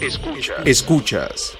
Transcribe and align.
Escuchas. 0.00 0.56
Escuchas. 0.66 1.58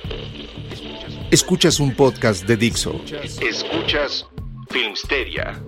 Escuchas 1.30 1.78
un 1.80 1.94
podcast 1.94 2.46
de 2.46 2.56
Dixo. 2.56 3.00
Escuchas 3.40 4.26
Filmsteria 4.70 5.60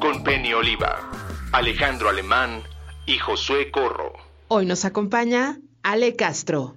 con 0.00 0.24
Penny 0.24 0.52
Oliva, 0.54 1.10
Alejandro 1.52 2.08
Alemán 2.08 2.62
y 3.06 3.18
Josué 3.18 3.70
Corro. 3.70 4.12
Hoy 4.48 4.66
nos 4.66 4.84
acompaña 4.84 5.58
Ale 5.82 6.16
Castro. 6.16 6.76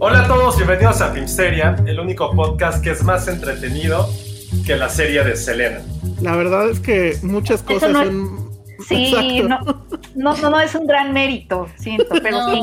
Hola 0.00 0.24
a 0.24 0.28
todos, 0.28 0.56
bienvenidos 0.56 1.00
a 1.00 1.12
Filmsteria, 1.12 1.76
el 1.86 1.98
único 2.00 2.30
podcast 2.34 2.82
que 2.82 2.90
es 2.92 3.02
más 3.02 3.26
entretenido 3.28 4.08
que 4.64 4.76
la 4.76 4.88
serie 4.88 5.22
de 5.24 5.36
Selena. 5.36 5.82
La 6.22 6.36
verdad 6.36 6.70
es 6.70 6.80
que 6.80 7.16
muchas 7.22 7.62
cosas 7.62 7.90
no- 7.92 8.04
son... 8.04 8.47
Sí, 8.86 9.42
no, 9.42 9.60
no, 10.14 10.36
no, 10.36 10.50
no 10.50 10.60
es 10.60 10.74
un 10.74 10.86
gran 10.86 11.12
mérito, 11.12 11.68
siento, 11.78 12.14
pero 12.22 12.48
sí. 12.48 12.60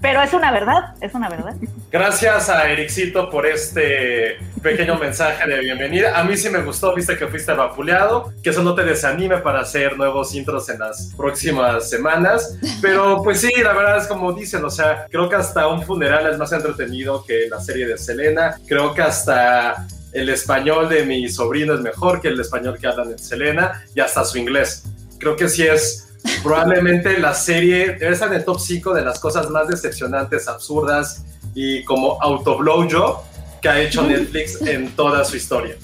Pero 0.00 0.22
es 0.22 0.32
una 0.32 0.52
verdad, 0.52 0.94
es 1.00 1.12
una 1.14 1.28
verdad. 1.28 1.56
Gracias 1.90 2.48
a 2.48 2.70
Ericito 2.70 3.28
por 3.30 3.46
este 3.46 4.36
pequeño 4.62 4.96
mensaje 4.96 5.48
de 5.48 5.58
bienvenida. 5.58 6.16
A 6.18 6.22
mí 6.22 6.36
sí 6.36 6.50
me 6.50 6.62
gustó, 6.62 6.94
viste 6.94 7.16
que 7.16 7.26
fuiste 7.26 7.52
vapuleado, 7.52 8.32
que 8.42 8.50
eso 8.50 8.62
no 8.62 8.76
te 8.76 8.84
desanime 8.84 9.38
para 9.38 9.60
hacer 9.60 9.96
nuevos 9.96 10.34
intros 10.36 10.68
en 10.68 10.78
las 10.78 11.12
próximas 11.16 11.90
semanas. 11.90 12.56
Pero 12.80 13.22
pues 13.24 13.40
sí, 13.40 13.50
la 13.60 13.72
verdad 13.72 13.98
es 13.98 14.06
como 14.06 14.32
dicen, 14.32 14.64
o 14.64 14.70
sea, 14.70 15.06
creo 15.10 15.28
que 15.28 15.34
hasta 15.34 15.66
un 15.66 15.82
funeral 15.82 16.30
es 16.30 16.38
más 16.38 16.52
entretenido 16.52 17.24
que 17.24 17.48
la 17.50 17.60
serie 17.60 17.86
de 17.86 17.98
Selena. 17.98 18.56
Creo 18.68 18.94
que 18.94 19.02
hasta 19.02 19.84
el 20.12 20.28
español 20.28 20.88
de 20.88 21.04
mi 21.04 21.28
sobrino 21.28 21.74
es 21.74 21.80
mejor 21.80 22.20
que 22.20 22.28
el 22.28 22.38
español 22.38 22.78
que 22.80 22.86
hablan 22.86 23.10
en 23.10 23.18
Selena 23.18 23.82
y 23.96 24.00
hasta 24.00 24.24
su 24.24 24.38
inglés. 24.38 24.84
Creo 25.18 25.36
que 25.36 25.48
sí 25.48 25.62
es 25.64 26.08
probablemente 26.42 27.18
la 27.18 27.34
serie 27.34 27.96
debe 27.98 28.12
estar 28.12 28.28
en 28.28 28.34
el 28.34 28.44
top 28.44 28.60
5 28.60 28.94
de 28.94 29.02
las 29.02 29.18
cosas 29.18 29.50
más 29.50 29.68
decepcionantes, 29.68 30.48
absurdas 30.48 31.24
y 31.54 31.84
como 31.84 32.20
autoblowjob 32.22 33.20
que 33.62 33.68
ha 33.68 33.80
hecho 33.80 34.02
Netflix 34.02 34.60
en 34.62 34.90
toda 34.92 35.24
su 35.24 35.36
historia. 35.36 35.76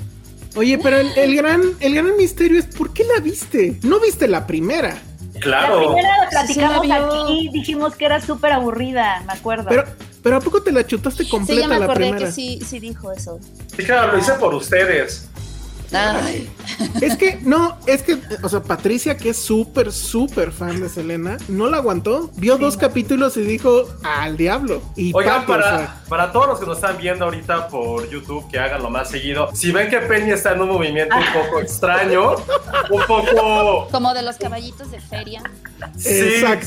Oye, 0.56 0.78
pero 0.80 0.98
el, 0.98 1.08
el 1.18 1.34
gran, 1.34 1.62
el 1.80 1.94
gran 1.94 2.16
misterio 2.16 2.58
es 2.60 2.66
¿por 2.66 2.92
qué 2.92 3.02
la 3.04 3.20
viste? 3.20 3.78
No 3.82 3.98
viste 4.00 4.28
la 4.28 4.46
primera. 4.46 4.96
La 5.34 5.40
Claro. 5.40 5.78
primera 5.94 6.16
la 6.24 6.30
platicamos 6.30 6.82
Sí, 6.82 6.86
la 6.88 6.98
vio. 7.00 7.22
aquí, 7.24 7.50
dijimos 7.52 7.96
que 7.96 8.04
era 8.04 8.20
súper 8.20 8.52
aburrida, 8.52 9.20
me 9.26 9.32
acuerdo. 9.32 9.66
Pero, 9.68 9.84
pero 10.22 10.36
¿a 10.36 10.40
poco 10.40 10.62
te 10.62 10.70
la 10.70 10.86
chutaste 10.86 11.24
Sí, 11.24 11.28
completa 11.30 11.62
ya 11.62 11.68
me 11.68 11.78
la 11.80 11.84
acordé 11.86 12.00
primera? 12.10 12.26
que 12.26 12.32
sí, 12.32 12.60
sí 12.64 12.78
dijo 12.78 13.10
eso. 13.10 13.40
Sí, 13.76 13.82
claro, 13.82 14.12
lo 14.12 14.18
hice 14.18 14.32
por 14.34 14.54
ustedes. 14.54 15.28
Ay, 15.94 16.50
Es 17.00 17.16
que, 17.16 17.38
no, 17.42 17.78
es 17.86 18.02
que, 18.02 18.18
o 18.42 18.48
sea, 18.48 18.62
Patricia, 18.62 19.16
que 19.16 19.30
es 19.30 19.36
súper, 19.36 19.92
súper 19.92 20.50
fan 20.50 20.80
de 20.80 20.88
Selena, 20.88 21.36
no 21.48 21.68
la 21.68 21.76
aguantó. 21.76 22.30
Vio 22.34 22.58
dos 22.58 22.76
capítulos 22.76 23.36
y 23.36 23.42
dijo, 23.42 23.86
al 24.02 24.36
diablo. 24.36 24.82
Y 24.96 25.12
Oigan, 25.14 25.44
o 25.44 25.46
para, 25.46 25.78
sea, 25.78 26.02
para 26.08 26.32
todos 26.32 26.48
los 26.48 26.60
que 26.60 26.66
nos 26.66 26.78
están 26.78 26.98
viendo 26.98 27.24
ahorita 27.26 27.68
por 27.68 28.08
YouTube, 28.10 28.50
que 28.50 28.58
hagan 28.58 28.82
lo 28.82 28.90
más 28.90 29.10
seguido. 29.10 29.48
Si 29.54 29.70
ven 29.70 29.88
que 29.88 29.98
Penny 30.00 30.32
está 30.32 30.52
en 30.52 30.62
un 30.62 30.68
movimiento 30.68 31.14
un 31.16 31.42
poco 31.44 31.60
extraño, 31.60 32.32
un 32.90 33.02
poco... 33.06 33.88
como 33.90 34.12
de 34.14 34.22
los 34.22 34.36
caballitos 34.36 34.90
de 34.90 35.00
feria. 35.00 35.42
Sí, 35.96 36.08
Exacto. 36.08 36.66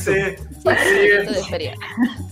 sí, 0.64 1.50
feria. 1.50 1.74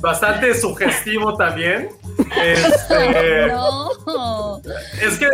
bastante 0.01 0.59
sugestivo 0.59 1.37
también. 1.37 1.89
Este, 2.37 3.49
No. 3.49 4.61
Es 5.01 5.19
que 5.19 5.27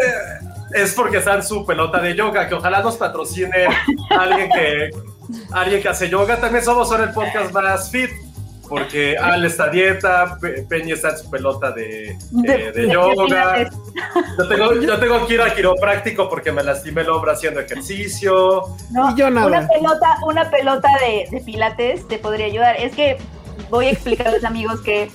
es 0.74 0.94
porque 0.94 1.18
está 1.18 1.34
en 1.34 1.42
su 1.42 1.64
pelota 1.66 2.00
de 2.00 2.14
yoga, 2.14 2.48
que 2.48 2.54
ojalá 2.54 2.80
nos 2.82 2.96
patrocine 2.96 3.66
alguien 4.10 4.50
que 4.50 4.90
alguien 5.52 5.82
que 5.82 5.88
hace 5.88 6.08
yoga. 6.08 6.40
También 6.40 6.64
somos 6.64 6.90
ahora 6.90 7.04
el 7.04 7.10
podcast 7.12 7.52
más 7.52 7.90
fit, 7.90 8.10
porque 8.68 9.16
Al 9.18 9.44
está 9.44 9.64
a 9.64 9.68
dieta, 9.68 10.38
Pe- 10.40 10.62
Peña 10.68 10.94
está 10.94 11.10
en 11.10 11.18
su 11.18 11.30
pelota 11.30 11.70
de, 11.72 12.16
de- 12.30 12.88
yoga. 12.90 13.68
Yo 14.38 14.48
tengo, 14.48 14.74
yo 14.74 14.98
tengo 14.98 15.26
que 15.26 15.34
ir 15.34 15.40
al 15.42 15.54
quiropráctico 15.54 16.28
porque 16.28 16.52
me 16.52 16.62
lastimé 16.62 17.02
el 17.02 17.10
hombro 17.10 17.32
haciendo 17.32 17.60
ejercicio. 17.60 18.62
No, 18.90 19.10
Y 19.10 19.14
yo 19.16 19.30
nada. 19.30 19.46
Una 19.46 19.68
pelota, 19.68 20.16
una 20.26 20.50
pelota 20.50 20.88
de, 21.00 21.28
de 21.36 21.44
pilates 21.44 22.06
te 22.08 22.18
podría 22.18 22.46
ayudar. 22.46 22.76
Es 22.76 22.94
que 22.94 23.18
voy 23.70 23.86
a 23.86 23.90
explicarles, 23.90 24.44
amigos, 24.44 24.80
que 24.80 25.10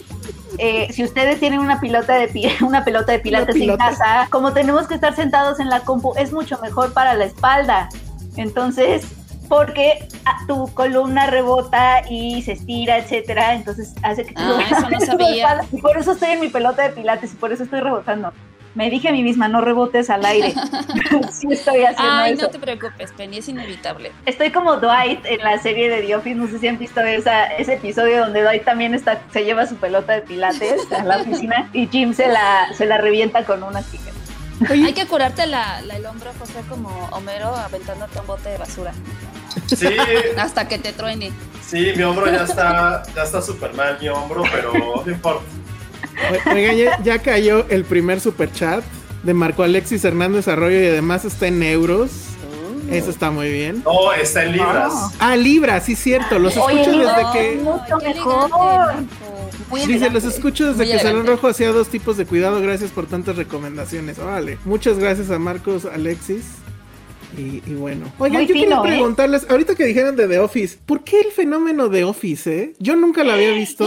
eh, 0.57 0.88
si 0.91 1.03
ustedes 1.03 1.40
tienen 1.40 1.59
una 1.59 1.79
pelota 1.81 2.13
de 2.16 2.28
una 2.62 2.84
pelota 2.84 3.12
de 3.12 3.19
pilates 3.19 3.56
en 3.56 3.78
casa, 3.78 4.28
como 4.29 4.53
tenemos 4.53 4.88
que 4.88 4.95
estar 4.95 5.16
sentados 5.16 5.59
en 5.59 5.69
la 5.69 5.81
compu, 5.81 6.13
es 6.18 6.31
mucho 6.34 6.57
mejor 6.62 6.94
para 6.94 7.13
la 7.13 7.25
espalda. 7.25 7.90
Entonces, 8.35 9.06
porque 9.50 10.07
tu 10.47 10.67
columna 10.73 11.28
rebota 11.28 12.01
y 12.09 12.41
se 12.41 12.51
estira, 12.53 12.97
etcétera, 12.97 13.53
entonces 13.56 13.94
hace 14.03 14.25
que 14.25 14.34
tu- 14.34 14.41
Ah, 14.41 14.62
eso 14.69 14.90
no 14.90 15.00
tu 15.00 15.06
sabía. 15.06 15.35
espalda- 15.47 15.66
Y 15.72 15.81
por 15.81 15.97
eso 15.97 16.12
estoy 16.12 16.29
en 16.31 16.40
mi 16.41 16.50
pelota 16.50 16.84
de 16.84 16.90
pilates 16.90 17.34
y 17.34 17.35
por 17.38 17.51
eso 17.53 17.63
estoy 17.63 17.79
rebotando. 17.79 18.34
Me 18.75 18.89
dije 18.91 19.09
a 19.09 19.11
mí 19.11 19.23
misma, 19.23 19.47
no 19.47 19.61
rebotes 19.61 20.09
al 20.09 20.23
aire. 20.25 20.53
sí 21.31 21.47
estoy 21.51 21.83
haciendo 21.83 22.13
Ay, 22.13 22.33
eso. 22.33 22.44
no 22.44 22.50
te 22.50 22.59
preocupes, 22.59 23.11
Penny, 23.13 23.38
es 23.38 23.50
inevitable. 23.50 24.11
Estoy 24.25 24.51
como 24.51 24.75
Dwight 24.78 25.25
en 25.25 25.39
la 25.39 25.57
serie 25.59 25.89
de 25.89 26.01
The 26.03 26.16
Office, 26.16 26.35
no 26.35 26.47
sé 26.47 26.59
si 26.59 26.67
han 26.67 26.78
visto 26.78 27.01
esa, 27.01 27.45
ese 27.47 27.73
episodio 27.75 28.19
donde 28.19 28.44
Dwight 28.44 28.63
también 28.66 28.94
está, 28.94 29.19
se 29.33 29.44
lleva 29.45 29.66
su 29.66 29.75
pelota 29.78 30.13
de 30.13 30.22
pilates 30.22 30.91
a 30.91 31.03
la 31.03 31.17
oficina 31.17 31.69
y 31.73 31.88
Jim 31.88 32.13
se 32.13 32.28
la, 32.28 32.67
se 32.73 32.85
la 32.85 32.97
revienta 32.97 33.44
con 33.45 33.63
unas 33.63 33.85
tijeras. 33.85 34.16
Hay 34.69 34.94
que 34.94 35.05
curarte 35.05 35.45
la, 35.45 35.81
la- 35.81 35.97
el 35.97 36.05
hombro, 36.07 36.31
José, 36.39 36.61
como 36.67 36.89
Homero 37.11 37.55
aventándote 37.55 38.19
un 38.19 38.25
bote 38.28 38.49
de 38.49 38.57
basura. 38.57 38.91
Sí, 39.67 39.88
Hasta 40.38 40.67
que 40.67 40.78
te 40.78 40.94
truene. 40.94 41.31
sí, 41.61 41.94
mi 41.95 42.03
hombro 42.03 42.25
ya 42.31 42.44
está, 42.44 43.03
ya 43.16 43.23
está 43.23 43.41
súper 43.41 43.73
mal, 43.73 43.97
mi 43.99 44.07
hombro, 44.09 44.44
pero 44.51 44.72
no 45.05 45.11
importa. 45.11 45.44
O- 46.47 46.53
oigan, 46.53 46.75
ya, 46.78 47.01
ya 47.03 47.19
cayó 47.19 47.66
el 47.69 47.83
primer 47.85 48.19
super 48.19 48.51
chat 48.51 48.83
de 49.23 49.33
Marco 49.33 49.63
Alexis 49.63 50.03
Hernández 50.05 50.47
Arroyo 50.47 50.79
y 50.81 50.87
además 50.87 51.25
está 51.25 51.47
en 51.47 51.61
euros. 51.64 52.09
Eso 52.90 53.09
está 53.09 53.31
muy 53.31 53.52
bien. 53.52 53.84
No, 53.84 54.14
está 54.14 54.46
en 54.46 54.53
libras. 54.53 54.93
Ah, 55.19 55.35
Libra, 55.35 55.81
sí, 55.81 55.93
cierto. 55.96 56.40
Los 56.40 56.55
Oye, 56.55 56.81
escucho 56.81 56.97
desde 56.99 57.23
que. 57.34 57.59
Mucho 57.61 57.97
mejor. 58.02 58.93
Dice, 59.85 60.09
los 60.09 60.23
escucho 60.23 60.67
desde 60.67 60.85
Muy 60.85 60.93
que 60.93 60.99
Salón. 60.99 61.28
Rojo 61.28 61.47
hacía 61.47 61.73
dos 61.73 61.90
tipos 61.90 62.16
de 62.16 62.25
cuidado. 62.25 62.61
Gracias 62.61 62.91
por 62.91 63.05
tantas 63.05 63.35
recomendaciones. 63.35 64.17
Órale. 64.19 64.58
Muchas 64.64 64.97
gracias 64.99 65.29
a 65.31 65.37
Marcos 65.37 65.84
Alexis. 65.84 66.46
Y, 67.37 67.61
y 67.69 67.73
bueno. 67.73 68.05
Oigan, 68.19 68.43
Muy 68.43 68.47
yo 68.47 68.53
fino, 68.53 68.81
quería 68.84 68.96
¿eh? 68.96 68.97
preguntarles, 68.97 69.46
ahorita 69.49 69.75
que 69.75 69.84
dijeron 69.84 70.16
de 70.16 70.29
The 70.29 70.40
Office, 70.40 70.78
¿por 70.85 71.03
qué 71.03 71.19
el 71.19 71.31
fenómeno 71.34 71.90
de 71.90 72.05
Office, 72.05 72.58
eh? 72.58 72.73
Yo 72.79 72.96
nunca 72.96 73.25
la 73.25 73.34
había 73.34 73.52
visto. 73.52 73.85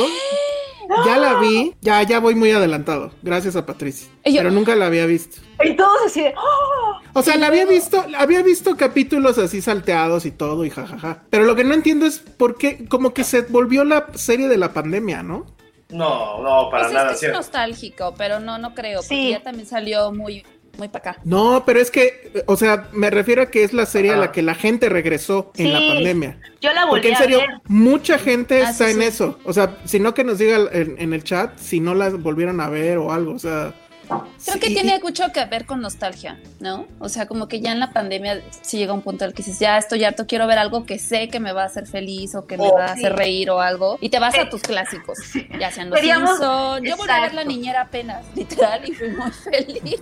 Ya 1.07 1.19
la 1.19 1.35
vi, 1.41 1.75
ya, 1.81 2.03
ya 2.03 2.19
voy 2.21 2.35
muy 2.35 2.51
adelantado. 2.51 3.13
Gracias 3.23 3.57
a 3.57 3.67
Patricia. 3.67 4.09
Yo- 4.25 4.37
Pero 4.39 4.51
nunca 4.51 4.75
la 4.75 4.87
había 4.87 5.07
visto. 5.07 5.41
Y 5.65 5.75
todos 5.77 5.97
así 6.07 6.23
de, 6.23 6.35
¡oh! 6.37 7.01
O 7.13 7.23
sea, 7.23 7.37
la 7.37 7.49
había 7.49 7.65
visto, 7.67 8.05
había 8.19 8.43
visto 8.43 8.77
capítulos 8.77 9.39
así 9.39 9.61
salteados 9.63 10.27
y 10.27 10.31
todo 10.31 10.65
y 10.65 10.71
jajaja. 10.71 11.23
Pero 11.31 11.45
lo 11.45 11.55
que 11.57 11.65
no 11.65 11.75
entiendo 11.75 12.07
es 12.07 12.19
por 12.19 12.57
qué, 12.57 12.87
como 12.89 13.13
que 13.15 13.25
se 13.25 13.43
volvió 13.43 13.85
la 13.85 14.07
serie 14.15 14.49
de 14.49 14.57
la 14.59 14.73
pandemia, 14.73 15.23
¿no? 15.23 15.47
No, 15.91 16.41
no, 16.43 16.71
para 16.71 16.85
Pues 16.85 16.95
nada. 16.95 17.07
es, 17.09 17.13
que 17.15 17.19
sí. 17.21 17.27
es 17.27 17.33
nostálgico, 17.33 18.15
pero 18.17 18.39
no, 18.39 18.59
no 18.59 18.75
creo, 18.75 19.01
porque 19.01 19.09
Sí. 19.09 19.31
ya 19.31 19.43
también 19.43 19.67
salió 19.67 20.13
muy, 20.13 20.45
muy 20.79 20.89
para 20.89 21.11
acá. 21.11 21.21
No, 21.25 21.65
pero 21.67 21.81
es 21.81 21.91
que, 21.91 22.45
o 22.47 22.57
sea, 22.57 22.89
me 22.93 23.11
refiero 23.11 23.43
a 23.43 23.47
que 23.51 23.65
es 23.65 23.73
la 23.73 23.87
serie 23.87 24.13
a 24.13 24.17
la 24.17 24.33
que 24.33 24.43
la 24.43 24.55
gente 24.55 24.89
regresó 24.89 25.53
en 25.57 25.73
la 25.73 25.79
pandemia. 25.81 26.39
Yo 26.61 26.73
la 26.73 26.85
volví 26.87 26.91
Porque 27.03 27.09
en 27.09 27.15
a 27.15 27.19
serio, 27.19 27.39
ver. 27.39 27.49
mucha 27.67 28.19
gente 28.19 28.63
Ah, 28.65 28.71
está 28.71 28.87
sí, 28.87 28.93
en 28.93 29.01
sí. 29.01 29.05
eso. 29.07 29.39
O 29.45 29.53
sea, 29.53 29.77
si 29.85 30.01
no 30.01 30.15
que 30.15 30.25
nos 30.25 30.39
diga 30.39 30.59
en, 30.73 30.97
en 30.99 31.13
el 31.13 31.25
chat 31.25 31.57
si 31.59 31.81
no 31.81 31.95
las 31.95 32.21
volvieron 32.23 32.61
a 32.61 32.69
ver 32.69 32.99
o 32.99 33.13
algo. 33.13 33.33
O 33.35 33.39
sea, 33.39 33.75
Creo 34.09 34.25
sí, 34.55 34.59
que 34.59 34.71
tiene 34.71 34.99
mucho 35.01 35.23
que 35.33 35.45
ver 35.45 35.67
con 35.67 35.81
nostalgia, 35.81 36.41
¿no? 36.59 36.89
O 36.99 37.09
sea, 37.09 37.27
como 37.27 37.47
que 37.47 37.61
ya 37.61 37.71
en 37.71 37.79
la 37.79 37.93
pandemia 37.93 38.43
sí 38.61 38.77
llega 38.77 38.93
un 38.93 39.03
punto 39.03 39.25
en 39.25 39.29
el 39.29 39.35
que 39.37 39.45
dices, 39.45 39.61
ya 39.61 39.79
estoy 39.79 40.03
harto, 40.03 40.27
quiero 40.27 40.49
ver 40.49 40.59
algo 40.59 40.85
que 40.85 40.99
sé 40.99 41.29
que 41.29 41.39
me 41.39 41.53
va 41.53 41.63
a 41.63 41.67
hacer 41.67 41.87
feliz 41.87 42.35
o 42.35 42.45
que 42.45 42.57
me 42.57 42.67
Oh, 42.67 42.75
va 42.75 42.87
a 42.87 42.93
hacer 42.95 43.15
reír 43.15 43.51
o 43.51 43.61
algo. 43.61 43.99
Y 44.01 44.09
te 44.09 44.19
vas 44.19 44.35
Eh, 44.35 44.41
a 44.41 44.51
tus 44.51 44.63
clásicos, 44.63 45.17
ya 45.61 45.71
sean 45.71 45.91
los 45.91 45.97
Queríamos- 46.01 46.31
Simpson. 46.31 46.83
Yo 46.85 46.97
volví 46.97 47.13
a 47.13 47.21
ver 47.21 47.35
La. 47.35 47.45
Niñera 47.45 47.83
apenas, 47.83 48.25
literal, 48.35 48.83
y 48.89 48.93
fui 48.95 49.11
muy 49.11 49.31
feliz. 49.31 50.01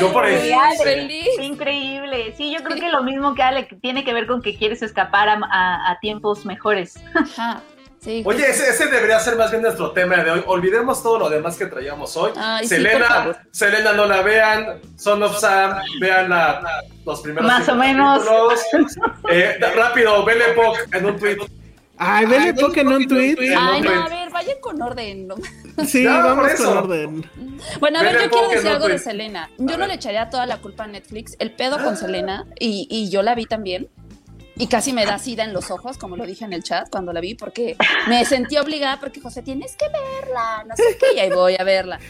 Yo 0.00 0.12
por 0.12 0.24
ahí- 0.24 0.52
Feliz. 0.82 1.28
Increíble. 1.40 2.34
Sí, 2.36 2.52
yo 2.52 2.62
creo 2.64 2.78
que 2.78 2.88
lo 2.88 3.02
mismo 3.02 3.34
que 3.34 3.42
Ale, 3.42 3.68
tiene 3.80 4.04
que 4.04 4.12
ver 4.12 4.26
con 4.26 4.42
que 4.42 4.56
quieres 4.56 4.82
escapar 4.82 5.28
a, 5.28 5.40
a- 5.50 5.90
a 5.92 5.98
tiempos 6.00 6.44
mejores. 6.44 6.96
Ajá. 7.14 7.60
Sí, 8.00 8.22
Oye, 8.24 8.48
ese, 8.48 8.70
ese 8.70 8.86
debería 8.86 9.18
ser 9.18 9.34
más 9.34 9.50
bien 9.50 9.60
nuestro 9.62 9.90
tema 9.90 10.16
de 10.18 10.30
hoy. 10.30 10.44
Olvidemos 10.46 11.02
todo 11.02 11.18
lo 11.18 11.28
demás 11.28 11.56
que 11.56 11.66
traíamos 11.66 12.16
hoy. 12.16 12.30
Ay, 12.36 12.64
Selena. 12.68 13.36
Selena, 13.50 13.92
no 13.92 14.06
la 14.06 14.22
vean. 14.22 14.80
Son 14.96 15.20
of 15.20 15.36
Sam, 15.36 15.78
vean 16.00 16.30
la- 16.30 16.80
los 17.04 17.20
primeros 17.22 17.50
Más 17.50 17.68
o 17.68 17.74
menos. 17.74 18.24
Eh, 19.30 19.58
rápido, 19.74 20.24
Belle 20.24 20.52
Epoch 20.52 20.78
en 20.92 21.06
un 21.06 21.18
tweet. 21.18 21.38
Ay, 21.98 22.26
vele 22.26 22.52
un 22.52 23.08
tweet. 23.08 23.36
Ay, 23.56 23.80
no, 23.80 23.90
a 23.90 24.08
ver, 24.08 24.30
vayan 24.30 24.58
con 24.60 24.80
orden. 24.80 25.26
¿no? 25.26 25.34
Sí, 25.86 26.04
vamos 26.04 26.52
con 26.54 26.76
orden. 26.78 27.30
Bueno, 27.80 27.98
a 27.98 28.02
ver, 28.02 28.14
Vele 28.14 28.24
yo 28.24 28.30
quiero 28.30 28.48
decir 28.48 28.64
no, 28.64 28.70
algo 28.70 28.88
de. 28.88 28.98
Selena. 28.98 29.44
A 29.44 29.48
Yo 29.58 29.64
no 29.64 29.78
ver. 29.78 29.88
le 29.88 29.94
echaría 29.94 30.30
toda 30.30 30.46
la 30.46 30.58
culpa 30.58 30.84
a 30.84 30.86
Netflix. 30.86 31.36
El 31.38 31.52
pedo 31.52 31.82
con 31.82 31.96
Selena, 31.96 32.46
y, 32.58 32.86
y 32.90 33.10
yo 33.10 33.22
la 33.22 33.34
vi 33.34 33.46
también, 33.46 33.88
y 34.56 34.66
casi 34.66 34.92
me 34.92 35.06
da 35.06 35.18
sida 35.18 35.44
en 35.44 35.52
los 35.52 35.70
ojos, 35.70 35.98
como 35.98 36.16
lo 36.16 36.26
dije 36.26 36.44
en 36.44 36.52
el 36.52 36.64
chat 36.64 36.88
cuando 36.90 37.12
la 37.12 37.20
vi, 37.20 37.34
porque 37.34 37.76
me 38.08 38.24
sentí 38.24 38.56
obligada, 38.58 38.98
porque 38.98 39.20
José, 39.20 39.42
tienes 39.42 39.76
que 39.76 39.86
verla, 39.88 40.64
no 40.68 40.76
sé 40.76 40.98
qué, 40.98 41.16
y 41.16 41.20
ahí 41.20 41.30
voy 41.30 41.54
a 41.58 41.62
verla. 41.64 42.00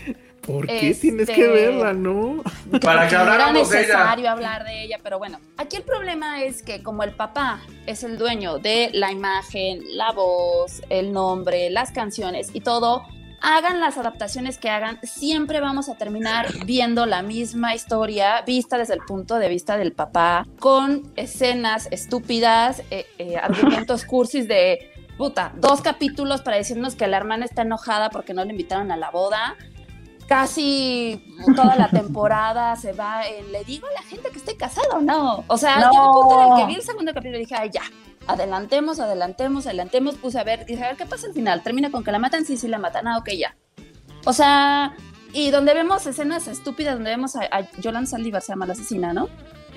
¿Por 0.49 0.67
qué 0.67 0.91
Este- 0.91 1.09
tienes 1.09 1.29
que 1.29 1.47
verla, 1.47 1.93
no? 1.93 2.43
Para 2.83 3.07
que 3.07 3.15
no 3.17 3.23
era 3.23 3.33
habláramos 3.35 3.69
de 3.69 3.81
ella. 3.81 3.87
necesario 3.87 4.31
hablar 4.31 4.65
de 4.65 4.83
ella, 4.85 4.99
pero 5.03 5.19
bueno, 5.19 5.39
aquí 5.59 5.77
el 5.77 5.83
problema 5.83 6.43
es 6.43 6.63
que 6.63 6.83
como 6.83 7.03
el 7.03 7.13
papá 7.13 7.61
es 7.87 8.03
el 8.03 8.17
dueño 8.17 8.59
de 8.59 8.91
la 8.95 9.13
imagen, 9.13 9.81
la 9.97 10.13
voz, 10.13 10.81
el 10.89 11.13
nombre, 11.13 11.69
las 11.69 11.93
canciones 11.93 12.49
y 12.55 12.63
todo, 12.63 13.03
hagan 13.43 13.79
las 13.79 13.99
adaptaciones 13.99 14.57
que 14.57 14.71
hagan, 14.71 14.99
siempre 15.03 15.61
vamos 15.61 15.91
a 15.91 15.97
terminar 15.97 16.47
viendo 16.65 17.05
la 17.05 17.21
misma 17.23 17.75
historia 17.75 18.41
vista 18.43 18.79
desde 18.79 18.95
el 18.95 19.01
punto 19.01 19.39
de 19.39 19.49
vista 19.51 19.77
del 19.77 19.93
papá, 19.93 20.47
con 20.59 21.13
escenas 21.17 21.89
estúpidas, 21.91 22.83
eh, 22.91 23.07
eh, 23.19 23.37
argumentos 23.37 24.05
cursis 24.07 24.49
de... 24.49 24.93
Puta, 25.19 25.53
dos 25.57 25.81
capítulos 25.81 26.43
para 26.43 26.57
decirnos 26.59 26.95
que 26.95 27.07
la 27.09 27.17
hermana 27.17 27.45
está 27.45 27.63
enojada 27.63 28.09
porque 28.09 28.35
no 28.35 28.45
le 28.45 28.53
invitaron 28.53 28.93
a 28.93 28.97
la 28.97 29.11
boda 29.11 29.57
casi 30.29 31.35
toda 31.57 31.75
la 31.77 31.89
temporada 31.89 32.77
se 32.77 32.93
va 32.93 33.27
en, 33.27 33.51
le 33.51 33.65
digo 33.65 33.87
a 33.89 33.93
la 33.93 34.03
gente 34.03 34.31
que 34.31 34.39
estoy 34.39 34.57
casada 34.57 34.97
o 34.97 35.01
no. 35.01 35.45
O 35.49 35.57
sea, 35.57 35.81
No. 35.81 35.91
llegó 35.91 36.07
un 36.21 36.23
punto 36.29 36.43
en 36.43 36.53
el 36.53 36.59
que 36.61 36.67
vi 36.67 36.75
el 36.77 36.83
segundo 36.83 37.13
capítulo 37.15 37.39
y 37.39 37.41
dije, 37.41 37.55
ay, 37.57 37.71
ya, 37.73 37.83
adelantemos, 38.27 39.01
adelantemos, 39.01 39.67
adelantemos, 39.67 40.17
puse 40.17 40.39
a 40.39 40.45
ver, 40.45 40.67
dije, 40.67 40.85
a 40.85 40.89
ver, 40.89 40.97
¿qué 40.97 41.07
pasa 41.07 41.27
al 41.27 41.33
final? 41.33 41.63
¿Termina 41.63 41.91
con 41.91 42.05
que 42.05 42.13
la 42.13 42.19
matan? 42.19 42.45
Sí, 42.45 42.57
sí, 42.59 42.69
la 42.69 42.79
matan, 42.79 43.09
ah, 43.09 43.19
ok, 43.19 43.31
ya. 43.39 43.57
O 44.27 44.33
sea, 44.35 44.95
y 45.33 45.51
donde 45.51 45.73
vemos 45.75 46.07
escenas 46.07 46.47
estúpidas, 46.47 46.95
donde 46.95 47.11
vemos 47.11 47.35
a, 47.37 47.41
a 47.51 47.71
Yolanda 47.81 48.09
Saldívar, 48.11 48.43
se 48.43 48.53
llama 48.53 48.67
la 48.67 48.75
asesina, 48.75 49.13
¿no? 49.15 49.29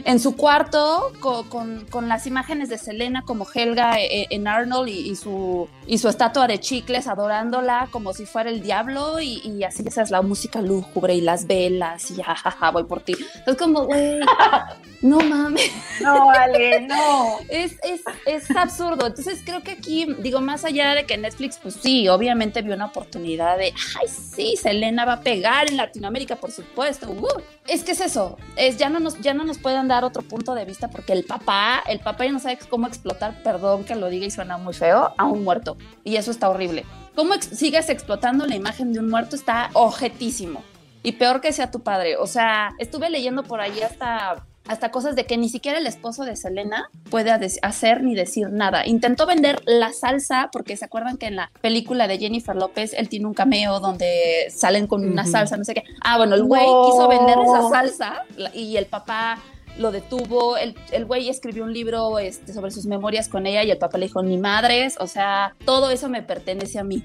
En 0.04 0.20
su 0.20 0.36
cuarto, 0.36 1.12
co- 1.20 1.44
con, 1.50 1.86
con 1.86 2.08
las 2.10 2.26
imágenes 2.26 2.70
de 2.70 2.78
Selena 2.78 3.24
como 3.24 3.46
Helga 3.54 4.00
eh, 4.00 4.26
en 4.32 4.48
Arnold 4.48 4.90
y, 4.90 5.12
y 5.12 5.16
su, 5.16 5.68
y 5.86 5.98
su 6.00 6.10
estatua 6.10 6.48
de 6.48 6.60
chicles, 6.60 7.08
adorándola 7.08 7.88
como 7.92 8.14
si 8.14 8.26
fuera 8.26 8.50
el 8.50 8.62
diablo, 8.64 9.20
y, 9.22 9.42
y 9.46 9.64
así 9.64 9.84
esa 9.86 10.02
es 10.02 10.10
la 10.10 10.22
música 10.24 10.62
lúgubre 10.62 11.14
y 11.14 11.22
las 11.22 11.46
velas, 11.46 12.10
y 12.10 12.22
jajaja, 12.22 12.72
voy 12.72 12.86
por 12.86 13.02
ti. 13.02 13.16
Es 13.46 13.56
como, 13.58 13.86
güey, 13.86 14.20
no 15.02 15.20
mames. 15.20 15.72
No, 16.02 16.32
Ale, 16.32 16.82
no. 16.88 17.38
Es, 17.50 17.74
es, 17.84 18.02
es 18.26 18.50
absurdo. 18.56 19.06
Entonces 19.08 19.42
creo 19.46 19.62
que 19.62 19.72
aquí, 19.72 20.08
digo, 20.20 20.42
más 20.42 20.66
allá 20.66 20.96
de 20.96 21.06
que 21.06 21.18
Netflix, 21.18 21.60
pues 21.62 21.76
sí, 21.76 22.08
obviamente 22.08 22.62
vio 22.64 22.74
una 22.74 22.86
oportunidad 22.88 23.58
de, 23.58 23.66
ay, 24.00 24.08
sí, 24.08 24.56
Selena 24.60 25.06
va 25.06 25.14
a 25.14 25.22
pegar 25.22 25.70
en 25.70 25.78
Latinoamérica, 25.78 26.38
por 26.38 26.52
supuesto. 26.52 27.12
Uh. 27.12 27.28
Es 27.72 27.86
que 27.86 27.94
es 27.94 28.02
eso, 28.02 28.38
es, 28.58 28.76
ya, 28.76 28.90
no 28.90 29.00
nos, 29.00 29.18
ya 29.22 29.34
no 29.34 29.46
nos 29.46 29.58
pueden 29.58 29.88
dar 29.88 30.04
otro 30.04 30.24
punto 30.24 30.56
de 30.56 30.66
vista 30.66 30.90
porque 30.90 31.14
el 31.14 31.24
papá, 31.24 31.82
el 31.88 32.02
papá 32.02 32.26
ya 32.26 32.34
no 32.34 32.40
sabe 32.40 32.60
cómo 32.70 32.86
explotar, 32.86 33.42
perdón 33.44 33.86
que 33.86 33.96
lo 33.96 34.10
diga 34.10 34.26
y 34.26 34.32
suena 34.32 34.58
muy 34.58 34.74
feo, 34.74 35.14
a 35.18 35.24
un 35.24 35.46
muerto. 35.46 35.78
Y 36.04 36.18
eso 36.18 36.32
está 36.32 36.50
horrible. 36.50 36.84
¿Cómo 37.16 37.34
ex- 37.34 37.48
sigues 37.58 37.88
explotando 37.90 38.46
la 38.46 38.56
imagen 38.58 38.92
de 38.92 39.00
un 39.00 39.10
muerto? 39.10 39.38
Está 39.38 39.70
objetísimo. 39.72 40.62
Y 41.02 41.14
peor 41.14 41.40
que 41.40 41.54
sea 41.54 41.72
tu 41.72 41.80
padre. 41.80 42.18
O 42.18 42.28
sea, 42.28 42.72
estuve 42.78 43.10
leyendo 43.10 43.44
por 43.44 43.62
ahí 43.62 43.80
hasta, 43.82 44.46
hasta 44.72 44.90
cosas 44.90 45.16
de 45.16 45.26
que 45.26 45.38
ni 45.38 45.50
siquiera 45.50 45.78
el 45.80 45.86
esposo 45.86 46.24
de 46.24 46.36
Selena 46.36 46.90
puede 47.10 47.32
hacer 47.62 48.04
ni 48.04 48.16
decir 48.16 48.50
nada. 48.52 48.88
Intentó 48.88 49.26
vender 49.26 49.62
la 49.66 49.92
salsa, 49.92 50.50
porque 50.52 50.78
se 50.78 50.86
acuerdan 50.86 51.18
que 51.18 51.28
en 51.28 51.36
la 51.36 51.52
película 51.62 52.08
de 52.08 52.18
Jennifer 52.18 52.56
López 52.56 52.94
él 52.94 53.10
tiene 53.10 53.26
un 53.28 53.34
cameo 53.34 53.80
donde 53.82 54.48
salen 54.50 54.88
con 54.88 55.04
una 55.06 55.26
salsa, 55.26 55.58
no 55.58 55.66
sé 55.66 55.74
qué. 55.74 55.84
Ah, 56.02 56.18
bueno, 56.18 56.36
el 56.36 56.44
güey 56.44 56.66
No. 56.66 56.86
quiso 56.90 57.08
vender 57.08 57.38
esa 57.40 57.70
salsa 57.70 58.24
y 58.54 58.78
el 58.78 58.86
papá 58.86 59.40
lo 59.78 59.92
detuvo. 59.92 60.56
El, 60.56 60.76
el 60.92 61.06
güey 61.06 61.28
escribió 61.28 61.64
un 61.64 61.74
libro 61.74 62.18
este, 62.20 62.54
sobre 62.54 62.72
sus 62.72 62.86
memorias 62.86 63.28
con 63.28 63.46
ella 63.48 63.64
y 63.64 63.72
el 63.72 63.78
papá 63.78 63.98
le 63.98 64.06
dijo, 64.06 64.24
ni 64.24 64.38
madres, 64.38 64.96
o 65.00 65.08
sea, 65.08 65.54
todo 65.66 65.90
eso 65.90 66.08
me 66.08 66.22
pertenece 66.24 66.80
a 66.80 66.84
mí. 66.84 67.04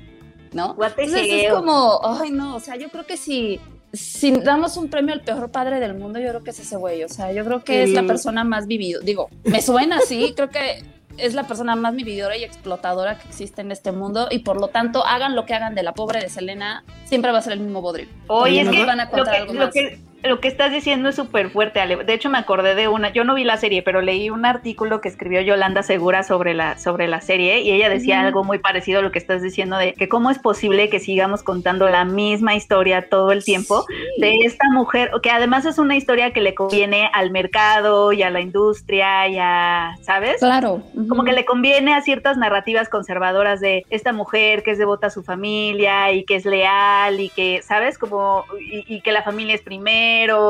¿No? 0.52 0.76
Entonces 0.80 1.26
es 1.28 1.52
como, 1.52 2.00
ay 2.02 2.30
no, 2.30 2.54
o 2.54 2.60
sea, 2.60 2.76
yo 2.76 2.88
creo 2.88 3.04
que 3.04 3.16
si, 3.16 3.60
si 3.96 4.30
damos 4.32 4.76
un 4.76 4.88
premio 4.88 5.14
al 5.14 5.22
peor 5.22 5.50
padre 5.50 5.80
del 5.80 5.94
mundo, 5.94 6.18
yo 6.18 6.28
creo 6.28 6.42
que 6.42 6.50
es 6.50 6.58
ese 6.58 6.76
güey, 6.76 7.02
o 7.04 7.08
sea, 7.08 7.32
yo 7.32 7.44
creo 7.44 7.64
que 7.64 7.82
es 7.82 7.90
la 7.90 8.04
persona 8.04 8.44
más 8.44 8.66
vivido, 8.66 9.00
digo, 9.00 9.28
me 9.44 9.62
suena 9.62 9.98
así, 9.98 10.32
creo 10.36 10.50
que 10.50 10.84
es 11.18 11.34
la 11.34 11.44
persona 11.44 11.76
más 11.76 11.94
vividora 11.94 12.36
y 12.36 12.44
explotadora 12.44 13.18
que 13.18 13.28
existe 13.28 13.62
en 13.62 13.72
este 13.72 13.90
mundo 13.90 14.28
y 14.30 14.40
por 14.40 14.60
lo 14.60 14.68
tanto 14.68 15.04
hagan 15.06 15.34
lo 15.34 15.46
que 15.46 15.54
hagan 15.54 15.74
de 15.74 15.82
la 15.82 15.94
pobre 15.94 16.20
de 16.20 16.28
Selena, 16.28 16.84
siempre 17.04 17.32
va 17.32 17.38
a 17.38 17.42
ser 17.42 17.54
el 17.54 17.60
mismo 17.60 17.80
bodrio. 17.80 18.08
Oye, 18.26 18.60
es 18.60 18.68
que 18.68 18.84
van 18.84 19.00
a 19.00 19.10
lo 19.10 19.24
que, 19.24 19.30
algo 19.30 19.52
lo 19.54 19.60
más. 19.60 19.72
que 19.72 19.98
lo 20.22 20.40
que 20.40 20.48
estás 20.48 20.72
diciendo 20.72 21.08
es 21.08 21.16
súper 21.16 21.50
fuerte, 21.50 21.80
Ale. 21.80 21.96
De 22.04 22.14
hecho, 22.14 22.30
me 22.30 22.38
acordé 22.38 22.74
de 22.74 22.88
una, 22.88 23.12
yo 23.12 23.24
no 23.24 23.34
vi 23.34 23.44
la 23.44 23.56
serie, 23.56 23.82
pero 23.82 24.00
leí 24.00 24.30
un 24.30 24.44
artículo 24.44 25.00
que 25.00 25.08
escribió 25.08 25.40
Yolanda 25.40 25.82
Segura 25.82 26.22
sobre 26.22 26.54
la, 26.54 26.78
sobre 26.78 27.06
la 27.06 27.20
serie 27.20 27.60
y 27.60 27.70
ella 27.70 27.88
decía 27.88 28.20
algo 28.20 28.44
muy 28.44 28.58
parecido 28.58 29.00
a 29.00 29.02
lo 29.02 29.12
que 29.12 29.18
estás 29.18 29.42
diciendo 29.42 29.76
de 29.76 29.92
que 29.94 30.08
cómo 30.08 30.30
es 30.30 30.38
posible 30.38 30.88
que 30.88 31.00
sigamos 31.00 31.42
contando 31.42 31.88
la 31.88 32.04
misma 32.04 32.54
historia 32.54 33.08
todo 33.08 33.32
el 33.32 33.44
tiempo 33.44 33.84
de 34.18 34.32
esta 34.44 34.66
mujer, 34.70 35.10
que 35.22 35.30
además 35.30 35.64
es 35.66 35.78
una 35.78 35.96
historia 35.96 36.32
que 36.32 36.40
le 36.40 36.54
conviene 36.54 37.10
al 37.12 37.30
mercado 37.30 38.12
y 38.12 38.22
a 38.22 38.30
la 38.30 38.40
industria 38.40 39.28
y 39.28 39.38
a, 39.38 39.96
¿sabes? 40.02 40.38
Claro. 40.38 40.82
como 41.08 41.24
que 41.24 41.32
le 41.32 41.44
conviene 41.44 41.94
a 41.94 42.00
ciertas 42.00 42.36
narrativas 42.36 42.88
conservadoras 42.88 43.60
de 43.60 43.84
esta 43.90 44.12
mujer 44.12 44.62
que 44.62 44.72
es 44.72 44.78
devota 44.78 45.08
a 45.08 45.10
su 45.10 45.22
familia 45.22 46.12
y 46.12 46.24
que 46.24 46.36
es 46.36 46.44
leal 46.44 47.20
y 47.20 47.28
que, 47.28 47.62
¿sabes? 47.62 47.98
Como, 47.98 48.44
y, 48.60 48.96
y 48.96 49.00
que 49.00 49.12
la 49.12 49.22
familia 49.22 49.54
es 49.54 49.62
primero 49.62 50.05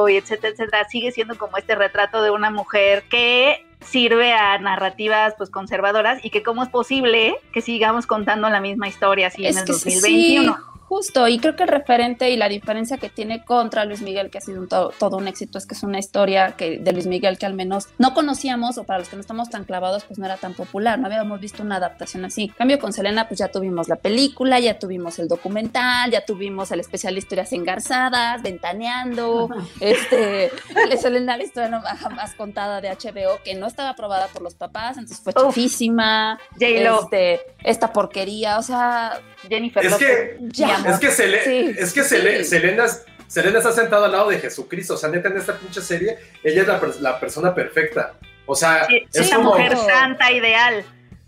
y 0.08 0.16
etcétera, 0.16 0.52
etcétera. 0.52 0.88
Sigue 0.88 1.12
siendo 1.12 1.36
como 1.36 1.56
este 1.56 1.74
retrato 1.74 2.22
de 2.22 2.30
una 2.30 2.50
mujer 2.50 3.04
que 3.08 3.64
sirve 3.80 4.32
a 4.32 4.58
narrativas 4.58 5.34
pues 5.36 5.50
conservadoras 5.50 6.24
y 6.24 6.30
que 6.30 6.42
cómo 6.42 6.62
es 6.62 6.68
posible 6.68 7.36
que 7.52 7.60
sigamos 7.60 8.06
contando 8.06 8.48
la 8.48 8.60
misma 8.60 8.88
historia 8.88 9.28
así 9.28 9.46
en 9.46 9.58
el 9.58 9.64
que 9.64 9.72
sí, 9.74 9.94
2021. 9.94 10.75
Justo, 10.88 11.26
y 11.28 11.38
creo 11.38 11.56
que 11.56 11.64
el 11.64 11.68
referente 11.68 12.30
y 12.30 12.36
la 12.36 12.48
diferencia 12.48 12.96
que 12.98 13.08
tiene 13.08 13.44
contra 13.44 13.84
Luis 13.84 14.02
Miguel, 14.02 14.30
que 14.30 14.38
ha 14.38 14.40
sido 14.40 14.60
un 14.60 14.68
to- 14.68 14.92
todo 14.98 15.16
un 15.16 15.26
éxito, 15.28 15.58
es 15.58 15.66
que 15.66 15.74
es 15.74 15.82
una 15.82 15.98
historia 15.98 16.52
que, 16.56 16.78
de 16.78 16.92
Luis 16.92 17.06
Miguel 17.06 17.38
que 17.38 17.46
al 17.46 17.54
menos 17.54 17.88
no 17.98 18.14
conocíamos, 18.14 18.78
o 18.78 18.84
para 18.84 19.00
los 19.00 19.08
que 19.08 19.16
no 19.16 19.20
estamos 19.20 19.50
tan 19.50 19.64
clavados, 19.64 20.04
pues 20.04 20.18
no 20.18 20.24
era 20.26 20.36
tan 20.36 20.54
popular, 20.54 20.98
no 20.98 21.06
habíamos 21.06 21.40
visto 21.40 21.62
una 21.62 21.76
adaptación 21.76 22.24
así. 22.24 22.44
En 22.44 22.48
cambio, 22.54 22.78
con 22.78 22.92
Selena, 22.92 23.26
pues 23.28 23.38
ya 23.38 23.48
tuvimos 23.48 23.88
la 23.88 23.96
película, 23.96 24.60
ya 24.60 24.78
tuvimos 24.78 25.18
el 25.18 25.28
documental, 25.28 26.10
ya 26.10 26.24
tuvimos 26.24 26.70
el 26.70 26.80
especial 26.80 27.14
de 27.14 27.18
historias 27.20 27.52
engarzadas, 27.52 28.42
ventaneando, 28.42 29.48
este, 29.80 30.50
le 30.88 30.96
Selena 30.96 31.36
la 31.36 31.42
historia 31.44 31.68
no- 31.68 31.80
jamás 31.82 32.34
contada 32.34 32.80
de 32.80 32.90
HBO, 32.90 33.40
que 33.44 33.54
no 33.54 33.66
estaba 33.66 33.90
aprobada 33.90 34.28
por 34.28 34.42
los 34.42 34.54
papás, 34.54 34.96
entonces 34.98 35.20
fue 35.22 35.32
Uf. 35.36 35.48
chafísima, 35.48 36.38
J-Lo, 36.52 37.02
este, 37.04 37.40
esta 37.64 37.92
porquería, 37.92 38.58
o 38.58 38.62
sea, 38.62 39.20
Jennifer 39.48 39.84
Es 39.84 39.92
López. 39.92 40.06
que, 40.08 40.38
ya. 40.52 40.75
Amor. 40.76 40.92
es 40.92 40.98
que, 40.98 41.08
Sele- 41.10 41.44
Sí, 41.44 41.74
es 41.78 41.92
que 41.92 42.02
sí. 42.04 42.16
Sele- 42.16 42.44
Selena, 42.44 42.86
Selena 43.26 43.58
está 43.58 43.72
sentada 43.72 44.06
al 44.06 44.12
lado 44.12 44.30
de 44.30 44.38
Jesucristo. 44.38 44.94
O 44.94 44.96
sea, 44.96 45.08
neta, 45.08 45.28
en 45.28 45.36
esta 45.38 45.54
pinche 45.54 45.80
serie, 45.80 46.16
ella 46.44 46.62
es 46.62 46.68
la, 46.68 46.80
per- 46.80 46.96
la 47.00 47.18
persona 47.20 47.54
perfecta. 47.54 48.14
O 48.46 48.54
sea, 48.54 48.86
Sí, 48.86 49.04
es 49.12 49.28
una 49.28 49.38
mujer 49.40 49.76
santa 49.76 50.30
ideal. 50.30 50.84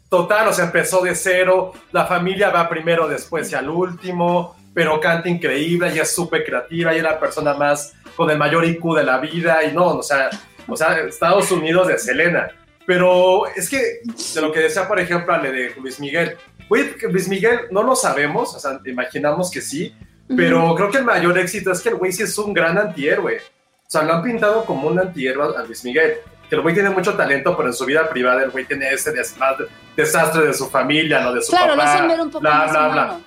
Total, 0.09 0.49
o 0.49 0.53
sea, 0.53 0.67
empezó 0.67 1.03
de 1.03 1.15
cero, 1.15 1.73
la 1.93 2.07
familia 2.07 2.49
va 2.51 2.69
primero, 2.69 3.07
después 3.09 3.51
y 3.53 3.55
al 3.55 3.69
último, 3.69 4.57
pero 4.73 4.99
canta 5.01 5.29
increíble, 5.29 5.89
ella 5.91 6.03
es 6.03 6.15
súper 6.15 6.45
creativa, 6.45 6.93
ella 6.93 6.99
es 6.99 7.05
la 7.05 7.21
persona 7.21 7.53
más 7.55 7.93
con 8.17 8.31
el 8.31 8.39
mayor 8.39 8.65
IQ 8.65 8.95
de 8.97 9.05
la 9.05 9.19
vida, 9.19 9.63
y 9.65 9.73
no, 9.75 9.87
o 9.89 10.03
sea, 10.03 10.31
o 10.67 10.77
sea, 10.77 10.99
Estados 11.01 11.51
Unidos 11.51 11.89
de 11.89 11.99
Selena. 11.99 12.51
Pero 12.87 13.47
es 13.55 13.69
que 13.69 14.01
de 14.35 14.41
lo 14.41 14.51
que 14.51 14.61
decía, 14.61 14.89
por 14.89 14.99
ejemplo, 14.99 15.35
Ale 15.35 15.53
de 15.53 15.75
Luis 15.79 16.01
Miguel, 16.01 16.39
güey, 16.69 16.95
Luis 17.11 17.29
Miguel 17.29 17.61
no 17.71 17.83
lo 17.83 17.95
sabemos, 17.97 18.55
o 18.55 18.59
sea, 18.59 18.81
imaginamos 18.85 19.51
que 19.51 19.61
sí, 19.61 19.95
pero 20.37 20.75
creo 20.75 20.91
que 20.91 20.99
el 20.99 21.05
mayor 21.05 21.39
éxito 21.39 21.73
es 21.73 21.81
que 21.81 21.89
el 21.89 21.95
güey 21.97 22.13
sí 22.13 22.23
es 22.23 22.37
un 22.39 22.53
gran 22.53 22.77
antihéroe. 22.79 23.39
O 23.39 23.91
sea, 23.91 24.03
lo 24.03 24.15
han 24.15 24.23
pintado 24.23 24.65
como 24.67 24.89
un 24.89 24.99
antihéroe 24.99 25.57
a 25.57 25.63
Luis 25.63 25.83
Miguel. 25.85 26.19
Que 26.49 26.57
el 26.57 26.61
güey 26.63 26.75
tiene 26.75 26.91
mucho 26.91 27.15
talento, 27.15 27.57
pero 27.57 27.71
en 27.71 27.75
su 27.75 27.87
vida 27.87 28.09
privada 28.09 28.43
el 28.43 28.51
güey 28.51 28.67
tiene 28.67 28.91
ese 28.91 29.13
desastre 29.13 30.47
de 30.47 30.55
su 30.55 30.69
familia, 30.69 31.21
no 31.21 31.33
de 31.33 31.43
su 31.43 31.51
Claro, 31.51 31.75
lo 31.75 31.83
papá. 31.83 32.07
ver 32.07 32.21
un 32.21 32.31
poco 32.31 32.41
bla, 32.41 32.55
más 32.55 32.71
bla, 32.71 32.89
bla. 32.89 33.21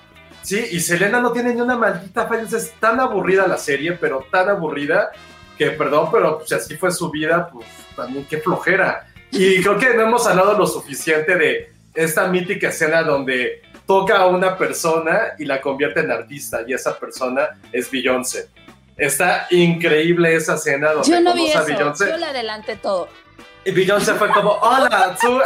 Sí, 0.44 0.64
y 0.72 0.80
Selena 0.80 1.20
no 1.20 1.32
tiene 1.32 1.54
ni 1.54 1.62
una 1.62 1.78
maldita 1.78 2.28
falla. 2.28 2.44
Es 2.56 2.74
tan 2.80 3.00
aburrida 3.00 3.48
la 3.48 3.58
serie, 3.58 3.94
pero 3.94 4.26
tan 4.32 4.50
aburrida 4.50 5.12
que, 5.58 5.72
perdón, 5.72 6.10
pero 6.12 6.38
pues, 6.38 6.50
si 6.50 6.56
así 6.56 6.76
fue 6.78 6.92
su 6.92 7.10
vida, 7.12 7.50
pues 7.52 7.66
también 7.96 8.26
qué 8.28 8.38
flojera. 8.38 9.08
Y 9.32 9.62
creo 9.62 9.78
que 9.78 9.94
no 9.96 10.04
hemos 10.04 10.26
hablado 10.28 10.58
lo 10.58 10.66
suficiente 10.68 11.36
de 11.36 11.72
esta 11.94 12.28
mítica 12.28 12.70
escena 12.70 13.04
donde 13.04 13.62
toca 13.86 14.18
a 14.18 14.28
una 14.28 14.58
persona 14.58 15.34
y 15.38 15.46
la 15.46 15.60
convierte 15.60 16.00
en 16.00 16.12
artista, 16.12 16.62
y 16.66 16.74
esa 16.74 16.98
persona 16.98 17.60
es 17.72 17.90
Beyoncé. 17.92 18.50
Está 18.98 19.48
increíble 19.50 20.36
esa 20.36 20.56
escena 20.56 20.94
donde 20.94 21.10
Yo 21.10 21.20
no 21.22 21.34
vi 21.34 21.48
eso, 21.48 21.66
Beyoncé. 21.66 22.10
yo 22.10 22.18
le 22.18 22.26
adelanté 22.26 22.76
todo. 22.76 23.10
Y 23.66 23.72
Beyoncé 23.72 24.14
fue 24.14 24.30
como, 24.30 24.52
hola, 24.52 25.18
tú, 25.20 25.40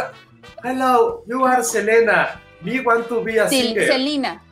hello, 0.62 1.24
you 1.26 1.44
are 1.44 1.62
Selena, 1.62 2.40
me 2.60 2.80
want 2.80 3.08
to 3.08 3.22
be 3.22 3.40
a 3.40 3.48
singer. 3.48 3.86
Selena. 3.86 4.42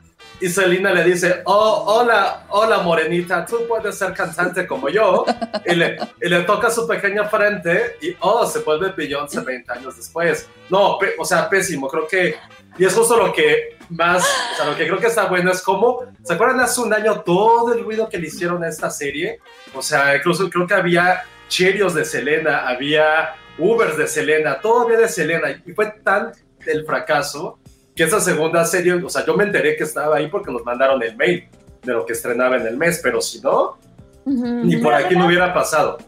Y 0.44 0.48
Selena 0.50 0.92
le 0.92 1.04
dice, 1.04 1.40
oh, 1.46 1.84
hola, 1.86 2.44
hola 2.50 2.80
morenita, 2.80 3.46
tú 3.46 3.66
puedes 3.66 3.96
ser 3.96 4.12
cantante 4.12 4.66
como 4.66 4.90
yo. 4.90 5.24
y, 5.64 5.74
le, 5.74 5.96
toca 6.42 6.70
su 6.70 6.86
pequeña 6.86 7.24
frente 7.30 7.96
y, 8.02 8.14
oh, 8.20 8.46
se 8.46 8.58
vuelve 8.58 8.92
Beyoncé 8.94 9.40
20 9.40 9.72
años 9.72 9.96
después. 9.96 10.46
No, 10.68 10.98
pe- 10.98 11.14
o 11.18 11.24
sea, 11.24 11.48
pésimo, 11.48 11.88
creo 11.88 12.06
que... 12.06 12.36
Y 12.76 12.84
es 12.84 12.92
justo 12.94 13.16
lo 13.16 13.32
que 13.32 13.78
más, 13.88 14.22
o 14.22 14.56
sea, 14.58 14.66
lo 14.66 14.76
que 14.76 14.86
creo 14.86 14.98
que 14.98 15.06
está 15.06 15.24
bueno 15.28 15.50
es 15.50 15.62
como, 15.62 16.04
¿se 16.22 16.34
acuerdan 16.34 16.60
hace 16.60 16.82
un 16.82 16.92
año 16.92 17.22
todo 17.22 17.72
el 17.72 17.82
ruido 17.82 18.06
que 18.10 18.18
le 18.18 18.26
hicieron 18.26 18.62
a 18.64 18.68
esta 18.68 18.90
serie? 18.90 19.38
O 19.74 19.80
sea, 19.80 20.14
incluso 20.14 20.50
creo 20.50 20.66
que 20.66 20.74
había 20.74 21.22
Cheerios 21.48 21.94
de 21.94 22.04
Selena, 22.04 22.68
había 22.68 23.34
Ubers 23.56 23.96
de 23.96 24.06
Selena, 24.06 24.60
todo 24.60 24.82
había 24.82 24.98
de 24.98 25.08
Selena. 25.08 25.58
Y 25.64 25.72
fue 25.72 25.90
tan 26.04 26.32
el 26.66 26.84
fracaso 26.84 27.60
que 27.94 28.02
esa 28.02 28.20
segunda 28.20 28.64
serie, 28.64 28.94
o 28.94 29.08
sea, 29.08 29.24
yo 29.24 29.36
me 29.36 29.44
enteré 29.44 29.76
que 29.76 29.84
estaba 29.84 30.16
ahí 30.16 30.28
porque 30.28 30.50
nos 30.50 30.64
mandaron 30.64 31.02
el 31.02 31.16
mail 31.16 31.48
de 31.82 31.92
lo 31.92 32.04
que 32.04 32.12
estrenaba 32.12 32.56
en 32.56 32.66
el 32.66 32.76
mes, 32.76 33.00
pero 33.02 33.20
si 33.20 33.40
no, 33.40 33.78
ni 34.24 34.76
por 34.78 34.94
aquí 34.94 35.14
no 35.14 35.26
hubiera 35.26 35.52
pasado. 35.52 35.98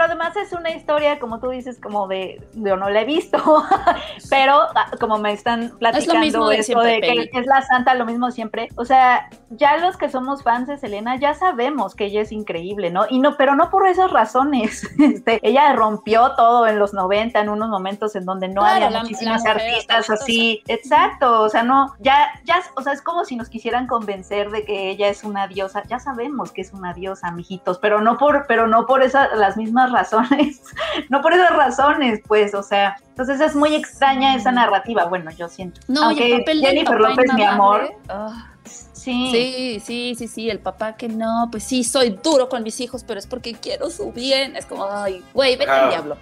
Pero 0.00 0.12
además 0.14 0.34
es 0.34 0.54
una 0.54 0.70
historia, 0.70 1.18
como 1.18 1.40
tú 1.40 1.50
dices, 1.50 1.78
como 1.78 2.08
de, 2.08 2.42
yo 2.54 2.74
no 2.78 2.88
la 2.88 3.02
he 3.02 3.04
visto, 3.04 3.36
pero 4.30 4.62
ah, 4.74 4.90
como 4.98 5.18
me 5.18 5.34
están 5.34 5.76
platicando 5.78 6.48
de 6.48 7.00
Penny. 7.02 7.28
que 7.28 7.38
es 7.38 7.46
la 7.46 7.60
santa, 7.60 7.92
lo 7.92 8.06
mismo 8.06 8.30
siempre. 8.30 8.70
O 8.76 8.86
sea, 8.86 9.28
ya 9.50 9.76
los 9.76 9.98
que 9.98 10.08
somos 10.08 10.42
fans 10.42 10.68
de 10.68 10.78
Selena 10.78 11.16
ya 11.16 11.34
sabemos 11.34 11.94
que 11.94 12.06
ella 12.06 12.22
es 12.22 12.32
increíble, 12.32 12.90
¿no? 12.90 13.04
Y 13.10 13.18
no, 13.18 13.36
pero 13.36 13.54
no 13.54 13.68
por 13.68 13.86
esas 13.86 14.10
razones. 14.10 14.88
Este, 15.10 15.40
ella 15.42 15.72
rompió 15.72 16.34
todo 16.36 16.66
en 16.68 16.78
los 16.78 16.94
90, 16.94 17.40
en 17.40 17.48
unos 17.48 17.68
momentos 17.68 18.14
en 18.14 18.24
donde 18.24 18.48
no 18.48 18.60
Claro, 18.60 18.86
había 18.86 19.00
muchísimas 19.00 19.42
la 19.42 19.50
artistas 19.50 20.08
así. 20.08 20.62
Exacto, 20.68 21.42
o 21.42 21.48
sea, 21.48 21.62
no, 21.62 21.94
ya, 21.98 22.30
ya, 22.44 22.62
o 22.76 22.82
sea, 22.82 22.92
es 22.92 23.02
como 23.02 23.24
si 23.24 23.34
nos 23.34 23.48
quisieran 23.48 23.86
convencer 23.86 24.50
de 24.50 24.64
que 24.64 24.88
ella 24.90 25.08
es 25.08 25.24
una 25.24 25.48
diosa. 25.48 25.82
Ya 25.88 25.98
sabemos 25.98 26.52
que 26.52 26.60
es 26.60 26.72
una 26.72 26.94
diosa, 26.94 27.32
mijitos, 27.32 27.78
pero 27.78 28.00
no 28.00 28.18
por, 28.18 28.46
pero 28.46 28.68
no 28.68 28.86
por 28.86 29.02
esas, 29.02 29.36
las 29.36 29.56
mismas 29.56 29.89
razones, 29.90 30.62
no 31.08 31.20
por 31.22 31.32
esas 31.32 31.50
razones, 31.56 32.20
pues, 32.26 32.54
o 32.54 32.62
sea, 32.62 32.96
entonces 33.08 33.40
es 33.40 33.54
muy 33.54 33.74
extraña 33.74 34.34
esa 34.36 34.52
narrativa. 34.52 35.04
Bueno, 35.06 35.30
yo 35.32 35.48
siento. 35.48 35.80
No, 35.88 36.10
y 36.12 36.18
el 36.18 36.22
Aunque 36.32 36.38
papel 36.40 36.60
del 36.60 36.70
Jennifer 36.70 36.98
papá 36.98 37.08
López, 37.10 37.32
mi 37.34 37.44
amor, 37.44 37.92
ah, 38.08 38.46
sí. 38.64 39.28
Sí, 39.32 39.82
sí, 39.84 40.14
sí, 40.16 40.28
sí, 40.28 40.50
el 40.50 40.58
papá 40.60 40.96
que 40.96 41.08
no, 41.08 41.48
pues 41.50 41.64
sí, 41.64 41.84
soy 41.84 42.18
duro 42.22 42.48
con 42.48 42.62
mis 42.62 42.80
hijos, 42.80 43.04
pero 43.04 43.18
es 43.18 43.26
porque 43.26 43.54
quiero 43.54 43.90
su 43.90 44.12
bien. 44.12 44.56
Es 44.56 44.66
como, 44.66 44.84
ay, 44.90 45.22
güey, 45.34 45.56
vete 45.56 45.70
Ah. 45.70 45.84
al 45.84 45.90
diablo. 45.90 46.16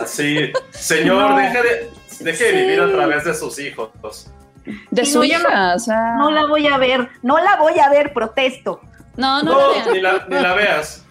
Así, 0.00 0.52
señor, 0.70 1.30
No. 1.30 1.36
deje 1.36 1.62
de, 1.62 1.90
deje 2.20 2.44
de 2.44 2.50
Sí. 2.50 2.56
vivir 2.56 2.80
a 2.80 2.90
través 2.92 3.24
de 3.24 3.34
sus 3.34 3.58
hijos. 3.60 3.90
De 4.90 5.04
Sí, 5.04 5.12
su 5.12 5.18
no, 5.22 5.74
o 5.74 5.78
sea. 5.78 6.14
No 6.16 6.30
la 6.30 6.46
voy 6.46 6.66
a 6.66 6.76
ver, 6.78 7.08
no 7.22 7.38
la 7.38 7.56
voy 7.56 7.78
a 7.78 7.88
ver, 7.90 8.12
protesto. 8.12 8.80
No, 9.16 9.42
no, 9.44 9.52
No, 9.52 9.58
la 9.60 9.74
vean. 9.74 9.92
ni 9.92 10.00
la, 10.00 10.26
ni 10.28 10.40
la 10.40 10.54
veas. 10.54 11.03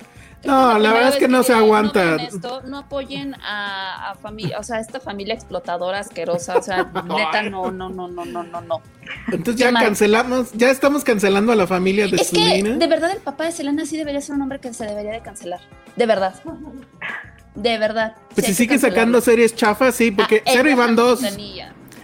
No, 0.44 0.78
la 0.78 0.92
verdad 0.94 1.10
es 1.10 1.16
que 1.16 1.28
no 1.28 1.42
se 1.44 1.54
aguanta. 1.54 2.16
esto, 2.16 2.62
no 2.66 2.80
apoyen 2.80 3.36
a, 3.36 4.12
a 4.12 4.16
familia, 4.16 4.60
o 4.60 4.64
sea, 4.64 4.80
esta 4.80 5.00
familia 5.00 5.34
explotadora 5.34 6.00
asquerosa, 6.00 6.58
o 6.58 6.62
sea, 6.62 6.84
neta, 7.08 7.44
no, 7.44 7.72
no, 7.72 7.90
no, 7.90 8.08
no, 8.08 8.26
no, 8.26 8.44
no, 8.44 8.62
no. 8.62 8.82
Entonces 9.32 9.56
ya 9.56 9.72
mal. 9.72 9.84
cancelamos, 9.84 10.52
ya 10.54 10.70
estamos 10.70 11.04
cancelando 11.04 11.52
a 11.52 11.56
la 11.56 11.68
familia 11.68 12.08
de 12.08 12.18
Es 12.18 12.30
que, 12.30 12.36
Selena. 12.38 12.76
de 12.78 12.88
verdad, 12.88 13.12
el 13.12 13.20
papá 13.22 13.46
de 13.46 13.52
Selena 13.54 13.86
sí 13.86 13.98
debería 13.98 14.22
ser 14.22 14.36
un 14.36 14.42
hombre 14.42 14.60
que 14.60 14.74
se 14.74 14.86
debería 14.86 15.12
de 15.14 15.22
cancelar. 15.22 15.62
De 15.96 16.06
verdad. 16.06 16.36
De 17.56 17.78
verdad. 17.78 18.16
Pues 18.34 18.48
Sí 18.48 18.54
si 18.54 18.68
que 18.68 18.78
sigue 18.78 18.90
sacando 18.90 19.22
series 19.22 19.56
chafas, 19.56 19.96
sí, 19.96 20.12
porque 20.12 20.42
Ah, 20.46 20.50
cero 20.54 20.70
y 20.70 20.74
van 20.74 20.96
dos. 20.96 21.22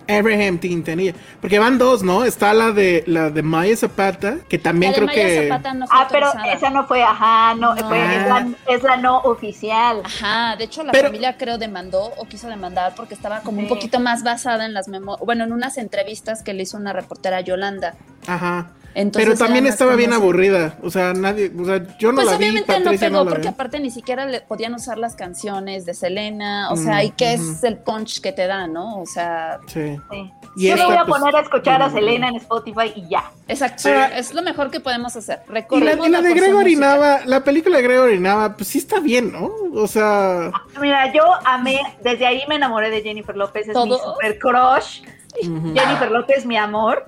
Abraham 0.10 0.58
Quintanilla. 0.60 1.14
Porque 1.42 1.60
van 1.60 1.78
dos, 1.78 2.04
¿no? 2.04 2.26
Está 2.26 2.54
la 2.54 2.72
de 2.72 3.04
la 3.08 3.30
de 3.30 3.42
Maya 3.44 3.76
Zapata, 3.78 4.38
que 4.50 4.58
también 4.58 4.92
La 4.92 5.00
de 5.00 5.06
creo 5.06 5.08
Maya 5.08 5.28
que. 5.42 5.48
Zapata 5.50 5.74
no 5.74 5.88
fue 5.88 5.98
Ah, 6.00 6.08
pero 6.12 6.28
esa 6.54 6.70
no 6.70 6.88
fue, 6.88 7.04
ajá, 7.04 7.54
no, 7.56 7.76
No. 7.76 7.88
fue- 7.88 8.00
es, 8.18 8.28
la, 8.28 8.48
es 8.68 8.84
la 8.84 8.98
no 8.98 9.18
oficial. 9.20 10.02
Ajá, 10.04 10.56
de 10.58 10.64
hecho 10.66 10.84
la 10.84 10.92
Pero- 10.92 11.08
familia 11.08 11.38
creo 11.38 11.58
demandó 11.58 12.12
o 12.18 12.26
quiso 12.26 12.48
demandar 12.48 12.94
porque 12.96 13.14
estaba 13.14 13.42
como 13.42 13.60
un 13.60 13.68
poquito 13.68 14.00
más 14.00 14.24
basada 14.24 14.66
en 14.66 14.74
las 14.74 14.88
memorias, 14.88 15.26
bueno, 15.26 15.44
en 15.44 15.54
unas 15.54 15.78
entrevistas 15.78 16.42
que 16.44 16.54
le 16.54 16.64
hizo 16.64 16.78
una 16.78 16.94
reportera 16.94 17.42
Yolanda. 17.42 17.96
Ajá. 18.28 18.72
Entonces 19.00 19.30
Pero 19.30 19.38
también 19.38 19.66
estaba 19.66 19.96
bien 19.96 20.12
así. 20.12 20.22
aburrida. 20.22 20.76
O 20.84 20.90
sea, 20.90 21.14
nadie. 21.14 21.52
O 21.58 21.64
sea, 21.66 21.98
yo 21.98 22.10
no 22.12 22.16
Pues 22.16 22.28
la 22.28 22.32
vi. 22.34 22.38
obviamente 22.38 22.80
no 22.82 22.92
pegó 22.92 23.26
porque 23.26 23.42
vi. 23.44 23.48
aparte 23.48 23.80
ni 23.80 23.92
siquiera 23.92 24.26
le 24.26 24.42
podían 24.42 24.74
usar 24.74 24.98
las 24.98 25.16
canciones 25.16 25.86
de 25.86 25.94
Selena, 25.94 26.70
o 26.72 26.76
Mm, 26.76 26.84
sea, 26.84 27.04
¿y 27.04 27.12
qué 27.12 27.34
es 27.34 27.64
el 27.64 27.78
punch 27.78 28.20
que 28.22 28.32
te 28.34 28.46
da, 28.48 28.68
no? 28.68 29.00
O 29.00 29.06
sea, 29.06 29.60
Sí. 29.68 29.98
Sí. 30.12 30.32
Y 30.58 30.68
Yo 30.68 30.74
esta, 30.74 30.88
me 30.88 30.94
voy 30.94 30.98
a 31.02 31.06
pues, 31.06 31.20
poner 31.22 31.36
a 31.36 31.42
escuchar 31.42 31.82
a 31.82 31.88
mm, 31.88 31.94
Selena 31.94 32.28
en 32.30 32.36
Spotify 32.36 32.92
y 32.96 33.08
ya. 33.08 33.32
exacto, 33.48 33.84
Sí. 33.84 33.90
es 34.16 34.34
lo 34.34 34.42
mejor 34.42 34.70
que 34.72 34.80
podemos 34.80 35.16
hacer. 35.16 35.40
Y 35.48 35.80
la, 35.80 35.94
y 35.94 36.10
la 36.10 36.22
de 36.22 36.34
Gregory. 36.34 36.76
Nava, 36.76 37.22
la 37.26 37.44
película 37.44 37.78
de 37.78 37.84
Gregory 37.84 38.20
Nava, 38.20 38.56
pues 38.58 38.68
sí 38.70 38.80
está 38.80 39.00
bien, 39.00 39.32
¿no? 39.32 39.50
O 39.76 39.88
sea. 39.88 40.52
Mira, 40.82 41.14
yo 41.14 41.24
amé, 41.46 41.80
desde 42.04 42.26
ahí 42.26 42.42
me 42.50 42.56
enamoré 42.56 42.90
de 42.90 43.02
Jennifer 43.02 43.36
López, 43.38 43.68
es 43.70 43.76
mi 43.76 43.92
super 43.98 44.38
crush. 44.40 45.04
Jennifer 45.42 46.12
López, 46.12 46.46
mi 46.46 46.58
amor. 46.58 47.06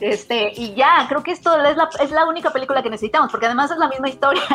Este, 0.00 0.52
y 0.56 0.74
ya, 0.74 1.06
creo 1.08 1.22
que 1.22 1.30
esto 1.32 1.56
es 1.64 1.76
la, 1.76 1.88
es 2.00 2.10
la 2.10 2.24
única 2.26 2.50
película 2.50 2.82
que 2.82 2.90
necesitamos, 2.90 3.30
porque 3.30 3.46
además 3.46 3.70
es 3.70 3.78
la 3.78 3.88
misma 3.88 4.08
historia. 4.08 4.42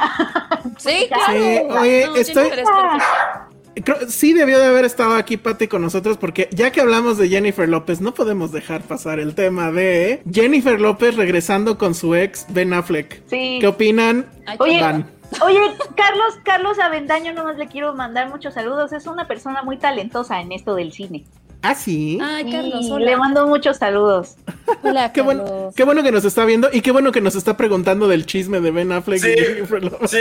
Sí, 0.77 1.08
claro. 1.13 1.34
Sí, 1.34 1.60
oye, 1.81 2.08
No, 2.08 2.15
estoy-. 2.15 2.51
Creo- 3.84 4.10
sí 4.10 4.34
debió 4.34 4.60
de 4.60 4.65
haber 4.65 4.84
estado 4.86 5.15
aquí 5.15 5.38
Pati 5.38 5.67
con 5.67 5.81
nosotros 5.81 6.17
porque 6.17 6.50
ya 6.51 6.72
que 6.72 6.81
hablamos 6.81 7.17
de 7.17 7.29
Jennifer 7.29 7.67
López, 7.69 8.01
no 8.01 8.13
podemos 8.13 8.51
dejar 8.51 8.81
pasar 8.81 9.19
el 9.19 9.36
tema 9.36 9.72
de 9.72 10.22
Jennifer 10.31 10.79
López 10.81 11.15
regresando 11.15 11.77
con 11.77 11.93
su 11.96 12.15
ex 12.15 12.46
Ben 12.50 12.74
Affleck. 12.74 13.22
Sí. 13.27 13.58
¿Qué 13.62 13.67
opinan? 13.67 14.25
Oye, 14.58 14.81
Van. 14.81 15.10
Oye, 15.46 15.60
Carlos, 15.96 16.39
Carlos 16.43 16.79
Avendaño, 16.79 17.34
nomás 17.34 17.58
le 17.58 17.67
quiero 17.67 17.93
mandar 17.93 18.29
muchos 18.29 18.53
saludos. 18.53 18.91
Es 18.91 19.05
una 19.05 19.27
persona 19.27 19.62
muy 19.63 19.77
talentosa 19.77 20.41
en 20.41 20.51
esto 20.51 20.75
del 20.75 20.91
cine. 20.91 21.25
Ah, 21.62 21.75
sí. 21.75 22.18
Ay, 22.22 22.50
Carlos, 22.51 22.86
Sí, 22.86 22.92
hola. 22.92 23.06
Le 23.06 23.18
mando 23.18 23.46
muchos 23.48 23.78
saludos. 23.78 24.36
Hola, 24.82 25.12
Qué 25.12 25.22
bueno, 25.22 25.44
Carlos. 25.44 25.74
qué 25.75 25.84
bueno 25.84 26.04
que 26.04 26.12
nos 26.12 26.24
está 26.24 26.46
viendo 26.46 26.70
y 26.72 26.82
qué 26.82 26.92
bueno 26.92 27.12
que 27.12 27.20
nos 27.22 27.36
está 27.36 27.58
preguntando 27.58 28.08
del 28.08 28.25
chisme 28.25 28.62
de 28.62 28.72
Ben 28.72 28.92
Affleck 28.94 29.20
Sí, 29.22 29.30
y 29.34 30.08
sí, 30.08 30.18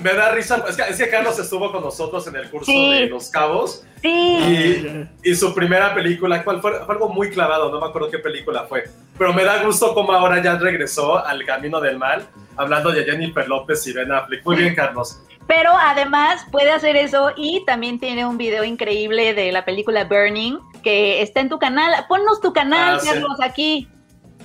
me 0.00 0.14
da 0.14 0.30
risa. 0.32 0.64
Es 0.68 0.76
que, 0.76 0.82
es 0.90 0.96
que 0.96 1.08
Carlos 1.10 1.38
estuvo 1.38 1.70
con 1.70 1.82
nosotros 1.82 2.26
en 2.28 2.36
el 2.36 2.48
curso 2.48 2.70
Sí. 2.70 2.92
de 2.94 3.06
Los 3.06 3.28
Cabos 3.28 3.84
Sí, 4.02 5.08
y, 5.22 5.30
y 5.30 5.34
su 5.34 5.54
primera 5.54 5.94
película, 5.94 6.42
¿cuál 6.42 6.60
fue? 6.60 6.72
Fue 6.84 6.94
algo 6.94 7.08
muy 7.10 7.30
clavado, 7.30 7.70
no 7.70 7.80
me 7.80 7.86
acuerdo 7.86 8.10
qué 8.10 8.18
película 8.18 8.64
fue. 8.68 8.84
Pero 9.18 9.32
me 9.34 9.44
da 9.44 9.62
gusto 9.62 9.92
cómo 9.94 10.12
ahora 10.12 10.42
ya 10.42 10.56
regresó 10.56 11.24
al 11.24 11.44
camino 11.44 11.80
del 11.80 11.98
mal, 11.98 12.26
hablando 12.56 12.90
de 12.92 13.04
Jennifer 13.04 13.46
López 13.46 13.86
y 13.86 13.92
Ben 13.92 14.10
Affleck. 14.10 14.44
Muy 14.46 14.56
bien, 14.56 14.74
Carlos. 14.74 15.20
pero 15.46 15.70
además 15.78 16.46
puede 16.50 16.70
hacer 16.70 16.96
eso 16.96 17.32
y 17.36 17.62
también 17.66 17.98
tiene 18.00 18.24
un 18.24 18.38
video 18.38 18.64
increíble 18.64 19.34
de 19.34 19.52
la 19.52 19.64
película 19.64 20.04
Burning 20.04 20.58
que 20.82 21.20
está 21.22 21.40
en 21.40 21.48
tu 21.50 21.58
canal. 21.58 21.92
Ponnos 22.08 22.40
tu 22.40 22.52
canal, 22.54 22.94
Ah, 22.96 23.00
sí. 23.00 23.08
Carlos, 23.08 23.36
aquí. 23.42 23.88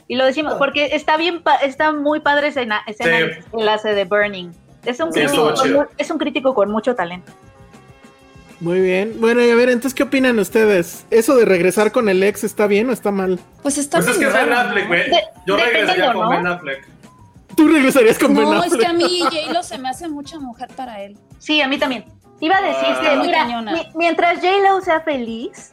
Y 0.08 0.16
lo 0.18 0.26
decimos, 0.26 0.56
porque 0.56 0.88
está 0.94 1.16
bien, 1.18 1.42
está 1.64 1.92
muy 1.94 2.20
padre 2.20 2.48
escena, 2.50 2.82
escena 2.88 3.18
Sí. 3.18 3.24
el 3.54 3.60
enlace 3.60 3.94
de 3.94 4.04
Burning. 4.06 4.52
Es 4.84 5.00
un, 5.00 5.12
Sí, 5.14 5.22
crítico 5.22 5.54
con, 5.54 5.88
es 5.98 6.12
un 6.12 6.18
crítico 6.20 6.54
con 6.54 6.70
mucho 6.70 6.94
talento. 6.96 7.32
Muy 8.62 8.80
bien. 8.80 9.16
Bueno, 9.20 9.44
y 9.44 9.50
a 9.50 9.56
ver, 9.56 9.70
entonces, 9.70 9.94
¿qué 9.94 10.04
opinan 10.04 10.40
ustedes? 10.40 11.06
¿Eso 11.12 11.36
de 11.36 11.46
regresar 11.46 11.92
con 11.92 12.08
el 12.10 12.24
ex 12.24 12.44
está 12.44 12.68
bien 12.68 12.90
o 12.90 12.94
está 12.94 13.12
mal? 13.12 13.40
Pues 13.62 13.78
está 13.78 13.98
Pues 14.00 14.10
es 14.12 14.18
que 14.18 14.26
Ben 14.28 14.52
Affleck, 14.54 14.90
Yo 15.46 15.58
regresaría 15.58 16.14
con 16.14 16.24
¿no? 16.24 16.30
Ben 16.30 16.48
Affleck. 16.48 16.88
¿Tú 17.56 17.68
regresarías 17.68 18.18
con 18.18 18.34
Ben 18.34 18.44
No, 18.46 18.64
es 18.64 18.72
Affleck? 18.72 18.82
que 18.82 18.88
a 18.88 18.94
mí 18.94 19.20
J-Lo 19.24 19.62
se 19.64 19.78
me 19.78 19.90
hace 19.90 20.08
mucha 20.08 20.40
mujer 20.40 20.70
para 20.76 21.02
él. 21.02 21.18
Sí, 21.40 21.62
a 21.62 21.68
mí 21.68 21.78
también. 21.78 22.06
Iba 22.40 22.58
a 22.58 22.62
decir 22.62 22.88
Ah. 22.90 23.00
que, 23.02 23.16
Muy 23.18 23.28
mira, 23.28 23.48
mientras 23.96 24.36
J-Lo 24.40 24.82
sea 24.82 25.02
feliz, 25.02 25.72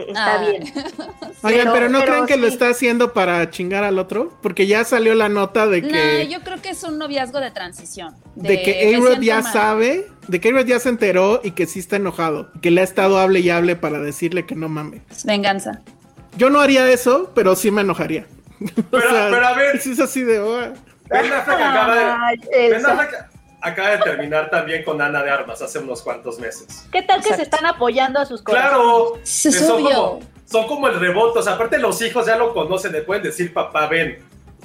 está 0.00 0.40
Ay. 0.40 0.50
bien. 0.60 0.62
Oigan, 1.44 1.60
pero, 1.64 1.72
Pero- 1.72 1.88
¿no 1.88 2.00
pero 2.00 2.12
creen 2.12 2.26
que 2.26 2.36
lo 2.36 2.46
está 2.46 2.68
haciendo 2.68 3.12
para 3.12 3.50
chingar 3.50 3.84
al 3.84 3.98
otro? 3.98 4.36
Porque 4.42 4.66
ya 4.66 4.84
salió 4.84 5.14
la 5.14 5.28
nota 5.28 5.66
de 5.66 5.82
que... 5.82 6.24
No, 6.24 6.30
yo 6.30 6.40
creo 6.42 6.60
que 6.62 6.70
es 6.70 6.82
un 6.84 6.98
noviazgo 6.98 7.40
de 7.40 7.50
transición. 7.50 8.14
De 8.36 8.62
que 8.62 8.88
siento 8.90 9.20
ya 9.20 9.40
mal. 9.42 9.52
sabe, 9.52 10.06
de 10.28 10.40
que 10.40 10.48
A-Rod 10.50 10.66
ya 10.66 10.78
se 10.78 10.88
enteró 10.88 11.40
y 11.42 11.50
que 11.52 11.66
sí 11.66 11.80
está 11.80 11.96
enojado. 11.96 12.50
Que 12.60 12.70
le 12.70 12.80
ha 12.80 12.84
estado 12.84 13.18
hable 13.18 13.40
y 13.40 13.50
hable 13.50 13.76
para 13.76 13.98
decirle 13.98 14.46
que 14.46 14.54
no 14.54 14.68
mame. 14.68 15.02
Venganza. 15.24 15.80
Yo 16.36 16.48
no 16.48 16.60
haría 16.60 16.90
eso, 16.90 17.32
pero 17.34 17.56
sí 17.56 17.70
me 17.70 17.80
enojaría. 17.82 18.26
Pero- 18.90 19.08
pero 19.10 19.46
a 19.46 19.54
ver. 19.54 19.78
Si 19.80 19.90
es 19.92 20.00
así 20.00 20.22
de... 20.22 20.38
oh, 20.38 20.56
Ben 21.10 21.32
Affleck 21.32 21.56
acaba 21.60 21.94
de, 21.96 22.70
Ben. 22.70 22.86
Affleck 22.86 23.31
acaba 23.62 23.90
de 23.90 23.98
terminar 23.98 24.50
también 24.50 24.84
con 24.84 25.00
Ana 25.00 25.22
de 25.22 25.30
Armas 25.30 25.62
hace 25.62 25.78
unos 25.78 26.02
cuantos 26.02 26.38
meses. 26.38 26.86
¿Qué 26.92 27.02
tal 27.02 27.22
que 27.22 27.34
se 27.34 27.42
están 27.42 27.64
apoyando 27.64 28.18
a 28.18 28.26
sus 28.26 28.42
corazones? 28.42 28.72
Claro, 28.72 29.16
es 29.22 29.66
son 29.66 29.82
como, 29.84 30.20
son 30.44 30.66
como 30.66 30.88
el 30.88 30.98
rebote. 31.00 31.38
O 31.38 31.42
sea, 31.42 31.54
aparte 31.54 31.78
los 31.78 32.00
hijos 32.02 32.26
ya 32.26 32.36
lo 32.36 32.52
conocen, 32.52 32.92
le 32.92 33.02
pueden 33.02 33.22
decir 33.22 33.52
papá 33.52 33.86
ven. 33.86 34.18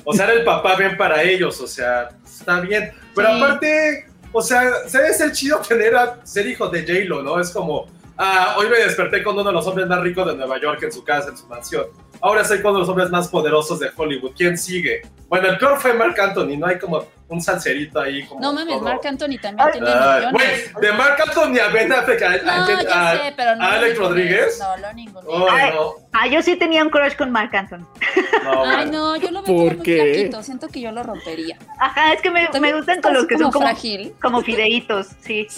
O 0.04 0.14
sea, 0.14 0.26
era 0.26 0.34
el 0.34 0.44
papá 0.44 0.76
ven 0.76 0.98
para 0.98 1.22
ellos, 1.24 1.60
o 1.62 1.68
sea, 1.68 2.10
está 2.26 2.60
bien. 2.62 2.92
Pero 3.16 3.30
Sí. 3.30 3.36
aparte, 3.42 4.06
o 4.32 4.42
sea, 4.42 4.64
¿sabes 4.88 5.20
el 5.22 5.32
chido 5.32 5.60
tener 5.60 5.96
a 5.96 6.26
ser 6.26 6.48
hijo 6.48 6.68
de 6.70 6.82
J-Lo, 6.82 7.22
no? 7.24 7.40
Es 7.40 7.52
como, 7.52 7.86
ah, 8.18 8.56
hoy 8.58 8.68
me 8.70 8.78
desperté 8.78 9.22
con 9.24 9.36
uno 9.36 9.44
de 9.44 9.52
los 9.52 9.68
hombres 9.68 9.86
más 9.88 10.00
ricos 10.02 10.26
de 10.28 10.36
Nueva 10.36 10.60
York 10.60 10.82
en 10.84 10.92
su 10.92 11.04
casa, 11.04 11.30
en 11.30 11.38
su 11.38 11.46
mansión. 11.48 11.86
Ahora 12.22 12.44
soy 12.46 12.62
con 12.62 12.72
uno 12.72 12.80
de 12.80 12.82
los 12.82 12.90
hombres 12.90 13.10
más 13.10 13.28
poderosos 13.28 13.80
de 13.80 13.90
Hollywood. 13.96 14.32
¿Quién 14.36 14.58
sigue? 14.58 15.02
Bueno, 15.28 15.50
el 15.50 15.58
peor 15.58 15.78
fue 15.80 15.94
Mark 15.94 16.20
Anthony, 16.20 16.58
no 16.58 16.68
hay 16.68 16.80
como 16.80 17.06
un 17.30 17.42
salserito 17.42 18.00
ahí. 18.00 18.26
Como 18.26 18.40
No 18.40 18.54
mames, 18.54 18.76
todo. 18.76 18.84
Marc 18.86 19.06
Anthony 19.06 19.38
también 19.42 19.68
Ay, 19.68 19.72
tiene 19.74 19.88
Ay, 19.90 20.26
millones. 20.26 20.74
güey, 20.74 20.86
de 20.86 20.98
Mark 20.98 21.18
Anthony 21.28 21.60
a 21.60 21.68
Ben 21.74 21.92
Affleck 21.92 22.22
a, 22.22 22.28
a- 22.32 22.38
No, 22.38 22.52
a- 22.66 22.84
ya 22.84 23.12
sé, 23.24 23.34
pero 23.36 23.56
no. 23.58 23.64
a 23.64 23.74
Alex. 23.74 23.98
Rodríguez. 23.98 24.60
No, 24.60 24.78
lo 24.78 24.94
ningunees. 24.94 25.28
Oh, 25.30 25.50
no, 25.50 26.08
Ah, 26.14 26.28
yo 26.28 26.42
sí 26.42 26.56
tenía 26.56 26.84
un 26.84 26.90
crush 26.90 27.16
con 27.16 27.32
Mark 27.32 27.54
Anthony. 27.56 27.86
no, 28.44 28.64
Ay, 28.66 28.90
no, 28.90 29.16
yo 29.18 29.30
lo 29.32 29.42
veo 29.44 29.46
¿Por 29.46 29.78
como 29.78 29.84
muy 29.84 29.86
flaquito. 29.96 30.42
Siento 30.44 30.68
que 30.70 30.80
yo 30.82 30.92
lo 30.92 31.04
rompería. 31.04 31.58
Ajá, 31.80 32.14
es 32.14 32.22
que 32.22 32.32
me, 32.32 32.48
me 32.62 32.74
gustan 32.74 33.02
con 33.02 33.14
los 33.14 33.26
que 33.28 33.36
son 33.38 33.52
como 33.52 33.54
como, 33.54 33.66
frágil. 33.68 34.14
como 34.22 34.42
fideitos, 34.42 35.08
sí. 35.22 35.48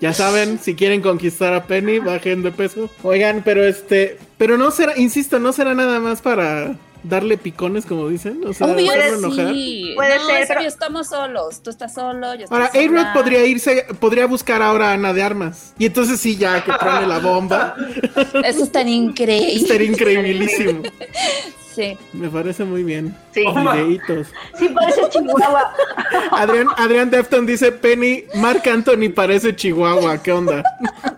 Ya 0.00 0.12
saben, 0.12 0.58
si 0.58 0.74
quieren 0.74 1.02
conquistar 1.02 1.52
a 1.54 1.64
Penny, 1.64 1.98
bajen 1.98 2.42
de 2.42 2.50
peso. 2.50 2.88
Oigan, 3.02 3.42
pero 3.44 3.64
este, 3.64 4.18
pero 4.38 4.56
no 4.56 4.70
será, 4.70 4.96
insisto, 4.96 5.38
no 5.38 5.52
será 5.52 5.74
nada 5.74 6.00
más 6.00 6.20
para 6.22 6.74
darle 7.04 7.36
picones, 7.38 7.86
como 7.86 8.08
dicen, 8.08 8.40
o 8.46 8.52
sea, 8.52 8.66
Obvio, 8.66 8.90
hacerlo 8.90 9.18
enojar. 9.28 9.52
sí. 9.54 9.92
Puede 9.94 10.18
no, 10.18 10.26
ser, 10.26 10.44
pero- 10.48 10.60
obvio, 10.60 10.68
estamos 10.68 11.06
solos. 11.08 11.62
Tú 11.62 11.70
estás 11.70 11.94
solo, 11.94 12.34
yo 12.34 12.44
estoy 12.44 12.58
Ahora, 12.58 12.72
sola. 12.72 13.00
A-Rod 13.02 13.12
podría 13.14 13.44
irse, 13.46 13.86
podría 14.00 14.26
buscar 14.26 14.62
ahora 14.62 14.90
a 14.90 14.92
Ana 14.94 15.12
de 15.12 15.22
Armas. 15.22 15.72
Y 15.78 15.86
entonces 15.86 16.18
sí, 16.20 16.36
ya 16.36 16.64
que 16.64 16.72
pone 16.72 17.06
la 17.06 17.18
bomba, 17.20 17.76
Eso 18.44 18.64
es 18.64 18.72
tan 18.72 18.88
increíble. 18.88 19.54
estaría 19.54 19.88
increíbilísimo. 19.88 20.82
Sí. 21.74 21.98
Me 22.12 22.28
parece 22.28 22.64
muy 22.64 22.82
bien. 22.84 23.16
Sí. 23.32 23.44
Videitos. 23.46 24.28
Sí, 24.58 24.68
parece 24.68 25.08
Chihuahua. 25.10 25.74
Adrián, 26.30 26.68
Adrián 26.76 27.10
Defton 27.10 27.46
dice, 27.46 27.72
Penny, 27.72 28.24
Mark 28.36 28.62
Anthony 28.68 29.10
parece 29.14 29.56
Chihuahua, 29.56 30.22
¿qué 30.22 30.30
onda? 30.32 30.62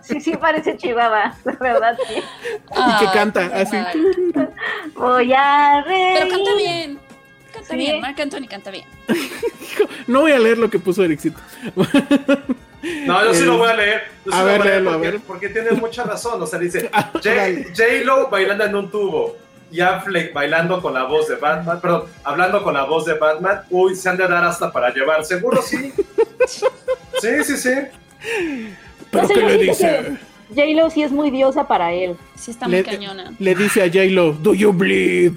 Sí, 0.01 0.19
sí, 0.19 0.35
parece 0.35 0.75
Chihuahua. 0.77 1.35
La 1.45 1.53
verdad, 1.59 1.97
sí. 2.07 2.15
Y 2.15 2.99
que 3.05 3.11
canta 3.13 3.51
así. 3.53 3.75
mal. 3.75 4.49
Voy 4.95 5.31
a 5.33 5.83
reír. 5.83 6.17
Pero 6.19 6.29
canta 6.35 6.55
bien. 6.55 6.99
Canta 7.53 7.69
Sí. 7.69 7.75
bien. 7.77 8.01
Marc 8.01 8.19
Anthony 8.19 8.47
canta 8.49 8.71
bien. 8.71 8.85
No 10.07 10.21
voy 10.21 10.31
a 10.31 10.39
leer 10.39 10.57
lo 10.57 10.69
que 10.69 10.79
puso 10.79 11.03
Ericito. 11.03 11.39
No, 13.05 13.23
yo 13.25 13.33
sí 13.33 13.43
lo 13.43 13.57
voy 13.57 13.69
a 13.69 13.73
leer. 13.75 14.01
Yo 14.25 14.31
sí 14.31 14.37
A 14.37 14.41
lo 14.41 14.45
ver, 14.47 14.57
voy 14.59 14.67
léelo, 14.69 14.89
a 14.89 14.93
porque, 14.93 15.11
ver. 15.11 15.19
porque 15.21 15.49
tiene 15.49 15.71
mucha 15.71 16.03
razón. 16.03 16.41
O 16.41 16.45
sea, 16.47 16.57
dice 16.59 16.89
Ah. 16.93 17.11
J-Lo 17.13 18.29
bailando 18.29 18.63
en 18.65 18.75
un 18.75 18.89
tubo 18.91 19.35
y 19.71 19.81
Affleck 19.81 20.33
bailando 20.33 20.81
con 20.81 20.93
la 20.93 21.03
voz 21.03 21.27
de 21.27 21.35
Batman, 21.35 21.79
perdón, 21.81 22.03
hablando 22.23 22.63
con 22.63 22.73
la 22.73 22.83
voz 22.85 23.05
de 23.05 23.13
Batman. 23.15 23.61
Uy, 23.69 23.95
se 23.95 24.09
han 24.09 24.17
de 24.17 24.27
dar 24.27 24.43
hasta 24.43 24.71
para 24.71 24.93
llevar. 24.93 25.23
Seguro 25.25 25.61
sí. 25.61 25.93
Sí, 26.47 27.43
sí, 27.43 27.57
sí. 27.57 27.71
¿Pero 29.11 29.21
No 29.23 29.27
sé, 29.27 29.33
qué 29.33 29.41
le 29.41 29.57
dice? 29.57 30.17
J-Lo 30.55 30.89
sí 30.89 31.03
es 31.03 31.11
muy 31.11 31.29
diosa 31.31 31.67
para 31.67 31.91
él. 31.91 32.15
Sí, 32.35 32.51
está 32.51 32.67
muy 32.67 32.77
Le, 32.77 32.83
cañona. 32.83 33.33
le 33.37 33.55
dice 33.55 33.81
a 33.83 33.87
J-Lo, 33.87 34.31
do 34.33 34.53
you 34.53 34.71
bleed? 34.71 35.33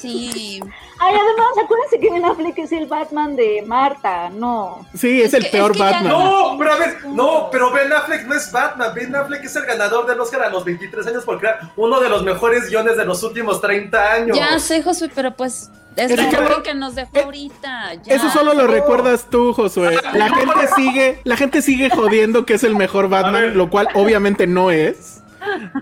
Sí. 0.00 0.60
Ay, 0.98 1.14
además, 1.14 1.46
acuérdense 1.62 1.98
que 2.00 2.10
Ben 2.10 2.24
Affleck 2.24 2.58
es 2.58 2.72
el 2.72 2.86
Batman 2.86 3.36
de 3.36 3.62
Marta, 3.66 4.30
no. 4.30 4.86
Sí, 4.94 5.20
es, 5.20 5.28
Es 5.28 5.34
el 5.34 5.44
que- 5.44 5.50
peor 5.50 5.70
es 5.72 5.76
que 5.76 5.78
ya 5.84 5.90
Batman. 5.92 6.08
No, 6.12 6.56
pero 6.58 6.72
a 6.72 6.76
ver, 6.76 6.96
no, 7.06 7.48
pero 7.50 7.70
Ben 7.70 7.92
Affleck 7.92 8.26
no 8.26 8.34
es 8.34 8.50
Batman. 8.50 8.92
Ben 8.94 9.14
Affleck 9.14 9.44
es 9.44 9.56
el 9.56 9.66
ganador 9.66 10.06
del 10.06 10.18
Oscar 10.20 10.42
a 10.42 10.48
los 10.50 10.64
23 10.64 11.06
años 11.06 11.24
por 11.24 11.38
crear 11.38 11.58
uno 11.76 12.00
de 12.00 12.08
los 12.08 12.22
mejores 12.22 12.68
guiones 12.68 12.96
de 12.96 13.04
los 13.04 13.22
últimos 13.22 13.60
30 13.60 14.12
años. 14.12 14.36
Ya 14.36 14.58
sé, 14.58 14.82
Josué, 14.82 15.10
pero 15.14 15.32
pues 15.34 15.70
es 15.96 16.10
imagen 16.10 16.62
que 16.62 16.74
nos 16.74 16.94
dejó 16.94 17.10
eh, 17.14 17.22
ahorita. 17.24 17.94
ya. 18.02 18.14
Eso 18.14 18.30
solo 18.30 18.54
lo 18.54 18.66
recuerdas 18.66 19.26
tú, 19.30 19.52
Josué. 19.52 19.98
La 20.12 20.28
gente 20.34 20.66
sigue, 20.76 21.20
la 21.24 21.36
gente 21.36 21.62
sigue 21.62 21.90
jodiendo 21.90 22.44
que 22.46 22.54
es 22.54 22.64
el 22.64 22.74
mejor. 22.76 23.08
Batman, 23.08 23.56
lo 23.56 23.68
cual 23.70 23.88
obviamente 23.94 24.46
no 24.46 24.70
es. 24.70 25.22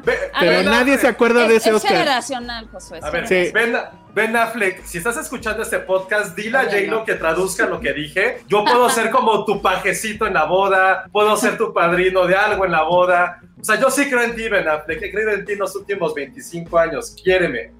Pero 0.05 0.19
ver, 0.41 0.65
nadie 0.67 0.99
se 0.99 1.09
acuerda 1.09 1.43
es, 1.45 1.49
de 1.49 1.57
ese 1.57 1.71
es 1.71 1.77
Oscar. 1.77 1.93
generacional, 1.93 2.69
Josué. 2.71 2.99
es 2.99 3.05
A 3.05 3.11
ver, 3.11 3.27
Sí. 3.27 3.51
ben, 3.55 3.77
Ben 4.15 4.37
Affleck, 4.37 4.85
si 4.85 4.99
estás 4.99 5.17
escuchando 5.17 5.65
este 5.65 5.81
podcast, 5.81 6.37
dile 6.37 6.59
a 6.59 6.65
J-Lo 6.67 7.05
que 7.05 7.15
traduzca 7.15 7.67
lo 7.67 7.81
que 7.81 7.93
dije. 7.93 8.43
Yo 8.47 8.65
puedo 8.65 8.89
ser 8.89 9.11
como 9.11 9.45
tu 9.45 9.61
pajecito 9.61 10.25
en 10.25 10.35
la 10.35 10.45
boda, 10.45 11.07
puedo 11.11 11.37
ser 11.37 11.59
tu 11.59 11.75
padrino 11.75 12.25
de 12.25 12.37
algo 12.37 12.65
en 12.65 12.71
la 12.71 12.85
boda. 12.85 13.41
O 13.61 13.65
sea, 13.65 13.81
yo 13.81 13.91
sí 13.91 14.09
creo 14.09 14.23
en 14.23 14.37
ti, 14.37 14.49
Ben 14.49 14.69
Affleck, 14.69 15.03
he 15.03 15.11
creído 15.11 15.33
en 15.33 15.45
ti 15.45 15.55
en 15.55 15.59
los 15.59 15.75
últimos 15.75 16.15
25 16.15 16.79
años. 16.79 17.17
Quiéreme. 17.21 17.73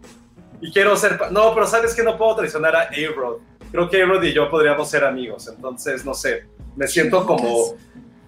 Y 0.61 0.73
quiero 0.73 0.97
ser... 0.97 1.31
No, 1.31 1.55
pero 1.55 1.69
sabes 1.69 1.95
que 1.95 2.03
no 2.03 2.19
puedo 2.19 2.35
traicionar 2.35 2.75
a 2.75 2.81
A-Rod. 2.81 3.39
Creo 3.71 3.89
que 3.89 4.03
A-Rod 4.03 4.25
y 4.25 4.33
yo 4.33 4.51
podríamos 4.51 4.91
ser 4.91 5.05
amigos. 5.05 5.47
Entonces, 5.47 6.05
no 6.05 6.15
sé, 6.15 6.49
me 6.75 6.89
siento 6.89 7.25
como... 7.25 7.77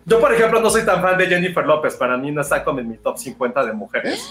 Yo, 0.05 0.21
por 0.21 0.33
ejemplo, 0.33 0.61
no 0.61 0.71
soy 0.71 0.85
tan 0.85 1.03
fan 1.03 1.19
de 1.19 1.27
Jennifer 1.27 1.67
López. 1.67 1.97
Para 1.97 2.17
mí 2.17 2.31
no 2.31 2.43
está 2.43 2.63
como 2.63 2.79
en 2.79 2.89
mi 2.89 2.99
top 2.99 3.19
50 3.19 3.65
de 3.65 3.73
mujeres. 3.73 4.31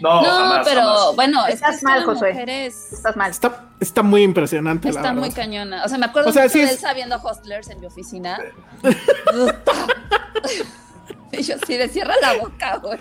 No, 0.00 0.22
No, 0.22 0.28
jamás, 0.28 0.66
pero 0.68 0.80
jamás. 0.82 1.16
bueno, 1.16 1.46
es 1.46 1.54
Estás 1.54 1.74
es 1.74 1.80
que 1.80 1.86
mal, 1.86 2.00
la 2.00 2.06
Josué. 2.06 2.32
mujer 2.32 2.50
es- 2.50 2.92
Estás 2.92 3.16
mal. 3.16 3.30
Está, 3.30 3.64
está 3.80 4.02
muy 4.02 4.22
impresionante, 4.22 4.92
la 4.92 5.00
Está 5.00 5.12
muy 5.12 5.22
verdad. 5.22 5.36
cañona. 5.36 5.84
O 5.84 5.88
sea, 5.88 5.98
me 5.98 6.06
acuerdo 6.06 6.30
O 6.30 6.32
sea, 6.32 6.42
mucho 6.44 6.52
sí 6.52 6.58
de 6.60 6.64
es- 6.66 6.72
él 6.72 6.78
sabiendo 6.78 7.20
Hustlers 7.22 7.68
en 7.70 7.80
mi 7.80 7.86
oficina. 7.86 8.38
y 11.32 11.42
yo 11.42 11.54
sí 11.66 11.76
de 11.76 11.88
cierra 11.88 12.14
la 12.20 12.34
boca, 12.34 12.76
güey. 12.78 12.98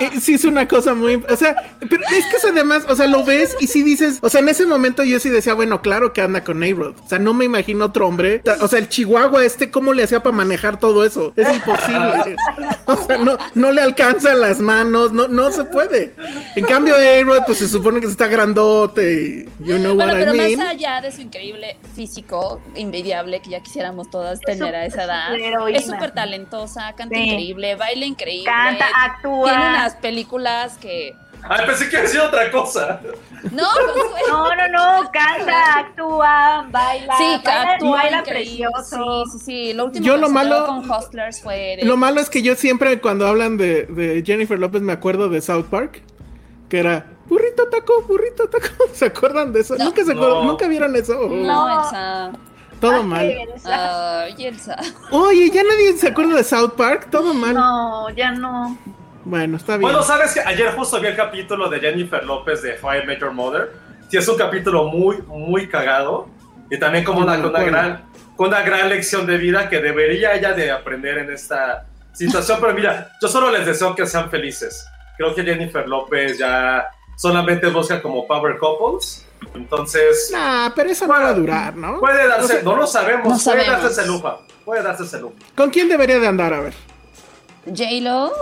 Eh, 0.00 0.10
Sí, 0.20 0.34
es 0.34 0.44
una 0.44 0.66
cosa 0.68 0.94
muy. 0.94 1.16
O 1.28 1.36
sea, 1.36 1.54
pero 1.80 2.02
es 2.10 2.26
que 2.26 2.36
es 2.36 2.44
además, 2.44 2.84
o 2.88 2.94
sea, 2.96 3.06
lo 3.06 3.24
ves 3.24 3.56
y 3.60 3.66
sí 3.66 3.82
dices. 3.82 4.18
O 4.22 4.28
sea, 4.28 4.40
en 4.40 4.48
ese 4.48 4.66
momento 4.66 5.02
yo 5.04 5.18
sí 5.20 5.28
decía, 5.28 5.54
bueno, 5.54 5.82
claro 5.82 6.12
que 6.12 6.20
anda 6.22 6.44
con 6.44 6.62
A-Rod. 6.62 6.94
O 7.04 7.08
sea, 7.08 7.18
no 7.18 7.34
me 7.34 7.44
imagino 7.44 7.86
otro 7.86 8.06
hombre. 8.08 8.42
O 8.60 8.68
sea, 8.68 8.78
el 8.78 8.88
Chihuahua 8.88 9.44
este, 9.44 9.70
¿cómo 9.70 9.92
le 9.92 10.02
hacía 10.04 10.22
para 10.22 10.34
manejar 10.36 10.78
todo 10.78 11.04
eso? 11.04 11.32
Es 11.36 11.48
imposible. 11.54 12.36
O 12.86 12.96
sea, 12.96 13.16
no, 13.16 13.38
no 13.54 13.72
le 13.72 13.80
alcanzan 13.80 14.40
las 14.40 14.60
manos, 14.60 15.10
no, 15.12 15.26
no 15.26 15.50
se 15.50 15.64
puede. 15.64 16.14
En 16.54 16.64
cambio, 16.66 16.94
A-Rod, 16.96 17.44
pues 17.46 17.58
se 17.58 17.68
supone 17.68 17.98
que 18.00 18.06
está 18.06 18.26
grandote 18.26 19.46
y 19.60 19.64
you 19.64 19.76
know 19.78 19.94
Bueno, 19.94 20.12
what 20.12 20.18
pero 20.20 20.34
I 20.34 20.38
mean. 20.38 20.58
más 20.58 20.68
allá 20.68 21.00
de 21.00 21.10
su 21.10 21.22
increíble 21.22 21.78
físico, 21.94 22.60
envidiable, 22.74 23.40
que 23.40 23.50
ya 23.50 23.60
quisiéramos 23.60 24.10
todas 24.10 24.38
tener 24.40 24.74
a 24.74 24.84
esa 24.84 25.02
Es 25.02 25.40
edad, 25.40 25.68
es 25.70 25.86
súper 25.86 26.12
talentosa, 26.12 26.92
canta 26.94 27.14
Sí. 27.16 27.22
increíble, 27.22 27.43
baila 27.52 28.04
increíble. 28.06 28.44
Canta, 28.50 28.86
actúa. 29.04 29.50
Tiene 29.50 29.68
unas 29.68 29.94
películas 29.96 30.78
que... 30.78 31.16
Ay, 31.46 31.66
pensé 31.66 31.90
que 31.90 31.98
decía 32.00 32.24
otra 32.24 32.50
cosa. 32.50 33.00
No, 33.52 33.66
Josué. 33.68 34.20
No, 34.28 34.54
no, 34.54 34.68
no, 35.02 35.10
canta, 35.12 35.78
actúa, 35.80 36.66
baila. 36.70 37.16
Sí, 37.18 37.40
baila, 37.44 37.72
actúa 37.72 37.96
baila 37.98 38.18
increíble. 38.20 38.66
precioso. 38.72 39.24
Sí, 39.26 39.38
sí, 39.38 39.44
sí. 39.44 39.72
Lo 39.74 39.84
último 39.84 40.06
Yo 40.06 40.14
que 40.14 40.20
lo 40.22 40.28
malo- 40.30 40.66
con 40.66 40.90
Hustlers 40.90 41.42
fue... 41.42 41.76
de- 41.78 41.84
Lo 41.84 41.96
malo 41.98 42.20
es 42.20 42.30
que 42.30 42.40
yo 42.40 42.54
siempre 42.54 42.98
cuando 43.00 43.26
hablan 43.26 43.58
de, 43.58 43.84
de 43.86 44.22
Jennifer 44.24 44.58
López 44.58 44.80
me 44.80 44.92
acuerdo 44.94 45.28
de 45.28 45.42
South 45.42 45.66
Park, 45.70 46.02
que 46.70 46.78
era 46.78 47.06
burrito 47.26 47.68
taco, 47.68 48.00
burrito 48.08 48.48
taco. 48.48 48.66
¿Se 48.94 49.04
acuerdan 49.06 49.52
de 49.52 49.60
eso? 49.60 49.76
No. 49.76 49.84
¿Nunca, 49.84 50.02
se 50.04 50.12
acuerdan- 50.12 50.30
No. 50.38 50.44
¿Nunca 50.44 50.66
vieron 50.66 50.96
eso? 50.96 51.28
No, 51.28 51.80
Elsa. 51.84 52.32
Todo 52.84 52.96
Ay, 52.96 53.04
mal. 53.04 53.34
Ay, 53.64 54.46
Elsa. 54.46 54.76
Oye, 55.10 55.50
¿ya 55.50 55.62
nadie 55.62 55.96
se 55.96 56.08
acuerda 56.08 56.36
de 56.36 56.44
South 56.44 56.72
Park? 56.76 57.08
Todo 57.10 57.32
mal. 57.32 57.54
No, 57.54 58.10
ya 58.10 58.32
no. 58.32 58.76
Bueno, 59.24 59.56
está 59.56 59.78
bien. 59.78 59.90
Bueno, 59.90 60.02
sabes 60.02 60.34
que 60.34 60.40
ayer 60.40 60.70
justo 60.72 61.00
vi 61.00 61.06
el 61.06 61.16
capítulo 61.16 61.70
de 61.70 61.80
Jennifer 61.80 62.22
López 62.22 62.60
de 62.60 62.76
How 62.82 62.96
I 62.96 63.06
Met 63.06 63.20
Your 63.20 63.32
Mother. 63.32 63.72
Sí, 64.10 64.18
es 64.18 64.28
un 64.28 64.36
capítulo 64.36 64.84
muy, 64.84 65.16
muy 65.22 65.66
cagado. 65.66 66.28
Y 66.70 66.78
también 66.78 67.04
como 67.04 67.20
una, 67.20 67.38
una 67.38 67.62
gran, 67.62 68.04
con 68.36 68.48
una 68.48 68.60
gran 68.60 68.90
lección 68.90 69.24
de 69.24 69.38
vida 69.38 69.70
que 69.70 69.80
debería 69.80 70.34
ella 70.34 70.52
de 70.52 70.70
aprender 70.70 71.16
en 71.16 71.32
esta 71.32 71.86
situación, 72.12 72.58
pero 72.60 72.74
mira, 72.74 73.12
yo 73.18 73.28
solo 73.28 73.50
les 73.50 73.64
deseo 73.64 73.94
que 73.94 74.04
sean 74.04 74.28
felices. 74.28 74.86
Creo 75.16 75.34
que 75.34 75.42
Jennifer 75.42 75.88
López 75.88 76.36
ya 76.36 76.86
solamente 77.16 77.66
busca 77.68 78.02
como 78.02 78.26
power 78.26 78.58
couples. 78.58 79.23
Entonces, 79.54 80.30
Nah, 80.32 80.70
pero 80.74 80.90
eso 80.90 81.06
no 81.06 81.12
va 81.14 81.28
a 81.28 81.34
durar, 81.34 81.76
¿no? 81.76 81.98
puede 82.00 82.26
darse, 82.26 82.44
O 82.44 82.48
sea, 82.48 82.62
no 82.62 82.76
lo 82.76 82.86
sabemos, 82.86 83.24
No 83.24 83.30
puede 83.30 83.40
sabemos. 83.40 83.82
darse 83.82 84.00
ese 84.00 84.06
lujo. 84.10 84.38
Puede 84.64 84.82
darse 84.82 85.02
ese 85.04 85.20
lujo. 85.20 85.34
¿Con 85.56 85.70
quién 85.70 85.88
debería 85.88 86.18
de 86.18 86.26
andar? 86.26 86.52
A 86.54 86.60
ver. 86.60 86.74
J-Lo. 87.66 88.32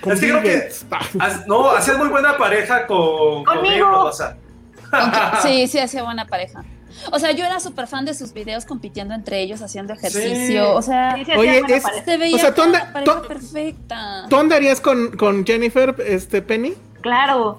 Con 0.00 0.12
Es 0.12 0.20
que 0.20 0.28
creo 0.28 0.42
que- 0.42 0.68
No, 1.46 1.70
hacías 1.70 1.96
muy 1.98 2.08
buena 2.08 2.36
pareja 2.36 2.86
con, 2.86 3.44
con 3.44 3.56
Conmigo. 3.56 3.86
J-Lo, 3.86 4.04
o 4.06 4.12
sea. 4.12 4.36
Aunque- 4.92 5.18
sí, 5.42 5.66
sí, 5.68 5.78
hacía 5.78 6.02
buena 6.02 6.26
pareja. 6.26 6.64
O 7.10 7.18
sea, 7.18 7.32
yo 7.32 7.44
era 7.44 7.58
súper 7.58 7.88
fan 7.88 8.04
de 8.04 8.14
sus 8.14 8.32
videos 8.32 8.64
compitiendo 8.66 9.14
entre 9.14 9.40
ellos, 9.40 9.60
haciendo 9.62 9.94
ejercicio. 9.94 10.36
Sí. 10.46 10.58
O 10.58 10.80
sea, 10.82 11.14
Sí, 11.16 11.24
sí, 11.24 11.32
hacía 11.32 11.38
Oye, 11.40 11.62
es- 11.68 11.82
se 12.04 12.16
veía 12.16 12.36
O 12.36 12.38
sea, 12.38 12.54
tú 12.54 12.62
como 12.62 12.66
anda- 12.74 12.84
la 12.86 12.92
pareja 12.92 13.20
tú- 13.22 13.28
perfecta. 13.28 14.26
¿Tú 14.30 14.36
andarías 14.36 14.80
con, 14.80 15.16
con 15.16 15.44
Jennifer, 15.44 15.94
este, 16.06 16.40
Penny? 16.42 16.74
Claro, 17.00 17.58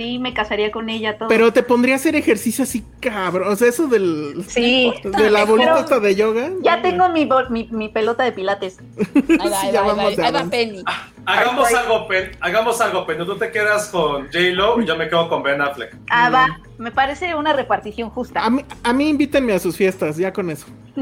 sí, 0.00 0.18
me 0.18 0.32
casaría 0.32 0.70
con 0.70 0.88
ella 0.88 1.18
todo. 1.18 1.28
Pero 1.28 1.52
te 1.52 1.62
pondría 1.62 1.94
a 1.94 1.96
hacer 1.96 2.16
ejercicio 2.16 2.64
así, 2.64 2.84
cabrón. 3.00 3.52
O 3.52 3.56
sea, 3.56 3.68
eso 3.68 3.86
del. 3.86 4.44
Sí. 4.48 4.92
De 5.04 5.30
la 5.30 5.42
esta 5.78 6.00
de 6.00 6.14
yoga. 6.14 6.50
Ya 6.62 6.80
tengo 6.80 7.08
mi, 7.10 7.26
bol- 7.26 7.50
mi, 7.50 7.68
mi 7.70 7.88
pelota 7.88 8.24
de 8.24 8.32
pilates. 8.32 8.78
Ahí 9.40 9.50
va, 9.50 9.60
Sí, 9.60 9.66
ahí 9.66 9.72
ya 9.72 9.82
va, 9.82 9.92
ahí 9.92 9.96
va, 9.96 10.02
vamos 10.02 10.16
de 10.16 10.24
ahí 10.24 10.32
va 10.32 10.38
avance. 10.40 10.50
Penny. 10.56 10.82
Hagamos 11.26 11.68
Ay, 11.68 11.74
ay. 11.76 11.82
algo, 11.84 12.08
Pen. 12.08 12.30
Hagamos 12.40 12.80
algo, 12.80 13.06
Pen. 13.06 13.18
Tú 13.18 13.36
te 13.36 13.50
quedas 13.50 13.88
con 13.88 14.26
J-Lo 14.26 14.80
y 14.80 14.86
yo 14.86 14.96
me 14.96 15.08
quedo 15.08 15.28
con 15.28 15.42
Ben 15.42 15.60
Affleck. 15.60 15.94
Ah, 16.10 16.30
va. 16.30 16.60
Me 16.80 16.90
parece 16.90 17.34
una 17.34 17.52
repartición 17.52 18.08
justa. 18.08 18.40
A 18.42 18.48
mí, 18.48 18.64
a 18.82 18.92
mí 18.94 19.08
invítenme 19.10 19.52
a 19.52 19.58
sus 19.58 19.76
fiestas, 19.76 20.16
ya 20.16 20.32
con 20.32 20.48
eso. 20.50 20.66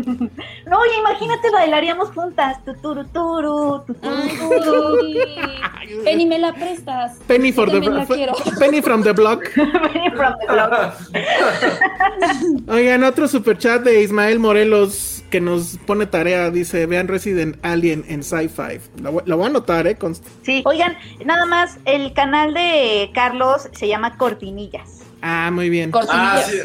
No, 0.66 0.78
oye, 0.80 0.98
imagínate, 1.00 1.50
bailaríamos 1.50 2.10
juntas. 2.10 2.62
Tuturu, 2.64 3.06
turu, 3.06 3.82
tuturu, 3.86 4.98
Penny, 6.04 6.26
me 6.26 6.38
la 6.38 6.52
prestas. 6.52 7.16
Penny, 7.26 7.52
for 7.52 7.70
the, 7.70 7.80
la. 7.80 8.04
Penny 8.58 8.82
from 8.82 9.02
the 9.02 9.12
block. 9.14 9.44
Penny 9.54 10.10
from 10.10 10.34
the 10.40 10.46
block. 10.52 10.94
Oigan, 12.68 13.02
otro 13.04 13.28
superchat 13.28 13.82
de 13.82 14.02
Ismael 14.02 14.38
Morelos 14.38 15.22
que 15.30 15.40
nos 15.40 15.78
pone 15.86 16.06
tarea. 16.06 16.50
Dice: 16.50 16.84
Vean 16.86 17.08
Resident 17.08 17.56
Alien 17.64 18.04
en 18.08 18.22
Sci-Fi. 18.22 18.80
La, 19.02 19.10
voy- 19.10 19.22
la 19.26 19.36
voy 19.36 19.44
a 19.44 19.48
anotar, 19.48 19.86
¿eh? 19.86 19.98
Const- 19.98 20.22
Sí, 20.42 20.62
oigan, 20.66 20.96
nada 21.24 21.46
más, 21.46 21.78
el 21.86 22.12
canal 22.12 22.52
de 22.52 23.10
Carlos 23.14 23.68
se 23.72 23.88
llama 23.88 24.16
Cortinillas. 24.18 25.02
Ah, 25.22 25.50
muy 25.52 25.70
bien. 25.70 25.90
Ah, 26.08 26.42
sí. 26.46 26.58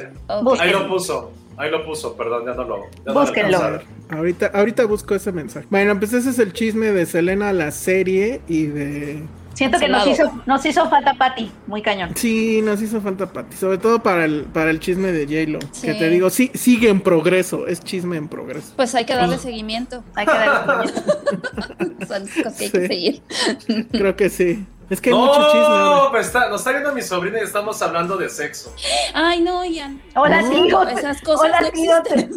Ahí 0.60 0.72
lo 0.72 0.88
puso. 0.88 1.32
Ahí 1.58 1.70
lo 1.70 1.86
puso, 1.86 2.16
perdón, 2.16 2.46
ya 2.46 2.54
no 2.54 2.64
lo. 2.64 2.78
ya 2.84 2.90
no 3.06 3.14
lo 3.14 3.20
Búsquenlo. 3.20 3.80
Ahorita, 4.10 4.52
ahorita 4.54 4.86
busco 4.86 5.16
ese 5.16 5.32
mensaje. 5.32 5.68
Bueno, 5.70 5.98
pues 6.00 6.14
ese 6.14 6.32
es 6.32 6.40
el 6.40 6.54
chisme 6.54 6.92
de 6.92 7.06
Selena, 7.06 7.54
la 7.54 7.72
serie 7.72 8.42
y 8.48 8.66
de. 8.66 9.24
Siento 9.54 9.78
que 9.80 9.88
nos 9.88 10.08
hizo, 10.08 10.32
nos 10.46 10.66
hizo 10.66 10.90
falta 10.90 11.14
Patty, 11.14 11.52
muy 11.68 11.82
cañón. 11.82 12.12
Sí, 12.16 12.62
nos 12.64 12.82
hizo 12.82 13.00
falta 13.02 13.28
Patty, 13.32 13.56
sobre 13.56 13.78
todo 13.78 14.02
para 14.02 14.26
el, 14.26 14.46
para 14.46 14.70
el 14.72 14.80
chisme 14.80 15.12
de 15.12 15.26
J-Lo. 15.26 15.60
Sí. 15.72 15.88
Que 15.88 15.94
te 15.94 16.10
digo, 16.10 16.30
sí, 16.30 16.50
sigue 16.56 16.90
en 16.90 17.02
progreso, 17.02 17.68
es 17.68 17.80
chisme 17.84 18.18
en 18.18 18.28
progreso. 18.28 18.74
Pues 18.76 18.96
hay 18.96 19.06
que 19.06 19.14
darle 19.16 19.38
seguimiento. 19.38 20.04
Hay 20.16 20.26
que 20.26 20.32
darle 20.34 20.92
Son 22.08 22.28
cosas 22.28 22.58
que 22.58 22.64
hay 22.66 22.70
Sí. 22.70 22.72
que 22.72 22.88
seguir. 22.88 23.22
Creo 23.92 24.16
que 24.16 24.30
sí. 24.30 24.66
Es 24.90 25.00
que 25.00 25.10
hay 25.12 25.16
mucho 25.16 25.34
chisme 25.48 25.62
No, 25.62 26.08
pues 26.12 26.28
está, 26.28 26.50
nos 26.50 26.60
está 26.62 26.72
viendo 26.72 26.94
mi 26.94 27.02
sobrina 27.02 27.40
y 27.40 27.44
estamos 27.44 27.82
hablando 27.82 28.18
de 28.18 28.30
sexo. 28.30 28.76
Ay, 29.14 29.40
no, 29.42 29.64
Ian. 29.66 30.02
Hola, 30.16 30.42
No, 30.42 30.50
tío. 30.52 30.88
esas 30.90 31.22
cosas 31.22 31.46
Hola, 31.46 31.62
no 31.62 31.72
tío. 31.72 31.94
Te... 32.04 32.30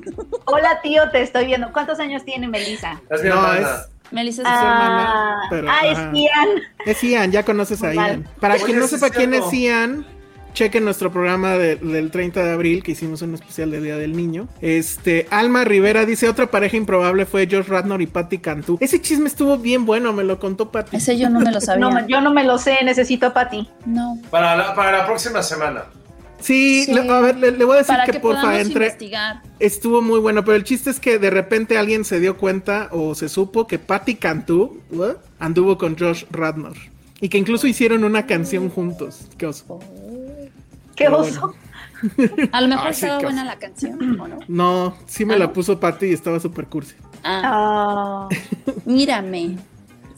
Hola, 0.44 0.80
tío, 0.80 1.02
te 1.10 1.22
estoy 1.22 1.46
viendo. 1.46 1.72
¿Cuántos 1.72 1.98
años 1.98 2.24
tiene 2.24 2.46
Melissa? 2.48 3.00
Es 3.10 3.22
mi 3.22 3.28
No, 3.30 3.34
hermana. 3.34 3.58
es, 3.60 3.88
Melissa 4.12 4.42
es 4.42 4.48
Ah, 4.48 4.60
hermana, 4.60 5.06
Ah, 5.08 5.46
pero, 5.50 5.68
ah, 5.70 5.74
ajá. 5.80 6.10
es 6.12 6.18
Ian. 6.20 6.48
es 6.86 7.04
Ian, 7.04 7.32
ya 7.32 7.44
conoces 7.44 7.82
a. 7.82 7.94
Ian. 7.94 8.26
Para 8.40 8.54
Oye, 8.54 8.64
quien 8.64 8.78
no 8.78 8.86
sepa 8.86 9.10
quién 9.10 9.34
es 9.34 9.52
Ian, 9.52 10.06
chequen 10.54 10.84
nuestro 10.84 11.12
programa 11.12 11.52
de- 11.58 11.76
del 11.76 12.10
30 12.10 12.42
de 12.42 12.50
abril, 12.52 12.82
que 12.82 12.92
hicimos 12.92 13.20
un 13.20 13.34
especial 13.34 13.70
de 13.70 13.80
Día 13.82 13.96
del 13.96 14.16
Niño. 14.16 14.48
Este, 14.62 15.26
Alma 15.30 15.64
Rivera 15.64 16.06
dice, 16.06 16.28
otra 16.30 16.46
pareja 16.50 16.76
improbable 16.78 17.26
fue 17.26 17.46
Josh 17.50 17.66
Radnor 17.66 18.00
y 18.00 18.06
Patty 18.06 18.38
Cantú. 18.38 18.78
Ese 18.80 19.00
chisme 19.02 19.26
estuvo 19.28 19.58
bien 19.58 19.84
bueno, 19.84 20.12
me 20.14 20.24
lo 20.24 20.38
contó 20.38 20.70
Patty. 20.70 20.96
Ese 20.96 21.18
yo 21.18 21.28
no 21.28 21.40
me 21.40 21.52
lo 21.52 21.60
sabía. 21.60 21.80
No, 21.90 22.06
yo 22.08 22.20
no 22.22 22.32
me 22.32 22.44
lo 22.44 22.56
sé, 22.58 22.78
necesito 22.84 23.26
a 23.26 23.34
Patty. 23.34 23.68
No. 23.84 24.18
Para 24.30 24.56
la, 24.56 24.74
para 24.74 24.92
la 24.98 25.06
próxima 25.06 25.42
semana. 25.42 25.84
Sí, 26.46 26.84
Sí. 26.84 26.94
le- 26.94 27.10
a 27.10 27.20
ver, 27.20 27.36
le, 27.38 27.50
le 27.52 27.64
voy 27.64 27.74
a 27.74 27.78
decir 27.78 27.92
Para 27.94 28.06
que, 28.06 28.12
que 28.12 28.20
porfa 28.20 28.60
entre. 28.60 28.86
investigar. 28.86 29.42
Estuvo 29.58 30.00
muy 30.02 30.20
bueno, 30.20 30.44
pero 30.44 30.56
el 30.56 30.64
chiste 30.64 30.90
es 30.90 31.00
que 31.00 31.18
de 31.18 31.30
repente 31.30 31.76
alguien 31.78 32.04
se 32.04 32.20
dio 32.20 32.36
cuenta 32.36 32.88
o 32.92 33.14
se 33.14 33.28
supo 33.28 33.66
que 33.66 33.78
Patty 33.78 34.14
Cantú 34.14 34.80
¿what? 34.90 35.16
anduvo 35.38 35.76
con 35.78 35.98
Josh 35.98 36.24
Radnor. 36.30 36.74
Y 37.20 37.28
que 37.30 37.38
incluso 37.38 37.66
hicieron 37.66 38.04
una 38.04 38.26
canción 38.26 38.68
juntos. 38.70 39.26
Qué 39.38 39.46
oso. 39.46 39.80
Qué 40.94 41.04
Pero 41.04 41.18
oso. 41.18 41.54
A 42.52 42.60
lo 42.60 42.68
mejor 42.68 42.86
Ah, 42.88 42.90
estaba 42.90 43.18
qué 43.18 43.24
buena 43.24 43.44
la 43.44 43.56
canción, 43.58 44.20
¿o 44.20 44.28
no? 44.28 44.38
No, 44.48 44.96
sí 45.06 45.24
me 45.24 45.34
¿Ah, 45.34 45.38
la 45.38 45.52
puso 45.52 45.80
Patty 45.80 46.06
y 46.06 46.12
estaba 46.12 46.38
súper 46.40 46.66
cursi. 46.66 46.94
Ah, 47.24 48.28
Ah, 48.28 48.28
mírame. 48.84 49.56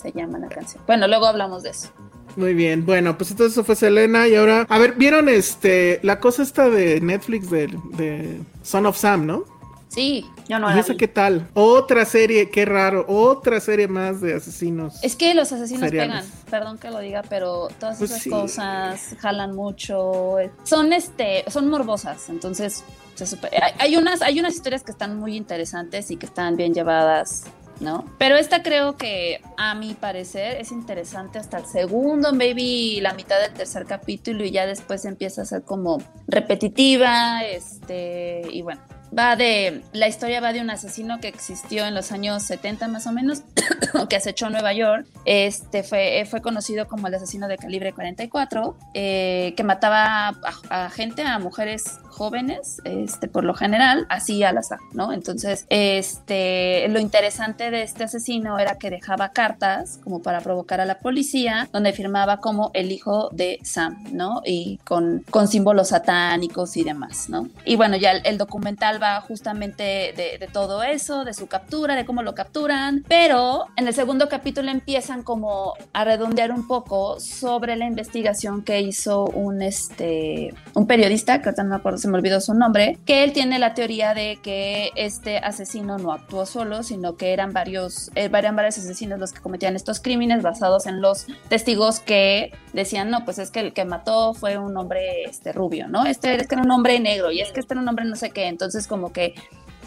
Se 0.02 0.12
llama 0.12 0.38
la 0.38 0.48
canción. 0.48 0.82
Bueno, 0.86 1.06
luego 1.08 1.26
hablamos 1.26 1.62
de 1.62 1.70
eso. 1.70 1.90
Muy 2.38 2.54
bien, 2.54 2.86
bueno, 2.86 3.18
pues 3.18 3.32
entonces 3.32 3.52
eso 3.52 3.64
fue 3.64 3.74
Selena 3.74 4.28
y 4.28 4.36
ahora, 4.36 4.64
a 4.68 4.78
ver, 4.78 4.92
¿vieron 4.94 5.28
este 5.28 5.98
la 6.04 6.20
cosa 6.20 6.44
esta 6.44 6.68
de 6.70 7.00
Netflix 7.00 7.50
de, 7.50 7.66
de 7.96 8.40
Son 8.62 8.86
of 8.86 8.96
Sam, 8.96 9.26
no? 9.26 9.44
Sí. 9.88 10.24
yo 10.48 10.58
no 10.60 10.68
¿Y 10.72 10.78
esa 10.78 10.92
vi. 10.92 10.98
qué 10.98 11.08
tal? 11.08 11.48
Otra 11.54 12.04
serie, 12.04 12.50
qué 12.50 12.64
raro, 12.64 13.04
otra 13.08 13.58
serie 13.58 13.88
más 13.88 14.20
de 14.20 14.34
asesinos. 14.34 15.02
Es 15.02 15.16
que 15.16 15.34
los 15.34 15.50
asesinos 15.50 15.88
Seriales. 15.88 16.26
pegan, 16.26 16.42
perdón 16.48 16.78
que 16.78 16.90
lo 16.90 17.00
diga, 17.00 17.22
pero 17.28 17.68
todas 17.80 17.98
Pues 17.98 18.10
esas 18.12 18.22
sí. 18.22 18.30
cosas 18.30 19.16
jalan 19.18 19.56
mucho. 19.56 20.36
Son 20.62 20.92
este, 20.92 21.42
son 21.50 21.68
morbosas, 21.68 22.28
entonces 22.28 22.84
se 23.16 23.26
super- 23.26 23.50
hay, 23.60 23.72
hay 23.80 23.96
unas, 23.96 24.22
hay 24.22 24.38
unas 24.38 24.54
historias 24.54 24.84
que 24.84 24.92
están 24.92 25.18
muy 25.18 25.34
interesantes 25.36 26.10
y 26.12 26.16
que 26.16 26.26
están 26.26 26.54
bien 26.56 26.72
llevadas, 26.72 27.44
¿no? 27.80 28.04
Pero 28.18 28.36
esta 28.36 28.62
creo 28.62 28.96
que 28.96 29.40
a 29.56 29.74
mi 29.74 29.94
parecer 29.94 30.60
es 30.60 30.72
interesante 30.72 31.38
hasta 31.38 31.58
el 31.58 31.66
segundo, 31.66 32.32
maybe 32.32 33.00
la 33.00 33.14
mitad 33.14 33.40
del 33.40 33.52
tercer 33.52 33.86
capítulo 33.86 34.44
y 34.44 34.50
ya 34.50 34.66
después 34.66 35.04
empieza 35.04 35.42
a 35.42 35.44
ser 35.44 35.62
como 35.62 35.98
repetitiva, 36.26 37.44
este, 37.44 38.42
y 38.50 38.62
bueno. 38.62 38.80
Va 39.16 39.36
de, 39.36 39.82
la 39.92 40.08
historia 40.08 40.40
va 40.40 40.52
de 40.52 40.60
un 40.60 40.70
asesino 40.70 41.18
que 41.20 41.28
existió 41.28 41.86
en 41.86 41.94
los 41.94 42.12
años 42.12 42.42
70 42.42 42.88
más 42.88 43.06
o 43.06 43.12
menos, 43.12 43.42
que 44.08 44.16
acechó 44.16 44.50
Nueva 44.50 44.72
York. 44.72 45.06
Este 45.24 45.82
fue, 45.82 46.26
fue 46.28 46.42
conocido 46.42 46.86
como 46.86 47.06
el 47.06 47.14
asesino 47.14 47.48
de 47.48 47.56
calibre 47.56 47.92
44, 47.92 48.76
eh, 48.94 49.54
que 49.56 49.64
mataba 49.64 50.38
a, 50.70 50.90
gente, 50.90 51.22
a 51.22 51.38
mujeres 51.38 51.98
jóvenes, 52.08 52.80
este, 52.84 53.28
por 53.28 53.44
lo 53.44 53.54
general, 53.54 54.06
así 54.08 54.42
al 54.42 54.58
azar, 54.58 54.80
¿no? 54.92 55.12
Entonces, 55.12 55.66
este, 55.68 56.88
lo 56.88 56.98
interesante 56.98 57.70
de 57.70 57.82
este 57.82 58.04
asesino 58.04 58.58
era 58.58 58.76
que 58.76 58.90
dejaba 58.90 59.30
cartas 59.30 60.00
como 60.02 60.20
para 60.20 60.40
provocar 60.40 60.80
a 60.80 60.84
la 60.84 60.98
policía, 60.98 61.68
donde 61.72 61.92
firmaba 61.92 62.38
como 62.38 62.72
el 62.74 62.90
hijo 62.90 63.30
de 63.32 63.60
Sam, 63.62 64.04
¿no? 64.12 64.42
Y 64.44 64.78
con, 64.84 65.24
con 65.30 65.46
símbolos 65.46 65.88
satánicos 65.88 66.76
y 66.76 66.82
demás, 66.82 67.28
¿no? 67.28 67.48
Y 67.64 67.76
bueno, 67.76 67.96
ya 67.96 68.10
el 68.10 68.36
documental 68.36 68.97
justamente 69.26 70.14
de, 70.16 70.48
todo 70.52 70.82
eso, 70.82 71.24
de 71.24 71.34
su 71.34 71.46
captura, 71.46 71.94
de 71.94 72.04
cómo 72.04 72.22
lo 72.22 72.34
capturan, 72.34 73.04
pero 73.08 73.66
en 73.76 73.86
el 73.86 73.94
segundo 73.94 74.28
capítulo 74.28 74.70
empiezan 74.70 75.22
como 75.22 75.74
a 75.92 76.04
redondear 76.04 76.52
un 76.52 76.66
poco 76.66 77.20
sobre 77.20 77.76
la 77.76 77.86
investigación 77.86 78.62
que 78.62 78.80
hizo 78.80 79.26
un, 79.26 79.62
este, 79.62 80.54
un 80.74 80.86
periodista, 80.86 81.40
que 81.40 81.48
ahorita 81.48 81.62
no 81.62 81.70
me 81.70 81.76
acuerdo, 81.76 81.98
se 81.98 82.08
me 82.08 82.18
olvidó 82.18 82.40
su 82.40 82.54
nombre, 82.54 82.98
que 83.04 83.24
él 83.24 83.32
tiene 83.32 83.58
la 83.58 83.74
teoría 83.74 84.14
de 84.14 84.38
que 84.42 84.90
este 84.96 85.38
asesino 85.38 85.98
no 85.98 86.12
actuó 86.12 86.46
solo, 86.46 86.82
sino 86.82 87.16
que 87.16 87.32
eran 87.32 87.52
varios, 87.52 88.10
eh, 88.14 88.30
eran 88.32 88.56
varios 88.56 88.78
asesinos 88.78 89.18
los 89.18 89.32
que 89.32 89.40
cometían 89.40 89.76
estos 89.76 90.00
crímenes 90.00 90.42
basados 90.42 90.86
en 90.86 91.00
los 91.00 91.26
testigos 91.48 92.00
que 92.00 92.52
decían, 92.72 93.10
no, 93.10 93.24
pues 93.24 93.38
es 93.38 93.50
que 93.50 93.60
el 93.60 93.72
que 93.72 93.84
mató 93.84 94.34
fue 94.34 94.58
un 94.58 94.76
hombre 94.76 95.24
este, 95.24 95.52
rubio, 95.52 95.88
¿no? 95.88 96.04
Este 96.06 96.34
es 96.34 96.46
que 96.46 96.54
era 96.54 96.64
un 96.64 96.70
hombre 96.70 96.98
negro 97.00 97.30
y 97.30 97.40
es 97.40 97.52
que 97.52 97.60
este 97.60 97.74
era 97.74 97.80
un 97.80 97.88
hombre 97.88 98.04
no 98.04 98.16
sé 98.16 98.30
qué, 98.30 98.46
entonces 98.46 98.86
como 98.88 99.12
que 99.12 99.34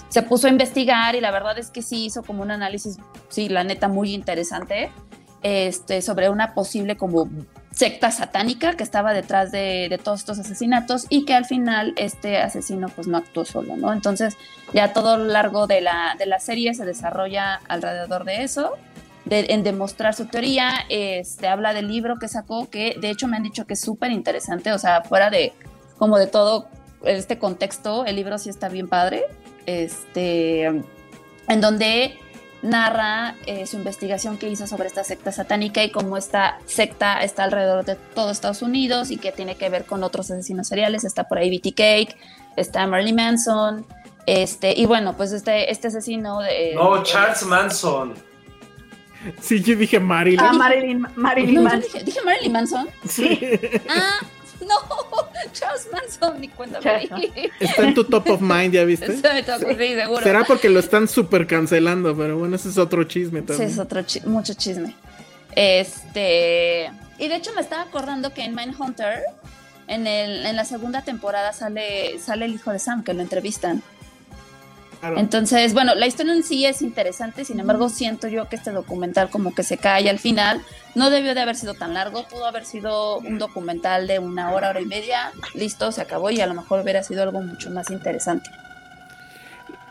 se 0.10 0.22
puso 0.22 0.48
a 0.48 0.50
investigar 0.50 1.16
y 1.16 1.22
la 1.22 1.32
verdad 1.32 1.58
es 1.58 1.70
que 1.70 1.82
sí 1.82 2.06
hizo 2.06 2.22
como 2.24 2.42
un 2.44 2.52
análisis, 2.52 2.98
sí, 3.30 3.50
la 3.50 3.64
neta, 3.64 3.88
muy 3.88 4.14
interesante, 4.14 4.92
este, 5.42 6.02
sobre 6.02 6.30
una 6.30 6.54
posible 6.54 6.98
como 6.98 7.30
secta 7.72 8.12
satánica 8.12 8.74
que 8.76 8.84
estaba 8.84 9.14
detrás 9.14 9.52
de, 9.52 9.88
de, 9.90 9.98
todos 9.98 10.20
estos 10.20 10.38
asesinatos 10.38 11.06
y 11.10 11.24
que 11.24 11.34
al 11.34 11.46
final 11.46 11.94
este 11.96 12.38
asesino 12.38 12.90
pues 12.90 13.08
no 13.08 13.18
actuó 13.18 13.46
solo, 13.46 13.78
¿no? 13.78 13.94
Entonces 13.94 14.36
ya 14.74 14.92
todo 14.92 15.18
lo 15.18 15.26
largo 15.26 15.66
de 15.68 15.82
la, 15.82 16.16
de 16.20 16.26
la 16.26 16.40
serie 16.40 16.74
se 16.74 16.86
desarrolla 16.86 17.62
alrededor 17.70 18.26
de 18.26 18.44
eso, 18.44 18.74
de, 19.24 19.46
en 19.50 19.64
demostrar 19.64 20.14
su 20.14 20.26
teoría, 20.26 20.74
este, 20.90 21.48
habla 21.48 21.74
del 21.74 21.88
libro 21.88 22.20
que 22.20 22.28
sacó, 22.28 22.70
que 22.70 22.98
de 23.00 23.10
hecho 23.10 23.28
me 23.28 23.38
han 23.38 23.44
dicho 23.44 23.66
que 23.66 23.74
es 23.76 23.82
súper 23.82 24.12
interesante, 24.12 24.74
o 24.74 24.78
sea, 24.78 25.04
fuera 25.04 25.30
de 25.30 25.54
como 25.98 26.18
de 26.18 26.28
todo 26.28 26.68
este 27.04 27.38
contexto, 27.40 28.06
el 28.06 28.16
libro 28.16 28.38
sí 28.38 28.50
está 28.50 28.70
bien 28.70 28.88
padre, 28.88 29.24
este, 29.66 30.66
en 30.66 31.62
donde 31.62 32.18
narra 32.62 33.36
eh, 33.48 33.66
su 33.66 33.78
investigación 33.78 34.38
que 34.38 34.48
hizo 34.48 34.68
sobre 34.68 34.88
esta 34.88 35.04
secta 35.04 35.32
satánica 35.32 35.84
y 35.84 35.90
cómo 35.90 36.16
esta 36.16 36.60
secta 36.68 37.24
está 37.24 37.44
alrededor 37.44 37.86
de 37.86 37.96
todo 37.96 38.30
Estados 38.30 38.62
Unidos 38.62 39.10
y 39.10 39.18
que 39.18 39.32
tiene 39.32 39.56
que 39.56 39.70
ver 39.70 39.86
con 39.86 40.04
otros 40.04 40.30
asesinos 40.30 40.68
seriales. 40.68 41.04
Está 41.04 41.28
por 41.28 41.40
ahí 41.40 41.50
B.T. 41.50 41.74
Cake, 41.74 42.16
está 42.56 42.86
Marilyn 42.86 43.16
Manson, 43.16 43.86
este, 44.26 44.78
y 44.78 44.86
bueno, 44.86 45.18
pues 45.18 45.32
este, 45.32 45.72
este 45.72 45.88
asesino 45.88 46.42
de... 46.42 46.74
No, 46.76 47.02
Charles 47.04 47.44
Manson. 47.44 48.14
Sí, 49.40 49.62
yo 49.62 49.76
dije 49.76 50.00
Marilyn. 50.00 50.40
Ah, 50.40 50.54
Marilyn, 50.54 51.08
Marilyn 51.16 51.56
No, 51.56 51.62
Manson. 51.64 51.82
dije, 51.82 52.04
dije 52.04 52.20
Marilyn 52.24 52.52
Manson. 52.52 52.90
Sí. 53.08 53.40
Ah, 53.90 54.20
no, 54.68 54.76
Charles 55.54 55.88
Manson, 55.92 56.40
ni 56.40 56.48
cuenta. 56.50 56.80
Está 57.60 57.84
en 57.84 57.94
tu 57.94 58.04
top 58.04 58.30
of 58.30 58.42
mind, 58.42 58.74
¿ya 58.74 58.84
viste? 58.84 59.16
Sí, 59.16 59.22
seguro. 59.22 60.22
Será 60.24 60.44
porque 60.44 60.70
lo 60.70 60.80
están 60.80 61.08
súper 61.08 61.48
cancelando, 61.48 62.16
pero 62.16 62.38
bueno, 62.38 62.56
ese 62.56 62.70
es 62.70 62.78
otro 62.78 63.04
chisme 63.06 63.42
Sí, 63.42 63.46
también. 63.48 63.70
es 63.70 63.80
otro 63.80 64.02
chi- 64.04 64.22
mucho 64.22 64.54
chisme. 64.54 64.96
Este. 65.56 66.92
Y 67.18 67.28
de 67.28 67.36
hecho 67.36 67.52
me 67.54 67.62
estaba 67.62 67.84
acordando 67.84 68.34
que 68.34 68.44
en 68.44 68.56
Mindhunter, 68.56 69.20
en, 69.88 70.08
el, 70.08 70.46
en 70.46 70.56
la 70.56 70.66
segunda 70.66 71.02
temporada, 71.04 71.54
sale, 71.54 72.18
sale 72.20 72.46
el 72.46 72.54
hijo 72.56 72.72
de 72.72 72.80
Sam, 72.80 73.04
que 73.04 73.14
lo 73.14 73.22
entrevistan. 73.22 73.84
Claro. 75.02 75.18
Entonces, 75.18 75.74
bueno, 75.74 75.96
la 75.96 76.06
historia 76.08 76.34
en 76.34 76.44
sí 76.44 76.64
es 76.66 76.82
interesante, 76.82 77.44
sin 77.44 77.60
embargo, 77.60 77.90
siento 77.90 78.28
yo 78.30 78.48
que 78.48 78.56
este 78.56 78.72
documental 78.72 79.30
como 79.30 79.54
que 79.54 79.64
se 79.64 79.78
cae 79.78 80.10
al 80.10 80.20
final. 80.20 80.62
No 80.96 81.10
debió 81.10 81.34
de 81.36 81.42
haber 81.42 81.56
sido 81.56 81.74
tan 81.74 81.94
largo, 81.96 82.28
pudo 82.28 82.46
haber 82.46 82.66
sido 82.66 83.18
un 83.18 83.38
documental 83.40 84.06
de 84.08 84.20
una 84.20 84.52
hora, 84.52 84.70
hora 84.70 84.80
y 84.80 84.86
media, 84.86 85.32
listo, 85.56 85.92
se 85.92 86.02
acabó 86.02 86.30
y 86.30 86.40
a 86.40 86.48
lo 86.48 86.54
mejor 86.54 86.82
hubiera 86.82 87.02
sido 87.04 87.24
algo 87.24 87.42
mucho 87.42 87.70
más 87.72 87.90
interesante. 87.90 88.50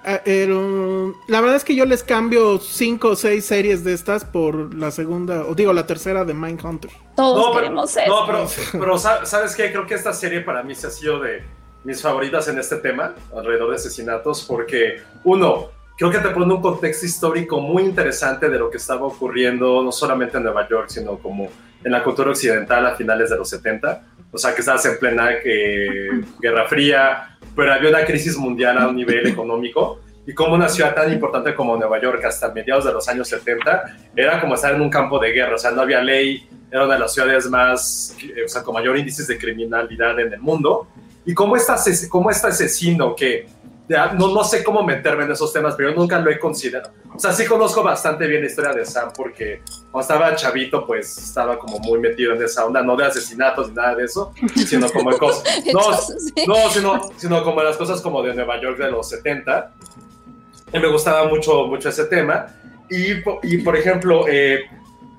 Ah, 0.05 0.21
pero, 0.25 1.15
la 1.29 1.41
verdad 1.43 1.57
es 1.57 1.65
que 1.65 1.75
yo 1.75 1.85
les 1.85 2.03
cambio 2.03 2.59
cinco 2.59 3.09
o 3.09 3.17
seis 3.17 3.45
series 3.45 3.85
de 3.85 3.93
estas 3.93 4.25
por 4.25 4.75
la 4.75 4.91
segunda, 4.91 5.45
o 5.45 5.55
digo, 5.55 5.73
la 5.75 5.87
tercera 5.87 6.25
de 6.25 6.33
Mindhunter. 6.33 6.91
Todos 7.17 7.37
No, 7.37 7.53
pero, 7.53 7.65
queremos 7.65 7.97
eso. 7.97 8.07
no, 8.09 8.27
pero, 8.27 8.49
pero 8.73 8.99
sa- 8.99 9.27
¿sabes 9.27 9.55
qué? 9.55 9.71
Creo 9.71 9.87
que 9.87 9.95
esta 9.95 10.15
serie 10.15 10.41
para 10.41 10.63
mí 10.63 10.75
se 10.75 10.87
ha 10.87 10.91
sido 10.91 11.21
de 11.21 11.45
mis 11.85 12.03
favoritas 12.03 12.49
en 12.49 12.59
este 12.59 12.77
tema, 12.77 13.15
alrededor 13.35 13.71
de 13.71 13.77
asesinatos, 13.77 14.45
porque 14.45 15.03
uno, 15.25 15.71
creo 15.97 16.11
que 16.11 16.19
te 16.19 16.31
pone 16.31 16.53
un 16.55 16.61
contexto 16.61 17.07
histórico 17.07 17.61
muy 17.61 17.85
interesante 17.85 18.49
de 18.49 18.59
lo 18.59 18.71
que 18.71 18.77
estaba 18.77 19.07
ocurriendo, 19.07 19.83
no 19.83 19.93
solamente 19.93 20.37
en 20.37 20.45
Nueva 20.45 20.69
York, 20.69 20.89
sino 20.89 21.19
como 21.19 21.49
en 21.83 21.93
la 21.93 22.03
cultura 22.03 22.31
occidental 22.31 22.87
a 22.87 22.95
finales 22.95 23.31
de 23.31 23.37
los 23.37 23.49
70. 23.49 24.03
O 24.33 24.39
sea, 24.39 24.55
que 24.55 24.61
estabas 24.61 24.85
en 24.87 24.99
plena 24.99 25.31
eh, 25.45 26.09
Guerra 26.41 26.67
Fría, 26.69 27.39
pero 27.57 27.73
había 27.73 27.91
una 27.91 28.05
crisis 28.05 28.37
mundial 28.37 28.79
a 28.79 28.89
un 28.89 28.97
nivel 28.97 29.27
económico. 29.27 30.01
Y 30.27 30.35
como 30.35 30.55
una 30.55 30.69
ciudad 30.69 30.95
tan 30.95 31.13
importante 31.13 31.55
como 31.55 31.77
Nueva 31.77 32.01
York, 32.01 32.25
hasta 32.25 32.53
mediados 32.53 32.85
de 32.85 32.93
los 32.93 33.09
años 33.09 33.29
70, 33.29 33.97
era 34.15 34.41
como 34.41 34.55
estar 34.55 34.75
en 34.75 34.81
un 34.81 34.91
campo 34.91 35.19
de 35.19 35.33
guerra. 35.33 35.57
O 35.57 35.59
sea, 35.59 35.73
no 35.73 35.81
había 35.81 36.01
ley, 36.03 36.49
era 36.71 36.85
una 36.85 36.95
de 36.95 37.01
las 37.01 37.13
ciudades 37.13 37.49
más, 37.49 38.17
eh, 38.23 38.45
o 38.45 38.49
sea, 38.49 38.63
con 38.63 38.75
mayor 38.75 38.97
índices 38.97 39.27
de 39.27 39.39
criminalidad 39.39 40.19
en 40.21 40.33
el 40.33 40.41
mundo. 40.41 40.87
Y 41.27 41.35
como 41.35 41.57
este, 41.57 41.73
ases- 41.73 42.09
como 42.09 42.31
este 42.31 42.47
asesino 42.49 43.15
que 43.15 43.47
ya, 43.89 44.13
no, 44.13 44.29
no 44.33 44.45
sé 44.45 44.63
cómo 44.63 44.85
meterme 44.85 45.25
en 45.25 45.33
esos 45.33 45.53
temas, 45.53 45.75
pero 45.77 45.91
yo 45.91 45.97
nunca 45.97 46.19
lo 46.21 46.31
he 46.31 46.39
considerado. 46.39 46.93
O 47.13 47.19
sea, 47.19 47.33
sí 47.33 47.45
conozco 47.45 47.83
bastante 47.83 48.25
bien 48.29 48.41
la 48.43 48.47
historia 48.47 48.73
de 48.73 48.87
Sam 48.87 49.11
porque 49.17 49.63
cuando 49.91 50.01
estaba 50.01 50.37
chavito, 50.37 50.87
pues 50.87 51.19
estaba 51.19 51.59
como 51.59 51.81
muy 51.81 51.99
metido 51.99 52.33
en 52.35 52.43
esa 52.43 52.65
onda, 52.65 52.83
no 52.83 52.95
de 52.97 53.05
asesinatos 53.07 53.69
ni 53.71 53.75
nada 53.75 53.97
de 53.97 54.05
eso, 54.05 54.33
sino 54.67 54.89
como 54.91 55.11
de 55.11 55.19
cosas. 55.19 55.43
No, 55.75 55.81
no, 56.47 56.71
sino, 56.71 57.11
sino 57.17 57.43
como 57.43 57.63
las 57.63 57.77
cosas 57.77 58.01
como 58.01 58.23
de 58.23 58.33
Nueva 58.33 58.61
York 58.61 58.79
de 58.79 58.91
los 58.93 59.09
70. 59.09 59.73
Y 60.73 60.79
me 60.79 60.87
gustaba 60.87 61.27
mucho, 61.27 61.67
mucho 61.67 61.89
ese 61.89 62.05
tema. 62.05 62.47
Y, 62.89 63.15
y 63.43 63.59
por 63.59 63.77
ejemplo, 63.77 64.27
eh, 64.29 64.61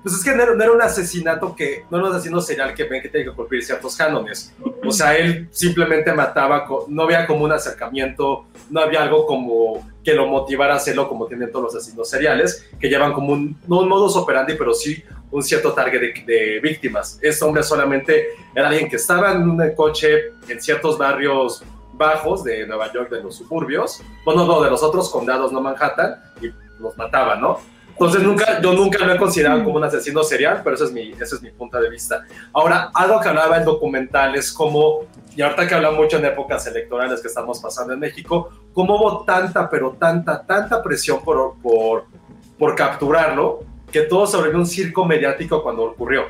pues 0.02 0.16
es 0.16 0.24
que 0.24 0.34
no 0.34 0.42
era, 0.42 0.72
un 0.72 0.82
asesinato 0.82 1.54
que, 1.54 1.84
no 1.90 1.98
era 1.98 2.08
un 2.08 2.14
asesino 2.14 2.40
serial 2.40 2.74
que 2.74 2.84
ven 2.84 3.00
que 3.00 3.08
tiene 3.08 3.26
que 3.26 3.36
cumplir 3.36 3.64
ciertos 3.64 3.96
cánones. 3.96 4.52
O 4.84 4.90
sea, 4.90 5.16
él 5.16 5.48
simplemente 5.52 6.12
mataba, 6.12 6.66
no 6.88 7.02
había 7.02 7.26
como 7.26 7.44
un 7.44 7.52
acercamiento, 7.52 8.46
no 8.70 8.80
había 8.80 9.02
algo 9.02 9.26
como 9.26 9.88
que 10.02 10.14
lo 10.14 10.26
motivara 10.26 10.74
a 10.74 10.76
hacerlo 10.76 11.08
como 11.08 11.26
tienen 11.26 11.52
todos 11.52 11.66
los 11.66 11.76
asesinos 11.76 12.10
seriales, 12.10 12.68
que 12.80 12.88
llevan 12.88 13.12
como 13.12 13.32
un 13.32 13.56
modus 13.66 14.16
operandi, 14.16 14.54
pero 14.54 14.74
sí 14.74 15.02
un 15.30 15.42
cierto 15.42 15.72
target 15.72 16.00
de, 16.00 16.24
de 16.26 16.60
víctimas. 16.60 17.18
Este 17.22 17.44
hombre 17.44 17.62
solamente 17.62 18.28
era 18.54 18.68
alguien 18.68 18.88
que 18.88 18.96
estaba 18.96 19.32
en 19.32 19.48
un 19.48 19.74
coche 19.74 20.32
en 20.48 20.60
ciertos 20.60 20.98
barrios 20.98 21.64
bajos 21.94 22.42
de 22.44 22.66
Nueva 22.66 22.92
York, 22.92 23.10
de 23.10 23.22
los 23.22 23.36
suburbios, 23.36 24.02
bueno, 24.24 24.44
no, 24.44 24.62
de 24.62 24.70
los 24.70 24.82
otros 24.82 25.10
condados, 25.10 25.52
no 25.52 25.60
Manhattan, 25.60 26.16
y 26.40 26.50
los 26.80 26.96
mataba, 26.96 27.36
¿no? 27.36 27.60
Entonces 27.92 28.22
nunca, 28.22 28.60
yo 28.60 28.72
nunca 28.72 29.04
lo 29.04 29.14
he 29.14 29.18
considerado 29.18 29.62
como 29.62 29.76
un 29.76 29.84
asesino 29.84 30.24
serial, 30.24 30.60
pero 30.64 30.74
ese 30.74 30.84
es 30.84 30.92
mi, 30.92 31.12
ese 31.12 31.36
es 31.36 31.42
mi 31.42 31.50
punto 31.50 31.80
de 31.80 31.88
vista. 31.88 32.24
Ahora, 32.52 32.90
algo 32.94 33.20
que 33.20 33.28
hablaba 33.28 33.58
el 33.58 33.64
documental 33.64 34.34
es 34.34 34.52
como, 34.52 35.06
y 35.36 35.42
ahorita 35.42 35.68
que 35.68 35.74
habla 35.74 35.90
mucho 35.92 36.18
en 36.18 36.24
épocas 36.24 36.66
electorales 36.66 37.20
que 37.20 37.28
estamos 37.28 37.60
pasando 37.60 37.92
en 37.92 38.00
México, 38.00 38.50
cómo 38.72 38.96
hubo 38.96 39.24
tanta, 39.24 39.68
pero 39.70 39.92
tanta, 39.92 40.44
tanta 40.44 40.82
presión 40.82 41.22
por, 41.22 41.54
por, 41.62 42.06
por 42.58 42.74
capturarlo, 42.74 43.60
que 43.90 44.02
todo 44.02 44.26
se 44.26 44.36
volvió 44.36 44.58
un 44.58 44.66
circo 44.66 45.04
mediático 45.04 45.62
cuando 45.62 45.84
ocurrió. 45.84 46.24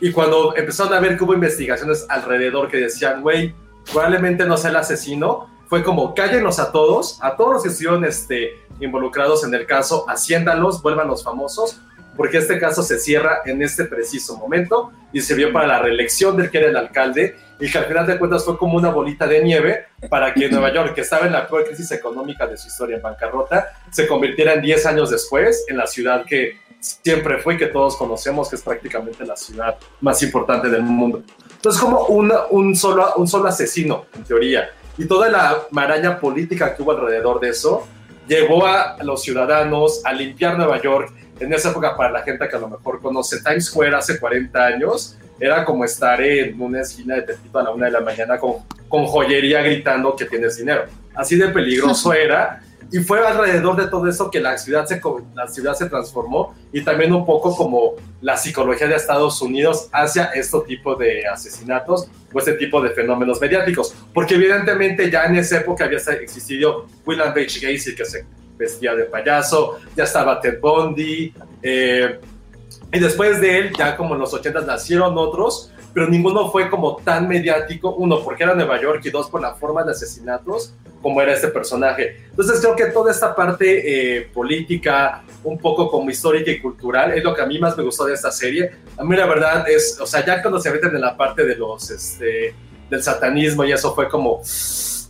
Y 0.00 0.12
cuando 0.12 0.54
empezaron 0.56 0.92
a 0.92 1.00
ver 1.00 1.16
que 1.16 1.24
hubo 1.24 1.34
investigaciones 1.34 2.04
alrededor 2.08 2.68
que 2.68 2.78
decían, 2.78 3.22
güey, 3.22 3.54
probablemente 3.90 4.44
no 4.44 4.56
sea 4.56 4.70
el 4.70 4.76
asesino, 4.76 5.48
fue 5.74 5.82
como 5.82 6.14
cállenos 6.14 6.60
a 6.60 6.70
todos, 6.70 7.18
a 7.20 7.34
todos 7.34 7.54
los 7.54 7.62
que 7.64 7.68
estuvieron 7.70 8.04
este, 8.04 8.52
involucrados 8.78 9.42
en 9.42 9.52
el 9.54 9.66
caso, 9.66 10.04
haciéndalos, 10.08 10.80
vuélvanlos 10.82 11.24
famosos, 11.24 11.80
porque 12.16 12.38
este 12.38 12.60
caso 12.60 12.84
se 12.84 12.96
cierra 13.00 13.38
en 13.44 13.60
este 13.60 13.82
preciso 13.84 14.36
momento 14.36 14.92
y 15.12 15.20
se 15.20 15.34
vio 15.34 15.52
para 15.52 15.66
la 15.66 15.80
reelección 15.80 16.36
del 16.36 16.48
que 16.48 16.58
era 16.58 16.68
el 16.68 16.76
alcalde 16.76 17.36
y 17.58 17.68
que 17.68 17.76
al 17.76 17.86
final 17.86 18.06
de 18.06 18.20
cuentas 18.20 18.44
fue 18.44 18.56
como 18.56 18.76
una 18.76 18.90
bolita 18.90 19.26
de 19.26 19.42
nieve 19.42 19.86
para 20.08 20.32
que 20.32 20.48
Nueva 20.48 20.72
York, 20.72 20.94
que 20.94 21.00
estaba 21.00 21.26
en 21.26 21.32
la 21.32 21.48
peor 21.48 21.64
crisis 21.64 21.90
económica 21.90 22.46
de 22.46 22.56
su 22.56 22.68
historia 22.68 22.94
en 22.94 23.02
bancarrota, 23.02 23.66
se 23.90 24.06
convirtiera 24.06 24.52
en 24.52 24.62
10 24.62 24.86
años 24.86 25.10
después 25.10 25.64
en 25.66 25.76
la 25.76 25.88
ciudad 25.88 26.24
que 26.24 26.60
siempre 26.78 27.38
fue 27.38 27.54
y 27.54 27.56
que 27.56 27.66
todos 27.66 27.96
conocemos, 27.96 28.48
que 28.48 28.54
es 28.54 28.62
prácticamente 28.62 29.26
la 29.26 29.34
ciudad 29.36 29.74
más 30.00 30.22
importante 30.22 30.68
del 30.68 30.82
mundo. 30.84 31.24
Entonces, 31.56 31.82
como 31.82 32.04
una- 32.06 32.44
un, 32.50 32.76
solo, 32.76 33.12
un 33.16 33.26
solo 33.26 33.48
asesino, 33.48 34.04
en 34.14 34.22
teoría, 34.22 34.70
y 34.96 35.06
toda 35.06 35.28
la 35.28 35.62
maraña 35.70 36.18
política 36.20 36.74
que 36.74 36.82
hubo 36.82 36.92
alrededor 36.92 37.40
de 37.40 37.50
eso, 37.50 37.86
llevó 38.28 38.66
a 38.66 38.96
los 39.02 39.22
ciudadanos 39.22 40.00
a 40.04 40.12
limpiar 40.12 40.56
Nueva 40.56 40.80
York. 40.80 41.12
En 41.40 41.52
esa 41.52 41.70
época, 41.70 41.96
para 41.96 42.10
la 42.10 42.22
gente 42.22 42.48
que 42.48 42.56
a 42.56 42.60
lo 42.60 42.68
mejor 42.68 43.00
conoce 43.02 43.42
Times 43.42 43.66
Square 43.66 43.96
hace 43.96 44.18
40 44.18 44.64
años, 44.64 45.16
era 45.40 45.64
como 45.64 45.84
estar 45.84 46.20
en 46.22 46.60
una 46.60 46.80
esquina 46.80 47.16
de 47.16 47.22
Tepito 47.22 47.58
a 47.58 47.64
la 47.64 47.70
una 47.70 47.86
de 47.86 47.92
la 47.92 48.00
mañana 48.00 48.38
con, 48.38 48.58
con 48.88 49.04
joyería 49.06 49.62
gritando 49.62 50.14
que 50.14 50.26
tienes 50.26 50.56
dinero. 50.56 50.84
Así 51.14 51.36
de 51.36 51.48
peligroso 51.48 52.12
era. 52.14 52.62
Y 52.94 53.00
fue 53.00 53.26
alrededor 53.26 53.74
de 53.74 53.88
todo 53.88 54.08
eso 54.08 54.30
que 54.30 54.38
la 54.38 54.56
ciudad, 54.56 54.86
se, 54.86 55.00
la 55.34 55.48
ciudad 55.48 55.74
se 55.74 55.88
transformó 55.88 56.54
y 56.72 56.84
también 56.84 57.12
un 57.12 57.26
poco 57.26 57.56
como 57.56 57.94
la 58.20 58.36
psicología 58.36 58.86
de 58.86 58.94
Estados 58.94 59.42
Unidos 59.42 59.88
hacia 59.90 60.26
este 60.26 60.60
tipo 60.60 60.94
de 60.94 61.26
asesinatos 61.26 62.06
o 62.32 62.38
este 62.38 62.52
tipo 62.52 62.80
de 62.80 62.90
fenómenos 62.90 63.40
mediáticos. 63.40 63.96
Porque 64.14 64.36
evidentemente 64.36 65.10
ya 65.10 65.24
en 65.24 65.34
esa 65.34 65.58
época 65.58 65.86
había 65.86 65.98
existido 65.98 66.86
William 67.04 67.30
H. 67.30 67.58
Gacy 67.58 67.96
que 67.96 68.04
se 68.04 68.26
vestía 68.56 68.94
de 68.94 69.06
payaso, 69.06 69.80
ya 69.96 70.04
estaba 70.04 70.40
Ted 70.40 70.60
Bundy, 70.60 71.34
eh, 71.64 72.20
y 72.92 73.00
después 73.00 73.40
de 73.40 73.58
él, 73.58 73.72
ya 73.76 73.96
como 73.96 74.14
en 74.14 74.20
los 74.20 74.32
80 74.32 74.60
nacieron 74.60 75.18
otros, 75.18 75.72
pero 75.94 76.08
ninguno 76.08 76.50
fue 76.50 76.68
como 76.68 76.96
tan 76.96 77.28
mediático, 77.28 77.94
uno 77.94 78.20
porque 78.22 78.42
era 78.42 78.54
Nueva 78.54 78.80
York 78.80 79.00
y 79.04 79.10
dos 79.10 79.30
por 79.30 79.40
la 79.40 79.54
forma 79.54 79.84
de 79.84 79.92
asesinatos 79.92 80.74
como 81.00 81.20
era 81.20 81.34
este 81.34 81.48
personaje. 81.48 82.16
Entonces 82.30 82.60
creo 82.60 82.74
que 82.74 82.86
toda 82.86 83.12
esta 83.12 83.34
parte 83.34 84.16
eh, 84.16 84.22
política, 84.32 85.22
un 85.44 85.58
poco 85.58 85.90
como 85.90 86.10
histórica 86.10 86.50
y 86.50 86.60
cultural, 86.60 87.12
es 87.12 87.22
lo 87.22 87.34
que 87.34 87.42
a 87.42 87.46
mí 87.46 87.58
más 87.58 87.76
me 87.76 87.84
gustó 87.84 88.06
de 88.06 88.14
esta 88.14 88.32
serie. 88.32 88.72
A 88.96 89.04
mí 89.04 89.14
la 89.14 89.26
verdad 89.26 89.68
es, 89.68 89.98
o 90.00 90.06
sea, 90.06 90.24
ya 90.24 90.42
cuando 90.42 90.58
se 90.58 90.70
meten 90.72 90.94
en 90.94 91.02
la 91.02 91.16
parte 91.16 91.44
de 91.44 91.56
los, 91.56 91.90
este, 91.90 92.54
del 92.90 93.02
satanismo 93.02 93.64
y 93.64 93.72
eso 93.72 93.94
fue 93.94 94.08
como, 94.08 94.40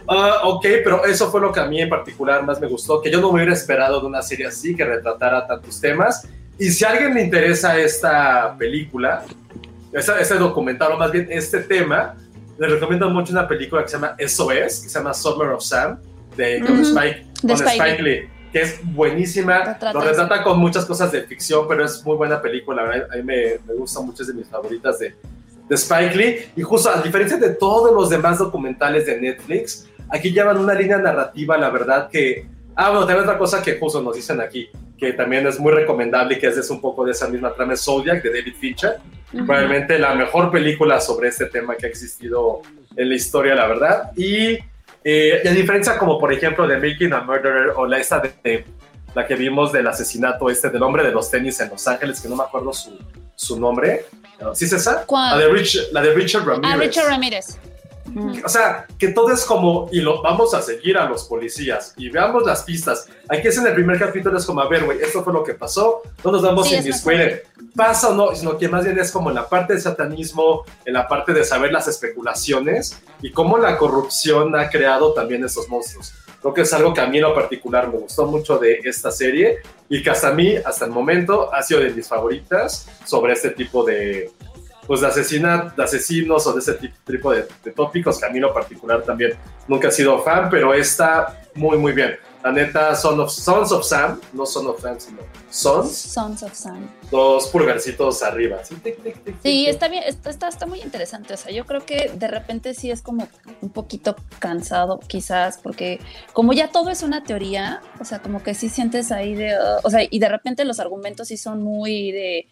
ah, 0.08 0.40
ok, 0.42 0.66
pero 0.82 1.04
eso 1.04 1.30
fue 1.30 1.40
lo 1.40 1.52
que 1.52 1.60
a 1.60 1.66
mí 1.66 1.80
en 1.80 1.88
particular 1.88 2.44
más 2.44 2.60
me 2.60 2.66
gustó, 2.66 3.00
que 3.00 3.10
yo 3.10 3.20
no 3.20 3.28
me 3.28 3.36
hubiera 3.36 3.54
esperado 3.54 4.00
de 4.00 4.06
una 4.06 4.20
serie 4.20 4.46
así, 4.46 4.74
que 4.74 4.84
retratara 4.84 5.46
tantos 5.46 5.80
temas. 5.80 6.28
Y 6.58 6.70
si 6.70 6.84
a 6.84 6.90
alguien 6.90 7.14
le 7.14 7.22
interesa 7.22 7.78
esta 7.78 8.56
película, 8.58 9.24
esta- 9.94 10.18
este 10.20 10.34
documental, 10.36 10.92
o 10.92 10.98
más 10.98 11.10
bien 11.12 11.26
este 11.30 11.60
tema, 11.60 12.14
les 12.58 12.70
recomiendo 12.70 13.08
mucho 13.10 13.32
una 13.32 13.46
película 13.48 13.82
que 13.82 13.88
se 13.88 13.96
llama 13.96 14.14
SOS, 14.18 14.80
que 14.82 14.88
se 14.88 14.98
llama 14.98 15.14
Summer 15.14 15.48
of 15.48 15.62
Sam, 15.62 15.98
de 16.36 16.60
con 16.60 16.72
Ujú, 16.80 16.82
Spike, 16.82 17.26
de 17.42 17.52
Spike 17.54 17.70
Spike 17.70 18.02
Lee, 18.02 18.28
que 18.52 18.60
es 18.62 18.80
buenísima. 18.82 19.58
Retrata 19.58 19.92
Lo 19.92 20.00
retrata 20.00 20.42
con 20.42 20.58
muchas 20.58 20.84
cosas 20.84 21.10
de 21.12 21.22
ficción, 21.22 21.66
pero 21.68 21.84
es 21.84 22.04
muy 22.04 22.16
buena 22.16 22.40
película. 22.40 22.82
A 23.12 23.16
mí 23.16 23.22
me, 23.22 23.58
me 23.66 23.74
gusta 23.74 24.00
mucho, 24.00 24.22
es 24.22 24.28
de 24.28 24.34
mis 24.34 24.48
favoritas 24.48 24.98
de, 24.98 25.14
de 25.68 25.74
Spike 25.74 26.14
Lee. 26.16 26.36
Y 26.56 26.62
justo 26.62 26.90
a 26.90 27.00
diferencia 27.02 27.36
de 27.36 27.50
todos 27.50 27.92
los 27.94 28.10
demás 28.10 28.38
documentales 28.38 29.06
de 29.06 29.20
Netflix, 29.20 29.88
aquí 30.08 30.30
llevan 30.32 30.58
una 30.58 30.74
línea 30.74 30.98
narrativa, 30.98 31.56
la 31.58 31.70
verdad 31.70 32.08
que... 32.10 32.46
Ah, 32.76 32.90
bueno, 32.90 33.06
también 33.06 33.24
otra 33.24 33.38
cosa 33.38 33.62
que 33.62 33.78
justo 33.78 34.02
nos 34.02 34.16
dicen 34.16 34.40
aquí. 34.40 34.68
Que 34.98 35.12
también 35.12 35.46
es 35.46 35.58
muy 35.58 35.72
recomendable 35.72 36.36
y 36.36 36.38
que 36.38 36.46
es 36.46 36.70
un 36.70 36.80
poco 36.80 37.04
de 37.04 37.12
esa 37.12 37.28
misma 37.28 37.52
trama, 37.52 37.76
Zodiac 37.76 38.22
de 38.22 38.30
David 38.30 38.54
Fincher. 38.58 38.96
Probablemente 39.32 39.98
la 39.98 40.14
mejor 40.14 40.50
película 40.52 41.00
sobre 41.00 41.28
este 41.28 41.46
tema 41.46 41.74
que 41.74 41.86
ha 41.86 41.88
existido 41.88 42.62
en 42.96 43.08
la 43.08 43.14
historia, 43.16 43.54
la 43.56 43.66
verdad. 43.66 44.12
Y 44.16 44.58
eh, 45.02 45.42
a 45.44 45.50
diferencia 45.50 45.98
como 45.98 46.18
por 46.18 46.32
ejemplo 46.32 46.66
de 46.68 46.76
Making 46.76 47.12
a 47.12 47.20
Murderer 47.22 47.72
o 47.76 47.86
la 47.86 47.98
esta 47.98 48.20
de, 48.20 48.64
la 49.14 49.26
que 49.26 49.34
vimos 49.34 49.72
del 49.72 49.86
asesinato 49.88 50.48
este 50.48 50.70
del 50.70 50.82
hombre 50.82 51.02
de 51.02 51.10
los 51.10 51.30
tenis 51.30 51.58
en 51.60 51.68
Los 51.70 51.86
Ángeles, 51.88 52.20
que 52.20 52.28
no 52.28 52.36
me 52.36 52.44
acuerdo 52.44 52.72
su, 52.72 52.96
su 53.34 53.58
nombre. 53.58 54.06
¿Sí 54.54 54.64
es 54.66 54.72
esa? 54.72 55.04
¿Cuál? 55.04 55.38
La 55.38 55.46
de, 55.46 55.52
Rich- 55.52 55.88
la 55.92 56.00
de 56.02 56.14
Richard 56.14 56.44
Ramirez. 56.46 56.70
Ah, 56.72 56.76
Richard 56.76 57.06
Ramírez. 57.08 57.58
O 58.44 58.48
sea, 58.48 58.86
que 58.98 59.08
todo 59.08 59.32
es 59.32 59.44
como, 59.44 59.88
y 59.90 60.00
lo 60.00 60.22
vamos 60.22 60.54
a 60.54 60.62
seguir 60.62 60.98
a 60.98 61.08
los 61.08 61.24
policías 61.24 61.94
y 61.96 62.10
veamos 62.10 62.44
las 62.44 62.62
pistas. 62.62 63.06
Aquí 63.28 63.48
es 63.48 63.56
en 63.58 63.66
el 63.66 63.74
primer 63.74 63.98
capítulo, 63.98 64.36
es 64.36 64.44
como, 64.44 64.60
a 64.60 64.68
ver, 64.68 64.84
güey, 64.84 65.00
esto 65.00 65.24
fue 65.24 65.32
lo 65.32 65.42
que 65.42 65.54
pasó, 65.54 66.02
no 66.22 66.30
nos 66.30 66.42
vamos 66.42 66.68
Sí, 66.68 66.74
a 66.74 66.78
es 66.78 66.86
indiscutir, 66.86 67.42
pasa 67.74 68.10
o 68.10 68.14
no, 68.14 68.34
sino 68.34 68.58
que 68.58 68.68
más 68.68 68.84
bien 68.84 68.98
es 68.98 69.10
como 69.10 69.30
en 69.30 69.36
la 69.36 69.48
parte 69.48 69.74
de 69.74 69.80
satanismo, 69.80 70.64
en 70.84 70.94
la 70.94 71.08
parte 71.08 71.32
de 71.32 71.44
saber 71.44 71.72
las 71.72 71.88
especulaciones 71.88 73.02
y 73.22 73.32
cómo 73.32 73.58
la 73.58 73.76
corrupción 73.78 74.54
ha 74.54 74.68
creado 74.68 75.12
también 75.14 75.44
estos 75.44 75.68
monstruos. 75.68 76.12
Creo 76.40 76.52
que 76.52 76.60
es 76.60 76.72
algo 76.74 76.92
que 76.92 77.00
a 77.00 77.06
mí 77.06 77.16
en 77.16 77.22
lo 77.22 77.34
particular 77.34 77.88
me 77.88 77.98
gustó 77.98 78.26
mucho 78.26 78.58
de 78.58 78.80
esta 78.84 79.10
serie 79.10 79.60
y 79.88 80.02
que 80.02 80.10
hasta 80.10 80.28
a 80.28 80.32
mí, 80.32 80.56
hasta 80.56 80.84
el 80.84 80.90
momento, 80.90 81.52
ha 81.54 81.62
sido 81.62 81.80
de 81.80 81.90
mis 81.90 82.06
favoritas 82.06 82.86
sobre 83.06 83.32
este 83.32 83.50
tipo 83.50 83.82
de, 83.82 84.30
pues 84.86 85.00
de, 85.00 85.06
asesina, 85.06 85.72
de 85.76 85.82
asesinos 85.82 86.46
o 86.46 86.52
de 86.52 86.60
ese 86.60 86.74
tipo, 86.74 87.32
de, 87.32 87.46
de 87.64 87.70
tópicos 87.72 88.18
que 88.18 88.26
a 88.26 88.30
mí 88.30 88.36
en 88.36 88.42
lo 88.42 88.54
particular 88.54 89.02
también 89.02 89.32
nunca 89.68 89.88
he 89.88 89.92
sido 89.92 90.20
fan, 90.22 90.48
pero 90.50 90.74
está 90.74 91.42
muy 91.54 91.78
muy 91.78 91.92
bien. 91.92 92.16
La 92.44 92.52
neta, 92.52 92.94
Son 92.94 93.18
of, 93.20 93.32
Sons 93.32 93.72
of 93.72 93.86
Sam, 93.86 94.20
no 94.34 94.44
Son 94.44 94.66
of 94.66 94.78
Sam, 94.78 95.00
sino 95.00 95.22
Sons, 95.48 95.96
Sons 95.96 96.42
of 96.42 96.52
Sam. 96.52 96.90
dos 97.10 97.46
pulgarcitos 97.48 98.22
arriba. 98.22 98.62
Sí, 98.62 98.74
tic, 98.74 99.02
tic, 99.02 99.24
tic, 99.24 99.36
Sí, 99.42 99.66
está 99.66 99.88
bien, 99.88 100.02
está, 100.06 100.28
está, 100.28 100.48
está 100.48 100.66
muy 100.66 100.82
interesante. 100.82 101.32
O 101.32 101.36
sea, 101.38 101.50
yo 101.52 101.64
creo 101.64 101.86
que 101.86 102.12
de 102.14 102.28
repente 102.28 102.74
sí 102.74 102.90
es 102.90 103.00
como 103.00 103.28
un 103.62 103.70
poquito 103.70 104.14
cansado, 104.40 105.00
quizás, 105.06 105.58
porque 105.62 106.00
como 106.34 106.52
ya 106.52 106.70
todo 106.70 106.90
es 106.90 107.02
una 107.02 107.24
teoría, 107.24 107.80
o 107.98 108.04
sea, 108.04 108.20
como 108.20 108.42
que 108.42 108.52
sí 108.52 108.68
sientes 108.68 109.10
ahí 109.10 109.34
de, 109.34 109.54
uh, 109.54 109.80
o 109.82 109.88
sea, 109.88 110.02
y 110.08 110.18
de 110.18 110.28
repente 110.28 110.66
los 110.66 110.80
argumentos 110.80 111.28
sí 111.28 111.38
son 111.38 111.62
muy 111.62 112.12
de, 112.12 112.48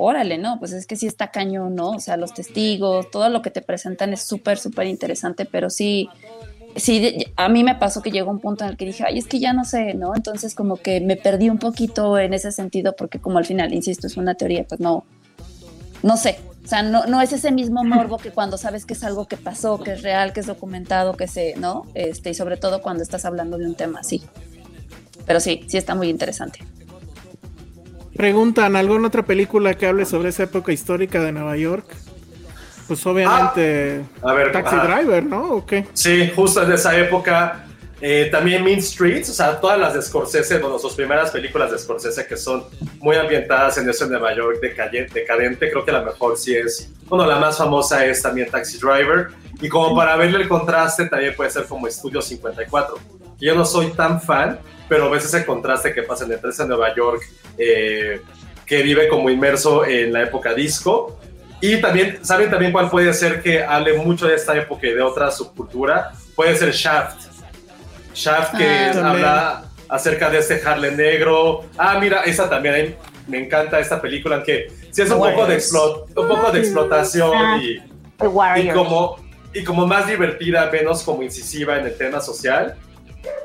órale, 0.00 0.38
¿no? 0.38 0.58
Pues 0.58 0.72
es 0.72 0.86
que 0.86 0.96
sí 0.96 1.06
está 1.06 1.30
cañón, 1.30 1.74
¿no? 1.74 1.90
O 1.90 2.00
sea, 2.00 2.16
los 2.16 2.34
testigos, 2.34 3.10
todo 3.10 3.28
lo 3.28 3.42
que 3.42 3.50
te 3.50 3.62
presentan 3.62 4.12
es 4.12 4.22
súper, 4.22 4.58
súper 4.58 4.86
interesante, 4.86 5.44
pero 5.44 5.70
sí, 5.70 6.08
sí, 6.76 7.26
a 7.36 7.48
mí 7.48 7.64
me 7.64 7.74
pasó 7.74 8.02
que 8.02 8.10
llegó 8.10 8.30
un 8.30 8.40
punto 8.40 8.64
en 8.64 8.70
el 8.70 8.76
que 8.76 8.86
dije, 8.86 9.04
ay, 9.06 9.18
es 9.18 9.26
que 9.26 9.38
ya 9.38 9.52
no 9.52 9.64
sé, 9.64 9.94
¿no? 9.94 10.14
Entonces 10.14 10.54
como 10.54 10.76
que 10.76 11.00
me 11.00 11.16
perdí 11.16 11.50
un 11.50 11.58
poquito 11.58 12.18
en 12.18 12.34
ese 12.34 12.52
sentido, 12.52 12.94
porque 12.96 13.18
como 13.18 13.38
al 13.38 13.44
final, 13.44 13.72
insisto, 13.74 14.06
es 14.06 14.16
una 14.16 14.34
teoría, 14.34 14.64
pues 14.64 14.80
no, 14.80 15.04
no 16.02 16.16
sé, 16.16 16.38
o 16.64 16.68
sea, 16.68 16.82
no, 16.82 17.06
no 17.06 17.20
es 17.20 17.32
ese 17.32 17.50
mismo 17.50 17.84
morbo 17.84 18.18
que 18.18 18.30
cuando 18.30 18.56
sabes 18.56 18.86
que 18.86 18.94
es 18.94 19.02
algo 19.02 19.26
que 19.26 19.36
pasó, 19.36 19.78
que 19.78 19.92
es 19.92 20.02
real, 20.02 20.32
que 20.32 20.40
es 20.40 20.46
documentado, 20.46 21.16
que 21.16 21.26
se, 21.26 21.56
¿no? 21.56 21.86
Este, 21.94 22.30
y 22.30 22.34
sobre 22.34 22.56
todo 22.56 22.82
cuando 22.82 23.02
estás 23.02 23.24
hablando 23.24 23.58
de 23.58 23.66
un 23.66 23.74
tema 23.74 24.00
así. 24.00 24.22
Pero 25.26 25.40
sí, 25.40 25.64
sí 25.66 25.78
está 25.78 25.94
muy 25.94 26.08
interesante. 26.08 26.60
Preguntan, 28.16 28.76
¿alguna 28.76 29.08
otra 29.08 29.22
película 29.24 29.74
que 29.74 29.86
hable 29.86 30.04
sobre 30.04 30.30
esa 30.30 30.44
época 30.44 30.72
histórica 30.72 31.20
de 31.22 31.32
Nueva 31.32 31.56
York? 31.56 31.86
Pues 32.88 33.06
obviamente 33.06 34.02
A 34.22 34.32
ver, 34.32 34.50
Taxi 34.50 34.74
ajá. 34.74 34.86
Driver, 34.96 35.24
¿no? 35.24 35.42
¿O 35.52 35.66
qué? 35.66 35.86
Sí, 35.92 36.32
justo 36.34 36.62
en 36.62 36.72
esa 36.72 36.98
época. 36.98 37.64
Eh, 38.02 38.28
también 38.32 38.64
Mean 38.64 38.80
Streets, 38.80 39.28
o 39.28 39.32
sea, 39.34 39.60
todas 39.60 39.78
las 39.78 39.92
de 39.92 40.00
Scorsese, 40.00 40.58
bueno, 40.58 40.78
sus 40.78 40.94
primeras 40.94 41.30
películas 41.30 41.70
de 41.70 41.78
Scorsese 41.78 42.26
que 42.26 42.36
son 42.36 42.64
muy 42.98 43.16
ambientadas 43.16 43.76
en 43.76 43.88
eso 43.90 44.04
en 44.04 44.12
Nueva 44.12 44.34
York 44.34 44.58
decadente, 44.60 45.70
creo 45.70 45.84
que 45.84 45.92
la 45.92 46.00
mejor 46.00 46.38
sí 46.38 46.56
es, 46.56 46.90
bueno, 47.04 47.26
la 47.26 47.38
más 47.38 47.58
famosa 47.58 48.06
es 48.06 48.22
también 48.22 48.50
Taxi 48.50 48.78
Driver, 48.78 49.28
y 49.60 49.68
como 49.68 49.94
para 49.94 50.16
verle 50.16 50.38
el 50.38 50.48
contraste 50.48 51.06
también 51.06 51.34
puede 51.36 51.50
ser 51.50 51.64
como 51.64 51.86
Estudio 51.86 52.22
54, 52.22 52.98
que 53.38 53.44
yo 53.44 53.54
no 53.54 53.66
soy 53.66 53.88
tan 53.88 54.18
fan, 54.22 54.58
pero 54.88 55.10
ves 55.10 55.26
ese 55.26 55.44
contraste 55.44 55.92
que 55.92 56.02
pasa 56.02 56.24
entre 56.24 56.50
ese 56.50 56.66
Nueva 56.66 56.94
York 56.94 57.22
eh, 57.58 58.22
que 58.64 58.82
vive 58.82 59.08
como 59.08 59.28
inmerso 59.28 59.84
en 59.84 60.14
la 60.14 60.22
época 60.22 60.54
disco, 60.54 61.20
y 61.60 61.78
también, 61.82 62.24
¿saben 62.24 62.50
también 62.50 62.72
cuál 62.72 62.88
puede 62.88 63.12
ser 63.12 63.42
que 63.42 63.62
hable 63.62 63.92
mucho 63.98 64.26
de 64.26 64.36
esta 64.36 64.56
época 64.56 64.86
y 64.86 64.94
de 64.94 65.02
otra 65.02 65.30
subcultura? 65.30 66.12
Puede 66.34 66.56
ser 66.56 66.72
Shaft. 66.72 67.29
Shaft 68.14 68.56
que 68.56 68.64
Ah, 68.66 69.10
habla 69.10 69.64
acerca 69.88 70.30
de 70.30 70.38
este 70.38 70.60
Harlem 70.64 70.96
negro. 70.96 71.64
Ah, 71.78 71.98
mira, 72.00 72.22
esa 72.24 72.48
también 72.48 72.96
me 73.26 73.38
encanta 73.44 73.78
esta 73.80 74.00
película 74.00 74.42
que 74.42 74.68
sí 74.90 75.02
es 75.02 75.10
un 75.10 75.18
poco 75.18 75.46
de, 75.46 75.56
explo- 75.56 76.04
un 76.16 76.28
poco 76.28 76.50
de 76.52 76.60
explotación 76.60 77.60
y, 77.62 77.80
The 78.18 78.72
como, 78.74 79.16
y 79.54 79.64
como 79.64 79.86
más 79.86 80.06
divertida, 80.06 80.68
menos 80.70 81.02
como 81.02 81.22
incisiva 81.22 81.78
en 81.78 81.86
el 81.86 81.96
tema 81.96 82.20
social. 82.20 82.76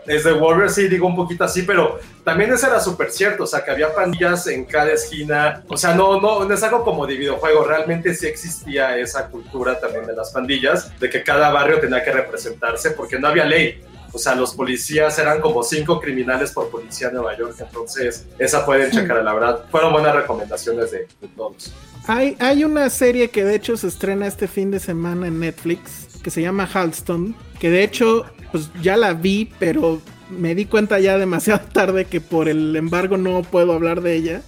Es 0.07 0.23
de 0.23 0.31
Warrior, 0.31 0.69
sí, 0.69 0.87
digo 0.87 1.05
un 1.05 1.15
poquito 1.15 1.43
así, 1.43 1.63
pero 1.63 1.99
también 2.23 2.53
eso 2.53 2.67
era 2.67 2.79
súper 2.79 3.11
cierto, 3.11 3.43
o 3.43 3.47
sea, 3.47 3.63
que 3.63 3.71
había 3.71 3.93
pandillas 3.93 4.47
en 4.47 4.63
cada 4.65 4.91
esquina, 4.93 5.63
o 5.67 5.75
sea, 5.75 5.93
no, 5.93 6.21
no, 6.21 6.45
no 6.45 6.53
es 6.53 6.63
algo 6.63 6.83
como 6.85 7.05
de 7.05 7.15
videojuego, 7.17 7.65
realmente 7.65 8.13
sí 8.13 8.25
existía 8.25 8.97
esa 8.97 9.27
cultura 9.27 9.77
también 9.79 10.05
de 10.05 10.13
las 10.13 10.31
pandillas, 10.31 10.97
de 10.99 11.09
que 11.09 11.23
cada 11.23 11.49
barrio 11.49 11.79
tenía 11.81 12.01
que 12.03 12.11
representarse, 12.11 12.91
porque 12.91 13.19
no 13.19 13.27
había 13.27 13.43
ley, 13.45 13.83
o 14.15 14.17
sea, 14.17 14.33
los 14.33 14.55
policías 14.55 15.19
eran 15.19 15.41
como 15.41 15.61
cinco 15.61 15.99
criminales 15.99 16.51
por 16.51 16.69
policía 16.69 17.09
en 17.09 17.15
Nueva 17.15 17.37
York, 17.37 17.55
entonces 17.59 18.25
esa 18.39 18.65
pueden 18.65 18.89
checar, 18.89 19.23
la 19.23 19.33
verdad, 19.33 19.65
fueron 19.69 19.91
buenas 19.91 20.15
recomendaciones 20.15 20.91
de, 20.91 21.07
de 21.21 21.27
todos. 21.35 21.73
Hay, 22.07 22.37
hay 22.39 22.63
una 22.63 22.89
serie 22.89 23.29
que 23.29 23.43
de 23.43 23.55
hecho 23.55 23.75
se 23.75 23.87
estrena 23.87 24.25
este 24.27 24.47
fin 24.47 24.71
de 24.71 24.79
semana 24.79 25.27
en 25.27 25.39
Netflix 25.39 26.07
que 26.23 26.31
se 26.31 26.41
llama 26.41 26.69
Halston, 26.71 27.35
que 27.59 27.69
de 27.69 27.83
hecho 27.83 28.25
pues 28.51 28.69
ya 28.81 28.95
la 28.95 29.13
vi, 29.13 29.51
pero 29.59 30.01
me 30.29 30.55
di 30.55 30.65
cuenta 30.65 30.99
ya 30.99 31.17
demasiado 31.17 31.61
tarde 31.73 32.05
que 32.05 32.21
por 32.21 32.47
el 32.47 32.75
embargo 32.75 33.17
no 33.17 33.41
puedo 33.43 33.73
hablar 33.73 34.01
de 34.01 34.15
ella. 34.15 34.41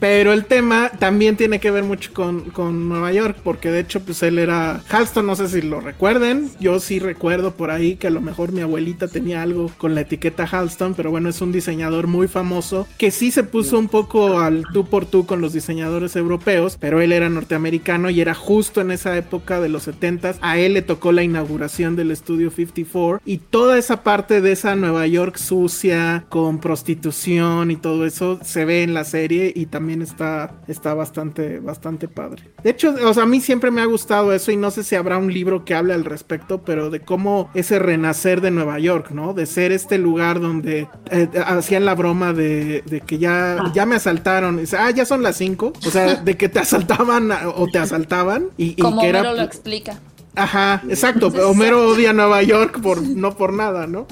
Pero 0.00 0.32
el 0.32 0.44
tema 0.44 0.90
también 0.98 1.36
tiene 1.36 1.60
que 1.60 1.70
ver 1.70 1.84
mucho 1.84 2.12
con, 2.12 2.50
con 2.50 2.88
Nueva 2.88 3.12
York, 3.12 3.38
porque 3.42 3.70
de 3.70 3.80
hecho, 3.80 4.00
pues 4.00 4.22
él 4.22 4.38
era 4.38 4.82
Halston, 4.88 5.26
no 5.26 5.36
sé 5.36 5.48
si 5.48 5.62
lo 5.62 5.80
recuerden. 5.80 6.50
Yo 6.60 6.80
sí 6.80 6.98
recuerdo 6.98 7.54
por 7.54 7.70
ahí 7.70 7.96
que 7.96 8.06
a 8.06 8.10
lo 8.10 8.20
mejor 8.20 8.52
mi 8.52 8.60
abuelita 8.60 9.08
tenía 9.08 9.42
algo 9.42 9.70
con 9.78 9.94
la 9.94 10.02
etiqueta 10.02 10.44
Halston, 10.44 10.94
pero 10.94 11.10
bueno, 11.10 11.28
es 11.28 11.40
un 11.40 11.52
diseñador 11.52 12.06
muy 12.06 12.28
famoso 12.28 12.86
que 12.98 13.10
sí 13.10 13.30
se 13.30 13.44
puso 13.44 13.78
un 13.78 13.88
poco 13.88 14.40
al 14.40 14.64
tú 14.72 14.86
por 14.86 15.06
tú 15.06 15.26
con 15.26 15.40
los 15.40 15.52
diseñadores 15.52 16.16
europeos, 16.16 16.76
pero 16.78 17.00
él 17.00 17.12
era 17.12 17.28
norteamericano 17.28 18.10
y 18.10 18.20
era 18.20 18.34
justo 18.34 18.80
en 18.80 18.90
esa 18.90 19.16
época 19.16 19.60
de 19.60 19.68
los 19.68 19.84
70 19.84 20.36
A 20.40 20.58
él 20.58 20.74
le 20.74 20.82
tocó 20.82 21.12
la 21.12 21.22
inauguración 21.22 21.96
del 21.96 22.10
estudio 22.10 22.50
54 22.50 23.20
y 23.24 23.38
toda 23.38 23.78
esa 23.78 24.02
parte 24.02 24.40
de 24.40 24.52
esa 24.52 24.76
Nueva 24.76 25.06
York 25.06 25.36
sucia 25.36 26.24
con 26.28 26.58
prostitución 26.58 27.70
y 27.70 27.76
todo 27.76 28.06
eso 28.06 28.38
se 28.42 28.64
ve 28.64 28.82
en 28.82 28.94
la 28.94 29.04
serie 29.04 29.52
y 29.58 29.66
también 29.66 30.02
está, 30.02 30.52
está 30.68 30.94
bastante, 30.94 31.58
bastante 31.58 32.06
padre. 32.06 32.44
De 32.62 32.70
hecho, 32.70 32.94
o 33.04 33.12
sea, 33.12 33.24
a 33.24 33.26
mí 33.26 33.40
siempre 33.40 33.72
me 33.72 33.80
ha 33.80 33.86
gustado 33.86 34.32
eso 34.32 34.52
y 34.52 34.56
no 34.56 34.70
sé 34.70 34.84
si 34.84 34.94
habrá 34.94 35.18
un 35.18 35.32
libro 35.32 35.64
que 35.64 35.74
hable 35.74 35.94
al 35.94 36.04
respecto, 36.04 36.62
pero 36.62 36.90
de 36.90 37.00
cómo 37.00 37.50
ese 37.54 37.80
renacer 37.80 38.40
de 38.40 38.52
Nueva 38.52 38.78
York, 38.78 39.10
¿no? 39.10 39.34
De 39.34 39.46
ser 39.46 39.72
este 39.72 39.98
lugar 39.98 40.38
donde 40.38 40.86
eh, 41.10 41.28
hacían 41.44 41.84
la 41.84 41.96
broma 41.96 42.32
de, 42.32 42.82
de 42.86 43.00
que 43.00 43.18
ya, 43.18 43.72
ya 43.74 43.84
me 43.84 43.96
asaltaron. 43.96 44.58
Dice, 44.58 44.76
ah, 44.76 44.92
ya 44.92 45.04
son 45.04 45.24
las 45.24 45.36
5. 45.38 45.72
O 45.84 45.90
sea, 45.90 46.14
de 46.14 46.36
que 46.36 46.48
te 46.48 46.60
asaltaban 46.60 47.32
o 47.32 47.66
te 47.66 47.80
asaltaban 47.80 48.50
y, 48.56 48.66
y 48.68 48.76
Como 48.76 49.00
que 49.00 49.08
era... 49.08 49.32
lo 49.32 49.42
explica. 49.42 49.98
Ajá, 50.38 50.82
exacto. 50.88 51.28
Homero 51.48 51.88
odia 51.88 52.12
Nueva 52.12 52.42
York 52.42 52.80
por 52.80 53.02
no 53.02 53.36
por 53.36 53.52
nada, 53.52 53.86
¿no? 53.86 54.06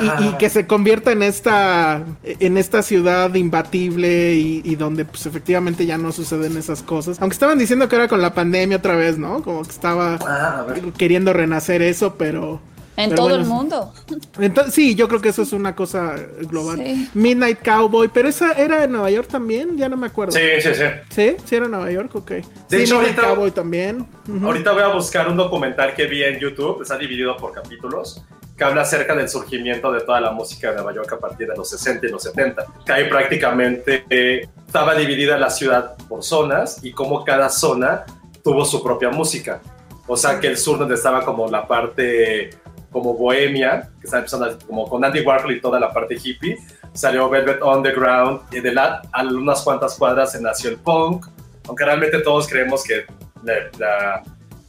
Y, 0.00 0.24
y 0.24 0.32
que 0.38 0.48
se 0.48 0.66
convierta 0.66 1.12
en 1.12 1.22
esta 1.22 2.02
en 2.24 2.56
esta 2.56 2.82
ciudad 2.82 3.34
imbatible 3.34 4.34
y, 4.34 4.62
y 4.64 4.76
donde 4.76 5.04
pues 5.04 5.26
efectivamente 5.26 5.86
ya 5.86 5.98
no 5.98 6.12
suceden 6.12 6.56
esas 6.56 6.82
cosas. 6.82 7.18
Aunque 7.20 7.34
estaban 7.34 7.58
diciendo 7.58 7.88
que 7.88 7.96
era 7.96 8.08
con 8.08 8.22
la 8.22 8.34
pandemia 8.34 8.78
otra 8.78 8.96
vez, 8.96 9.18
¿no? 9.18 9.42
Como 9.42 9.62
que 9.62 9.70
estaba 9.70 10.18
Ah, 10.26 10.66
queriendo 10.96 11.32
renacer 11.32 11.82
eso, 11.82 12.14
pero 12.16 12.60
En 12.96 13.10
pero 13.10 13.16
todo 13.16 13.28
bueno, 13.28 13.42
el 13.44 13.48
mundo. 13.48 13.92
Entonces, 14.38 14.72
sí, 14.74 14.94
yo 14.94 15.06
creo 15.08 15.20
que 15.20 15.28
eso 15.28 15.42
es 15.42 15.52
una 15.52 15.74
cosa 15.74 16.14
global. 16.48 16.78
Sí. 16.78 17.10
Midnight 17.14 17.58
Cowboy, 17.62 18.08
pero 18.08 18.28
esa 18.28 18.52
era 18.52 18.84
en 18.84 18.92
Nueva 18.92 19.10
York 19.10 19.28
también, 19.28 19.76
ya 19.76 19.88
no 19.88 19.96
me 19.98 20.06
acuerdo. 20.06 20.32
Sí, 20.32 20.40
sí, 20.62 20.70
sí. 20.74 20.84
¿Sí? 21.10 21.36
¿Sí 21.44 21.56
era 21.56 21.66
en 21.66 21.72
Nueva 21.72 21.90
York? 21.90 22.14
Ok. 22.14 22.30
De 22.30 22.42
sí, 22.42 22.76
hecho, 22.76 22.94
Midnight 22.96 23.18
ahorita- 23.18 23.22
Cowboy 23.34 23.50
también. 23.50 24.06
Ujú. 24.28 24.46
Ahorita 24.46 24.72
voy 24.72 24.82
a 24.82 24.88
buscar 24.88 25.28
un 25.28 25.36
documental 25.36 25.94
que 25.94 26.06
vi 26.06 26.22
en 26.24 26.38
YouTube, 26.38 26.80
está 26.82 26.96
dividido 26.96 27.36
por 27.36 27.52
capítulos, 27.52 28.24
que 28.56 28.64
habla 28.64 28.80
acerca 28.82 29.14
del 29.14 29.28
surgimiento 29.28 29.92
de 29.92 30.00
toda 30.00 30.18
la 30.18 30.30
música 30.30 30.70
de 30.70 30.76
Nueva 30.76 30.94
York 30.94 31.12
a 31.12 31.18
partir 31.18 31.46
de 31.48 31.54
los 31.54 31.68
60 31.68 32.06
y 32.06 32.10
los 32.10 32.22
70. 32.22 32.64
Que 32.86 32.92
ahí 32.92 33.08
prácticamente 33.10 34.04
eh, 34.08 34.48
estaba 34.66 34.94
dividida 34.94 35.36
la 35.36 35.50
ciudad 35.50 35.94
por 36.08 36.22
zonas 36.24 36.78
y 36.82 36.92
cómo 36.92 37.22
cada 37.24 37.50
zona 37.50 38.06
tuvo 38.42 38.64
su 38.64 38.82
propia 38.82 39.10
música. 39.10 39.60
O 40.06 40.16
sea 40.16 40.40
que 40.40 40.46
el 40.46 40.56
sur 40.56 40.78
donde 40.78 40.94
estaba 40.94 41.22
como 41.24 41.50
la 41.50 41.66
parte 41.66 42.50
como 42.96 43.12
Bohemia, 43.12 43.90
que 44.00 44.06
está 44.06 44.16
empezando 44.16 44.56
como 44.66 44.88
con 44.88 45.04
Andy 45.04 45.20
Warhol 45.20 45.52
y 45.52 45.60
toda 45.60 45.78
la 45.78 45.92
parte 45.92 46.14
hippie. 46.14 46.56
Salió 46.94 47.28
Velvet 47.28 47.60
Underground 47.60 48.40
y 48.50 48.60
de 48.60 48.72
la, 48.72 49.02
a 49.12 49.22
unas 49.22 49.60
cuantas 49.60 49.96
cuadras 49.96 50.32
se 50.32 50.40
nació 50.40 50.70
el 50.70 50.78
punk, 50.78 51.26
aunque 51.68 51.84
realmente 51.84 52.20
todos 52.20 52.48
creemos 52.48 52.82
que 52.82 53.04
la, 53.42 53.54
la, 53.78 54.22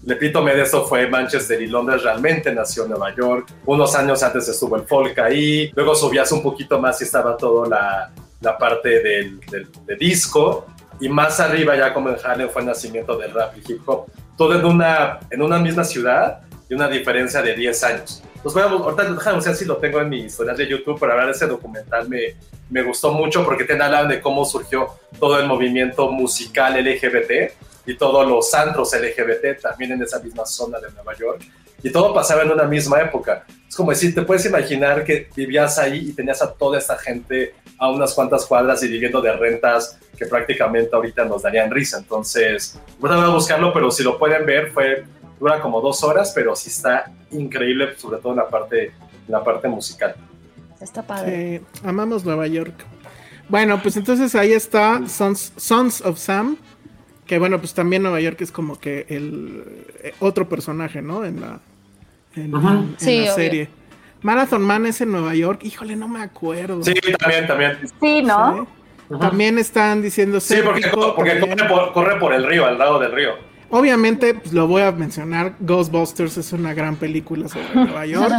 el 0.06 0.12
epítome 0.12 0.54
de 0.54 0.64
eso 0.64 0.84
fue 0.86 1.08
Manchester 1.08 1.62
y 1.62 1.68
Londres, 1.68 2.04
realmente 2.04 2.54
nació 2.54 2.84
en 2.84 2.90
Nueva 2.90 3.16
York. 3.16 3.48
Unos 3.66 3.96
años 3.96 4.22
antes 4.22 4.46
estuvo 4.50 4.76
el 4.76 4.84
folk 4.84 5.18
ahí, 5.20 5.72
luego 5.74 5.96
subías 5.96 6.30
un 6.34 6.44
poquito 6.44 6.82
más 6.82 7.00
y 7.00 7.06
estaba 7.06 7.38
toda 7.38 7.70
la, 7.70 8.12
la 8.42 8.58
parte 8.58 8.90
del, 9.02 9.40
del 9.40 9.70
de 9.86 9.96
disco, 9.96 10.66
y 11.00 11.08
más 11.08 11.40
arriba 11.40 11.78
ya 11.78 11.94
como 11.94 12.10
en 12.10 12.18
Harlem 12.22 12.50
fue 12.50 12.62
el 12.62 12.68
nacimiento 12.68 13.18
del 13.18 13.34
rap 13.34 13.56
y 13.56 13.72
hip 13.72 13.88
hop. 13.88 14.08
Todo 14.36 14.54
en 14.60 14.66
una, 14.66 15.20
en 15.30 15.42
una 15.42 15.60
misma 15.60 15.86
ciudad 15.86 16.42
y 16.70 16.74
una 16.74 16.88
diferencia 16.88 17.42
de 17.42 17.56
10 17.56 17.84
años. 17.84 18.24
Pues 18.44 18.56
a, 18.56 18.64
ahorita 18.64 19.12
déjame 19.12 19.42
ver 19.42 19.56
si 19.56 19.66
lo 19.66 19.78
tengo 19.78 20.00
en 20.02 20.10
mi 20.10 20.22
historial 20.22 20.56
de 20.56 20.68
YouTube, 20.68 20.98
pero 21.00 21.12
hablar 21.12 21.28
de 21.28 21.34
ese 21.34 21.48
documental 21.48 22.08
me, 22.08 22.36
me 22.70 22.84
gustó 22.84 23.12
mucho 23.12 23.44
porque 23.44 23.64
te 23.64 23.74
hablan 23.74 24.08
de 24.08 24.22
cómo 24.22 24.46
surgió 24.46 24.90
todo 25.20 25.40
el 25.40 25.48
movimiento 25.48 26.10
musical 26.12 26.74
LGBT 26.84 27.52
y 27.86 27.96
todos 27.96 28.28
los 28.28 28.54
antros 28.54 28.94
LGBT 28.94 29.62
también 29.62 29.94
en 29.94 30.02
esa 30.02 30.20
misma 30.20 30.46
zona 30.46 30.80
de 30.80 30.92
Nueva 30.92 31.16
York. 31.16 31.42
Y 31.82 31.92
todo 31.92 32.14
pasaba 32.14 32.42
en 32.42 32.52
una 32.52 32.64
misma 32.64 33.02
época. 33.02 33.46
Es 33.68 33.76
como 33.76 33.92
decir, 33.92 34.14
te 34.14 34.24
puedes 34.24 34.46
imaginar 34.46 35.04
que 35.04 35.30
vivías 35.36 35.78
ahí 35.78 36.10
y 36.10 36.14
tenías 36.14 36.42
a 36.42 36.52
toda 36.52 36.80
esta 36.80 36.98
gente 36.98 37.54
a 37.78 37.90
unas 37.90 38.14
cuantas 38.14 38.46
cuadras 38.46 38.82
y 38.84 38.88
viviendo 38.88 39.22
de 39.22 39.32
rentas 39.32 40.00
que 40.18 40.26
prácticamente 40.26 40.96
ahorita 40.96 41.26
nos 41.26 41.44
darían 41.44 41.70
risa. 41.70 42.00
Entonces, 42.00 42.80
voy 43.00 43.12
a 43.12 43.28
buscarlo, 43.28 43.72
pero 43.72 43.92
si 43.92 44.04
lo 44.04 44.18
pueden 44.18 44.46
ver, 44.46 44.72
fue 44.72 45.06
dura 45.40 45.60
como 45.62 45.82
dos 45.82 46.04
horas, 46.04 46.32
pero 46.36 46.56
sí 46.56 46.70
está 46.70 47.12
increíble, 47.32 47.96
sobre 47.98 48.18
todo 48.20 48.32
en 48.34 48.38
la 48.40 48.48
parte, 48.48 48.86
en 48.88 48.92
la 49.28 49.44
parte 49.44 49.68
musical. 49.68 50.16
Está 50.80 51.02
padre. 51.04 51.62
Sí, 51.74 51.80
amamos 51.88 52.24
Nueva 52.26 52.48
York. 52.48 52.74
Bueno, 53.50 53.82
pues 53.82 53.98
entonces 53.98 54.36
ahí 54.36 54.52
está 54.52 55.08
Sons, 55.08 55.54
Sons 55.56 56.02
of 56.02 56.18
Sam, 56.18 56.58
que 57.26 57.40
bueno, 57.40 57.60
pues 57.60 57.74
también 57.74 58.04
Nueva 58.04 58.20
York 58.22 58.42
es 58.42 58.52
como 58.52 58.80
que 58.80 59.06
el 59.10 59.64
eh, 60.04 60.14
otro 60.20 60.48
personaje, 60.50 61.02
¿no? 61.02 61.24
En 61.26 61.42
la, 61.42 61.60
en, 62.36 62.54
en 62.54 62.96
Sí, 62.98 63.26
la 63.26 63.34
serie. 63.34 63.70
Marathon 64.22 64.62
Man 64.62 64.86
es 64.86 65.00
en 65.02 65.12
Nueva 65.12 65.36
York, 65.36 65.62
híjole, 65.64 65.96
no 65.96 66.08
me 66.08 66.22
acuerdo. 66.22 66.84
Sí, 66.84 66.94
también, 67.20 67.48
también. 67.48 67.78
Sí, 68.02 68.22
¿no? 68.24 68.68
Sí. 69.10 69.16
También 69.22 69.58
están 69.58 70.02
diciendo 70.02 70.40
Sí, 70.42 70.56
porque, 70.66 70.90
porque 70.90 71.36
también. 71.36 71.58
corre, 71.58 71.70
por, 71.70 71.94
corre 71.94 72.20
por 72.20 72.34
el 72.34 72.46
río, 72.46 72.66
al 72.66 72.78
lado 72.78 73.00
del 73.00 73.12
río. 73.14 73.32
Obviamente, 73.70 74.34
pues 74.34 74.54
lo 74.54 74.68
voy 74.68 74.82
a 74.82 74.92
mencionar, 74.92 75.56
Ghostbusters 75.60 76.38
es 76.38 76.54
una 76.54 76.74
gran 76.74 76.96
película 76.96 77.48
sobre 77.50 77.66
Nueva 77.76 78.06
York, 78.06 78.34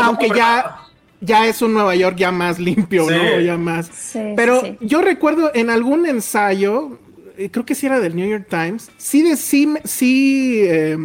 aunque 0.00 0.28
ya, 0.34 0.76
ya 1.20 1.46
es 1.46 1.60
un 1.62 1.74
Nueva 1.74 1.94
York 1.96 2.16
ya 2.16 2.30
más 2.30 2.58
limpio, 2.58 3.06
Sí. 3.08 3.14
¿no? 3.14 3.40
Ya 3.40 3.56
más. 3.56 3.90
Sí, 3.92 4.20
Pero 4.36 4.60
sí, 4.60 4.76
yo 4.80 5.02
recuerdo 5.02 5.50
en 5.54 5.70
algún 5.70 6.06
ensayo, 6.06 6.98
eh, 7.36 7.50
creo 7.50 7.64
que 7.66 7.74
sí 7.74 7.86
era 7.86 7.98
del 8.00 8.14
New 8.14 8.28
York 8.28 8.46
Times, 8.48 8.90
sí, 8.96 9.22
de, 9.22 9.36
sí, 9.36 9.66
me- 9.66 9.82
sí 9.84 10.60
eh, 10.64 10.96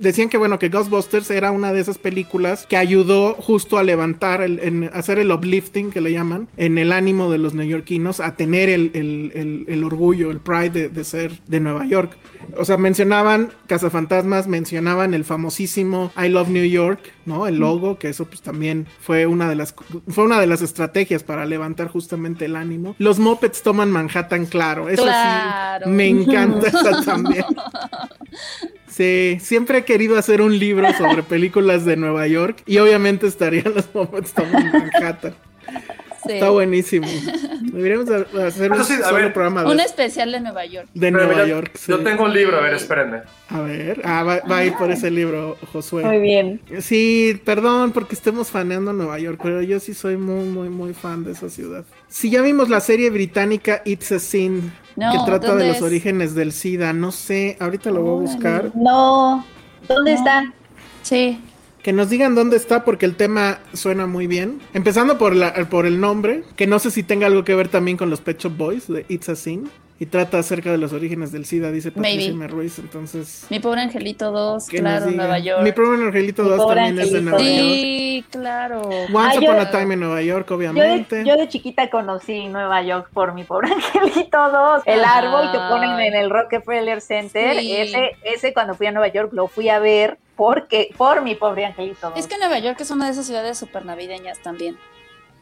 decían 0.00 0.28
que 0.28 0.36
bueno, 0.38 0.58
que 0.58 0.68
Ghostbusters 0.68 1.30
era 1.30 1.52
una 1.52 1.72
de 1.72 1.80
esas 1.80 1.98
películas 1.98 2.66
que 2.66 2.76
ayudó 2.76 3.34
justo 3.34 3.78
a 3.78 3.82
levantar, 3.84 4.42
el, 4.42 4.58
en 4.60 4.90
hacer 4.92 5.18
el 5.18 5.30
uplifting 5.30 5.90
que 5.90 6.00
le 6.00 6.12
llaman, 6.12 6.48
en 6.56 6.78
el 6.78 6.90
ánimo 6.92 7.30
de 7.30 7.38
los 7.38 7.54
neoyorquinos, 7.54 8.18
a 8.20 8.34
tener 8.34 8.68
el, 8.68 8.90
el- 8.94 9.64
el- 9.68 9.84
orgullo, 9.84 10.30
el 10.30 10.40
pride 10.40 10.70
de, 10.70 10.88
de 10.88 11.04
ser 11.04 11.40
de 11.46 11.60
Nueva 11.60 11.86
York. 11.86 12.16
O 12.56 12.64
sea, 12.64 12.76
mencionaban 12.76 13.50
Cazafantasmas, 13.66 14.46
mencionaban 14.48 15.14
el 15.14 15.24
famosísimo 15.24 16.10
I 16.16 16.28
Love 16.28 16.48
New 16.48 16.64
York, 16.64 17.00
¿no? 17.26 17.46
El 17.46 17.56
logo, 17.58 17.98
que 17.98 18.08
eso 18.08 18.24
pues 18.26 18.42
también 18.42 18.86
fue 19.00 19.26
una 19.26 19.48
de 19.48 19.54
las 19.56 19.74
fue 20.08 20.24
una 20.24 20.40
de 20.40 20.46
las 20.46 20.62
estrategias 20.62 21.22
para 21.22 21.44
levantar 21.46 21.88
justamente 21.88 22.44
el 22.46 22.56
ánimo. 22.56 22.94
Los 22.98 23.18
Muppets 23.18 23.62
toman 23.62 23.90
Manhattan, 23.90 24.46
claro, 24.46 24.88
eso 24.88 25.02
Claro. 25.02 25.84
sí 25.86 25.90
me 25.90 26.08
encanta 26.08 26.68
esa 26.68 27.02
también. 27.04 27.44
Sí, 28.90 29.38
siempre 29.40 29.78
he 29.78 29.84
querido 29.84 30.18
hacer 30.18 30.42
un 30.42 30.58
libro 30.58 30.92
sobre 30.94 31.22
películas 31.22 31.84
de 31.84 31.96
Nueva 31.96 32.26
York 32.26 32.62
y 32.66 32.78
obviamente 32.78 33.28
estarían 33.28 33.72
los 33.74 33.94
Muppets 33.94 34.32
toman 34.32 34.72
Manhattan. 34.72 35.34
Sí. 36.26 36.32
Está 36.32 36.50
buenísimo. 36.50 37.06
Deberíamos 37.62 38.06
de- 38.06 38.42
hacer 38.46 38.70
un 38.70 38.76
Eso 38.80 38.84
sí, 38.84 38.94
a 38.94 39.04
solo 39.08 39.16
ver, 39.16 39.32
programa 39.32 39.64
de, 39.64 39.70
Un 39.70 39.80
especial 39.80 40.30
de 40.32 40.40
Nueva 40.40 40.66
York. 40.66 40.88
de 40.92 41.12
Pero 41.12 41.24
Nueva 41.26 41.42
yo- 41.42 41.46
York. 41.48 41.70
sí. 41.74 41.92
Yo 41.92 42.00
tengo 42.00 42.24
un 42.24 42.34
libro, 42.34 42.58
a 42.58 42.60
ver, 42.60 42.74
espérenme. 42.74 43.20
A 43.48 43.60
ver, 43.60 44.02
ah, 44.04 44.22
va, 44.22 44.40
va 44.40 44.58
a 44.58 44.64
ir 44.64 44.74
por 44.74 44.90
ese 44.90 45.10
libro, 45.10 45.56
Josué. 45.72 46.04
Muy 46.04 46.18
bien. 46.20 46.60
Sí, 46.80 47.40
perdón 47.44 47.92
porque 47.92 48.14
estemos 48.14 48.50
faneando 48.50 48.92
Nueva 48.92 49.18
York, 49.18 49.40
pero 49.42 49.62
yo 49.62 49.80
sí 49.80 49.94
soy 49.94 50.16
muy, 50.16 50.44
muy, 50.44 50.68
muy 50.68 50.92
fan 50.94 51.24
de 51.24 51.32
esa 51.32 51.48
ciudad. 51.48 51.84
Si 52.08 52.30
ya 52.30 52.42
vimos 52.42 52.68
la 52.68 52.80
serie 52.80 53.08
británica 53.10 53.80
It's 53.84 54.12
a 54.12 54.18
Sin, 54.18 54.72
No, 54.96 55.12
que 55.12 55.18
trata 55.24 55.48
¿dónde 55.48 55.62
de 55.64 55.68
los 55.70 55.76
es? 55.78 55.82
orígenes 55.82 56.34
del 56.34 56.52
SIDA, 56.52 56.92
no 56.92 57.12
sé, 57.12 57.56
ahorita 57.60 57.90
lo 57.90 58.02
voy 58.02 58.26
a 58.26 58.30
buscar. 58.30 58.70
No. 58.74 59.44
¿Dónde 59.88 60.12
No. 60.12 60.18
está? 60.18 60.52
Sí. 61.02 61.40
Que 61.82 61.92
nos 61.92 62.10
digan 62.10 62.34
dónde 62.34 62.56
está 62.56 62.84
porque 62.84 63.06
el 63.06 63.16
tema 63.16 63.60
suena 63.72 64.06
muy 64.06 64.26
bien. 64.26 64.60
Empezando 64.74 65.16
por, 65.16 65.34
la, 65.34 65.54
por 65.70 65.86
el 65.86 66.00
nombre, 66.00 66.44
que 66.56 66.66
no 66.66 66.78
sé 66.78 66.90
si 66.90 67.02
tenga 67.02 67.26
algo 67.26 67.44
que 67.44 67.54
ver 67.54 67.68
también 67.68 67.96
con 67.96 68.10
los 68.10 68.20
Pet 68.20 68.38
Shop 68.38 68.56
Boys 68.56 68.86
de 68.88 69.06
It's 69.08 69.28
a 69.28 69.36
Sin. 69.36 69.70
Y 70.02 70.06
trata 70.06 70.38
acerca 70.38 70.72
de 70.72 70.78
los 70.78 70.94
orígenes 70.94 71.30
del 71.30 71.44
SIDA, 71.44 71.70
dice 71.70 71.92
Patricia. 71.92 72.30
M. 72.30 72.48
Ruiz. 72.48 72.78
Entonces, 72.78 73.46
Mi 73.50 73.60
pobre 73.60 73.82
angelito 73.82 74.32
2, 74.32 74.66
que 74.66 74.78
claro. 74.78 75.10
Nueva 75.10 75.38
York. 75.38 75.62
Mi 75.62 75.72
pobre 75.72 76.02
Angelito 76.02 76.42
Mi 76.42 76.48
2 76.48 76.58
pobre 76.58 76.76
también 76.76 76.98
es 77.00 77.12
de 77.12 77.18
angelito. 77.18 77.30
Nueva 77.36 77.44
York. 77.44 77.74
Sí, 77.74 78.24
claro. 78.30 78.80
Once 78.80 79.12
Ah, 79.14 79.30
Upon 79.34 79.42
yo- 79.42 79.60
a 79.60 79.70
Time 79.70 79.92
en 79.94 80.00
Nueva 80.00 80.22
York, 80.22 80.46
Yo 80.48 80.56
de, 80.58 80.68
obviamente. 80.70 81.24
yo 81.26 81.36
de 81.36 81.48
chiquita 81.48 81.90
conocí 81.90 82.48
Nueva 82.48 82.82
York 82.82 83.10
por 83.12 83.34
mi 83.34 83.44
pobre 83.44 83.68
angelito 83.74 84.50
2. 84.50 84.82
El 84.86 85.04
Ajá. 85.04 85.18
árbol 85.18 85.52
que 85.52 85.58
ponen 85.68 86.00
en 86.00 86.14
el 86.14 86.30
Rockefeller 86.30 87.02
Center. 87.02 87.58
Sí. 87.58 87.76
Ese, 87.76 88.16
ese 88.24 88.54
cuando 88.54 88.74
fui 88.74 88.86
a 88.86 88.92
Nueva 88.92 89.08
York 89.08 89.34
lo 89.34 89.48
fui 89.48 89.68
a 89.68 89.80
ver 89.80 90.16
porque, 90.34 90.88
por 90.96 91.20
mi 91.20 91.34
pobre 91.34 91.66
angelito 91.66 92.08
2. 92.08 92.18
Es 92.18 92.26
que 92.26 92.38
Nueva 92.38 92.58
York 92.58 92.80
es 92.80 92.90
una 92.90 93.04
de 93.04 93.12
esas 93.12 93.26
ciudades 93.26 93.58
súper 93.58 93.84
navideñas 93.84 94.38
también. 94.38 94.78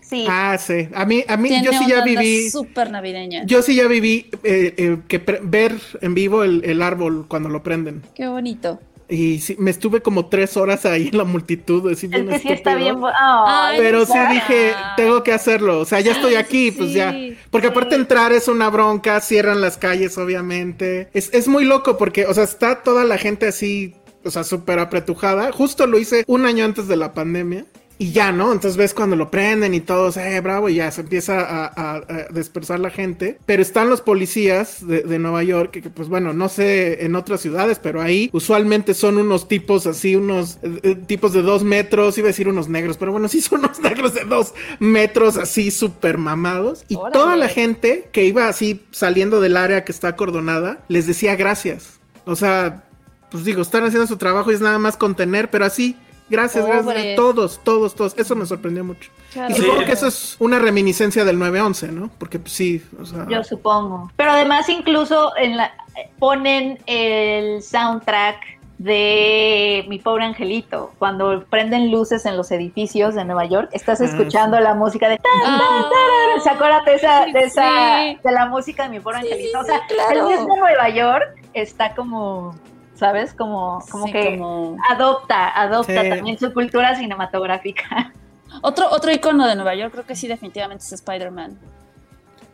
Sí. 0.08 0.26
Ah, 0.28 0.56
sí. 0.58 0.88
A 0.94 1.04
mí, 1.04 1.24
a 1.28 1.36
mí 1.36 1.48
Tiene 1.48 1.64
yo 1.64 1.72
sí 1.72 1.86
ya 1.88 2.04
viví. 2.04 2.50
súper 2.50 2.90
navideña. 2.90 3.44
Yo 3.44 3.62
sí 3.62 3.74
ya 3.74 3.86
viví 3.86 4.26
eh, 4.44 4.74
eh, 4.76 4.98
que 5.08 5.18
ver 5.42 5.74
en 6.00 6.14
vivo 6.14 6.44
el, 6.44 6.64
el 6.64 6.82
árbol 6.82 7.26
cuando 7.28 7.48
lo 7.48 7.62
prenden. 7.62 8.02
Qué 8.14 8.26
bonito. 8.28 8.80
Y 9.10 9.38
sí, 9.40 9.56
me 9.58 9.70
estuve 9.70 10.02
como 10.02 10.26
tres 10.26 10.58
horas 10.58 10.84
ahí 10.84 11.08
en 11.10 11.16
la 11.16 11.24
multitud. 11.24 11.90
Así 11.90 12.10
es 12.12 12.12
que 12.12 12.38
sí 12.40 12.48
está 12.50 12.74
bien. 12.74 12.98
Ay, 13.16 13.78
Pero 13.78 14.04
sí 14.04 14.18
dije, 14.30 14.74
tengo 14.96 15.22
que 15.22 15.32
hacerlo. 15.32 15.80
O 15.80 15.84
sea, 15.86 16.00
ya 16.00 16.12
estoy 16.12 16.34
aquí, 16.34 16.70
sí, 16.70 16.76
pues 16.76 16.92
ya. 16.92 17.16
Porque 17.50 17.68
aparte 17.68 17.94
entrar 17.94 18.32
es 18.32 18.48
una 18.48 18.68
bronca, 18.68 19.20
cierran 19.20 19.62
las 19.62 19.78
calles, 19.78 20.18
obviamente. 20.18 21.08
Es, 21.14 21.32
es 21.32 21.48
muy 21.48 21.64
loco 21.64 21.96
porque, 21.96 22.26
o 22.26 22.34
sea, 22.34 22.44
está 22.44 22.82
toda 22.82 23.04
la 23.04 23.16
gente 23.16 23.46
así, 23.46 23.94
o 24.24 24.30
sea, 24.30 24.44
súper 24.44 24.78
apretujada. 24.78 25.52
Justo 25.52 25.86
lo 25.86 25.98
hice 25.98 26.24
un 26.26 26.44
año 26.44 26.66
antes 26.66 26.86
de 26.86 26.96
la 26.96 27.14
pandemia. 27.14 27.64
Y 28.00 28.12
ya, 28.12 28.30
¿no? 28.30 28.52
Entonces 28.52 28.76
ves 28.76 28.94
cuando 28.94 29.16
lo 29.16 29.28
prenden 29.28 29.74
y 29.74 29.80
todos, 29.80 30.16
eh, 30.18 30.40
bravo, 30.40 30.68
y 30.68 30.76
ya 30.76 30.88
se 30.92 31.00
empieza 31.00 31.40
a, 31.40 31.66
a- 31.66 31.96
a 31.96 32.26
dispersar 32.32 32.78
la 32.78 32.90
gente. 32.90 33.38
Pero 33.44 33.60
están 33.60 33.90
los 33.90 34.00
policías 34.02 34.86
de, 34.86 35.02
de 35.02 35.18
Nueva 35.18 35.42
York, 35.42 35.72
que, 35.72 35.82
que, 35.82 35.90
pues 35.90 36.08
bueno, 36.08 36.32
no 36.32 36.48
sé 36.48 37.04
en 37.04 37.16
otras 37.16 37.40
ciudades, 37.40 37.80
pero 37.82 38.00
ahí 38.00 38.30
usualmente 38.32 38.94
son 38.94 39.18
unos 39.18 39.48
tipos 39.48 39.86
así, 39.88 40.14
unos 40.14 40.58
eh, 40.62 40.78
eh, 40.84 40.94
tipos 40.94 41.32
de 41.32 41.42
dos 41.42 41.64
metros, 41.64 42.16
iba 42.18 42.26
a 42.26 42.30
decir 42.30 42.48
unos 42.48 42.68
negros, 42.68 42.96
pero 42.98 43.10
bueno, 43.10 43.26
sí 43.26 43.40
son 43.40 43.58
unos 43.64 43.80
negros 43.80 44.14
de 44.14 44.24
dos 44.24 44.54
metros 44.78 45.36
así 45.36 45.72
súper 45.72 46.18
mamados. 46.18 46.84
Y 46.86 46.94
Órale. 46.94 47.12
toda 47.12 47.34
la 47.36 47.48
gente 47.48 48.08
que 48.12 48.24
iba 48.24 48.46
así 48.48 48.80
saliendo 48.92 49.40
del 49.40 49.56
área 49.56 49.84
que 49.84 49.90
está 49.90 50.06
acordonada, 50.06 50.84
les 50.86 51.08
decía 51.08 51.34
gracias. 51.34 51.98
O 52.26 52.36
sea, 52.36 52.84
pues 53.32 53.44
digo, 53.44 53.60
están 53.60 53.82
haciendo 53.84 54.06
su 54.06 54.18
trabajo 54.18 54.52
y 54.52 54.54
es 54.54 54.60
nada 54.60 54.78
más 54.78 54.96
contener, 54.96 55.50
pero 55.50 55.64
así, 55.64 55.96
gracias, 56.28 56.64
Pobre. 56.64 56.82
gracias. 56.82 57.16
Todos, 57.16 57.60
todos, 57.64 57.94
todos. 57.94 58.18
Eso 58.18 58.36
me 58.36 58.46
sorprendió 58.46 58.84
mucho. 58.84 59.10
Claro. 59.32 59.54
Y 59.54 59.58
supongo 59.58 59.84
que 59.84 59.92
eso 59.92 60.06
es 60.06 60.36
una 60.38 60.58
reminiscencia 60.58 61.24
del 61.24 61.38
9-11, 61.38 61.90
¿no? 61.90 62.10
Porque 62.18 62.38
pues, 62.38 62.52
sí, 62.52 62.84
o 63.00 63.04
sea... 63.04 63.26
Yo 63.28 63.42
supongo. 63.44 64.10
Pero 64.16 64.30
además 64.32 64.68
incluso 64.68 65.36
en 65.36 65.56
la 65.56 65.72
ponen 66.18 66.78
el 66.86 67.62
soundtrack 67.62 68.58
de 68.78 69.84
Mi 69.88 69.98
pobre 69.98 70.24
angelito. 70.24 70.92
Cuando 71.00 71.44
prenden 71.50 71.90
luces 71.90 72.24
en 72.26 72.36
los 72.36 72.50
edificios 72.52 73.16
de 73.16 73.24
Nueva 73.24 73.44
York, 73.46 73.70
estás 73.72 74.00
Ah, 74.00 74.04
escuchando 74.04 74.60
la 74.60 74.74
música 74.74 75.08
de 75.08 75.16
tan, 75.18 75.32
tan, 75.42 75.58
tarara. 75.58 76.40
¿Se 76.44 76.50
acuerdan 76.50 76.84
de 76.84 76.94
esa, 76.94 77.26
de 77.26 77.40
esa, 77.40 77.98
Sí. 78.12 78.18
de 78.22 78.32
la 78.32 78.46
música 78.46 78.84
de 78.84 78.90
Mi 78.90 79.00
pobre 79.00 79.22
Sí, 79.22 79.32
angelito? 79.32 79.58
o 79.58 79.64
sea, 79.64 79.80
sí, 79.88 79.94
claro. 79.94 80.30
el 80.30 80.36
mismo 80.38 80.56
Nueva 80.56 80.88
York 80.90 81.24
está 81.54 81.92
como, 81.96 82.54
¿sabes? 82.98 83.32
Como, 83.32 83.78
como 83.90 84.06
Sí, 84.06 84.12
que 84.12 84.36
como- 84.38 84.76
adopta, 84.90 85.48
adopta 85.60 86.02
Sí. 86.02 86.10
también 86.10 86.38
su 86.38 86.52
cultura 86.52 86.94
cinematográfica. 86.96 88.12
Otro, 88.62 88.88
otro 88.90 89.12
icono 89.12 89.46
de 89.46 89.54
Nueva 89.54 89.74
York, 89.74 89.92
creo 89.92 90.06
que 90.06 90.16
sí, 90.16 90.26
definitivamente 90.26 90.82
es 90.82 90.92
Spider-Man. 90.92 91.58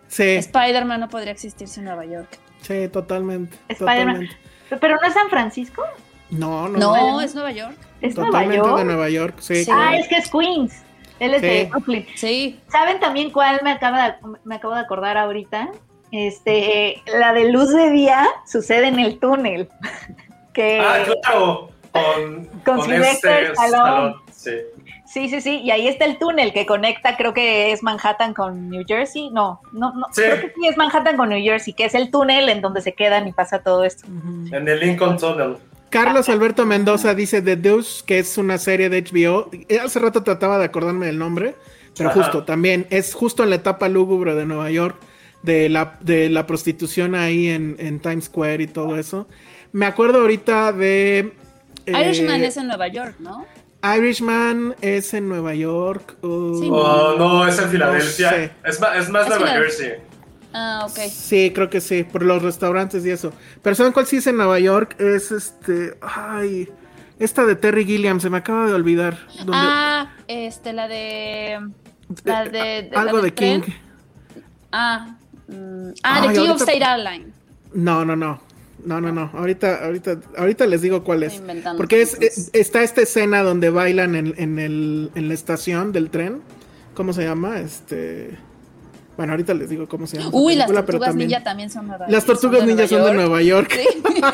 Sí, 0.09 0.23
Spider-Man 0.37 1.01
no 1.01 1.09
podría 1.09 1.33
existir 1.33 1.69
sin 1.69 1.85
Nueva 1.85 2.05
York. 2.05 2.39
sí, 2.61 2.89
totalmente. 2.89 3.57
Spider-Man. 3.69 4.29
Pero 4.81 4.97
no 5.01 5.07
es 5.07 5.15
San 5.15 5.29
Francisco. 5.31 5.83
No, 6.31 6.69
no. 6.69 6.79
No, 6.79 7.21
es 7.21 7.35
Nueva 7.35 7.53
York. 7.53 7.77
¿Es 8.01 8.17
Nueva 8.17 8.31
Totalmente 8.33 8.67
York? 8.67 8.79
de 8.79 8.85
Nueva 8.85 9.09
York, 9.09 9.35
sí. 9.39 9.65
Sí. 9.65 9.71
Ah, 9.73 9.97
es 9.97 10.09
que 10.09 10.17
es 10.17 10.31
Queens. 10.31 10.83
Él 11.21 11.35
es 11.35 11.41
Sí. 11.41 11.47
de 11.47 11.65
Brooklyn. 11.67 12.07
Sí. 12.17 12.61
¿Saben 12.69 12.99
también 12.99 13.31
cuál 13.31 13.61
me, 13.63 13.71
acaba 13.71 14.05
de, 14.11 14.15
me 14.45 14.57
acabo 14.57 14.75
de 14.75 14.81
acordar 14.81 15.17
ahorita? 15.17 15.69
Este, 16.11 17.03
la 17.07 17.33
de 17.33 17.51
luz 17.53 17.71
de 17.73 17.91
día 17.91 18.27
sucede 18.47 18.89
en 18.89 18.99
el 18.99 19.19
túnel. 19.21 19.69
que 20.55 20.79
Ah, 20.81 21.05
claro. 21.23 21.69
Con, 21.93 22.47
Con 22.65 22.77
con 22.79 22.83
Sylvester 22.87 23.43
este. 23.45 23.53
Stallone, 23.53 24.15
Sí. 24.33 24.51
sí, 25.07 25.29
sí, 25.29 25.41
sí, 25.41 25.61
y 25.63 25.71
ahí 25.71 25.87
está 25.87 26.05
el 26.07 26.19
túnel 26.19 26.53
que 26.53 26.67
conecta, 26.67 27.17
creo 27.17 27.33
que 27.33 27.71
es 27.73 27.83
Manhattan 27.83 28.35
con 28.35 28.69
New 28.71 28.83
Jersey. 28.87 29.31
No, 29.31 29.61
no, 29.73 29.93
no, 29.95 30.07
Sí. 30.13 30.23
creo 30.23 30.41
que 30.41 30.53
sí 30.55 30.67
es 30.69 30.77
Manhattan 30.77 31.17
con 31.17 31.29
New 31.29 31.43
Jersey, 31.43 31.73
que 31.75 31.85
es 31.85 31.95
el 31.95 32.11
túnel 32.11 32.49
en 32.49 32.61
donde 32.61 32.81
se 32.83 32.95
quedan 32.95 33.29
y 33.29 33.33
pasa 33.33 33.61
todo 33.63 33.85
esto. 33.85 34.07
En 34.07 34.67
el 34.69 34.81
Lincoln 34.81 35.17
Tunnel. 35.19 35.57
Carlos 35.91 36.29
Alberto 36.29 36.67
Mendoza 36.67 37.15
dice 37.15 37.41
The 37.41 37.55
Deuce, 37.57 38.03
que 38.05 38.19
es 38.19 38.37
una 38.39 38.59
serie 38.59 38.89
de 38.91 39.03
HBO. 39.05 39.49
Eh, 39.69 39.79
Hace 39.79 40.01
rato 40.01 40.25
trataba 40.25 40.59
de 40.59 40.65
acordarme 40.65 41.07
del 41.07 41.19
nombre, 41.19 41.55
pero 41.97 42.11
Ajá. 42.11 42.21
justo 42.25 42.43
también 42.43 42.87
es 42.91 43.15
justo 43.15 43.45
en 43.45 43.51
la 43.51 43.57
etapa 43.57 43.89
lúgubre 43.89 44.35
de 44.35 44.45
Nueva 44.45 44.69
York, 44.73 44.97
de 45.43 45.69
la, 45.69 45.97
de 46.01 46.29
la 46.31 46.47
prostitución 46.47 47.15
ahí 47.15 47.49
en, 47.49 47.77
en 47.79 48.01
Times 48.01 48.25
Square 48.25 48.65
y 48.65 48.67
todo 48.67 48.97
eso. 48.99 49.29
Me 49.75 49.87
acuerdo 49.87 50.21
ahorita 50.21 50.73
de... 50.73 51.33
eh, 51.87 52.01
Irishman 52.01 52.43
es 52.45 52.57
en 52.57 52.69
Nueva 52.69 52.87
York, 52.89 53.17
¿no? 53.19 53.45
Irishman 53.83 54.75
es 54.81 55.13
en 55.15 55.29
Nueva 55.29 55.53
York. 55.55 56.17
uh, 56.23 56.61
Sí, 56.61 56.69
Oh, 56.73 57.17
no, 57.19 57.47
es 57.47 57.59
en 57.59 57.69
Filadelfia. 57.71 58.31
sé. 58.31 58.51
Es 58.65 58.81
más, 58.81 58.97
es 58.97 59.11
más 59.11 59.25
Es 59.25 59.29
Nueva. 59.31 59.49
Jersey. 59.49 59.93
Ah, 60.55 60.87
ok. 60.89 60.99
Sí, 61.11 61.51
creo 61.53 61.69
que 61.69 61.81
sí, 61.81 62.05
por 62.05 62.23
los 62.23 62.41
restaurantes 62.41 63.05
y 63.05 63.11
eso. 63.11 63.33
Pero 63.63 63.75
¿saben 63.75 63.93
cuál 63.93 64.07
sí 64.07 64.19
es 64.19 64.27
en 64.29 64.37
Nueva 64.37 64.61
York? 64.61 64.95
Es 65.01 65.33
este. 65.33 65.99
Ay. 66.01 66.69
Esta 67.19 67.45
de 67.45 67.57
Terry 67.57 67.85
Gilliam, 67.85 68.21
se 68.21 68.31
me 68.31 68.39
acaba 68.39 68.67
de 68.67 68.75
olvidar. 68.75 69.19
donde- 69.39 69.53
Ah, 69.55 70.13
este, 70.29 70.73
la 70.73 70.87
de. 70.87 71.59
La 72.23 72.45
de. 72.45 72.51
de- 72.85 72.91
la 72.93 73.01
algo 73.01 73.21
de 73.21 73.35
King. 73.35 73.61
tren. 73.63 73.75
Ah, 74.71 75.17
mm, 75.49 75.89
ah, 76.05 76.21
Ay, 76.23 76.29
de 76.29 76.35
King 76.35 76.49
of 76.51 76.61
State 76.63 76.85
Airline. 76.85 77.33
No, 77.75 78.05
no, 78.05 78.15
no. 78.15 78.41
No, 78.85 79.01
no, 79.01 79.13
no. 79.13 79.31
Ahorita, 79.35 79.85
ahorita, 79.85 80.21
ahorita 80.37 80.67
les 80.67 80.83
digo 80.83 81.05
cuál 81.05 81.23
es. 81.23 81.35
Estoy 81.35 81.43
inventando 81.51 81.77
Porque 81.79 82.03
es, 82.03 82.15
es- 82.21 82.51
está 82.53 82.83
esta 82.83 83.03
escena 83.03 83.43
donde 83.43 83.71
bailan 83.71 84.15
en, 84.15 84.35
en 84.37 84.59
el, 84.59 85.11
en 85.15 85.29
la 85.29 85.35
estación 85.35 85.93
del 85.93 86.11
tren. 86.11 86.43
¿Cómo 86.95 87.13
se 87.13 87.23
llama? 87.25 87.61
Este. 87.61 88.37
Bueno, 89.17 89.33
ahorita 89.33 89.55
les 89.55 89.71
digo 89.71 89.89
cómo 89.89 90.07
se 90.07 90.19
llama. 90.19 90.31
Uy, 90.33 90.55
las 90.57 90.67
película, 90.67 90.87
tortugas 90.87 91.09
también- 91.11 91.29
ninja 91.29 91.45
también 91.45 91.71
son 91.71 91.87
nueva 91.87 92.07
Las 92.09 92.25
tortugas 92.25 92.67
ninja 92.67 92.89
son 92.89 93.05
de 93.05 93.15
Nueva 93.15 93.43
York. 93.43 93.73
Sí. 93.73 94.03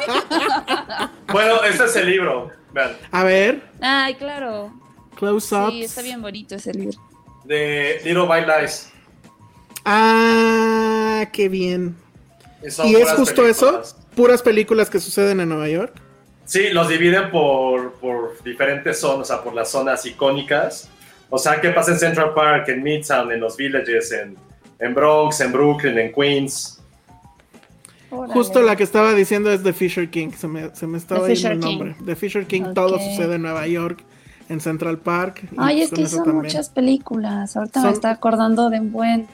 Bueno, 1.33 1.63
este 1.63 1.85
es 1.85 1.95
el 1.97 2.07
libro. 2.11 2.51
Vean. 2.73 2.91
A 3.13 3.23
ver, 3.25 3.63
Ay, 3.81 4.15
claro. 4.15 4.73
close 5.17 5.55
up. 5.55 5.71
Sí, 5.71 5.83
está 5.85 6.03
bien 6.03 6.21
bonito 6.23 6.57
ese 6.57 6.73
libro. 6.75 6.99
De 7.45 8.01
Little 8.05 8.23
White 8.23 8.47
Lies. 8.47 8.91
Ah, 9.85 11.29
qué 11.33 11.49
bien. 11.49 11.97
Son 12.69 12.89
¿Y 12.89 12.95
es 12.97 13.11
justo 13.13 13.43
películas. 13.43 13.57
eso? 13.57 13.97
Puras 14.15 14.43
películas 14.43 14.91
que 14.91 15.01
suceden 15.01 15.41
en 15.41 15.49
Nueva 15.49 15.69
York. 15.69 15.95
Sí, 16.45 16.71
los 16.71 16.89
dividen 16.89 17.31
por, 17.31 17.93
por 17.95 18.43
diferentes 18.43 18.99
zonas, 19.01 19.31
o 19.31 19.35
sea, 19.35 19.43
por 19.43 19.55
las 19.55 19.71
zonas 19.71 20.05
icónicas. 20.05 20.89
O 21.29 21.39
sea, 21.39 21.61
¿qué 21.61 21.71
pasa 21.71 21.93
en 21.93 21.99
Central 21.99 22.35
Park, 22.35 22.69
en 22.69 22.83
Midtown, 22.83 23.31
en 23.31 23.39
los 23.41 23.57
Villages, 23.57 24.11
en, 24.13 24.37
en 24.81 24.95
Bronx, 24.95 25.41
en 25.41 25.53
Brooklyn, 25.53 25.97
en 25.99 26.13
Queens? 26.13 26.77
Justo 28.11 28.61
la 28.63 28.75
que 28.75 28.83
estaba 28.83 29.15
diciendo 29.15 29.53
es 29.53 29.63
The 29.63 29.73
Fisher 29.73 30.11
King. 30.11 30.31
Se 30.37 30.49
me, 30.49 30.75
se 30.75 30.89
me 30.89 30.99
estaba 30.99 31.25
The 31.29 31.37
yendo 31.37 31.51
el 31.53 31.55
Fisher 31.55 31.61
King. 31.61 31.79
nombre. 31.79 31.97
The 32.05 32.17
Fisher 32.17 32.47
King, 32.47 32.75
todo 32.75 32.99
sucede 32.99 33.37
en 33.37 33.43
Nueva 33.43 33.69
York, 33.69 34.03
en 34.49 34.61
Central 34.61 34.99
Park. 34.99 35.43
Ay, 35.57 35.87
pues 35.89 35.93
es 35.93 35.99
que 35.99 36.07
son 36.09 36.25
también. 36.25 36.43
muchas 36.47 36.69
películas. 36.71 37.57
Ahorita 37.57 37.83
me 37.83 37.91
está 37.91 38.11
acordando 38.11 38.69
de 38.69 38.81
un 38.81 38.91
buen. 38.91 39.29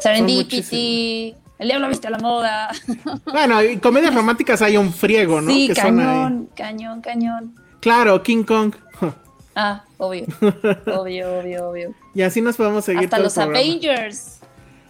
Serendipity. 0.00 1.34
El 1.58 1.68
diablo 1.68 1.88
viste 1.88 2.06
a 2.06 2.10
la 2.10 2.18
moda. 2.18 2.70
Bueno, 3.32 3.62
y 3.62 3.76
comedias 3.78 4.14
románticas 4.14 4.62
hay 4.62 4.76
un 4.76 4.92
friego, 4.92 5.40
¿no? 5.40 5.50
sí, 5.50 5.68
Que 5.68 5.74
cañón, 5.74 6.48
cañón, 6.54 7.00
cañón. 7.00 7.54
Claro, 7.80 8.22
King 8.22 8.44
Kong. 8.44 8.74
Ah, 9.54 9.82
obvio. 9.96 10.24
obvio, 10.86 11.38
obvio, 11.40 11.68
obvio. 11.70 11.94
Y 12.14 12.22
así 12.22 12.40
nos 12.40 12.56
podemos 12.56 12.84
seguir 12.84 13.04
Hasta 13.04 13.16
todo 13.16 13.24
los. 13.24 13.38
Avengers. 13.38 14.38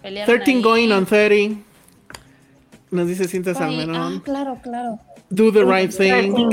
pelearon 0.03 0.37
13 0.37 0.51
ahí. 0.53 0.63
going 0.63 0.91
on 0.93 1.07
30. 1.07 1.63
Nos 2.91 3.07
dice 3.09 3.29
Cinta 3.29 3.51
Ay, 3.51 3.57
Ah, 3.57 3.61
Salmerón. 3.61 4.21
claro, 4.21 4.59
claro. 4.63 4.99
Do 5.31 5.53
the 5.53 5.65
right 5.65 5.91
thing. 5.95 6.51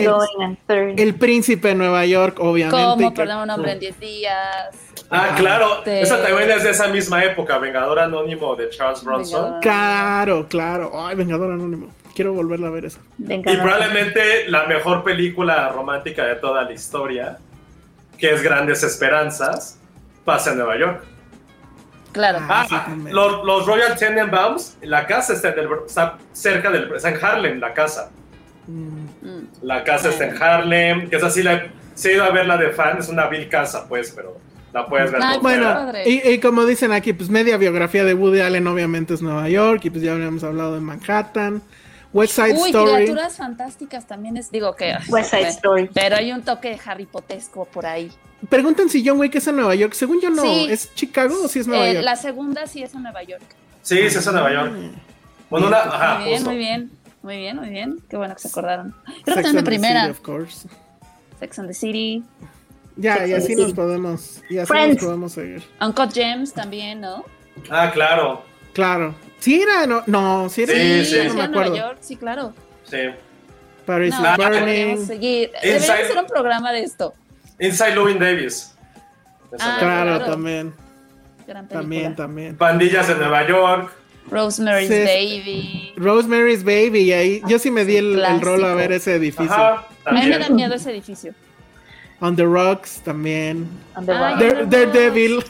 El, 0.67 0.99
el 0.99 1.15
príncipe 1.15 1.69
de 1.69 1.75
Nueva 1.75 2.05
York, 2.05 2.39
obviamente. 2.41 2.83
¿Cómo 2.83 3.13
perder 3.13 3.37
un 3.37 3.49
hombre 3.49 3.71
en 3.73 3.79
10 3.79 3.99
días? 3.99 4.75
Ah, 5.09 5.35
claro. 5.37 5.77
Este- 5.79 6.01
Esa 6.01 6.21
también 6.21 6.49
es 6.51 6.63
de 6.63 6.71
esa 6.71 6.87
misma 6.87 7.23
época, 7.23 7.57
Vengador 7.57 7.99
Anónimo 7.99 8.55
de 8.55 8.69
Charles 8.69 9.03
Bronson. 9.03 9.41
Vengador. 9.43 9.61
Claro, 9.61 10.47
claro. 10.49 10.91
Ay, 11.05 11.15
Vengador 11.15 11.51
Anónimo. 11.53 11.93
Quiero 12.15 12.33
volverla 12.33 12.67
a 12.67 12.71
ver 12.71 12.85
eso. 12.85 12.99
Venga, 13.17 13.51
Y 13.51 13.57
probablemente 13.57 14.47
la 14.49 14.65
mejor 14.65 15.03
película 15.03 15.69
romántica 15.69 16.25
de 16.25 16.35
toda 16.35 16.63
la 16.63 16.71
historia, 16.71 17.37
que 18.17 18.33
es 18.33 18.41
Grandes 18.41 18.83
Esperanzas, 18.83 19.77
pasa 20.23 20.51
en 20.51 20.57
Nueva 20.57 20.77
York. 20.77 21.03
Claro. 22.13 22.39
Ah, 22.49 22.65
también. 22.69 23.13
los, 23.13 23.43
los 23.43 23.65
Royal 23.67 23.97
Tenenbaums, 23.97 24.77
la 24.81 25.05
casa 25.05 25.33
está, 25.33 25.49
en 25.49 25.59
el- 25.59 25.67
está 25.85 26.17
cerca 26.31 26.71
del. 26.71 26.89
Está 26.95 27.09
en 27.09 27.23
Harlem, 27.23 27.59
la 27.59 27.73
casa. 27.73 28.09
Mm. 28.67 29.05
La 29.61 29.83
casa 29.83 30.09
está 30.09 30.25
en 30.25 30.41
Harlem, 30.41 31.09
que 31.09 31.17
es 31.17 31.23
así, 31.23 31.43
la, 31.43 31.65
se 31.93 32.09
ha 32.09 32.13
ido 32.13 32.23
a 32.23 32.29
ver 32.29 32.45
la 32.47 32.55
de 32.57 32.69
fan, 32.69 32.97
es 32.99 33.09
una 33.09 33.27
vil 33.27 33.49
casa, 33.49 33.87
pues, 33.89 34.11
pero 34.15 34.37
la 34.75 34.85
puedes 34.85 35.11
ver. 35.11 35.21
Ay, 35.23 35.33
por 35.35 35.41
Bueno, 35.43 35.91
y, 36.05 36.29
y 36.29 36.39
como 36.39 36.65
dicen 36.65 36.91
aquí, 36.91 37.13
pues 37.13 37.29
media 37.29 37.55
biografía 37.57 38.03
de 38.03 38.13
Woody 38.13 38.41
Allen 38.41 38.67
obviamente 38.67 39.13
es 39.13 39.21
Nueva 39.21 39.47
York 39.49 39.85
y 39.85 39.89
pues 39.89 40.03
ya 40.03 40.11
habíamos 40.13 40.43
hablado 40.43 40.75
de 40.75 40.81
Manhattan. 40.81 41.61
West 42.13 42.35
Side 42.35 42.53
Uy, 42.53 42.69
Story. 42.69 42.91
criaturas 43.05 43.37
fantásticas 43.37 44.05
también 44.07 44.37
es, 44.37 44.51
digo 44.51 44.75
que. 44.75 44.93
West 45.09 45.31
Side 45.31 45.47
Story. 45.49 45.89
Pero 45.93 46.15
hay 46.17 46.31
un 46.31 46.43
toque 46.43 46.69
de 46.69 46.79
Harry 46.85 47.05
Potesco 47.05 47.65
por 47.65 47.85
ahí. 47.85 48.11
Preguntan 48.49 48.89
si 48.89 49.05
John 49.05 49.17
Wick 49.19 49.35
es 49.35 49.47
en 49.47 49.55
Nueva 49.55 49.75
York. 49.75 49.93
Según 49.93 50.21
yo 50.21 50.29
no, 50.29 50.41
Sí. 50.43 50.67
¿es 50.69 50.93
Chicago 50.93 51.35
o 51.43 51.47
si 51.47 51.59
es 51.59 51.67
Nueva 51.67 51.87
Eh, 51.87 51.93
York? 51.95 52.05
la 52.05 52.15
segunda 52.15 52.67
sí 52.67 52.83
es 52.83 52.93
en 52.93 53.03
Nueva 53.03 53.23
York. 53.23 53.43
Sí, 53.81 53.95
sí, 54.09 54.17
es 54.17 54.27
en 54.27 54.33
Nueva 54.33 54.53
York. 54.53 54.73
Bueno, 55.49 55.67
una. 55.67 55.77
Ajá, 55.77 56.15
muy 56.19 56.25
bien, 56.25 56.35
justo. 56.37 56.49
muy 56.51 56.57
bien. 56.59 56.91
Muy 57.23 57.37
bien, 57.37 57.57
muy 57.57 57.69
bien. 57.69 57.99
Qué 58.09 58.17
bueno 58.17 58.35
que 58.35 58.41
se 58.41 58.47
acordaron. 58.49 58.93
Creo 59.23 59.35
Sex 59.35 59.35
que 59.35 59.43
también 59.43 59.47
and 59.47 59.55
la 59.55 59.61
the 59.61 59.65
primera. 59.65 60.01
City, 60.01 60.11
of 60.11 60.21
course. 60.21 60.67
Sex 61.39 61.59
and 61.59 61.67
the 61.67 61.73
City. 61.73 62.23
Ya, 62.97 63.17
Sex 63.17 63.29
y 63.29 63.33
así 63.33 63.55
nos 63.55 63.73
podemos, 63.73 64.41
y 64.49 64.57
así 64.57 64.67
Friends. 64.67 64.95
nos 64.97 65.05
podemos 65.05 65.31
seguir. 65.33 65.63
Uncut 65.81 66.13
Gems 66.13 66.53
también, 66.53 67.01
¿no? 67.01 67.25
Ah, 67.69 67.91
claro. 67.93 68.43
Claro. 68.73 69.15
Sí 69.39 69.61
era, 69.61 69.85
no, 69.85 70.01
no, 70.07 70.49
sí 70.49 70.63
era, 70.63 70.73
Sí, 70.73 71.05
Sí, 71.05 71.11
sí. 71.11 71.17
no 71.25 71.31
sí, 71.31 71.37
me 71.37 71.43
en 71.45 71.51
Nueva 71.51 71.65
acuerdo. 71.67 71.75
York, 71.75 71.97
sí, 72.01 72.15
claro. 72.15 72.53
Sí. 72.83 72.97
Paris 73.85 74.13
No, 74.19 74.31
is 74.31 74.37
Burning. 74.37 74.59
podríamos 74.59 75.05
seguir. 75.07 75.49
Inside- 75.49 75.61
Deberíamos 75.61 75.89
hacer 76.05 76.17
un 76.17 76.27
programa 76.27 76.71
de 76.71 76.81
esto. 76.83 77.13
Inside 77.59 77.95
Louis 77.95 78.19
Davis. 78.19 78.71
Ah. 79.59 79.77
Claro, 79.79 80.17
claro. 80.17 80.25
también, 80.31 80.73
Gran 81.47 81.67
también, 81.67 82.15
también. 82.15 82.57
Pandillas 82.57 83.07
de 83.07 83.15
Nueva 83.15 83.47
York. 83.47 83.91
Rosemary's 84.31 84.87
Sí, 84.89 84.95
sí. 84.95 85.03
Baby. 85.05 85.93
Rosemary's 85.97 86.63
Baby, 86.63 86.99
y 87.01 87.13
ahí 87.13 87.41
yo 87.47 87.59
sí 87.59 87.69
me 87.69 87.85
di 87.85 87.97
el, 87.97 88.19
el 88.25 88.41
rol 88.41 88.65
a 88.65 88.73
ver 88.73 88.91
ese 88.91 89.13
edificio. 89.15 89.53
Ajá. 89.53 89.85
A 90.05 90.11
mí 90.13 90.25
me 90.25 90.39
da 90.39 90.49
miedo 90.49 90.73
ese 90.73 90.89
edificio. 90.91 91.33
On 92.21 92.35
the 92.35 92.45
Rocks 92.45 93.01
también. 93.03 93.67
On 93.95 94.05
the 94.05 94.13
Ay. 94.13 94.35
Dare- 94.39 94.65
Daredevil. 94.65 95.43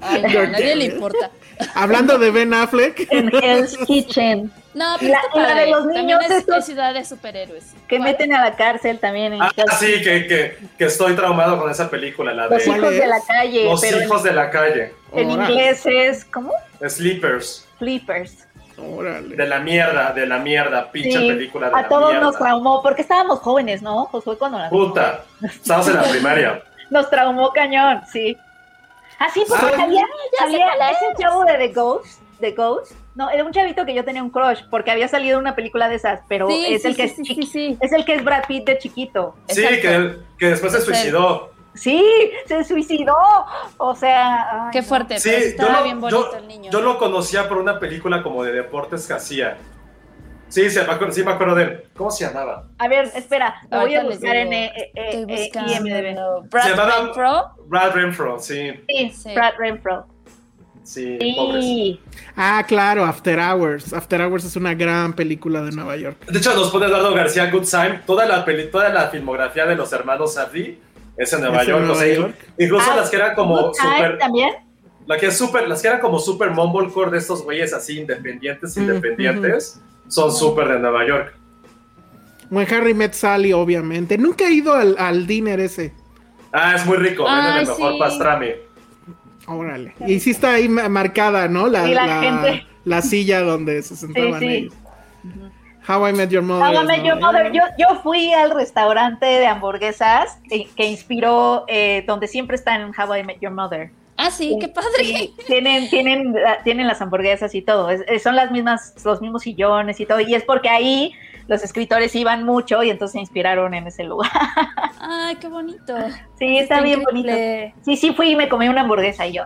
Ay, 0.00 0.22
no, 0.22 0.40
a 0.40 0.46
nadie 0.46 0.76
le 0.76 0.84
importa. 0.86 1.30
Hablando 1.74 2.18
de 2.18 2.30
Ben 2.30 2.52
Affleck. 2.52 3.06
En 3.10 3.30
Hell's 3.34 3.76
Kitchen. 3.86 4.52
No, 4.74 4.96
pero 5.00 5.14
La- 5.34 5.42
la 5.48 5.54
de 5.54 5.70
los 5.70 5.86
niños 5.86 6.20
es, 6.24 6.30
estos- 6.32 6.58
es 6.58 6.66
ciudad 6.66 6.92
de 6.92 7.02
superhéroes. 7.04 7.72
Que 7.88 7.96
¿Cuál? 7.96 8.10
meten 8.10 8.34
a 8.34 8.44
la 8.44 8.56
cárcel 8.56 8.98
también 8.98 9.32
en 9.32 9.40
Ah, 9.42 9.50
Hell's 9.56 9.78
sí, 9.78 10.02
que, 10.02 10.26
que, 10.26 10.56
que 10.76 10.84
estoy 10.84 11.14
traumado 11.14 11.58
con 11.58 11.70
esa 11.70 11.88
película, 11.88 12.34
la 12.34 12.46
Los 12.48 12.58
de 12.58 12.64
¿Cuál 12.66 12.78
hijos 12.80 12.90
de 12.92 13.06
la 13.06 13.20
calle, 13.26 13.64
Los 13.64 13.80
pero 13.80 13.96
en- 13.98 14.02
hijos 14.04 14.22
de 14.22 14.32
la 14.34 14.50
calle. 14.50 14.92
en, 15.14 15.30
inglés 15.30 15.82
es 15.86 16.24
¿cómo? 16.26 16.52
Sleepers. 16.86 17.66
Flippers. 17.78 18.46
Órale. 18.78 19.34
De 19.36 19.46
la 19.46 19.58
mierda, 19.60 20.12
de 20.12 20.26
la 20.26 20.38
mierda, 20.38 20.90
pinche 20.90 21.18
Sí, 21.18 21.28
película 21.28 21.68
de 21.70 21.74
a 21.76 21.82
la 21.82 21.88
todos 21.88 22.10
mierda. 22.10 22.26
nos 22.26 22.36
traumó, 22.38 22.82
porque 22.82 23.02
estábamos 23.02 23.38
jóvenes, 23.40 23.80
¿no? 23.82 24.04
Josué 24.06 24.36
cuando 24.36 24.58
la 24.58 24.68
Puta. 24.68 25.24
Estabas 25.42 25.88
en 25.88 25.94
la 25.96 26.02
primaria. 26.02 26.62
Nos 26.90 27.08
traumó 27.10 27.50
cañón, 27.52 28.02
sí. 28.12 28.36
Ah, 29.18 29.28
sí, 29.32 29.44
porque 29.48 29.64
Ah, 29.78 29.82
había, 29.84 30.02
sé 30.02 30.44
había 30.44 30.66
ese 30.90 31.06
es. 31.12 31.18
chavo 31.18 31.44
de 31.44 31.54
The 31.56 31.68
Ghost, 31.68 32.20
The 32.40 32.52
Ghost. 32.52 32.92
No, 33.14 33.30
era 33.30 33.44
un 33.44 33.50
chavito 33.52 33.86
que 33.86 33.94
yo 33.94 34.04
tenía 34.04 34.22
un 34.22 34.28
crush, 34.28 34.60
porque 34.70 34.90
había 34.90 35.08
salido 35.08 35.38
una 35.38 35.54
película 35.54 35.88
de 35.88 35.94
esas, 35.94 36.20
pero 36.28 36.48
Sí, 36.48 36.66
es 36.68 36.82
sí, 36.82 36.88
el 36.88 36.96
que 36.96 37.08
sí, 37.08 37.22
es 37.22 37.26
sí, 37.28 37.34
chiqui- 37.34 37.42
sí, 37.46 37.50
sí. 37.50 37.78
es 37.80 37.92
el 37.92 38.04
que 38.04 38.14
es 38.16 38.22
Brad 38.22 38.44
Pitt 38.46 38.66
de 38.66 38.76
chiquito. 38.78 39.34
Sí, 39.48 39.62
que, 39.80 40.16
que 40.38 40.46
después 40.50 40.70
se 40.72 40.82
suicidó. 40.82 41.50
Sí, 41.76 42.02
se 42.46 42.64
suicidó. 42.64 43.14
O 43.78 43.94
sea, 43.94 44.64
ay, 44.66 44.70
Qué 44.72 44.80
no. 44.82 44.86
fuerte, 44.86 45.18
Sí, 45.20 45.28
pero 45.30 45.42
yo 45.42 45.48
estaba 45.48 45.78
lo, 45.78 45.84
bien 45.84 46.00
bonito 46.00 46.30
yo- 46.32 46.38
el 46.38 46.48
niño. 46.48 46.70
yo 46.72 46.80
lo 46.80 46.98
conocía 46.98 47.48
por 47.48 47.58
una 47.58 47.78
película 47.78 48.22
como 48.22 48.42
de 48.42 48.52
deportes 48.52 49.06
que 49.06 49.12
hacía. 49.12 49.56
Sí, 50.48 50.70
sí 50.70 50.78
me, 50.78 50.92
acuerdo, 50.92 51.12
sí, 51.12 51.24
me 51.24 51.32
acuerdo 51.32 51.54
de 51.56 51.62
él. 51.64 51.82
¿Cómo 51.96 52.10
se 52.10 52.24
llamaba? 52.24 52.64
A 52.78 52.86
ver, 52.88 53.10
espera, 53.16 53.56
lo 53.70 53.80
voy 53.80 53.94
a 53.96 54.04
buscar 54.04 54.36
en 54.36 54.52
eh, 54.52 54.72
eh, 54.94 55.24
eh, 55.28 55.50
IMDb. 55.54 56.48
Brad 56.50 56.68
llamaba- 56.70 57.00
Renfro. 57.02 57.42
Brad 57.66 57.90
Renfro, 57.92 58.38
sí. 58.38 58.72
Sí, 58.88 59.10
Sí. 59.10 59.34
Brad 59.34 59.54
Renfro. 59.58 60.06
Sí, 60.84 61.18
pobres. 61.36 61.64
Sí. 61.64 62.00
Ah, 62.36 62.64
claro, 62.66 63.04
After 63.04 63.40
Hours. 63.40 63.92
After 63.92 64.20
Hours 64.22 64.44
es 64.44 64.54
una 64.54 64.72
gran 64.72 65.14
película 65.14 65.60
de 65.62 65.72
Nueva 65.72 65.96
York. 65.96 66.24
De 66.26 66.38
hecho, 66.38 66.54
nos 66.54 66.70
pone 66.70 66.86
Eduardo 66.86 67.12
García 67.12 67.50
Good 67.50 67.66
Time. 67.68 68.00
Toda 68.06 68.24
la, 68.24 68.44
peli, 68.44 68.70
toda 68.70 68.88
la 68.90 69.08
filmografía 69.08 69.66
de 69.66 69.74
los 69.74 69.92
hermanos 69.92 70.34
Safdie 70.34 70.78
es 71.16 71.32
en 71.32 71.40
Nueva 71.40 71.62
Es 71.62 71.68
en 71.68 71.74
York. 71.74 71.90
o 71.90 71.94
sea, 71.94 72.14
York. 72.14 72.34
Incluso 72.58 72.90
Ah, 72.92 72.96
las 72.96 73.10
que 73.10 73.16
eran 73.16 73.34
como 73.34 73.72
super. 73.74 74.18
también. 74.18 74.50
La 75.06 75.16
que 75.18 75.26
es 75.26 75.36
super, 75.38 75.68
las 75.68 75.80
que 75.82 75.88
eran 75.88 76.00
como 76.00 76.18
super 76.18 76.50
mumblecore 76.50 77.10
de 77.12 77.18
estos 77.18 77.42
güeyes 77.44 77.72
así 77.72 78.00
independientes, 78.00 78.76
Mm, 78.76 78.80
independientes, 78.80 79.80
son 80.08 80.32
súper 80.32 80.68
de 80.68 80.78
Nueva 80.80 81.06
York. 81.06 81.34
When 82.50 82.66
Harry 82.72 82.94
Met 82.94 83.12
Sally, 83.14 83.52
obviamente. 83.52 84.18
Nunca 84.18 84.46
he 84.48 84.52
ido 84.52 84.72
al, 84.74 84.96
al 84.98 85.26
dinner 85.26 85.58
ese. 85.60 85.92
Ah, 86.52 86.74
es 86.76 86.86
muy 86.86 86.96
rico, 86.96 87.24
Ay, 87.28 87.60
el 87.62 87.66
mejor 87.66 87.92
sí. 87.92 87.98
pastrami. 87.98 88.48
Órale. 89.46 89.94
Y 90.06 90.18
sí 90.20 90.30
está 90.30 90.54
ahí 90.54 90.68
ma- 90.68 90.88
marcada, 90.88 91.48
¿no? 91.48 91.68
La, 91.68 91.84
Sí, 91.86 91.94
la 91.94 92.06
la- 92.06 92.20
gente. 92.20 92.66
la 92.84 93.02
silla 93.02 93.42
donde 93.42 93.82
se 93.82 93.94
sentaban 93.96 94.40
sí. 94.40 94.46
ellos. 94.48 94.74
How 95.88 96.06
I 96.08 96.12
Met 96.12 96.30
Your 96.30 96.42
Mother. 96.42 96.64
How 96.64 96.82
I 96.82 96.84
Met 96.86 96.98
¿no? 96.98 97.04
Your 97.06 97.20
Mother. 97.20 97.52
Yo, 97.52 97.62
yo 97.78 98.00
fui 98.02 98.32
al 98.32 98.50
restaurante 98.50 99.26
de 99.26 99.46
hamburguesas 99.46 100.38
que, 100.48 100.68
que 100.76 100.86
inspiró 100.86 101.64
eh, 101.68 102.04
donde 102.06 102.26
siempre 102.26 102.56
están 102.56 102.80
en 102.80 102.88
How 102.98 103.14
I 103.16 103.22
Met 103.24 103.38
Your 103.40 103.52
Mother. 103.52 103.90
Ah, 104.18 104.30
sí, 104.30 104.56
qué 104.60 104.68
padre. 104.68 104.88
Sí, 105.04 105.34
tienen, 105.46 105.90
tienen, 105.90 106.32
la- 106.32 106.62
tienen 106.62 106.86
las 106.86 107.02
hamburguesas 107.02 107.54
y 107.54 107.60
todo. 107.62 107.90
Es- 107.90 108.22
son 108.22 108.34
las 108.34 108.50
mismas, 108.50 108.94
los 109.04 109.20
mismos 109.20 109.42
sillones 109.42 110.00
y 110.00 110.06
todo. 110.06 110.20
Y 110.20 110.34
es 110.34 110.42
porque 110.42 110.70
ahí 110.70 111.12
los 111.48 111.62
escritores 111.62 112.14
iban 112.16 112.42
mucho 112.44 112.82
y 112.82 112.90
entonces 112.90 113.12
se 113.12 113.20
inspiraron 113.20 113.74
en 113.74 113.86
ese 113.86 114.04
lugar. 114.04 114.30
Ay, 115.00 115.36
qué 115.36 115.48
bonito. 115.48 115.94
Sí, 116.38 116.58
está, 116.58 116.80
bien 116.80 117.02
increíble. 117.02 117.32
bonito. 117.72 117.78
Sí, 117.84 117.96
sí 117.96 118.12
fui 118.14 118.30
y 118.30 118.36
me 118.36 118.48
comí 118.48 118.68
una 118.68 118.80
hamburguesa 118.80 119.26
y 119.26 119.34
yo. 119.34 119.42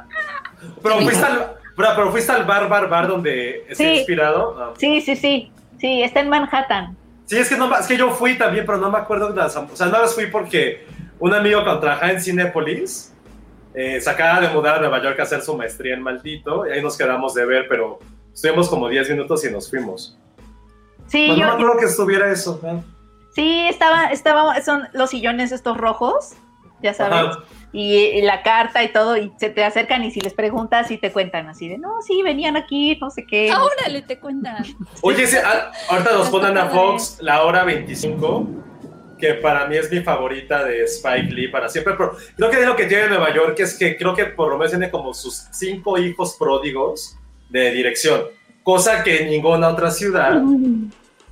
Pero 0.83 0.99
fuiste 1.01 1.27
al, 1.27 1.53
pero, 1.77 1.89
pero 1.97 2.11
fuiste 2.13 2.33
al 2.33 2.45
bar, 2.45 2.69
bar, 2.69 2.89
bar 2.89 3.09
donde 3.09 3.63
está 3.69 3.75
Sí. 3.75 3.89
inspirado. 3.99 4.57
Ah. 4.59 4.73
Sí, 4.79 5.01
sí, 5.01 5.17
sí. 5.17 5.53
Sí, 5.81 6.03
está 6.03 6.21
en 6.21 6.29
Manhattan. 6.29 6.97
Sí, 7.27 7.37
es 7.39 7.49
que, 7.49 7.57
no, 7.57 7.75
es 7.77 7.87
que 7.87 7.97
yo 7.97 8.11
fui 8.11 8.37
también, 8.37 8.67
pero 8.67 8.79
no 8.79 8.91
me 8.91 8.99
acuerdo 8.99 9.29
de 9.31 9.37
las. 9.37 9.57
O 9.57 9.69
sea, 9.75 9.87
no 9.87 10.01
las 10.01 10.15
fui 10.15 10.27
porque 10.27 10.85
un 11.19 11.33
amigo 11.33 11.61
que 11.65 11.71
trabajaba 11.81 12.11
en 12.13 12.21
Cinepolis 12.21 13.13
eh, 13.75 14.01
se 14.01 14.11
acaba 14.11 14.41
de 14.41 14.49
mudar 14.49 14.77
a 14.77 14.81
Nueva 14.81 15.01
York 15.03 15.19
a 15.21 15.23
hacer 15.23 15.41
su 15.43 15.57
maestría 15.57 15.95
en 15.95 16.03
Maldito 16.03 16.67
y 16.67 16.73
ahí 16.73 16.83
nos 16.83 16.99
quedamos 16.99 17.35
de 17.35 17.47
ver, 17.47 17.67
pero 17.69 17.99
estuvimos 18.35 18.69
como 18.69 18.89
10 18.89 19.11
minutos 19.11 19.45
y 19.45 19.51
nos 19.51 19.71
fuimos. 19.71 20.19
Sí, 21.07 21.27
Pues 21.29 21.39
no 21.39 21.45
me 21.45 21.51
yo, 21.51 21.55
acuerdo 21.55 21.79
que 21.79 21.87
estuviera 21.87 22.31
eso. 22.31 22.61
sí, 23.33 23.67
estaba, 23.69 24.07
estaba, 24.07 24.61
son 24.61 24.89
los 24.93 25.11
sillones 25.11 25.53
estos 25.53 25.77
rojos, 25.77 26.35
ya 26.83 26.95
sabes. 26.95 27.37
Ajá. 27.37 27.45
Y, 27.73 27.95
y 27.95 28.23
la 28.23 28.43
carta 28.43 28.83
y 28.83 28.89
todo, 28.89 29.17
y 29.17 29.33
se 29.39 29.49
te 29.49 29.63
acercan 29.63 30.03
y 30.03 30.11
si 30.11 30.21
les 30.21 30.35
preguntas 30.35 30.91
y 30.91 30.99
te 30.99 31.13
cuentan 31.13 31.49
así 31.49 31.69
de, 31.69 31.79
no, 31.79 32.03
sí, 32.03 32.21
venían 32.23 32.57
aquí, 32.57 32.99
no 33.01 33.11
sé 33.11 33.25
qué. 33.27 33.51
Ah, 33.53 33.63
órale, 33.63 34.03
te 34.03 34.19
cuentan. 34.19 34.65
Oye, 35.03 35.27
sí, 35.27 35.37
ah, 35.43 35.71
ahorita 35.89 36.13
nos 36.13 36.29
ponen 36.31 36.59
a 36.59 36.69
Fox 36.69 37.19
la 37.21 37.45
hora 37.45 37.63
25, 37.63 38.49
que 39.19 39.35
para 39.35 39.67
mí 39.67 39.77
es 39.77 39.91
mi 39.91 40.01
favorita 40.01 40.65
de 40.65 40.83
Spike 40.85 41.33
Lee 41.33 41.49
para 41.49 41.69
siempre. 41.69 41.95
Pero 41.97 42.17
creo 42.37 42.51
que 42.51 42.67
lo 42.67 42.77
que 42.77 42.87
tiene 42.87 43.09
Nueva 43.09 43.33
York 43.33 43.61
es 43.61 43.79
que 43.79 43.97
creo 43.97 44.15
que 44.15 44.27
por 44.27 44.49
lo 44.49 44.57
menos 44.57 44.73
tiene 44.73 44.91
como 44.91 45.15
sus 45.15 45.47
cinco 45.53 45.97
hijos 45.97 46.37
pródigos 46.37 47.17
de 47.51 47.71
dirección, 47.71 48.23
cosa 48.65 49.05
que 49.05 49.27
ninguna 49.27 49.69
otra 49.69 49.93
ciudad 49.93 50.43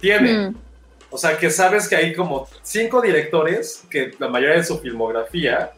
tiene. 0.01 0.51
Mm. 0.51 0.68
O 1.11 1.17
sea, 1.17 1.39
que 1.39 1.51
sabes 1.51 1.89
que 1.89 1.97
hay 1.97 2.15
como 2.15 2.47
cinco 2.63 3.01
directores 3.01 3.85
que 3.91 4.13
la 4.19 4.29
mayoría 4.29 4.57
de 4.57 4.65
su 4.65 4.79
filmografía 4.79 5.73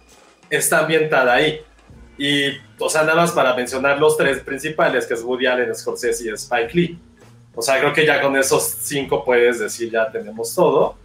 está 0.49 0.81
ambientada 0.81 1.35
ahí. 1.35 1.61
Y, 2.18 2.49
o 2.78 2.91
sea, 2.91 3.03
nada 3.03 3.16
más 3.16 3.33
para 3.33 3.55
mencionar 3.55 3.99
los 3.99 4.16
tres 4.16 4.41
principales, 4.41 5.07
que 5.07 5.14
es 5.14 5.22
Woody 5.22 5.47
Allen, 5.47 5.74
Scorsese 5.74 6.24
y 6.24 6.28
Spike 6.31 6.74
Lee. 6.74 6.99
O 7.55 7.62
sea, 7.62 7.78
creo 7.78 7.93
que 7.93 8.05
ya 8.05 8.20
con 8.20 8.37
esos 8.37 8.62
cinco 8.83 9.24
puedes 9.24 9.59
decir 9.59 9.91
ya 9.91 10.11
tenemos 10.11 10.55
todo. 10.55 10.97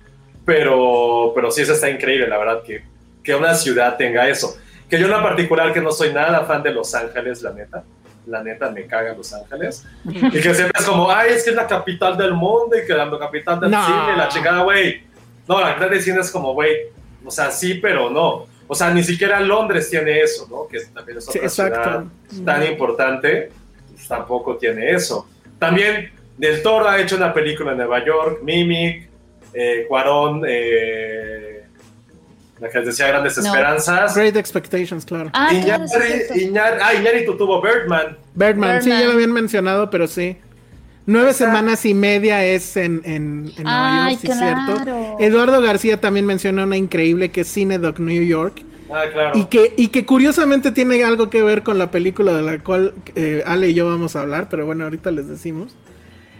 Pero, 0.45 1.31
pero 1.33 1.49
sí, 1.51 1.61
eso 1.61 1.73
está 1.73 1.89
increíble, 1.89 2.27
la 2.27 2.37
verdad, 2.37 2.63
que, 2.63 2.83
que 3.23 3.33
una 3.33 3.55
ciudad 3.55 3.97
tenga 3.97 4.27
eso. 4.29 4.57
Que 4.89 4.99
yo 4.99 5.07
en 5.07 5.23
particular, 5.23 5.73
que 5.73 5.81
no 5.81 5.91
soy 5.91 6.13
nada 6.13 6.45
fan 6.45 6.61
de 6.61 6.71
Los 6.71 6.93
Ángeles, 6.93 7.41
la 7.41 7.51
neta. 7.51 7.83
La 8.27 8.43
neta, 8.43 8.69
me 8.71 8.85
caga 8.87 9.13
Los 9.13 9.33
Ángeles. 9.33 9.85
Y 10.05 10.29
que 10.31 10.53
siempre 10.53 10.71
es 10.79 10.85
como, 10.85 11.11
ay, 11.11 11.31
es 11.33 11.43
que 11.43 11.51
es 11.51 11.55
la 11.55 11.67
capital 11.67 12.17
del 12.17 12.33
mundo 12.33 12.75
y 12.77 12.85
que 12.85 12.93
la 12.93 13.09
capital 13.19 13.59
del 13.59 13.71
No. 13.71 13.85
cine, 13.85 14.17
la 14.17 14.27
chingada, 14.29 14.63
güey. 14.63 15.03
No, 15.47 15.59
la 15.59 15.67
capital 15.69 15.89
del 15.91 16.01
cine 16.01 16.19
es 16.21 16.31
como, 16.31 16.53
güey, 16.53 16.75
o 17.23 17.31
sea, 17.31 17.51
sí, 17.51 17.75
pero 17.75 18.09
no. 18.09 18.47
O 18.67 18.73
sea, 18.73 18.89
ni 18.91 19.03
siquiera 19.03 19.39
Londres 19.39 19.89
tiene 19.89 20.21
eso, 20.21 20.47
¿no? 20.49 20.67
Que 20.67 20.79
también 20.93 21.19
es 21.19 21.25
Sí, 21.25 21.31
otra 21.37 21.41
exacto. 21.43 22.03
ciudad 22.29 22.45
tan 22.45 22.65
importante, 22.65 23.51
pues, 23.93 24.07
tampoco 24.07 24.57
tiene 24.57 24.91
eso. 24.91 25.27
También 25.59 26.11
Del 26.37 26.61
Toro 26.63 26.89
ha 26.89 26.99
hecho 26.99 27.15
una 27.15 27.31
película 27.33 27.71
en 27.71 27.77
Nueva 27.77 28.03
York, 28.03 28.39
Mimic, 28.43 29.07
eh, 29.53 29.85
Cuarón, 29.87 30.43
eh, 30.47 31.54
la 32.59 32.69
que 32.69 32.77
les 32.79 32.87
decía 32.87 33.07
Grandes 33.07 33.37
No. 33.37 33.43
Esperanzas. 33.43 34.15
Great 34.15 34.35
Expectations, 34.37 35.05
claro. 35.05 35.29
Ah, 35.33 35.49
claro, 35.63 35.87
sí, 35.87 35.95
es 35.97 36.31
Iñárritu-. 36.31 36.51
Iñár- 36.53 36.77
ah, 36.81 37.37
tuvo 37.37 37.61
Birdman. 37.61 38.17
Birdman, 38.33 38.81
sí, 38.81 38.89
Birdman. 38.89 39.01
ya 39.01 39.07
lo 39.07 39.13
habían 39.13 39.31
mencionado, 39.33 39.89
pero 39.89 40.07
sí. 40.07 40.37
Nueve 41.07 41.33
semanas 41.33 41.85
y 41.85 41.93
media 41.93 42.43
es 42.43 42.75
en, 42.77 43.01
en, 43.05 43.51
en 43.57 43.63
Nueva 43.63 44.05
Ay, 44.05 44.13
York, 44.15 44.21
sí, 44.21 44.31
es 44.31 44.37
cierto. 44.39 44.83
claro. 44.83 45.17
Eduardo 45.19 45.61
García 45.61 46.01
también 46.01 46.25
menciona 46.25 46.63
una 46.63 46.77
increíble 46.77 47.29
que 47.29 47.41
es 47.41 47.53
Cinedoc 47.53 47.99
New 47.99 48.23
York. 48.23 48.63
Ah, 48.91 49.03
claro. 49.11 49.37
Y 49.37 49.45
que, 49.45 49.73
y 49.77 49.89
que 49.89 50.05
curiosamente 50.05 50.71
tiene 50.71 51.03
algo 51.03 51.29
que 51.29 51.43
ver 51.43 51.61
con 51.61 51.77
la 51.77 51.91
película 51.91 52.33
de 52.33 52.41
la 52.41 52.57
cual 52.59 52.93
eh, 53.15 53.43
Ale 53.45 53.69
y 53.69 53.73
yo 53.75 53.87
vamos 53.87 54.15
a 54.15 54.21
hablar, 54.21 54.47
pero 54.49 54.65
bueno, 54.65 54.83
ahorita 54.85 55.11
les 55.11 55.27
decimos. 55.27 55.75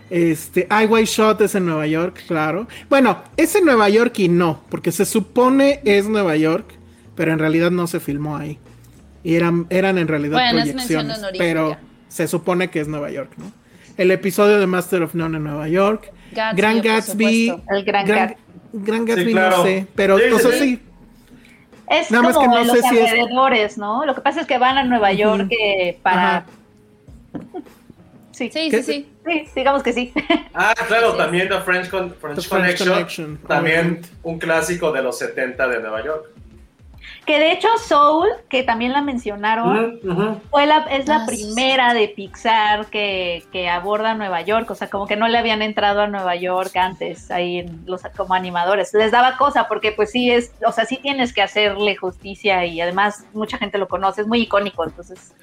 Este, 0.10 0.68
I 0.70 0.86
White 0.86 1.08
Shot 1.08 1.42
es 1.42 1.56
en 1.56 1.66
Nueva 1.66 1.88
York, 1.88 2.24
claro. 2.28 2.68
Bueno, 2.90 3.24
es 3.38 3.56
en 3.56 3.66
Nueva 3.66 3.90
York 3.90 4.18
y 4.20 4.30
no, 4.30 4.62
porque 4.70 4.92
se 4.92 5.06
supone 5.06 5.80
es 5.84 6.08
Nueva 6.08 6.36
York, 6.36 6.74
pero 7.16 7.32
en 7.34 7.40
realidad 7.40 7.72
no 7.72 7.88
se 7.88 8.00
filmó 8.00 8.38
ahí. 8.38 8.60
Y 9.24 9.36
eran, 9.36 9.66
eran 9.72 9.98
en 9.98 10.08
realidad 10.08 10.34
Bueno, 10.34 10.62
proyecciones, 10.62 11.20
pero 11.38 11.76
se 12.08 12.28
supone 12.28 12.70
que 12.70 12.80
es 12.82 12.88
Nueva 12.88 13.10
York, 13.10 13.32
¿no? 13.38 13.52
El 13.98 14.12
episodio 14.12 14.60
de 14.60 14.68
Master 14.68 15.02
of 15.02 15.16
None 15.16 15.38
en 15.38 15.44
Nueva 15.44 15.68
York. 15.68 16.12
Gatsby, 16.34 16.58
Gran 16.62 16.82
Gatsby. 16.82 17.48
El 17.70 17.84
Gran 17.86 18.06
Gran, 18.06 18.28
Gatsby. 18.28 18.38
Gran 18.74 19.06
Gatsby 19.06 19.32
claro. 19.32 19.58
no 19.58 19.64
sé, 19.64 19.88
pero 19.96 20.18
Sí, 20.20 20.24
o 20.34 20.40
sea, 20.40 20.52
sí, 20.52 20.60
sí. 20.60 20.82
Es 21.90 22.12
Nada 22.12 22.24
más 22.24 22.36
como 22.36 22.50
que 22.50 22.56
no 22.56 22.62
en 22.62 22.68
sé 22.70 22.76
los 22.78 22.86
si 22.90 22.98
es- 22.98 23.12
alrededores, 23.12 23.78
¿no? 23.78 24.06
Lo 24.06 24.14
que 24.14 24.22
pasa 24.22 24.42
es 24.42 24.48
que 24.48 24.58
van 24.58 24.78
a 24.78 24.84
Nueva 24.84 25.14
York 25.14 25.48
eh, 25.52 25.98
para... 26.04 26.38
Ajá. 26.38 26.46
Sí. 28.36 28.50
Sí, 28.52 28.70
sí, 28.70 28.84
sí. 28.84 29.10
Sí, 29.26 29.48
digamos 29.56 29.82
que 29.82 29.94
sí. 29.94 30.14
Ah, 30.54 30.74
claro, 30.88 31.08
Sí, 31.08 31.12
sí. 31.14 31.18
también 31.18 31.50
The 31.50 31.60
French, 31.62 31.90
Con- 31.90 32.14
French 32.16 32.36
The 32.36 32.42
French 32.42 32.50
Connection. 32.50 32.90
Connection, 32.90 33.38
también 33.48 33.80
obviamente. 33.80 34.10
un 34.24 34.40
clásico 34.40 34.92
de 34.92 35.02
los 35.02 35.18
70 35.18 35.68
de 35.68 35.80
Nueva 35.80 36.04
York. 36.04 36.26
Que 37.26 37.40
de 37.40 37.52
hecho 37.54 37.68
Soul, 37.88 38.28
que 38.50 38.62
también 38.64 38.94
la 38.94 39.02
mencionaron, 39.02 40.00
fue 40.52 40.66
la, 40.68 40.86
es 40.92 41.08
la 41.08 41.24
Ah, 41.24 41.26
primera 41.26 41.94
de 41.96 42.08
Pixar 42.08 42.86
que, 42.88 43.44
que 43.52 43.68
aborda 43.68 44.14
Nueva 44.14 44.42
York, 44.42 44.70
o 44.70 44.76
sea, 44.76 44.90
como 44.92 45.08
que 45.08 45.16
no 45.16 45.28
le 45.28 45.38
habían 45.40 45.64
entrado 45.64 46.02
a 46.02 46.08
Nueva 46.08 46.36
York 46.36 46.76
antes, 46.76 47.32
ahí 47.32 47.60
en 47.60 47.82
los, 47.88 48.02
como 48.16 48.36
animadores. 48.36 48.94
Les 48.94 49.12
daba 49.12 49.38
cosa, 49.38 49.68
porque 49.68 49.92
pues 49.92 50.12
sí 50.12 50.30
es, 50.32 50.52
o 50.68 50.72
sea, 50.72 50.86
sí 50.86 50.98
tienes 50.98 51.34
que 51.34 51.42
hacerle 51.42 51.96
justicia 51.96 52.64
y 52.66 52.80
además 52.80 53.26
mucha 53.34 53.58
gente 53.58 53.80
lo 53.80 53.88
conoce, 53.88 54.22
es 54.22 54.28
muy 54.28 54.42
icónico, 54.42 54.84
entonces 54.84 55.34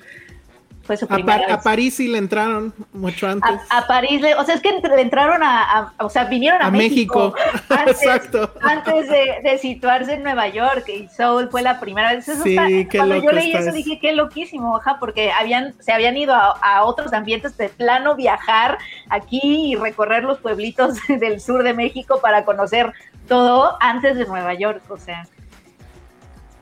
fue 0.82 0.96
su 0.96 1.04
A, 1.04 1.08
primera 1.08 1.54
a. 1.54 1.60
París 1.60 1.94
sí 1.96 2.08
le 2.08 2.18
entraron 2.18 2.74
mucho 2.92 3.26
antes. 3.28 3.50
A, 3.70 3.78
a 3.78 3.86
París, 3.86 4.20
le- 4.20 4.34
o 4.34 4.44
sea, 4.44 4.54
es 4.56 4.60
que 4.60 4.72
le 4.72 5.00
entraron 5.00 5.42
a, 5.42 5.62
a- 5.98 6.04
o 6.04 6.10
sea, 6.10 6.24
vinieron 6.24 6.60
a, 6.60 6.66
A 6.66 6.70
México. 6.70 7.34
antes, 7.68 8.02
Exacto. 8.02 8.52
antes 8.62 9.08
de, 9.08 9.40
de 9.48 9.58
situarse 9.58 10.14
en 10.14 10.22
Nueva 10.22 10.48
York 10.48 10.88
y 10.88 11.08
Soul 11.08 11.48
fue 11.50 11.62
la 11.62 11.78
primera 11.80 12.12
vez. 12.14 12.26
Eso 12.28 12.42
Sí, 12.42 12.50
está- 12.56 12.66
qué 12.66 12.98
cuando 12.98 13.16
yo 13.16 13.30
leí 13.32 13.52
eso 13.52 13.72
dije, 13.72 13.98
qué 14.00 14.12
loquísimo, 14.12 14.76
ajá, 14.76 14.96
porque 14.98 15.30
habían, 15.32 15.74
se 15.80 15.92
habían 15.92 16.16
ido 16.16 16.34
a 16.34 16.84
otros 16.84 17.12
ambientes 17.12 17.56
de 17.56 17.68
plano 17.68 18.16
viajar 18.16 18.78
aquí 19.08 19.40
y 19.72 19.76
recorrer 19.76 20.24
los 20.24 20.38
pueblitos 20.38 20.96
del 21.08 21.40
sur 21.40 21.62
de 21.62 21.74
México 21.74 22.18
para 22.20 22.44
conocer 22.44 22.92
todo 23.28 23.76
antes 23.80 24.16
de 24.16 24.26
Nueva 24.26 24.54
York, 24.54 24.82
o 24.90 24.96
sea. 24.96 25.26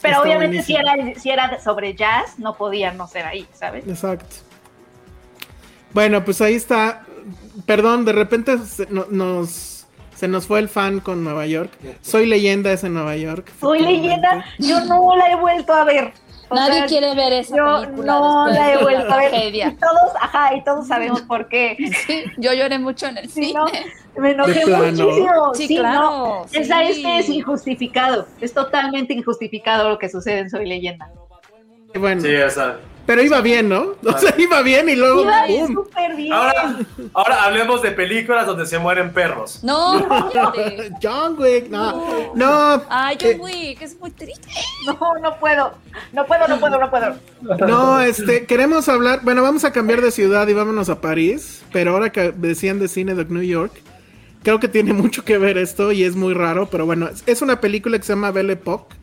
Pero 0.02 0.14
Está 0.16 0.22
obviamente 0.22 0.62
si 0.62 0.74
era, 0.76 0.94
si 1.16 1.30
era 1.30 1.60
sobre 1.60 1.94
jazz, 1.94 2.38
no 2.38 2.54
podían 2.54 2.96
no 2.96 3.06
ser 3.06 3.26
ahí, 3.26 3.46
¿sabes? 3.52 3.86
Exacto. 3.86 4.36
Bueno, 5.92 6.24
pues 6.24 6.40
ahí 6.40 6.54
está. 6.54 7.04
Perdón, 7.66 8.04
de 8.04 8.12
repente 8.12 8.58
se, 8.58 8.86
no- 8.90 9.06
nos, 9.10 9.86
se 10.14 10.28
nos 10.28 10.46
fue 10.46 10.60
el 10.60 10.68
fan 10.68 11.00
con 11.00 11.22
Nueva 11.24 11.46
York. 11.46 11.70
Soy 12.00 12.26
leyenda 12.26 12.72
es 12.72 12.84
en 12.84 12.94
Nueva 12.94 13.16
York. 13.16 13.50
Soy 13.60 13.80
leyenda, 13.80 14.44
yo 14.58 14.84
no 14.84 15.14
la 15.16 15.30
he 15.32 15.36
vuelto 15.36 15.72
a 15.72 15.84
ver. 15.84 16.12
Nadie 16.54 16.74
sea, 16.74 16.86
quiere 16.86 17.14
ver 17.14 17.32
esa 17.32 17.56
Yo 17.56 17.80
película. 17.82 18.12
no 18.18 18.46
la 18.48 18.72
he 18.72 18.82
vuelto 18.82 19.12
a 19.12 19.16
ver. 19.16 19.54
Y 19.54 19.60
todos, 19.76 20.14
ajá, 20.20 20.54
y 20.56 20.64
todos 20.64 20.86
sabemos 20.86 21.22
por 21.22 21.48
qué. 21.48 21.76
Sí, 22.06 22.24
yo 22.38 22.52
lloré 22.52 22.78
mucho 22.78 23.06
en 23.06 23.18
el 23.18 23.28
Sí, 23.30 23.44
cine. 23.46 23.54
¿no? 23.54 23.66
Me 24.20 24.32
enojé 24.32 24.66
muchísimo. 24.66 25.54
Sí, 25.54 25.66
Sí, 25.68 25.76
claro, 25.76 26.00
no. 26.00 26.44
Esa 26.52 26.80
sí. 26.80 26.86
este 26.90 27.18
es 27.18 27.28
injustificado. 27.28 28.26
Es 28.40 28.52
totalmente 28.52 29.14
injustificado 29.14 29.88
lo 29.90 29.98
que 29.98 30.08
sucede 30.08 30.40
en 30.40 30.50
Soy 30.50 30.66
Leyenda. 30.66 31.10
Bueno, 31.94 32.20
Sí, 32.20 32.28
esa. 32.34 32.76
Pero 33.10 33.24
iba 33.24 33.40
bien, 33.40 33.68
¿no? 33.68 33.94
O 34.06 34.18
sea, 34.18 34.32
iba 34.38 34.62
bien 34.62 34.88
y 34.88 34.94
luego 34.94 35.22
Iba 35.22 35.42
¡pum! 35.48 35.74
súper 35.74 36.14
bien. 36.14 36.32
Ahora, 36.32 36.76
ahora 37.12 37.42
hablemos 37.44 37.82
de 37.82 37.90
películas 37.90 38.46
donde 38.46 38.66
se 38.66 38.78
mueren 38.78 39.12
perros. 39.12 39.64
No, 39.64 40.06
cállate. 40.32 40.92
John 41.02 41.34
Wick, 41.36 41.68
no, 41.70 42.32
no, 42.36 42.80
Ay, 42.88 43.16
eh, 43.20 43.32
John 43.36 43.40
Wick, 43.40 43.82
es 43.82 43.98
muy 43.98 44.12
triste. 44.12 44.46
No, 44.86 44.96
no 45.20 45.36
puedo. 45.40 45.72
No 46.12 46.24
puedo, 46.24 46.46
no 46.46 46.60
puedo, 46.60 46.78
no 46.78 46.88
puedo. 46.88 47.16
no, 47.66 48.00
este, 48.00 48.46
queremos 48.46 48.88
hablar, 48.88 49.22
bueno, 49.24 49.42
vamos 49.42 49.64
a 49.64 49.72
cambiar 49.72 50.02
de 50.02 50.12
ciudad 50.12 50.46
y 50.46 50.52
vámonos 50.52 50.88
a 50.88 51.00
París, 51.00 51.62
pero 51.72 51.90
ahora 51.94 52.10
que 52.12 52.30
decían 52.30 52.78
de 52.78 52.86
cine 52.86 53.16
de 53.16 53.24
New 53.24 53.42
York, 53.42 53.72
creo 54.44 54.60
que 54.60 54.68
tiene 54.68 54.92
mucho 54.92 55.24
que 55.24 55.36
ver 55.36 55.58
esto 55.58 55.90
y 55.90 56.04
es 56.04 56.14
muy 56.14 56.32
raro, 56.32 56.68
pero 56.70 56.86
bueno, 56.86 57.08
es- 57.08 57.24
es 57.26 57.42
una 57.42 57.60
película 57.60 57.98
que 57.98 58.04
se 58.04 58.12
llama 58.12 58.30
Belle 58.30 58.52
Époque, 58.52 58.94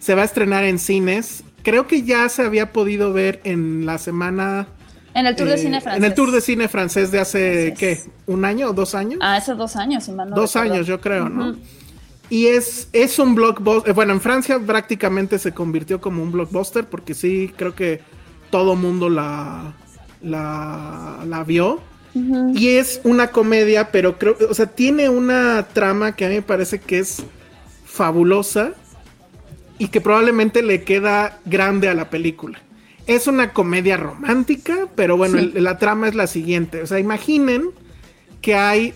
se 0.00 0.16
va 0.16 0.22
a 0.22 0.24
estrenar 0.24 0.64
en 0.64 0.80
cines, 0.80 1.44
creo 1.64 1.88
que 1.88 2.02
ya 2.02 2.28
se 2.28 2.42
había 2.42 2.72
podido 2.72 3.12
ver 3.12 3.40
en 3.42 3.86
la 3.86 3.98
semana... 3.98 4.68
En 5.14 5.26
el 5.26 5.34
Tour 5.34 5.48
de 5.48 5.54
eh, 5.54 5.58
Cine 5.58 5.80
Francés. 5.80 5.98
En 5.98 6.04
el 6.04 6.14
Tour 6.14 6.30
de 6.30 6.40
Cine 6.40 6.68
francés 6.68 7.10
de 7.10 7.20
hace, 7.20 7.68
Así 7.68 7.78
¿qué? 7.78 8.00
¿Un 8.26 8.44
año 8.44 8.70
o 8.70 8.72
dos 8.72 8.94
años? 8.94 9.18
Ah, 9.22 9.36
hace 9.36 9.54
dos 9.54 9.76
años, 9.76 10.04
si 10.04 10.12
mal 10.12 10.30
no 10.30 10.36
Dos 10.36 10.54
recuerdo. 10.54 10.74
años, 10.74 10.86
yo 10.86 11.00
creo, 11.00 11.28
¿no? 11.28 11.56
Y 12.30 12.46
es, 12.46 12.88
es 12.92 13.18
un 13.18 13.34
blockbuster. 13.34 13.92
Bueno, 13.94 14.12
en 14.12 14.20
Francia 14.20 14.58
prácticamente 14.58 15.38
se 15.38 15.52
convirtió 15.52 16.00
como 16.00 16.22
un 16.22 16.32
blockbuster 16.32 16.84
porque 16.84 17.14
sí, 17.14 17.52
creo 17.56 17.74
que 17.74 18.00
todo 18.50 18.76
mundo 18.76 19.08
la, 19.08 19.74
la, 20.22 21.24
la 21.26 21.44
vio. 21.44 21.80
Y 22.54 22.68
es 22.76 23.00
una 23.02 23.28
comedia, 23.28 23.90
pero 23.90 24.18
creo, 24.18 24.36
o 24.48 24.54
sea, 24.54 24.66
tiene 24.66 25.08
una 25.08 25.66
trama 25.72 26.14
que 26.14 26.24
a 26.24 26.28
mí 26.28 26.36
me 26.36 26.42
parece 26.42 26.78
que 26.80 27.00
es 27.00 27.24
fabulosa 27.84 28.72
y 29.78 29.88
que 29.88 30.00
probablemente 30.00 30.62
le 30.62 30.82
queda 30.84 31.40
grande 31.44 31.88
a 31.88 31.94
la 31.94 32.10
película. 32.10 32.60
Es 33.06 33.26
una 33.26 33.52
comedia 33.52 33.96
romántica, 33.96 34.88
pero 34.94 35.16
bueno, 35.16 35.38
el- 35.38 35.62
la 35.62 35.78
trama 35.78 36.08
es 36.08 36.14
la 36.14 36.26
siguiente. 36.26 36.82
O 36.82 36.86
sea, 36.86 36.98
imaginen 36.98 37.70
que 38.40 38.54
hay 38.54 38.94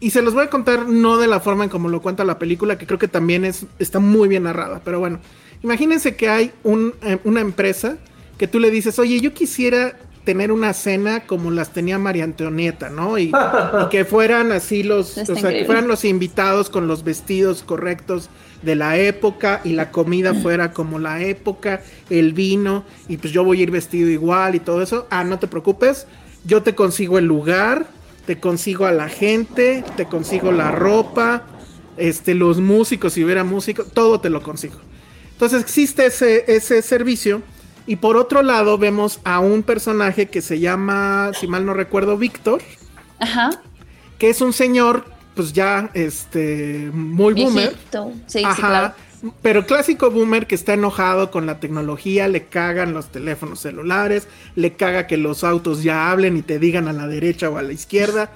y 0.00 0.10
se 0.10 0.20
los 0.22 0.34
voy 0.34 0.44
a 0.44 0.50
contar 0.50 0.88
no 0.88 1.16
de 1.16 1.28
la 1.28 1.38
forma 1.38 1.64
en 1.64 1.70
como 1.70 1.88
lo 1.88 2.02
cuenta 2.02 2.24
la 2.24 2.38
película, 2.38 2.76
que 2.76 2.86
creo 2.86 2.98
que 2.98 3.06
también 3.08 3.44
es, 3.44 3.66
está 3.78 4.00
muy 4.00 4.28
bien 4.28 4.42
narrada, 4.44 4.80
pero 4.84 4.98
bueno, 4.98 5.20
imagínense 5.62 6.16
que 6.16 6.28
hay 6.28 6.50
un, 6.64 6.92
eh, 7.02 7.18
una 7.22 7.40
empresa 7.40 7.98
que 8.36 8.48
tú 8.48 8.58
le 8.58 8.72
dices, 8.72 8.98
oye, 8.98 9.20
yo 9.20 9.32
quisiera 9.32 9.96
tener 10.24 10.50
una 10.50 10.72
cena 10.72 11.20
como 11.20 11.52
las 11.52 11.72
tenía 11.72 11.98
María 12.00 12.24
Antonieta, 12.24 12.90
¿no? 12.90 13.16
Y, 13.16 13.24
y 13.30 13.32
que 13.90 14.04
fueran 14.04 14.50
así 14.50 14.82
los, 14.82 15.16
Está 15.18 15.34
o 15.34 15.36
sea, 15.36 15.50
que 15.50 15.64
fueran 15.66 15.86
los 15.86 16.04
invitados 16.04 16.68
con 16.68 16.88
los 16.88 17.04
vestidos 17.04 17.62
correctos 17.62 18.28
de 18.62 18.76
la 18.76 18.96
época 18.96 19.60
y 19.64 19.72
la 19.72 19.90
comida 19.90 20.34
fuera 20.42 20.72
como 20.72 20.98
la 20.98 21.22
época, 21.22 21.82
el 22.10 22.32
vino, 22.32 22.84
y 23.08 23.16
pues 23.16 23.32
yo 23.32 23.44
voy 23.44 23.60
a 23.60 23.62
ir 23.64 23.70
vestido 23.70 24.08
igual 24.08 24.54
y 24.54 24.60
todo 24.60 24.82
eso. 24.82 25.06
Ah, 25.10 25.24
no 25.24 25.38
te 25.38 25.46
preocupes, 25.46 26.06
yo 26.44 26.62
te 26.62 26.74
consigo 26.74 27.18
el 27.18 27.26
lugar, 27.26 27.86
te 28.26 28.38
consigo 28.38 28.86
a 28.86 28.92
la 28.92 29.08
gente, 29.08 29.84
te 29.96 30.06
consigo 30.06 30.52
la 30.52 30.70
ropa, 30.70 31.44
este, 31.96 32.34
los 32.34 32.60
músicos, 32.60 33.12
si 33.12 33.24
hubiera 33.24 33.44
músicos, 33.44 33.86
todo 33.92 34.20
te 34.20 34.30
lo 34.30 34.42
consigo. 34.42 34.76
Entonces 35.32 35.60
existe 35.60 36.06
ese, 36.06 36.44
ese 36.46 36.82
servicio. 36.82 37.42
Y 37.84 37.96
por 37.96 38.16
otro 38.16 38.42
lado 38.42 38.78
vemos 38.78 39.18
a 39.24 39.40
un 39.40 39.64
personaje 39.64 40.26
que 40.28 40.40
se 40.40 40.60
llama, 40.60 41.32
si 41.38 41.48
mal 41.48 41.66
no 41.66 41.74
recuerdo, 41.74 42.16
Víctor, 42.16 42.62
Ajá. 43.18 43.50
que 44.18 44.30
es 44.30 44.40
un 44.40 44.52
señor, 44.52 45.04
pues 45.34 45.52
ya, 45.52 45.90
este, 45.94 46.90
muy 46.92 47.34
boomer. 47.34 47.74
Sí, 47.90 47.98
sí, 48.26 48.44
Ajá. 48.44 48.56
claro. 48.56 48.94
Pero 49.40 49.66
clásico 49.66 50.10
boomer 50.10 50.48
que 50.48 50.56
está 50.56 50.74
enojado 50.74 51.30
con 51.30 51.46
la 51.46 51.60
tecnología, 51.60 52.26
le 52.26 52.46
cagan 52.46 52.92
los 52.92 53.12
teléfonos 53.12 53.60
celulares, 53.60 54.26
le 54.56 54.72
caga 54.72 55.06
que 55.06 55.16
los 55.16 55.44
autos 55.44 55.84
ya 55.84 56.10
hablen 56.10 56.36
y 56.36 56.42
te 56.42 56.58
digan 56.58 56.88
a 56.88 56.92
la 56.92 57.06
derecha 57.06 57.48
o 57.48 57.56
a 57.56 57.62
la 57.62 57.72
izquierda. 57.72 58.32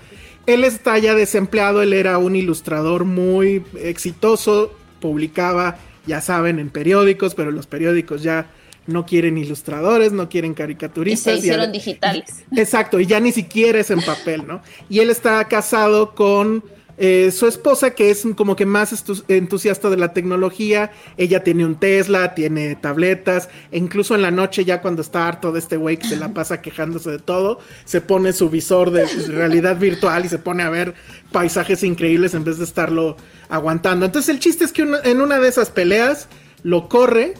Él 0.46 0.62
está 0.62 0.96
ya 0.98 1.14
desempleado, 1.14 1.82
él 1.82 1.92
era 1.92 2.18
un 2.18 2.36
ilustrador 2.36 3.04
muy 3.04 3.64
exitoso, 3.80 4.72
publicaba, 5.00 5.76
ya 6.06 6.20
saben, 6.20 6.60
en 6.60 6.70
periódicos, 6.70 7.34
pero 7.34 7.50
los 7.50 7.66
periódicos 7.66 8.22
ya 8.22 8.46
no 8.86 9.06
quieren 9.06 9.38
ilustradores, 9.38 10.12
no 10.12 10.28
quieren 10.28 10.52
Y 10.52 10.54
caricaturistas. 10.54 11.32
se 11.34 11.38
hicieron 11.40 11.72
digitales. 11.72 12.44
Exacto, 12.56 13.00
y 13.00 13.06
ya 13.06 13.18
ni 13.18 13.32
siquiera 13.32 13.80
es 13.80 13.90
en 13.90 14.00
papel, 14.00 14.46
¿no? 14.46 14.62
Y 14.88 15.00
él 15.00 15.10
está 15.10 15.44
casado 15.48 16.14
con 16.14 16.62
eh, 16.98 17.30
su 17.30 17.46
esposa, 17.46 17.90
que 17.90 18.10
es 18.10 18.26
como 18.36 18.56
que 18.56 18.66
más 18.66 19.04
entusiasta 19.28 19.90
de 19.90 19.96
la 19.96 20.12
tecnología. 20.12 20.92
Ella 21.16 21.44
tiene 21.44 21.64
un 21.64 21.76
Tesla, 21.76 22.34
tiene 22.34 22.76
tabletas, 22.76 23.48
e 23.70 23.78
incluso 23.78 24.14
en 24.14 24.22
la 24.22 24.30
noche, 24.30 24.64
ya 24.64 24.80
cuando 24.80 25.02
está 25.02 25.28
harto 25.28 25.52
de 25.52 25.58
este 25.58 25.76
güey 25.76 25.98
que 25.98 26.08
se 26.08 26.16
la 26.16 26.32
pasa 26.32 26.60
quejándose 26.62 27.10
de 27.10 27.18
todo, 27.18 27.58
se 27.84 28.00
pone 28.00 28.32
su 28.32 28.48
visor 28.48 28.90
de 28.90 29.06
realidad 29.28 29.78
virtual 29.78 30.24
y 30.24 30.28
se 30.28 30.38
pone 30.38 30.62
a 30.62 30.70
ver 30.70 30.94
paisajes 31.32 31.82
increíbles 31.82 32.34
en 32.34 32.44
vez 32.44 32.58
de 32.58 32.64
estarlo 32.64 33.16
aguantando. 33.48 34.06
Entonces, 34.06 34.28
el 34.30 34.40
chiste 34.40 34.64
es 34.64 34.72
que 34.72 34.82
en 35.04 35.20
una 35.20 35.38
de 35.38 35.48
esas 35.48 35.70
peleas 35.70 36.28
lo 36.62 36.88
corre 36.88 37.34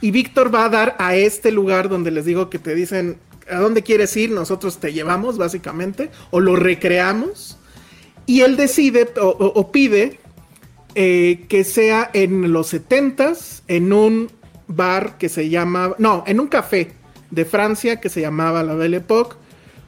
y 0.00 0.10
Víctor 0.10 0.54
va 0.54 0.64
a 0.64 0.68
dar 0.68 0.96
a 0.98 1.14
este 1.14 1.52
lugar 1.52 1.88
donde 1.88 2.10
les 2.10 2.24
digo 2.24 2.50
que 2.50 2.58
te 2.58 2.74
dicen 2.74 3.18
a 3.50 3.56
dónde 3.56 3.82
quieres 3.82 4.16
ir, 4.16 4.30
nosotros 4.30 4.78
te 4.78 4.92
llevamos 4.92 5.38
básicamente, 5.38 6.10
o 6.30 6.40
lo 6.40 6.56
recreamos. 6.56 7.58
Y 8.26 8.42
él 8.42 8.56
decide 8.56 9.08
o, 9.20 9.72
pide 9.72 10.18
eh, 10.94 11.44
que 11.48 11.64
sea 11.64 12.10
en 12.12 12.52
los 12.52 12.72
70s, 12.72 13.62
en 13.68 13.92
un 13.92 14.30
bar 14.68 15.18
que 15.18 15.28
se 15.28 15.48
llama, 15.48 15.94
no, 15.98 16.24
en 16.26 16.40
un 16.40 16.48
café 16.48 16.92
de 17.30 17.44
Francia 17.44 18.00
que 18.00 18.08
se 18.08 18.20
llamaba 18.20 18.62
La 18.62 18.74
Belle 18.74 18.98
Époque, 18.98 19.36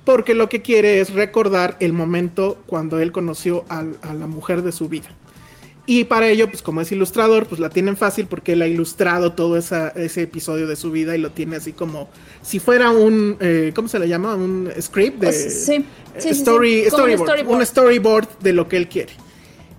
porque 0.05 0.35
lo 0.35 0.49
que 0.49 0.63
quiere 0.63 1.01
es 1.01 1.13
recordar 1.13 1.77
el 1.81 1.93
momento 1.93 2.59
cuando 2.67 2.99
él 2.99 3.13
conoció 3.13 3.65
a 3.69 3.83
la 3.83 4.27
mujer 4.27 4.63
de 4.63 4.73
su 4.73 4.89
vida. 4.89 5.09
Y 5.87 6.05
para 6.05 6.29
ello, 6.29 6.49
pues 6.49 6.63
como 6.63 6.81
es 6.81 6.91
ilustrador, 6.93 7.47
pues 7.47 7.61
la 7.61 7.69
tienen 7.69 7.97
fácil 7.99 8.27
porque 8.27 8.53
él 8.55 8.63
ha 8.63 8.67
ilustrado 8.67 9.33
todo 9.33 9.59
esa- 9.59 9.89
ese 9.91 10.23
episodio 10.23 10.67
de 10.67 10.77
su 10.77 10.91
vida 10.91 11.15
y 11.15 11.19
lo 11.21 11.31
tiene 11.33 11.57
así 11.57 11.73
como 11.73 12.09
si 12.41 12.59
fuera 12.59 12.91
un, 12.91 13.37
eh, 13.41 13.73
¿cómo 13.75 13.89
se 13.89 13.99
le 13.99 14.09
llama? 14.09 14.35
Un 14.35 14.71
script 14.81 15.21
de... 15.21 15.33
Sí, 15.33 15.51
sí, 15.51 15.85
sí, 16.19 16.29
story, 16.31 16.85
sí. 16.85 16.87
Un 16.87 16.91
storyboard. 17.19 17.49
un 17.49 17.67
storyboard 17.67 18.29
de 18.41 18.53
lo 18.55 18.67
que 18.67 18.79
él 18.79 18.89
quiere. 18.89 19.13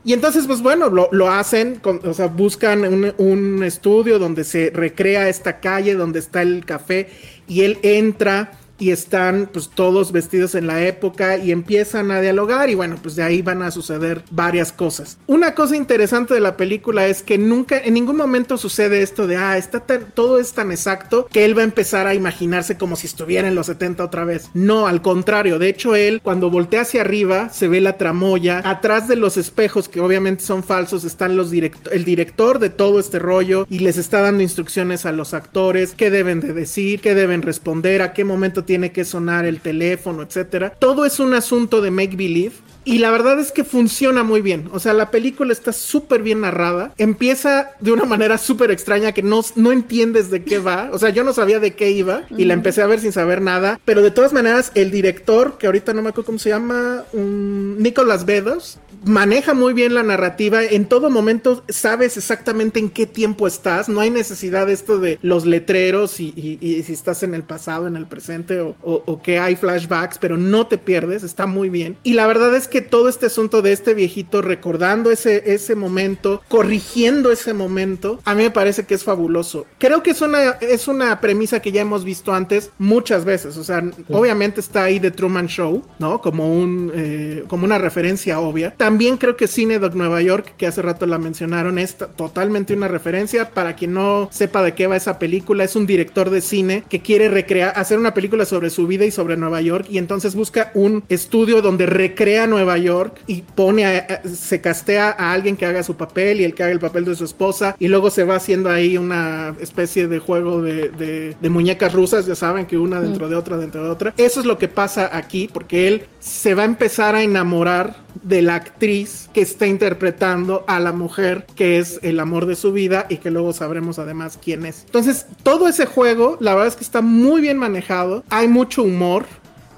Y 0.04 0.14
entonces, 0.14 0.46
pues 0.46 0.62
bueno, 0.62 0.90
lo, 0.90 1.10
lo 1.12 1.32
hacen, 1.32 1.78
con- 1.78 2.00
o 2.08 2.14
sea, 2.14 2.28
buscan 2.28 2.86
un, 2.86 3.12
un 3.18 3.64
estudio 3.64 4.20
donde 4.20 4.44
se 4.44 4.70
recrea 4.72 5.28
esta 5.28 5.60
calle, 5.60 5.96
donde 5.96 6.20
está 6.20 6.44
el 6.44 6.64
café, 6.66 7.10
y 7.48 7.62
él 7.62 7.80
entra 7.82 8.52
y 8.78 8.92
están 8.92 9.50
pues 9.52 9.70
todos 9.70 10.12
vestidos 10.12 10.56
en 10.56 10.68
la 10.68 10.86
época 10.86 11.38
y 11.38 11.52
empiezan 11.52 12.12
a 12.12 12.22
dialogar 12.22 12.70
y 12.70 12.76
bueno, 12.76 12.98
pues 13.02 13.16
de 13.16 13.24
ahí 13.24 13.42
van 13.42 13.62
a 13.62 13.72
suceder 13.72 14.24
varias 14.32 14.72
cosas. 14.72 15.18
Una 15.28 15.56
cosa 15.56 15.76
interesante 15.76 16.34
de 16.34 16.40
la 16.40 16.58
película 16.58 17.08
es 17.08 17.24
que 17.24 17.38
nunca, 17.38 17.78
en 17.78 17.94
ningún 17.94 18.18
momento 18.18 18.58
sucede 18.58 19.02
esto 19.02 19.28
de, 19.28 19.38
ah, 19.38 19.58
está 19.58 19.80
tan, 19.82 20.12
todo 20.14 20.40
es 20.40 20.54
tan 20.54 20.72
exacto 20.72 21.28
que 21.32 21.46
él 21.46 21.58
va 21.58 21.62
a 21.62 21.66
empezar 21.66 22.08
a 22.08 22.14
imaginarse 22.14 22.78
como 22.78 22.96
si 22.96 23.08
estuviera 23.08 23.48
en 23.48 23.56
los 23.56 23.68
70 23.68 24.04
otra 24.04 24.26
vez. 24.26 24.50
No, 24.54 24.88
al 24.88 25.02
contrario, 25.02 25.60
de 25.60 25.70
hecho 25.70 25.96
él 25.96 26.22
cuando 26.24 26.50
voltea 26.50 26.82
hacia 26.82 27.02
arriba 27.02 27.50
se 27.50 27.68
ve 27.68 27.82
la 27.82 27.98
tramoya, 27.98 28.62
atrás 28.66 29.08
de 29.08 29.16
los 29.16 29.38
espejos 29.38 29.90
que 29.90 30.02
obviamente 30.02 30.44
son 30.44 30.64
falsos 30.64 31.04
están 31.04 31.36
los 31.36 31.52
direct 31.52 31.88
el 31.92 32.04
director 32.04 32.60
de 32.60 32.70
todo 32.70 33.00
este 33.00 33.20
rollo 33.20 33.66
y 33.70 33.80
les 33.80 33.98
está 33.98 34.22
dando 34.22 34.44
instrucciones 34.44 35.06
a 35.06 35.12
los 35.12 35.34
actores, 35.34 35.94
qué 35.96 36.10
deben 36.10 36.40
de 36.42 36.54
decir, 36.54 37.00
qué 37.02 37.16
deben 37.16 37.42
responder, 37.42 38.02
a 38.02 38.14
qué 38.14 38.24
momento 38.24 38.65
tiene 38.66 38.92
que 38.92 39.06
sonar 39.06 39.46
el 39.46 39.62
teléfono, 39.62 40.24
etcétera. 40.24 40.72
Todo 40.72 41.06
es 41.06 41.20
un 41.20 41.34
asunto 41.34 41.82
de 41.82 41.92
make 41.92 42.16
believe. 42.16 42.54
Y 42.86 43.00
la 43.00 43.10
verdad 43.12 43.40
es 43.40 43.52
que 43.52 43.64
funciona 43.64 44.24
muy 44.24 44.42
bien. 44.42 44.70
O 44.72 44.80
sea, 44.80 44.94
la 44.94 45.10
película 45.12 45.52
está 45.52 45.74
súper 45.74 46.22
bien 46.22 46.42
narrada. 46.42 46.94
Empieza 46.98 47.72
de 47.82 47.92
una 47.92 48.06
manera 48.06 48.38
súper 48.38 48.70
extraña 48.72 49.12
que 49.12 49.24
no, 49.24 49.42
no 49.56 49.72
entiendes 49.72 50.30
de 50.30 50.44
qué 50.44 50.60
va. 50.60 50.90
O 50.94 51.00
sea, 51.00 51.10
yo 51.10 51.24
no 51.24 51.34
sabía 51.34 51.60
de 51.60 51.74
qué 51.76 51.90
iba 51.92 52.24
y 52.38 52.46
la 52.46 52.54
empecé 52.54 52.82
a 52.84 52.88
ver 52.88 53.00
sin 53.00 53.12
saber 53.12 53.42
nada. 53.42 53.80
Pero 53.86 54.02
de 54.04 54.12
todas 54.12 54.34
maneras, 54.34 54.72
el 54.76 54.92
director, 54.92 55.58
que 55.58 55.66
ahorita 55.66 55.94
no 55.94 56.02
me 56.04 56.10
acuerdo 56.10 56.28
cómo 56.28 56.40
se 56.40 56.50
llama, 56.50 57.04
um, 57.14 57.78
Nicolas 57.82 58.26
Bedos, 58.26 58.78
maneja 59.04 59.54
muy 59.54 59.74
bien 59.74 59.94
la 59.94 60.04
narrativa. 60.04 60.64
En 60.64 60.86
todo 60.86 61.10
momento 61.10 61.64
sabes 61.70 62.18
exactamente 62.18 62.80
en 62.80 62.90
qué 62.90 63.06
tiempo 63.06 63.48
estás. 63.48 63.90
No 63.90 64.00
hay 64.00 64.10
necesidad 64.10 64.68
de 64.68 64.74
esto 64.74 65.00
de 65.00 65.20
los 65.22 65.46
letreros 65.46 66.20
y, 66.20 66.34
y- 66.36 66.58
y 66.62 66.84
si 66.84 66.94
estás 66.94 67.24
en 67.24 67.34
el 67.34 67.44
pasado, 67.44 67.88
en 67.88 67.96
el 67.96 68.06
presente 68.08 68.60
o, 68.62 68.76
o- 68.84 69.04
o 69.06 69.22
que 69.22 69.38
hay 69.40 69.56
flashbacks, 69.56 70.18
pero 70.20 70.38
no 70.38 70.68
te 70.68 70.78
pierdes. 70.78 71.24
Está 71.24 71.46
muy 71.46 71.70
bien. 71.70 71.98
Y 72.04 72.14
la 72.14 72.26
verdad 72.28 72.56
es 72.56 72.68
que 72.68 72.75
todo 72.82 73.10
este 73.10 73.28
asunto 73.28 73.62
de 73.62 73.72
este 73.72 73.94
viejito 73.94 74.42
recordando 74.42 75.12
ese, 75.12 75.54
ese 75.54 75.76
momento, 75.76 76.42
corrigiendo 76.48 77.32
ese 77.32 77.54
momento, 77.54 78.20
a 78.26 78.34
mí 78.34 78.44
me 78.44 78.52
parece 78.52 78.86
que 78.86 78.96
es 78.96 79.04
fabuloso. 79.04 79.66
Creo 79.78 80.04
que 80.04 80.12
es 80.12 80.22
una, 80.22 80.52
es 80.62 80.88
una 80.88 81.22
premisa 81.22 81.62
que 81.62 81.72
ya 81.72 81.82
hemos 81.82 82.04
visto 82.04 82.34
antes 82.34 82.72
muchas 82.78 83.24
veces. 83.24 83.58
O 83.58 83.64
sea, 83.64 83.84
obviamente 84.10 84.60
está 84.60 84.86
ahí 84.86 85.00
The 85.00 85.12
Truman 85.12 85.48
Show, 85.48 85.84
¿no? 86.00 86.22
Como, 86.22 86.54
un, 86.54 86.92
eh, 86.96 87.44
como 87.48 87.66
una 87.66 87.78
referencia 87.78 88.40
obvia. 88.40 88.74
También 88.76 89.06
también 89.06 89.18
creo 89.18 89.38
que 89.38 89.48
Cine 89.48 89.78
Doc 89.78 89.94
Nueva 89.94 90.22
York, 90.24 90.54
que 90.58 90.66
hace 90.66 90.82
rato 90.82 91.06
la 91.06 91.20
mencionaron, 91.20 91.78
es 91.78 91.96
totalmente 92.16 92.74
una 92.74 92.88
referencia. 92.88 93.52
Para 93.52 93.76
quien 93.76 93.94
no 93.94 94.30
sepa 94.32 94.64
de 94.64 94.74
qué 94.74 94.88
va 94.88 94.96
esa 94.96 95.20
película, 95.20 95.64
es 95.64 95.76
un 95.76 95.86
director 95.86 96.32
de 96.32 96.42
cine 96.42 96.84
que 96.90 97.02
quiere 97.02 97.30
recrear, 97.30 97.74
hacer 97.76 98.00
una 98.00 98.16
película 98.16 98.46
sobre 98.46 98.72
su 98.72 98.88
vida 98.88 99.06
y 99.06 99.12
sobre 99.12 99.38
Nueva 99.38 99.62
York 99.62 99.86
y 99.92 100.00
entonces 100.00 100.34
busca 100.34 100.72
un 100.74 101.04
estudio 101.08 101.62
donde 101.62 101.86
recrea 101.86 102.48
Nueva 102.48 102.65
York 102.78 103.22
y 103.28 103.42
pone, 103.42 103.86
a, 103.86 104.22
se 104.24 104.62
castea 104.62 105.16
a 105.18 105.32
alguien 105.32 105.56
que 105.56 105.66
haga 105.66 105.84
su 105.84 105.96
papel 105.96 106.42
y 106.42 106.44
el 106.44 106.54
que 106.54 106.64
haga 106.64 106.72
el 106.72 106.80
papel 106.80 107.06
de 107.06 107.16
su 107.16 107.24
esposa 107.26 107.76
y 107.80 107.88
luego 107.88 108.10
se 108.10 108.24
va 108.24 108.36
haciendo 108.36 108.70
ahí 108.70 108.98
una 108.98 109.56
especie 109.60 110.08
de 110.08 110.20
juego 110.20 110.62
de, 110.62 111.36
de, 111.40 111.50
muñecas 111.50 111.94
rusas, 111.94 112.26
ya 112.26 112.36
saben 112.36 112.66
que 112.66 112.78
una 112.78 113.00
dentro 113.00 113.30
de 113.30 113.36
otra, 113.36 113.58
dentro 113.58 113.84
de 113.84 113.90
otra. 113.90 114.14
Eso 114.18 114.40
es 114.40 114.46
lo 114.46 114.58
que 114.58 114.68
pasa 114.68 115.10
aquí 115.16 115.50
porque 115.52 115.88
él 115.88 116.06
se 116.20 116.54
va 116.56 116.64
a 116.64 116.66
empezar 116.66 117.16
a 117.16 117.24
enamorar 117.24 117.96
de 118.24 118.42
la 118.42 118.56
actriz 118.56 119.30
que 119.34 119.42
está 119.42 119.68
interpretando 119.68 120.64
a 120.68 120.80
la 120.80 120.92
mujer 120.92 121.46
que 121.56 121.78
es 121.78 122.00
el 122.02 122.20
amor 122.20 122.46
de 122.46 122.56
su 122.56 122.72
vida 122.72 123.06
y 123.10 123.18
que 123.18 123.32
luego 123.32 123.54
sabremos 123.54 124.00
además 124.00 124.40
quién 124.42 124.66
es. 124.66 124.84
Entonces, 124.86 125.28
todo 125.44 125.68
ese 125.68 125.86
juego, 125.86 126.38
la 126.40 126.54
verdad 126.54 126.70
es 126.70 126.76
que 126.76 126.84
está 126.84 127.02
muy 127.02 127.42
bien 127.42 127.58
manejado, 127.58 128.24
hay 128.30 128.48
mucho 128.48 128.84
humor, 128.84 129.26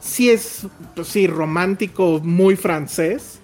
sí 0.08 0.30
es, 0.30 0.68
pues 0.95 1.08
sí, 1.08 1.28
romántico, 1.28 2.20
muy 2.24 2.55
francés. 2.55 3.39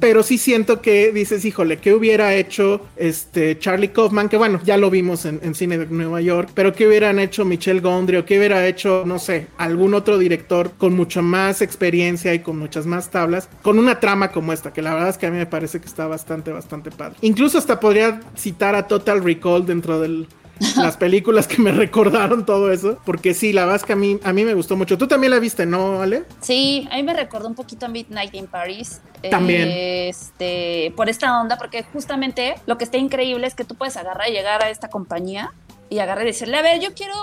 Pero 0.00 0.22
sí 0.22 0.38
siento 0.38 0.80
que 0.80 1.10
dices, 1.12 1.44
híjole, 1.44 1.78
¿qué 1.78 1.92
hubiera 1.92 2.34
hecho 2.34 2.86
este 2.96 3.58
Charlie 3.58 3.88
Kaufman? 3.88 4.28
Que 4.28 4.36
bueno, 4.36 4.60
ya 4.64 4.76
lo 4.76 4.90
vimos 4.90 5.24
en, 5.24 5.54
cine 5.54 5.78
de 5.78 5.86
Nueva 5.86 6.20
York, 6.20 6.50
pero 6.54 6.72
¿qué 6.72 6.86
hubieran 6.86 7.18
hecho 7.18 7.44
Michelle 7.44 7.80
Gondry 7.80 8.18
o 8.18 8.24
qué 8.24 8.38
hubiera 8.38 8.66
hecho, 8.66 9.02
no 9.06 9.18
sé, 9.18 9.48
algún 9.58 9.94
otro 9.94 10.18
director 10.18 10.72
con 10.78 10.94
mucha 10.94 11.22
más 11.22 11.62
experiencia 11.62 12.32
y 12.32 12.40
con 12.40 12.58
muchas 12.58 12.86
más 12.86 13.10
tablas, 13.10 13.48
con 13.62 13.78
una 13.78 13.98
trama 13.98 14.30
como 14.30 14.52
esta, 14.52 14.72
que 14.72 14.82
la 14.82 14.94
verdad 14.94 15.10
es 15.10 15.18
que 15.18 15.26
a 15.26 15.30
mí 15.30 15.38
me 15.38 15.46
parece 15.46 15.80
que 15.80 15.86
está 15.86 16.06
bastante, 16.06 16.52
bastante 16.52 16.90
padre. 16.90 17.16
Incluso 17.22 17.58
hasta 17.58 17.80
podría 17.80 18.20
citar 18.36 18.74
a 18.74 18.86
Total 18.86 19.22
Recall 19.22 19.66
dentro 19.66 20.00
del, 20.00 20.28
las 20.76 20.96
películas 20.96 21.46
que 21.46 21.60
me 21.60 21.70
recordaron 21.70 22.46
todo 22.46 22.72
eso, 22.72 22.98
porque 23.04 23.34
sí, 23.34 23.52
la 23.52 23.66
que 23.78 23.92
a 23.92 23.96
mí, 23.96 24.18
a 24.22 24.32
mí 24.32 24.44
me 24.44 24.54
gustó 24.54 24.76
mucho. 24.76 24.96
Tú 24.96 25.06
también 25.06 25.30
la 25.30 25.38
viste, 25.38 25.66
¿no, 25.66 26.00
Ale? 26.00 26.24
Sí, 26.40 26.88
a 26.90 26.96
mí 26.96 27.02
me 27.02 27.14
recordó 27.14 27.48
un 27.48 27.54
poquito 27.54 27.86
a 27.86 27.88
Midnight 27.88 28.34
in 28.34 28.46
Paris. 28.46 29.00
También. 29.30 29.68
Este, 29.70 30.92
por 30.96 31.08
esta 31.08 31.40
onda, 31.40 31.58
porque 31.58 31.82
justamente 31.82 32.54
lo 32.66 32.78
que 32.78 32.84
está 32.84 32.96
increíble 32.96 33.46
es 33.46 33.54
que 33.54 33.64
tú 33.64 33.74
puedes 33.74 33.96
agarrar 33.96 34.28
y 34.28 34.32
llegar 34.32 34.62
a 34.62 34.70
esta 34.70 34.88
compañía 34.88 35.52
y 35.90 35.98
agarrar 35.98 36.24
y 36.24 36.28
decirle, 36.28 36.56
a 36.56 36.62
ver, 36.62 36.80
yo 36.80 36.94
quiero 36.94 37.14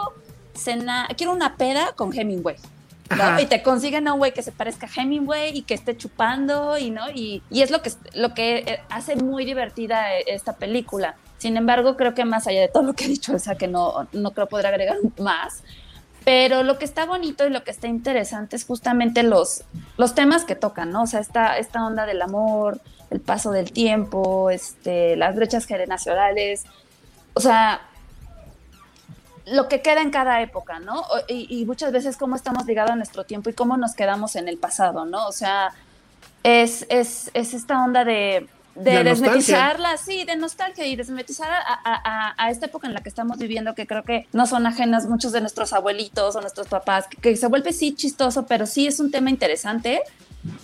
cena, 0.54 1.08
quiero 1.18 1.34
una 1.34 1.56
peda 1.56 1.94
con 1.96 2.14
Hemingway. 2.14 2.58
Y 3.40 3.46
te 3.46 3.64
consiguen 3.64 4.08
a 4.08 4.14
un 4.14 4.20
güey 4.20 4.34
que 4.34 4.42
se 4.42 4.52
parezca 4.52 4.88
a 4.88 5.02
Hemingway 5.02 5.58
y 5.58 5.62
que 5.64 5.74
esté 5.74 5.98
chupando 5.98 6.78
y 6.78 6.92
no 6.92 7.10
y, 7.10 7.42
y 7.50 7.62
es 7.62 7.72
lo 7.72 7.82
que 7.82 7.92
lo 8.14 8.34
que 8.34 8.58
eh, 8.58 8.80
hace 8.90 9.16
muy 9.16 9.46
divertida 9.46 10.18
eh, 10.18 10.26
esta 10.28 10.54
película. 10.54 11.16
Sin 11.38 11.58
embargo, 11.58 11.98
creo 11.98 12.14
que 12.14 12.26
más 12.26 12.48
allá 12.48 12.62
de 12.62 12.68
todo 12.70 12.84
lo 12.84 12.94
que 12.94 13.06
he 13.06 13.08
dicho, 13.08 13.36
o 13.36 13.40
sea, 13.40 13.56
que 13.56 13.68
no, 13.68 14.08
no 14.14 14.32
creo 14.32 14.48
poder 14.48 14.68
agregar 14.68 14.98
más, 15.20 15.64
pero 16.24 16.64
lo 16.64 16.78
que 16.78 16.86
está 16.86 17.06
bonito 17.06 17.46
y 17.46 17.50
lo 17.50 17.64
que 17.64 17.72
está 17.72 17.88
interesante 17.88 18.56
es 18.56 18.66
justamente 18.66 19.24
los, 19.24 19.64
los 19.98 20.16
temas 20.16 20.46
que 20.46 20.56
tocan, 20.56 20.92
¿no? 20.92 21.04
O 21.04 21.08
sea, 21.08 21.20
esta, 21.20 21.58
esta 21.58 21.86
onda 21.86 22.06
del 22.06 22.22
amor, 22.22 22.80
el 23.10 23.20
paso 23.20 23.52
del 23.52 23.72
tiempo, 23.72 24.50
este, 24.50 25.16
las 25.18 25.36
brechas 25.36 25.66
generacionales, 25.66 26.64
o 27.34 27.42
sea, 27.42 27.82
lo 29.46 29.68
que 29.68 29.82
queda 29.82 30.02
en 30.02 30.10
cada 30.10 30.42
época, 30.42 30.80
¿no? 30.80 31.04
Y, 31.28 31.66
muchas 31.66 31.92
veces 31.92 32.18
cómo 32.18 32.36
estamos 32.36 32.66
ligados 32.66 32.92
a 32.92 32.96
nuestro 32.96 33.26
tiempo 33.26 33.50
y 33.50 33.54
cómo 33.54 33.78
nos 33.78 33.94
quedamos 33.94 34.36
en 34.36 34.48
el 34.48 34.58
pasado, 34.58 35.06
¿no? 35.06 35.28
O 35.28 35.32
sea, 35.32 35.74
es, 36.44 36.86
es, 36.90 37.32
es 37.34 37.54
esta 37.54 37.84
onda 37.84 38.06
de 38.06 38.48
de 38.76 39.04
desmetizarla, 39.04 39.98
sí, 39.98 40.24
de 40.24 40.36
nostalgia 40.36 40.86
y 40.88 40.96
desmetizar 40.96 41.50
a, 41.52 42.50
esta 42.50 42.66
época 42.66 42.88
en 42.88 42.94
la 42.94 43.02
que 43.02 43.10
estamos 43.10 43.38
viviendo, 43.38 43.76
que 43.76 43.86
creo 43.86 44.04
que 44.04 44.28
no 44.34 44.48
son 44.48 44.66
ajenas 44.66 45.06
muchos 45.06 45.32
de 45.32 45.42
nuestros 45.42 45.74
abuelitos 45.74 46.36
o 46.36 46.42
nuestros 46.42 46.68
papás, 46.68 47.06
que, 47.22 47.36
se 47.36 47.48
vuelve 47.48 47.72
sí 47.72 47.94
chistoso, 47.94 48.46
pero 48.46 48.66
sí 48.66 48.88
es 48.88 49.00
un 49.00 49.12
tema 49.12 49.30
interesante, 49.30 50.02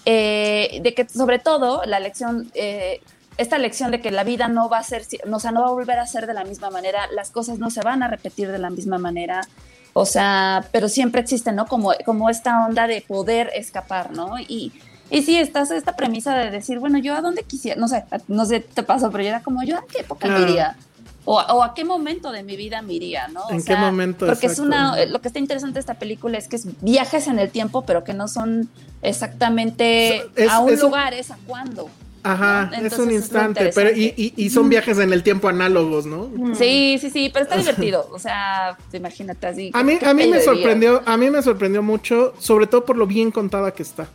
eh, 0.06 0.80
de 0.82 0.94
que 0.94 1.08
sobre 1.08 1.40
todo 1.40 1.84
la 1.86 2.00
lección... 2.00 2.52
Eh, 2.54 3.02
esta 3.40 3.58
lección 3.58 3.90
de 3.90 4.02
que 4.02 4.12
la 4.12 4.26
vida 4.26 4.50
no 4.50 4.68
va 4.68 4.80
a 4.80 4.84
ser, 4.84 5.04
o 5.32 5.40
sea, 5.40 5.52
no 5.52 5.62
va 5.62 5.68
a 5.68 5.72
volver 5.72 5.98
a 5.98 6.06
ser 6.06 6.28
de 6.28 6.34
la 6.34 6.44
misma 6.44 6.70
manera, 6.70 7.08
las 7.16 7.32
cosas 7.32 7.58
no 7.58 7.70
se 7.70 7.82
van 7.82 8.04
a 8.04 8.10
repetir 8.10 8.52
de 8.52 8.60
la 8.60 8.70
misma 8.70 8.98
manera, 8.98 9.48
o 9.94 10.06
sea, 10.06 10.68
pero 10.74 10.90
siempre 10.90 11.22
existe, 11.22 11.54
¿no? 11.54 11.66
Como, 11.66 11.94
como 12.06 12.30
esta 12.30 12.66
onda 12.66 12.86
de 12.86 13.02
poder 13.02 13.50
escapar, 13.56 14.12
¿no? 14.12 14.38
Y, 14.40 14.74
y 15.10 15.24
sí, 15.24 15.38
estás 15.38 15.72
esta 15.72 15.96
premisa 15.96 16.38
de 16.38 16.52
decir, 16.52 16.80
bueno, 16.80 16.98
yo 16.98 17.16
a 17.16 17.22
dónde 17.22 17.44
quisiera, 17.44 17.80
no 17.80 17.88
sé, 17.88 18.04
no 18.28 18.46
sé, 18.46 18.60
te 18.60 18.84
pasó, 18.84 19.10
pero 19.10 19.24
yo 19.24 19.30
era 19.30 19.42
como, 19.42 19.64
yo 19.64 19.78
a 19.78 19.86
qué 19.90 20.02
época 20.02 20.28
me 20.28 20.42
iría. 20.42 20.76
O, 21.24 21.64
a 21.64 21.74
qué 21.76 21.86
momento 21.86 22.32
de 22.32 22.44
mi 22.44 22.58
vida 22.58 22.82
me 22.82 22.94
iría, 22.94 23.28
¿no? 23.28 23.50
¿En 23.52 23.64
qué 23.64 23.76
momento? 23.76 24.26
Porque 24.26 24.48
es 24.48 24.58
una, 24.58 25.06
lo 25.06 25.22
que 25.22 25.28
está 25.30 25.40
interesante 25.40 25.76
de 25.76 25.82
esta 25.82 25.94
película 25.94 26.38
es 26.38 26.48
que 26.48 26.56
es 26.56 26.66
viajes 26.82 27.28
en 27.28 27.40
el 27.40 27.52
tiempo, 27.52 27.84
pero 27.84 28.04
que 28.04 28.14
no 28.14 28.28
son 28.28 28.68
exactamente 29.02 30.24
a 30.50 30.60
un 30.60 30.76
lugar, 30.78 31.14
es 31.14 31.32
a 31.32 31.38
cuándo. 31.46 31.90
Ajá, 32.22 32.72
es 32.84 32.98
un 33.00 33.12
instante, 33.12 33.72
pero 33.74 33.92
y, 33.92 34.34
y, 34.36 34.50
son 34.50 34.68
viajes 34.68 34.98
en 35.00 35.14
el 35.14 35.24
tiempo 35.24 35.48
análogos, 35.48 36.06
¿no? 36.06 36.30
Sí, 36.54 36.98
sí, 37.00 37.10
sí, 37.10 37.30
pero 37.34 37.44
está 37.44 37.58
divertido, 37.58 38.10
o 38.12 38.20
sea, 38.20 38.78
imagínate 38.92 39.48
así. 39.48 39.72
A 39.74 39.84
mí, 39.84 39.98
a 40.06 40.14
mí 40.14 40.28
me 40.28 40.42
sorprendió, 40.42 41.02
a 41.06 41.16
mí 41.16 41.30
me 41.30 41.42
sorprendió 41.42 41.82
mucho, 41.82 42.34
sobre 42.40 42.68
todo 42.68 42.84
por 42.84 42.98
lo 42.98 43.08
bien 43.08 43.32
contada 43.32 43.72
que 43.72 43.84
está. 43.84 44.10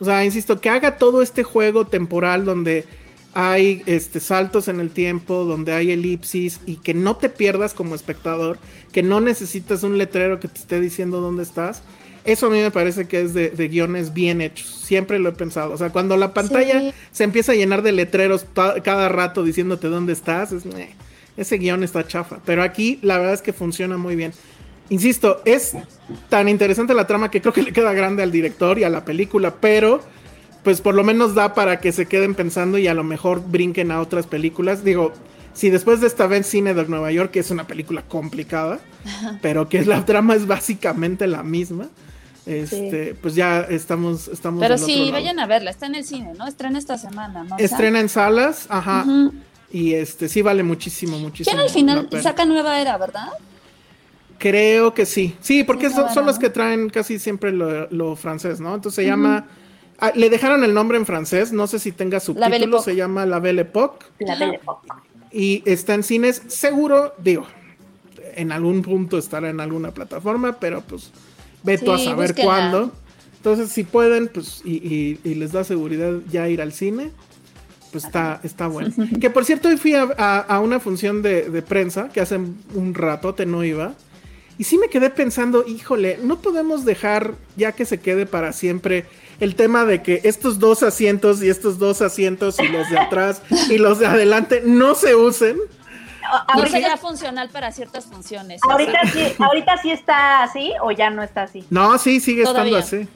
O 0.00 0.04
sea, 0.04 0.24
insisto, 0.24 0.60
que 0.60 0.70
haga 0.70 0.96
todo 0.96 1.22
este 1.22 1.42
juego 1.42 1.86
temporal 1.86 2.44
donde 2.44 2.84
hay 3.34 3.82
este, 3.86 4.20
saltos 4.20 4.68
en 4.68 4.80
el 4.80 4.90
tiempo, 4.90 5.44
donde 5.44 5.72
hay 5.72 5.90
elipsis 5.90 6.60
y 6.66 6.76
que 6.76 6.94
no 6.94 7.16
te 7.16 7.28
pierdas 7.28 7.74
como 7.74 7.94
espectador, 7.94 8.58
que 8.92 9.02
no 9.02 9.20
necesitas 9.20 9.82
un 9.82 9.98
letrero 9.98 10.40
que 10.40 10.48
te 10.48 10.60
esté 10.60 10.80
diciendo 10.80 11.20
dónde 11.20 11.42
estás. 11.42 11.82
Eso 12.24 12.46
a 12.46 12.50
mí 12.50 12.58
me 12.58 12.70
parece 12.70 13.06
que 13.06 13.20
es 13.20 13.34
de, 13.34 13.50
guiones 13.68 14.14
bien 14.14 14.40
hechos. 14.40 14.66
Siempre 14.66 15.18
lo 15.18 15.28
he 15.28 15.32
pensado. 15.32 15.72
O 15.72 15.76
sea, 15.76 15.90
cuando 15.90 16.16
la 16.16 16.32
pantalla 16.32 16.92
se 17.12 17.24
empieza 17.24 17.52
a 17.52 17.54
llenar 17.54 17.82
de 17.82 17.92
letreros 17.92 18.46
cada 18.54 19.08
rato 19.08 19.42
diciéndote 19.42 19.88
dónde 19.88 20.14
estás, 20.14 20.52
es, 20.52 20.64
ese 21.36 21.58
guion 21.58 21.84
está 21.84 22.06
chafa. 22.06 22.38
Pero 22.44 22.62
aquí 22.62 22.98
la 23.02 23.18
verdad 23.18 23.34
es 23.34 23.42
que 23.42 23.52
funciona 23.52 23.98
muy 23.98 24.16
bien. 24.16 24.32
Insisto, 24.88 25.42
es 25.44 25.72
tan 26.28 26.48
interesante 26.48 26.94
la 26.94 27.06
trama 27.06 27.30
que 27.30 27.40
creo 27.40 27.52
que 27.52 27.62
le 27.62 27.72
queda 27.72 27.92
grande 27.92 28.22
al 28.22 28.30
director 28.30 28.78
y 28.78 28.84
a 28.84 28.90
la 28.90 29.04
película, 29.04 29.54
pero 29.60 30.00
pues 30.62 30.80
por 30.80 30.94
lo 30.94 31.04
menos 31.04 31.34
da 31.34 31.54
para 31.54 31.78
que 31.78 31.92
se 31.92 32.06
queden 32.06 32.34
pensando 32.34 32.78
y 32.78 32.86
a 32.86 32.94
lo 32.94 33.04
mejor 33.04 33.42
brinquen 33.46 33.90
a 33.90 34.00
otras 34.00 34.26
películas. 34.26 34.82
Digo, 34.82 35.12
si 35.52 35.70
después 35.70 36.00
de 36.00 36.06
esta 36.06 36.26
vez 36.26 36.46
Cine 36.46 36.74
de 36.74 36.86
Nueva 36.86 37.12
York, 37.12 37.30
que 37.30 37.40
es 37.40 37.50
una 37.50 37.66
película 37.66 38.02
complicada, 38.02 38.80
pero 39.42 39.68
que 39.68 39.84
la 39.84 40.04
trama 40.04 40.34
es 40.34 40.46
básicamente 40.46 41.26
la 41.26 41.42
misma, 41.42 41.88
este, 42.46 43.14
pues 43.20 43.34
ya 43.34 43.60
estamos, 43.62 44.28
estamos. 44.28 44.60
Pero 44.60 44.76
sí, 44.78 45.10
vayan 45.10 45.38
a 45.38 45.46
verla, 45.46 45.70
está 45.70 45.86
en 45.86 45.94
el 45.94 46.04
cine, 46.04 46.32
¿no? 46.36 46.46
Estrena 46.46 46.78
esta 46.78 46.98
semana, 46.98 47.44
¿no? 47.44 47.56
Estrena 47.58 48.00
en 48.00 48.08
salas, 48.08 48.66
ajá. 48.68 49.06
Y 49.70 49.94
este 49.94 50.28
sí 50.28 50.42
vale 50.42 50.62
muchísimo, 50.62 51.18
muchísimo. 51.18 51.56
¿Quién 51.56 51.66
al 51.66 51.70
final 51.70 52.08
saca 52.22 52.44
nueva 52.44 52.80
era, 52.80 52.96
verdad? 52.96 53.28
Creo 54.38 54.94
que 54.94 55.06
sí. 55.06 55.36
Sí, 55.40 55.64
porque 55.64 55.90
son, 55.90 56.26
los 56.26 56.38
que 56.38 56.50
traen 56.50 56.90
casi 56.90 57.18
siempre 57.18 57.50
lo, 57.50 58.16
francés, 58.16 58.60
¿no? 58.60 58.74
Entonces 58.74 58.96
se 58.96 59.08
llama. 59.08 59.46
Ah, 59.98 60.12
le 60.14 60.28
dejaron 60.28 60.64
el 60.64 60.74
nombre 60.74 60.98
en 60.98 61.06
francés, 61.06 61.52
no 61.52 61.68
sé 61.68 61.78
si 61.78 61.92
tenga 61.92 62.18
subtítulo, 62.18 62.82
se 62.82 62.96
llama 62.96 63.26
La 63.26 63.38
Belle 63.38 63.62
Époque. 63.62 64.06
La 64.18 64.36
Belle 64.36 64.56
Époque. 64.56 64.88
Y 65.30 65.62
está 65.66 65.94
en 65.94 66.02
cines, 66.02 66.42
seguro, 66.48 67.14
digo, 67.18 67.46
en 68.34 68.52
algún 68.52 68.82
punto 68.82 69.18
estará 69.18 69.50
en 69.50 69.60
alguna 69.60 69.92
plataforma, 69.92 70.58
pero 70.60 70.80
pues 70.82 71.10
ve 71.64 71.78
tú 71.78 71.92
a 71.92 71.98
saber 71.98 72.34
cuándo. 72.34 72.92
Entonces, 73.38 73.70
si 73.70 73.82
pueden, 73.82 74.28
pues, 74.28 74.62
y, 74.64 75.18
les 75.24 75.52
da 75.52 75.64
seguridad 75.64 76.14
ya 76.30 76.48
ir 76.48 76.62
al 76.62 76.72
cine, 76.72 77.10
pues 77.90 78.04
está, 78.04 78.40
está 78.42 78.68
bueno. 78.68 78.94
que 79.20 79.30
por 79.30 79.44
cierto, 79.44 79.68
hoy 79.68 79.76
fui 79.76 79.94
a, 79.94 80.60
una 80.62 80.80
función 80.80 81.22
de, 81.22 81.50
de, 81.50 81.62
prensa 81.62 82.08
que 82.08 82.20
hace 82.20 82.36
un 82.36 82.94
ratote 82.94 83.44
no 83.46 83.64
iba. 83.64 83.94
Y 84.56 84.64
sí 84.64 84.78
me 84.78 84.88
quedé 84.88 85.10
pensando, 85.10 85.64
híjole, 85.66 86.18
no 86.22 86.40
podemos 86.40 86.84
dejar 86.84 87.34
ya 87.56 87.72
que 87.72 87.84
se 87.84 87.98
quede 87.98 88.24
para 88.24 88.52
siempre 88.52 89.04
el 89.40 89.56
tema 89.56 89.84
de 89.84 90.02
que 90.02 90.20
estos 90.24 90.58
dos 90.58 90.82
asientos 90.82 91.42
y 91.42 91.48
estos 91.48 91.78
dos 91.78 92.02
asientos 92.02 92.56
y 92.60 92.68
los 92.68 92.88
de 92.88 92.98
atrás 92.98 93.42
y 93.70 93.78
los 93.78 93.98
de 93.98 94.06
adelante 94.06 94.62
no 94.64 94.94
se 94.94 95.14
usen. 95.14 95.58
Ahorita 96.48 96.70
sería 96.70 96.96
funcional 96.96 97.48
para 97.50 97.72
ciertas 97.72 98.06
funciones. 98.06 98.60
Ahorita 98.68 99.00
sí, 99.12 99.34
ahorita 99.38 99.76
sí 99.78 99.90
está 99.90 100.42
así 100.42 100.72
o 100.82 100.90
ya 100.90 101.10
no 101.10 101.22
está 101.22 101.42
así. 101.42 101.64
No, 101.70 101.98
sí, 101.98 102.20
sigue 102.20 102.42
estando 102.42 102.76
así. 102.76 103.08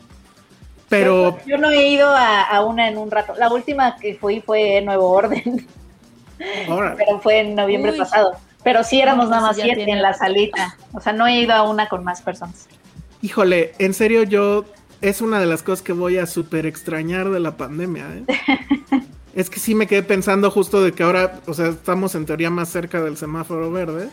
Pero 0.89 1.39
yo, 1.45 1.59
no 1.59 1.71
he 1.71 1.89
ido 1.89 2.09
a, 2.09 2.65
una 2.65 2.89
en 2.89 2.97
un 2.97 3.11
rato. 3.11 3.35
La 3.37 3.53
última 3.53 3.97
que 3.97 4.15
fui 4.15 4.41
fue 4.41 4.81
Nuevo 4.81 5.11
Orden. 5.11 5.67
Pero 6.39 7.21
fue 7.21 7.41
en 7.41 7.55
noviembre 7.55 7.93
pasado. 7.93 8.37
Pero 8.63 8.83
sí 8.85 9.01
éramos 9.01 9.29
nada 9.29 9.43
más 9.43 9.57
siete 9.57 9.83
en 9.83 10.03
la 10.03 10.15
salita. 10.15 10.77
O 10.93 11.01
sea, 11.01 11.13
no 11.13 11.27
he 11.27 11.41
ido 11.41 11.53
a 11.53 11.69
una 11.69 11.89
con 11.89 12.05
más 12.05 12.23
personas. 12.23 12.69
Híjole, 13.23 13.73
en 13.79 13.95
serio, 13.95 14.23
yo. 14.23 14.65
Es 15.01 15.21
una 15.21 15.39
de 15.39 15.47
las 15.47 15.63
cosas 15.63 15.81
que 15.81 15.93
voy 15.93 16.19
a 16.19 16.27
súper 16.27 16.67
extrañar 16.67 17.31
de 17.31 17.39
la 17.39 17.57
pandemia. 17.57 18.05
¿eh? 18.17 18.25
Es 19.35 19.51
que 19.51 19.61
sí 19.61 19.75
me 19.75 19.87
quedé 19.87 20.03
pensando 20.03 20.51
justo 20.51 20.83
de 20.83 20.93
que 20.93 21.03
ahora, 21.03 21.41
o 21.47 21.55
sea, 21.55 21.69
estamos 21.69 22.15
en 22.15 22.27
teoría 22.27 22.51
más 22.51 22.71
cerca 22.71 23.01
del 23.01 23.17
semáforo 23.17 23.71
verde. 23.71 24.09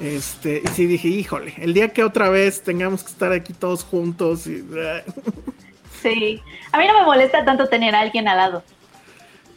Este, 0.00 0.62
y 0.64 0.68
sí 0.68 0.86
dije, 0.86 1.08
híjole, 1.08 1.54
el 1.58 1.74
día 1.74 1.92
que 1.92 2.04
otra 2.04 2.28
vez 2.28 2.62
tengamos 2.62 3.02
que 3.02 3.10
estar 3.10 3.32
aquí 3.32 3.52
todos 3.52 3.84
juntos 3.84 4.46
y... 4.46 4.64
Sí, 6.02 6.40
a 6.70 6.78
mí 6.78 6.86
no 6.86 6.94
me 6.94 7.04
molesta 7.04 7.44
tanto 7.44 7.66
tener 7.66 7.92
a 7.92 8.02
alguien 8.02 8.28
al 8.28 8.36
lado. 8.36 8.62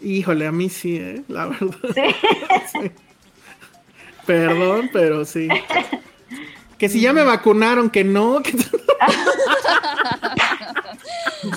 Híjole, 0.02 0.48
a 0.48 0.52
mí 0.52 0.70
sí, 0.70 0.98
¿eh? 0.98 1.22
la 1.28 1.46
verdad. 1.48 1.78
Sí. 2.72 2.92
Perdón, 4.26 4.90
pero 4.92 5.26
sí. 5.26 5.48
Que 6.78 6.90
si 6.90 7.02
ya 7.02 7.14
me 7.14 7.24
vacunaron, 7.24 7.90
que 7.90 8.04
no. 8.04 8.42
Que... 8.42 8.54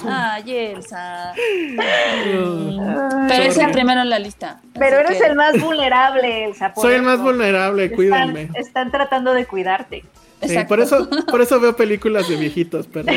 Ay, 0.08 0.56
Elsa. 0.56 1.34
Pero 3.28 3.42
es 3.42 3.56
el 3.58 3.70
primero 3.72 4.00
en 4.02 4.10
la 4.10 4.18
lista. 4.18 4.60
Pero 4.78 4.98
eres 4.98 5.20
el 5.20 5.34
más 5.34 5.60
vulnerable, 5.60 6.44
Elsa. 6.46 6.72
Soy 6.74 6.94
el 6.94 7.02
más 7.02 7.20
vulnerable, 7.20 7.90
cuídame. 7.92 8.50
Están 8.54 8.90
tratando 8.90 9.32
de 9.32 9.46
cuidarte. 9.46 10.04
Sí, 10.46 10.58
por 10.68 10.80
eso, 10.80 11.08
por 11.30 11.40
eso 11.40 11.60
veo 11.60 11.74
películas 11.76 12.28
de 12.28 12.36
viejitos, 12.36 12.86
perdón. 12.86 13.16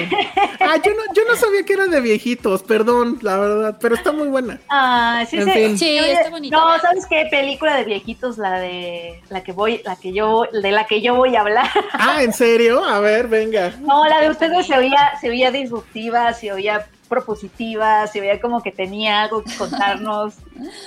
Ah, 0.60 0.78
yo 0.84 0.92
no, 0.92 1.14
yo 1.14 1.22
no 1.28 1.36
sabía 1.36 1.64
que 1.64 1.74
era 1.74 1.88
de 1.88 2.02
viejitos, 2.02 2.64
perdón, 2.64 3.20
la 3.22 3.38
verdad, 3.38 3.78
pero 3.80 3.96
está 3.96 4.12
muy 4.12 4.28
buena. 4.28 4.60
Ah, 4.70 5.24
sí, 5.30 5.42
sí, 5.42 5.78
sí, 5.78 5.98
está 5.98 6.30
bonita. 6.30 6.58
No, 6.58 6.80
¿sabes 6.80 7.06
qué 7.06 7.28
película 7.30 7.78
de 7.78 7.84
viejitos? 7.86 8.38
La 8.38 8.60
de 8.60 9.22
la 9.30 9.44
que 9.44 9.52
voy, 9.52 9.82
la 9.86 9.96
que 9.96 10.14
yo, 10.14 10.46
de 10.52 10.72
la 10.72 10.86
que 10.86 11.02
yo 11.02 11.16
voy 11.16 11.36
a 11.36 11.42
hablar. 11.42 11.68
Ah, 12.00 12.22
¿en 12.22 12.32
serio? 12.32 12.84
A 12.84 13.00
ver, 13.00 13.28
venga. 13.28 13.74
No, 13.80 14.06
la 14.08 14.22
de 14.22 14.30
ustedes 14.30 14.68
se 14.68 14.78
oía, 14.78 15.14
se 15.20 15.30
oía 15.30 15.52
disruptiva, 15.52 16.32
se 16.34 16.52
oía 16.52 16.88
propositiva, 17.08 18.06
se 18.08 18.22
veía 18.22 18.40
como 18.40 18.62
que 18.62 18.72
tenía 18.72 19.24
algo 19.24 19.44
que 19.44 19.56
contarnos. 19.56 20.36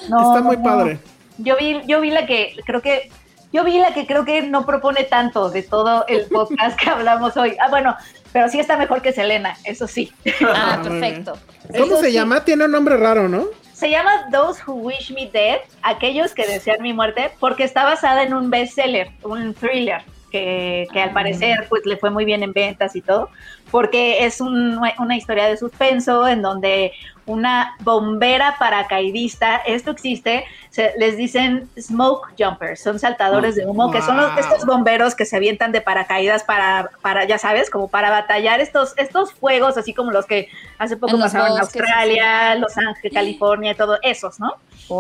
No, 0.09 0.35
está 0.35 0.43
muy 0.43 0.57
padre. 0.59 0.99
Yo 1.39 1.57
vi, 1.57 1.81
yo 1.87 2.01
vi 2.01 2.11
la 2.11 2.27
que 2.27 2.55
creo 2.65 2.83
que 2.83 3.11
yo 3.53 3.65
vi 3.65 3.79
la 3.79 3.93
que 3.93 4.07
creo 4.07 4.25
que 4.25 4.43
no 4.43 4.65
propone 4.65 5.05
tanto 5.05 5.51
de 5.51 5.63
todo 5.63 6.05
el 6.09 6.27
podcast 6.27 6.79
que 6.79 6.91
hablamos 6.91 7.37
hoy. 7.37 7.57
Ah, 7.61 7.69
bueno, 7.69 7.97
pero 8.33 8.49
sí 8.49 8.61
está 8.61 8.77
mejor 8.77 9.03
que 9.03 9.13
Selena, 9.13 9.57
eso 9.65 9.87
sí. 9.87 10.13
Ah, 10.43 10.79
ah 10.79 10.83
perfecto. 10.83 11.39
¿Cómo 11.77 11.97
se 11.97 12.13
llama? 12.13 12.45
Tiene 12.45 12.65
un 12.65 12.73
nombre 12.73 12.97
raro, 12.97 13.29
¿no? 13.29 13.47
Se 13.73 13.89
llama 13.89 14.29
Those 14.31 14.63
Who 14.67 14.75
Wish 14.75 15.13
Me 15.13 15.31
Dead, 15.33 15.61
aquellos 15.83 16.35
que 16.35 16.47
desean 16.47 16.83
mi 16.83 16.93
muerte, 16.93 17.31
porque 17.41 17.65
está 17.65 17.85
basada 17.85 18.23
en 18.23 18.35
un 18.35 18.51
bestseller, 18.51 19.11
un 19.23 19.55
thriller. 19.55 20.03
Que, 20.31 20.87
que, 20.93 21.01
al 21.01 21.13
parecer 21.13 21.67
pues 21.69 21.85
le 21.87 21.97
fue 21.97 22.11
muy 22.11 22.25
bien 22.25 22.43
en 22.43 22.53
ventas 22.53 22.95
y 22.95 23.03
todo, 23.03 23.31
porque 23.71 24.25
es 24.25 24.41
un, 24.41 24.81
una 24.99 25.17
historia 25.17 25.47
de 25.47 25.57
suspenso 25.57 26.29
en 26.29 26.41
donde 26.43 26.93
una 27.27 27.77
bombera 27.81 28.57
paracaidista, 28.59 29.57
esto 29.59 29.93
existe, 29.93 30.45
se, 30.71 30.93
les 30.99 31.17
dicen 31.17 31.69
smoke 31.79 32.35
jumpers, 32.39 32.83
son 32.83 32.99
saltadores 32.99 33.55
de 33.55 33.67
humo, 33.67 33.91
que 33.91 34.03
son 34.03 34.19
estos 34.37 34.67
bomberos 34.67 35.15
que 35.15 35.25
se 35.25 35.37
avientan 35.37 35.71
de 35.71 35.81
paracaídas 35.81 36.43
para, 36.43 36.91
para, 37.03 37.25
ya 37.27 37.39
sabes, 37.39 37.71
como 37.71 37.89
para 37.89 38.11
batallar 38.11 38.61
estos, 38.61 38.95
estos 38.97 39.33
fuegos, 39.33 39.77
así 39.77 39.95
como 39.95 40.11
los 40.11 40.27
que 40.27 40.49
hace 40.79 40.97
poco 40.97 41.19
pasaron 41.19 41.53
en 41.53 41.61
Australia, 41.61 42.55
Los 42.57 42.77
Ángeles, 42.77 43.13
California, 43.13 43.73
y 43.73 43.75
todo, 43.77 43.99
esos, 44.03 44.41
¿no? 44.41 44.55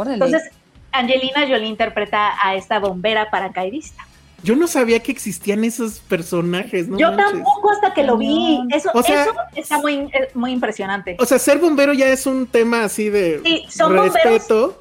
Entonces, 0.06 0.50
Angelina 0.92 1.42
Jolie 1.48 1.66
interpreta 1.66 2.32
a 2.42 2.54
esta 2.54 2.78
bombera 2.78 3.30
paracaidista. 3.30 4.06
Yo 4.42 4.56
no 4.56 4.66
sabía 4.66 5.00
que 5.00 5.12
existían 5.12 5.64
esos 5.64 6.00
personajes, 6.00 6.88
¿no? 6.88 6.98
Yo 6.98 7.14
tampoco 7.14 7.70
hasta 7.70 7.92
que 7.92 8.02
lo 8.02 8.16
vi. 8.16 8.60
Eso, 8.70 8.90
eso 8.94 9.34
está 9.54 9.78
muy, 9.78 10.08
eh, 10.12 10.30
muy 10.34 10.52
impresionante. 10.52 11.16
O 11.18 11.26
sea, 11.26 11.38
ser 11.38 11.58
bombero 11.58 11.92
ya 11.92 12.08
es 12.08 12.26
un 12.26 12.46
tema 12.46 12.84
así 12.84 13.10
de 13.10 13.42
respeto. 13.88 14.80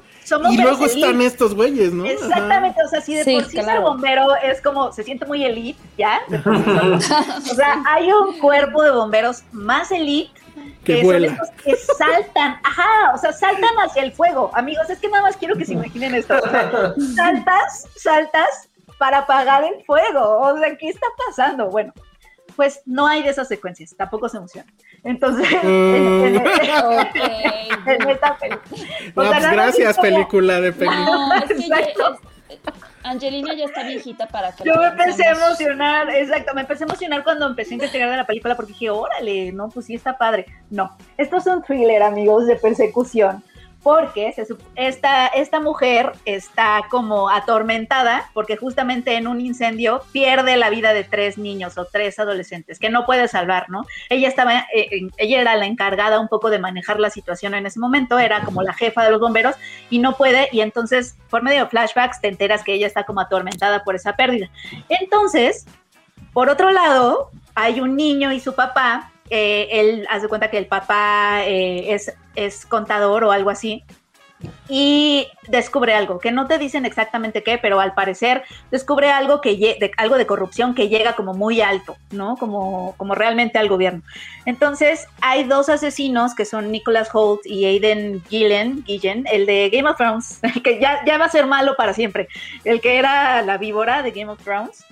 y 0.50 0.56
luego 0.56 0.86
están 0.86 1.20
estos 1.20 1.54
güeyes, 1.54 1.92
¿no? 1.92 2.06
Exactamente, 2.06 2.80
o 2.84 2.88
sea, 2.88 3.00
si 3.00 3.14
de 3.14 3.24
por 3.24 3.44
sí 3.44 3.56
ser 3.56 3.80
bombero 3.80 4.36
es 4.36 4.60
como, 4.60 4.92
se 4.92 5.02
siente 5.02 5.26
muy 5.26 5.44
elite, 5.44 5.80
¿ya? 5.98 6.20
o 6.30 7.54
sea, 7.54 7.82
hay 7.86 8.10
un 8.12 8.38
cuerpo 8.38 8.82
de 8.82 8.92
bomberos 8.92 9.42
más 9.52 9.90
elite 9.90 10.40
que, 10.84 11.02
son 11.02 11.24
estos 11.24 11.50
que 11.62 11.76
saltan, 11.76 12.58
ajá, 12.64 13.14
o 13.14 13.18
sea, 13.18 13.32
saltan 13.32 13.74
hacia 13.84 14.02
el 14.02 14.12
fuego. 14.12 14.50
Amigos, 14.54 14.88
es 14.88 14.98
que 14.98 15.08
nada 15.08 15.22
más 15.22 15.36
quiero 15.36 15.56
que 15.56 15.64
se 15.64 15.74
imaginen 15.74 16.14
esto. 16.14 16.34
saltas, 17.14 17.86
saltas 17.96 18.69
para 19.00 19.18
apagar 19.20 19.64
el 19.64 19.82
fuego. 19.86 20.40
O 20.40 20.58
sea, 20.58 20.76
¿qué 20.76 20.90
está 20.90 21.06
pasando? 21.26 21.70
Bueno, 21.70 21.94
pues 22.54 22.82
no 22.84 23.06
hay 23.06 23.22
de 23.22 23.30
esas 23.30 23.48
secuencias, 23.48 23.96
tampoco 23.96 24.28
se 24.28 24.36
emociona. 24.36 24.70
Entonces, 25.02 25.48
en, 25.62 26.36
esta 28.10 28.36
película. 28.36 28.86
Pues 29.14 29.30
gracias, 29.52 29.96
película 29.98 30.60
de 30.60 30.74
película. 30.74 31.46
Angelina 33.02 33.54
ya 33.54 33.64
está 33.64 33.84
viejita 33.84 34.28
para 34.28 34.54
que. 34.54 34.64
Yo 34.64 34.74
me 34.74 34.88
empecé 34.88 35.24
a 35.24 35.30
emocionar, 35.30 36.10
exacto, 36.10 36.52
me 36.54 36.60
empecé 36.60 36.84
a 36.84 36.88
emocionar 36.88 37.24
cuando 37.24 37.46
empecé 37.46 37.70
a 37.72 37.76
investigar 37.76 38.10
de 38.10 38.18
la 38.18 38.26
película 38.26 38.54
porque 38.54 38.72
dije, 38.74 38.90
órale, 38.90 39.50
no, 39.52 39.70
pues 39.70 39.86
sí 39.86 39.94
está 39.94 40.18
padre. 40.18 40.44
No, 40.68 40.94
esto 41.16 41.38
es 41.38 41.46
un 41.46 41.62
thriller, 41.62 42.02
amigos, 42.02 42.46
de 42.46 42.56
persecución 42.56 43.42
porque 43.82 44.34
esta, 44.76 45.26
esta 45.28 45.60
mujer 45.60 46.12
está 46.24 46.82
como 46.90 47.30
atormentada 47.30 48.30
porque 48.34 48.56
justamente 48.56 49.14
en 49.14 49.26
un 49.26 49.40
incendio 49.40 50.02
pierde 50.12 50.56
la 50.56 50.70
vida 50.70 50.92
de 50.92 51.04
tres 51.04 51.38
niños 51.38 51.78
o 51.78 51.86
tres 51.86 52.18
adolescentes 52.18 52.78
que 52.78 52.90
no 52.90 53.06
puede 53.06 53.28
salvar, 53.28 53.70
¿no? 53.70 53.86
Ella 54.10 54.28
estaba, 54.28 54.66
eh, 54.74 55.08
ella 55.16 55.40
era 55.40 55.56
la 55.56 55.66
encargada 55.66 56.20
un 56.20 56.28
poco 56.28 56.50
de 56.50 56.58
manejar 56.58 57.00
la 57.00 57.10
situación 57.10 57.54
en 57.54 57.66
ese 57.66 57.80
momento, 57.80 58.18
era 58.18 58.42
como 58.42 58.62
la 58.62 58.74
jefa 58.74 59.04
de 59.04 59.12
los 59.12 59.20
bomberos 59.20 59.56
y 59.88 59.98
no 59.98 60.16
puede 60.16 60.48
y 60.52 60.60
entonces 60.60 61.16
por 61.30 61.42
medio 61.42 61.64
de 61.64 61.70
flashbacks 61.70 62.20
te 62.20 62.28
enteras 62.28 62.62
que 62.62 62.74
ella 62.74 62.86
está 62.86 63.04
como 63.04 63.20
atormentada 63.20 63.82
por 63.82 63.94
esa 63.94 64.14
pérdida. 64.14 64.50
Entonces, 64.88 65.66
por 66.32 66.48
otro 66.48 66.70
lado, 66.70 67.30
hay 67.54 67.80
un 67.80 67.96
niño 67.96 68.32
y 68.32 68.40
su 68.40 68.54
papá 68.54 69.10
eh, 69.30 69.68
él 69.70 70.06
hace 70.10 70.28
cuenta 70.28 70.50
que 70.50 70.58
el 70.58 70.66
papá 70.66 71.44
eh, 71.44 71.94
es, 71.94 72.12
es 72.34 72.66
contador 72.66 73.24
o 73.24 73.32
algo 73.32 73.50
así, 73.50 73.84
y 74.68 75.26
descubre 75.48 75.94
algo, 75.94 76.18
que 76.18 76.30
no 76.30 76.46
te 76.46 76.58
dicen 76.58 76.86
exactamente 76.86 77.42
qué, 77.42 77.58
pero 77.58 77.80
al 77.80 77.94
parecer 77.94 78.44
descubre 78.70 79.10
algo 79.10 79.40
que 79.40 79.56
de, 79.56 79.90
algo 79.96 80.16
de 80.16 80.26
corrupción 80.26 80.74
que 80.74 80.88
llega 80.88 81.14
como 81.14 81.34
muy 81.34 81.60
alto, 81.60 81.96
¿no? 82.10 82.36
Como, 82.36 82.94
como 82.96 83.14
realmente 83.14 83.58
al 83.58 83.68
gobierno. 83.68 84.02
Entonces, 84.46 85.06
hay 85.20 85.44
dos 85.44 85.68
asesinos 85.68 86.34
que 86.34 86.44
son 86.44 86.70
Nicholas 86.70 87.10
Holt 87.12 87.44
y 87.44 87.64
Aiden 87.64 88.22
Gillen, 88.28 88.84
Gillen, 88.84 89.26
el 89.30 89.46
de 89.46 89.70
Game 89.70 89.88
of 89.88 89.96
Thrones, 89.96 90.40
que 90.64 90.80
ya, 90.80 91.04
ya 91.04 91.18
va 91.18 91.26
a 91.26 91.30
ser 91.30 91.46
malo 91.46 91.74
para 91.76 91.92
siempre, 91.92 92.28
el 92.64 92.80
que 92.80 92.96
era 92.96 93.42
la 93.42 93.58
víbora 93.58 94.02
de 94.02 94.12
Game 94.12 94.30
of 94.30 94.42
Thrones. 94.42 94.84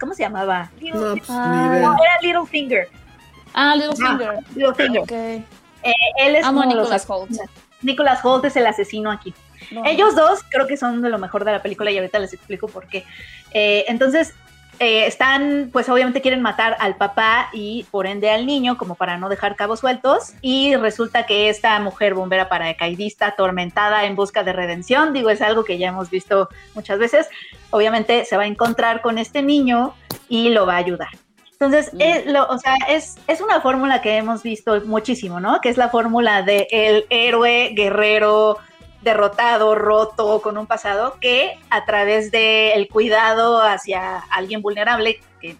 ¿Cómo 0.00 0.14
se 0.14 0.22
llamaba? 0.22 0.70
no, 0.80 1.14
era 1.14 2.18
Little 2.22 2.46
Finger. 2.46 2.88
Ah, 3.54 3.74
Littlefinger. 3.76 4.38
Ah, 4.38 4.40
Littlefinger. 4.54 5.04
Eh, 5.82 5.92
él 6.18 6.36
es 6.36 6.44
Amo 6.44 6.64
Nicholas 6.64 7.04
Holt. 7.08 7.30
Nicholas 7.82 8.24
Holt 8.24 8.44
es 8.44 8.56
el 8.56 8.66
asesino 8.66 9.10
aquí. 9.10 9.34
Ellos 9.84 10.14
dos 10.14 10.40
creo 10.50 10.66
que 10.66 10.76
son 10.76 11.00
de 11.00 11.08
lo 11.08 11.18
mejor 11.18 11.44
de 11.44 11.52
la 11.52 11.62
película 11.62 11.90
y 11.90 11.96
ahorita 11.96 12.18
les 12.18 12.32
explico 12.32 12.68
por 12.68 12.86
qué. 12.86 13.04
Eh, 13.52 13.84
entonces, 13.88 14.34
eh, 14.80 15.06
están, 15.06 15.70
pues 15.72 15.88
obviamente 15.88 16.20
quieren 16.20 16.42
matar 16.42 16.76
al 16.80 16.96
papá 16.96 17.48
y 17.52 17.86
por 17.90 18.06
ende 18.06 18.30
al 18.30 18.44
niño, 18.44 18.76
como 18.76 18.96
para 18.96 19.16
no 19.16 19.28
dejar 19.28 19.56
cabos 19.56 19.80
sueltos. 19.80 20.34
Y 20.40 20.74
resulta 20.76 21.26
que 21.26 21.48
esta 21.48 21.78
mujer 21.80 22.14
bombera 22.14 22.48
paracaidista, 22.48 23.28
atormentada 23.28 24.04
en 24.04 24.16
busca 24.16 24.42
de 24.42 24.52
redención, 24.52 25.12
digo, 25.12 25.30
es 25.30 25.40
algo 25.42 25.64
que 25.64 25.78
ya 25.78 25.88
hemos 25.88 26.10
visto 26.10 26.48
muchas 26.74 26.98
veces, 26.98 27.28
obviamente 27.70 28.24
se 28.24 28.36
va 28.36 28.42
a 28.44 28.46
encontrar 28.46 29.00
con 29.00 29.18
este 29.18 29.42
niño 29.42 29.94
y 30.28 30.50
lo 30.50 30.66
va 30.66 30.74
a 30.74 30.78
ayudar. 30.78 31.08
Entonces, 31.64 31.92
es, 31.98 32.26
lo, 32.26 32.46
o 32.46 32.58
sea, 32.58 32.74
es, 32.88 33.16
es 33.26 33.40
una 33.40 33.60
fórmula 33.60 34.02
que 34.02 34.16
hemos 34.16 34.42
visto 34.42 34.80
muchísimo, 34.84 35.40
¿no? 35.40 35.60
Que 35.60 35.68
es 35.68 35.76
la 35.76 35.88
fórmula 35.88 36.42
de 36.42 36.66
el 36.70 37.06
héroe 37.10 37.72
guerrero 37.74 38.58
derrotado, 39.02 39.74
roto, 39.74 40.40
con 40.42 40.58
un 40.58 40.66
pasado, 40.66 41.18
que 41.20 41.58
a 41.70 41.84
través 41.84 42.30
del 42.30 42.88
cuidado 42.88 43.62
hacia 43.62 44.18
alguien 44.30 44.62
vulnerable, 44.62 45.20
que 45.40 45.56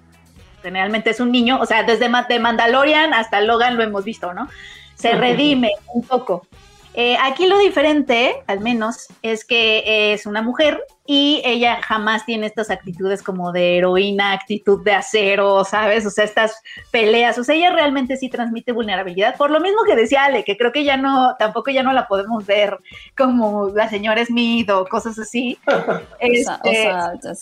generalmente 0.63 1.11
es 1.11 1.21
un 1.21 1.31
niño, 1.31 1.61
o 1.61 1.67
sea, 1.67 1.83
desde 1.83 2.09
de 2.09 2.39
Mandalorian 2.39 3.13
hasta 3.13 3.41
Logan 3.43 3.77
lo 3.77 3.83
hemos 3.83 4.05
visto, 4.05 4.33
¿no? 4.33 4.49
Se 4.95 5.13
redime 5.13 5.73
un 5.93 6.03
poco. 6.03 6.47
Eh, 6.95 7.17
aquí 7.21 7.47
lo 7.47 7.59
diferente, 7.59 8.37
al 8.47 8.61
menos, 8.61 9.09
es 9.23 9.45
que 9.45 10.15
es 10.15 10.27
una 10.27 10.43
mujer 10.43 10.81
y 11.07 11.43
ella 11.45 11.81
jamás 11.83 12.25
tiene 12.25 12.47
estas 12.47 12.71
actitudes 12.71 13.23
como 13.23 13.53
de 13.53 13.77
heroína, 13.77 14.33
actitud 14.33 14.83
de 14.83 14.93
acero, 14.93 15.63
¿sabes? 15.65 16.07
O 16.07 16.11
sea, 16.11 16.25
estas 16.25 16.63
peleas, 16.91 17.37
o 17.37 17.45
sea, 17.45 17.55
ella 17.55 17.71
realmente 17.73 18.17
sí 18.17 18.31
transmite 18.31 18.73
vulnerabilidad, 18.73 19.37
por 19.37 19.51
lo 19.51 19.61
mismo 19.61 19.83
que 19.87 19.97
decía 19.97 20.25
Ale, 20.25 20.45
que 20.45 20.57
creo 20.57 20.73
que 20.73 20.83
ya 20.83 20.97
no, 20.97 21.37
tampoco 21.39 21.71
ya 21.71 21.83
no 21.83 21.93
la 21.93 22.09
podemos 22.09 22.47
ver 22.47 22.79
como 23.17 23.69
la 23.69 23.91
señora 23.91 24.25
Smith 24.25 24.71
o 24.71 24.87
cosas 24.87 25.19
así. 25.19 25.59
Este, 26.21 26.91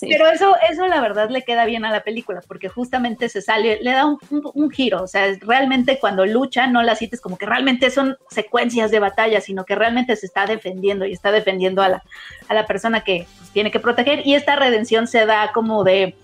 pero 0.01 0.29
eso, 0.29 0.57
eso 0.69 0.87
la 0.89 1.01
verdad 1.01 1.31
le 1.31 1.43
queda 1.43 1.65
bien 1.67 1.85
a 1.85 1.93
la 1.93 2.03
película, 2.03 2.41
porque 2.47 2.69
justamente 2.69 3.29
se 3.29 3.41
sale, 3.41 3.79
le 3.81 3.93
da 3.93 4.07
un, 4.07 4.19
un 4.55 4.71
giro, 4.71 5.03
o 5.03 5.07
sea, 5.07 5.27
realmente 5.41 5.99
cuando 6.01 6.27
lucha 6.27 6.67
no 6.67 6.83
la 6.83 6.97
sientes 6.97 7.21
como 7.21 7.39
que 7.39 7.47
realmente 7.47 7.91
son 7.91 8.17
secuencias 8.29 8.91
de 8.91 8.99
batalla, 8.99 9.41
sino 9.41 9.65
que 9.65 9.75
realmente 9.75 10.17
se 10.17 10.27
está 10.27 10.47
defendiendo 10.47 11.07
y 11.07 11.13
está 11.13 11.31
defendiendo 11.31 11.83
a 11.83 11.89
la, 11.89 12.03
a 12.49 12.55
la 12.55 12.67
persona 12.67 13.03
que 13.03 13.27
pues, 13.39 13.51
tiene 13.51 13.71
que 13.71 13.81
proteger 13.81 14.27
y 14.27 14.35
esta 14.35 14.57
redención 14.57 15.07
se 15.07 15.27
da 15.27 15.53
como 15.53 15.85
de, 15.85 16.17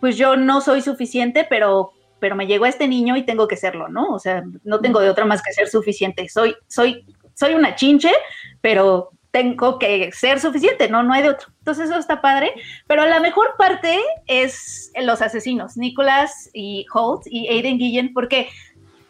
pues 0.00 0.16
yo 0.16 0.36
no 0.36 0.60
soy 0.60 0.82
suficiente, 0.82 1.46
pero 1.48 1.92
pero 2.24 2.36
me 2.36 2.46
llegó 2.46 2.64
este 2.64 2.88
niño 2.88 3.18
y 3.18 3.26
tengo 3.26 3.46
que 3.46 3.56
serlo, 3.56 3.88
¿no? 3.88 4.06
O 4.06 4.18
sea, 4.18 4.44
no 4.62 4.80
tengo 4.80 5.00
de 5.00 5.10
otra 5.10 5.26
más 5.26 5.42
que 5.42 5.52
ser 5.52 5.68
suficiente. 5.68 6.26
Soy, 6.30 6.56
soy, 6.68 7.04
soy 7.34 7.52
una 7.52 7.74
chinche, 7.74 8.10
pero 8.62 9.10
tengo 9.30 9.78
que 9.78 10.10
ser 10.12 10.40
suficiente, 10.40 10.88
no, 10.88 11.02
no 11.02 11.12
hay 11.12 11.22
de 11.22 11.28
otro. 11.28 11.48
Entonces 11.58 11.90
eso 11.90 11.98
está 11.98 12.22
padre, 12.22 12.54
pero 12.86 13.04
la 13.04 13.20
mejor 13.20 13.56
parte 13.58 14.00
es 14.26 14.90
los 15.02 15.20
asesinos, 15.20 15.76
Nicholas 15.76 16.48
y 16.54 16.86
Holt 16.94 17.24
y 17.26 17.48
Aiden 17.48 17.76
Guillen, 17.76 18.14
porque 18.14 18.48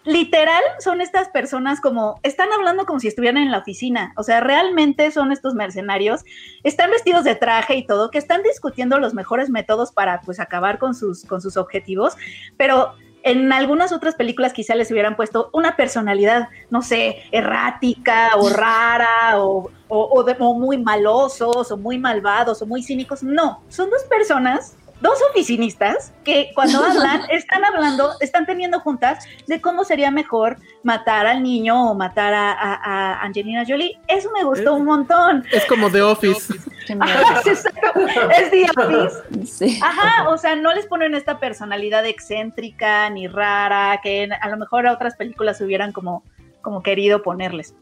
literal 0.05 0.63
son 0.79 1.01
estas 1.01 1.29
personas 1.29 1.81
como, 1.81 2.21
están 2.23 2.53
hablando 2.53 2.85
como 2.87 3.01
si 3.01 3.09
estuvieran 3.09 3.43
en 3.43 3.51
la 3.51 3.59
oficina, 3.59 4.13
o 4.17 4.23
sea, 4.23 4.41
realmente 4.41 5.11
son 5.11 5.33
estos 5.33 5.55
mercenarios, 5.55 6.25
están 6.63 6.91
vestidos 6.91 7.25
de 7.25 7.35
traje 7.35 7.77
y 7.77 7.87
todo, 7.87 8.11
que 8.11 8.19
están 8.19 8.43
discutiendo 8.43 8.99
los 8.99 9.15
mejores 9.15 9.51
métodos 9.51 9.93
para 9.93 10.21
pues 10.21 10.41
acabar 10.41 10.79
con 10.79 10.95
sus, 10.95 11.25
con 11.25 11.41
sus 11.41 11.57
objetivos, 11.57 12.17
pero 12.57 12.95
en 13.25 13.51
algunas 13.55 13.91
otras 13.91 14.15
películas 14.15 14.53
quizá 14.53 14.75
les 14.75 14.91
hubieran 14.91 15.17
puesto 15.17 15.49
una 15.55 15.77
personalidad, 15.77 16.49
no 16.69 16.83
sé, 16.83 17.23
errática 17.33 18.33
o 18.37 18.49
rara 18.51 19.43
o, 19.43 19.71
o, 19.89 20.25
o 20.39 20.55
muy 20.55 20.77
malosos 20.77 21.73
o 21.73 21.77
muy 21.79 21.99
malvados 21.99 22.61
o 22.61 22.67
muy 22.67 22.83
cínicos. 22.83 23.23
No, 23.23 23.63
son 23.69 23.89
dos 23.89 24.03
personas 24.05 24.77
dos 25.05 25.19
oficinistas 25.31 26.13
que 26.25 26.51
cuando 26.55 26.79
hablan 26.85 27.21
están 27.31 27.63
hablando, 27.65 28.13
están 28.21 28.47
teniendo 28.47 28.81
juntas 28.81 29.25
de 29.47 29.61
cómo 29.61 29.85
sería 29.85 30.11
mejor 30.11 30.57
matar 30.83 31.27
al 31.27 31.43
niño 31.43 31.91
o 31.91 31.95
matar 31.95 32.33
a, 32.35 33.21
Angelina 33.23 33.65
Jolie. 33.69 33.99
Eso 34.09 34.31
me 34.33 34.43
gustó 34.45 34.75
un 34.75 34.87
montón. 34.87 35.45
Es 35.53 35.67
como 35.67 35.91
The 35.91 36.03
Office. 36.03 36.55
es 37.45 38.51
The 38.51 38.67
Office. 38.77 39.79
Ajá, 39.83 40.29
o 40.31 40.39
sea, 40.39 40.57
no 40.57 40.73
les 40.73 40.87
ponen 40.87 41.15
esta 41.15 41.39
personalidad 41.39 42.07
excéntrica 42.07 43.11
ni 43.11 43.29
rara 43.29 44.01
que 44.03 44.29
a 44.41 44.49
lo 44.49 44.57
mejor 44.57 44.87
a 44.87 44.93
otras 44.93 45.17
películas 45.17 45.61
hubieran 45.61 45.93
como, 45.93 46.25
como 46.63 46.83
querido 46.83 47.23
ponerles. 47.23 47.75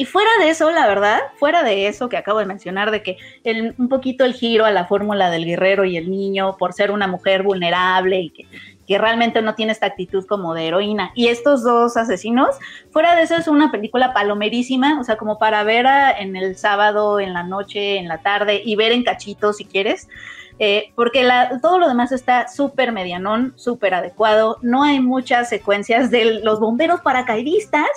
Y 0.00 0.06
fuera 0.06 0.30
de 0.40 0.48
eso, 0.48 0.70
la 0.70 0.86
verdad, 0.86 1.20
fuera 1.36 1.62
de 1.62 1.86
eso 1.86 2.08
que 2.08 2.16
acabo 2.16 2.38
de 2.38 2.46
mencionar, 2.46 2.90
de 2.90 3.02
que 3.02 3.18
el, 3.44 3.74
un 3.76 3.90
poquito 3.90 4.24
el 4.24 4.32
giro 4.32 4.64
a 4.64 4.70
la 4.70 4.86
fórmula 4.86 5.28
del 5.28 5.44
guerrero 5.44 5.84
y 5.84 5.98
el 5.98 6.10
niño 6.10 6.56
por 6.56 6.72
ser 6.72 6.90
una 6.90 7.06
mujer 7.06 7.42
vulnerable 7.42 8.18
y 8.18 8.30
que, 8.30 8.46
que 8.88 8.96
realmente 8.96 9.42
no 9.42 9.54
tiene 9.54 9.72
esta 9.72 9.84
actitud 9.84 10.24
como 10.24 10.54
de 10.54 10.68
heroína. 10.68 11.10
Y 11.14 11.28
estos 11.28 11.62
dos 11.62 11.98
asesinos, 11.98 12.56
fuera 12.90 13.14
de 13.14 13.24
eso 13.24 13.36
es 13.36 13.46
una 13.46 13.70
película 13.70 14.14
palomerísima, 14.14 14.98
o 14.98 15.04
sea, 15.04 15.18
como 15.18 15.38
para 15.38 15.64
ver 15.64 15.84
en 16.18 16.34
el 16.34 16.56
sábado, 16.56 17.20
en 17.20 17.34
la 17.34 17.42
noche, 17.42 17.98
en 17.98 18.08
la 18.08 18.22
tarde 18.22 18.62
y 18.64 18.76
ver 18.76 18.92
en 18.92 19.04
cachitos 19.04 19.58
si 19.58 19.66
quieres. 19.66 20.08
Eh, 20.58 20.92
porque 20.94 21.24
la, 21.24 21.60
todo 21.60 21.78
lo 21.78 21.88
demás 21.88 22.10
está 22.10 22.48
súper 22.48 22.90
medianón, 22.92 23.52
súper 23.56 23.92
adecuado. 23.92 24.56
No 24.62 24.82
hay 24.82 24.98
muchas 25.00 25.50
secuencias 25.50 26.10
de 26.10 26.40
los 26.42 26.58
bomberos 26.58 27.02
paracaidistas. 27.02 27.90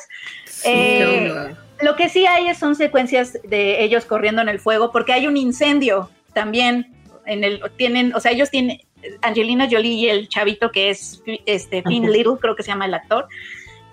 Eh, 0.66 1.56
lo 1.82 1.96
que 1.96 2.10
sí 2.10 2.26
hay 2.26 2.54
son 2.56 2.76
secuencias 2.76 3.38
de 3.44 3.84
ellos 3.84 4.06
corriendo 4.06 4.42
en 4.42 4.50
el 4.50 4.60
fuego, 4.60 4.92
porque 4.92 5.14
hay 5.14 5.28
un 5.28 5.38
incendio 5.38 6.10
también 6.34 6.94
en 7.26 7.44
el, 7.44 7.62
tienen, 7.78 8.14
o 8.16 8.20
sea, 8.20 8.32
ellos 8.32 8.50
tienen, 8.50 8.80
Angelina 9.22 9.68
Jolie 9.70 9.94
y 9.94 10.10
el 10.10 10.30
chavito 10.30 10.72
que 10.72 10.90
es 10.90 11.22
este 11.46 11.84
Finn 11.84 12.12
Little, 12.12 12.38
creo 12.40 12.56
que 12.56 12.64
se 12.64 12.70
llama 12.70 12.86
el 12.86 12.94
actor, 12.94 13.28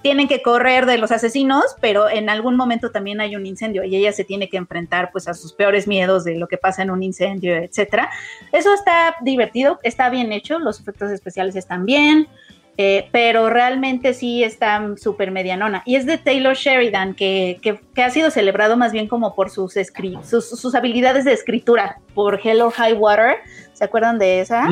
tienen 0.03 0.29
que 0.29 0.41
correr 0.41 0.87
de 0.87 0.99
los 0.99 1.11
asesinos, 1.11 1.65
pero 1.81 2.09
en 2.09 2.31
algún 2.31 2.57
momento 2.57 2.91
también 2.91 3.21
hay 3.21 3.37
un 3.37 3.45
incendio 3.45 3.85
y 3.85 3.95
ella 3.97 4.13
se 4.13 4.25
tiene 4.25 4.49
que 4.49 4.57
enfrentar 4.57 5.11
pues 5.13 5.29
a 5.29 5.35
sus 5.35 5.53
peores 5.53 5.87
miedos 5.87 6.25
de 6.25 6.37
lo 6.37 6.49
que 6.49 6.57
pasa 6.57 6.83
en 6.83 6.91
un 6.91 7.03
incendio, 7.03 7.55
etcétera. 7.55 8.11
Eso 8.53 8.73
está 8.73 9.17
divertido, 9.21 9.79
está 9.83 10.09
bien 10.09 10.33
hecho, 10.33 10.59
los 10.59 10.81
efectos 10.81 11.11
especiales 11.11 11.55
están 11.57 11.85
bien. 11.85 12.29
Eh, 12.77 13.09
pero 13.13 13.51
realmente 13.51 14.15
sí 14.15 14.43
está 14.43 14.83
súper 14.97 15.31
medianona. 15.31 15.83
Y 15.85 15.97
es 15.97 16.07
de 16.07 16.17
Taylor 16.17 16.55
Sheridan, 16.55 17.15
que, 17.15 17.59
que, 17.63 18.03
ha 18.03 18.11
sido 18.11 18.31
celebrado 18.31 18.77
más 18.77 18.93
bien 18.93 19.07
como 19.07 19.35
por 19.35 19.51
sus, 19.51 19.75
sus, 20.25 20.49
sus, 20.49 20.75
habilidades 20.75 21.27
de 21.27 21.33
escritura, 21.33 21.99
por 22.15 22.41
Hello 22.43 22.71
High 22.71 22.95
Water, 22.95 23.37
¿se 23.75 23.85
acuerdan 23.85 24.19
de 24.19 24.41
esa? 24.41 24.67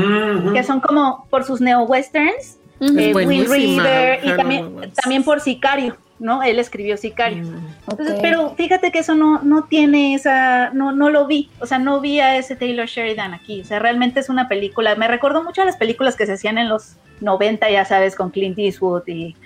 Que 0.54 0.62
son 0.64 0.80
como 0.80 1.26
por 1.28 1.44
sus 1.44 1.60
neo-westerns, 1.60 2.58
eh, 2.80 3.12
Will 3.14 3.46
Reader, 3.48 4.20
y 4.24 4.36
también, 4.36 4.92
también 4.94 5.22
por 5.22 5.40
Sicario. 5.40 5.96
¿No? 6.18 6.42
Él 6.42 6.58
escribió 6.58 6.96
Sicario. 6.96 7.44
Mm, 7.44 7.66
Entonces, 7.90 8.18
pero 8.20 8.54
fíjate 8.56 8.90
que 8.90 9.00
eso 9.00 9.14
no, 9.14 9.42
no 9.42 9.64
tiene 9.64 10.14
esa, 10.14 10.70
no, 10.70 10.92
no 10.92 11.10
lo 11.10 11.26
vi, 11.26 11.50
o 11.60 11.66
sea, 11.66 11.78
no 11.78 12.00
vi 12.00 12.20
a 12.20 12.36
ese 12.36 12.56
Taylor 12.56 12.86
Sheridan 12.86 13.34
aquí, 13.34 13.60
o 13.60 13.64
sea, 13.64 13.78
realmente 13.78 14.20
es 14.20 14.28
una 14.28 14.48
película, 14.48 14.94
me 14.96 15.08
recordó 15.08 15.42
mucho 15.42 15.62
a 15.62 15.64
las 15.64 15.76
películas 15.76 16.16
que 16.16 16.26
se 16.26 16.32
hacían 16.34 16.58
en 16.58 16.68
los 16.68 16.96
90, 17.20 17.70
ya 17.70 17.84
sabes, 17.84 18.14
con 18.14 18.30
Clint 18.30 18.58
Eastwood 18.58 19.06
y... 19.06 19.36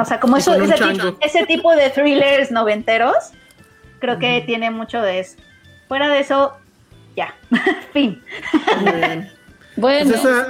o 0.00 0.04
sea, 0.04 0.20
como 0.20 0.36
eso, 0.36 0.54
ese 1.20 1.46
tipo, 1.46 1.74
de 1.74 1.90
thrillers 1.90 2.50
noventeros, 2.50 3.16
creo 3.98 4.18
que 4.18 4.42
tiene 4.46 4.70
mucho 4.70 5.02
de 5.02 5.20
eso. 5.20 5.36
Fuera 5.88 6.08
de 6.08 6.20
eso, 6.20 6.54
ya, 7.14 7.34
fin. 7.92 8.22
Bueno. 9.76 10.10
Pues 10.10 10.10
esa, 10.10 10.46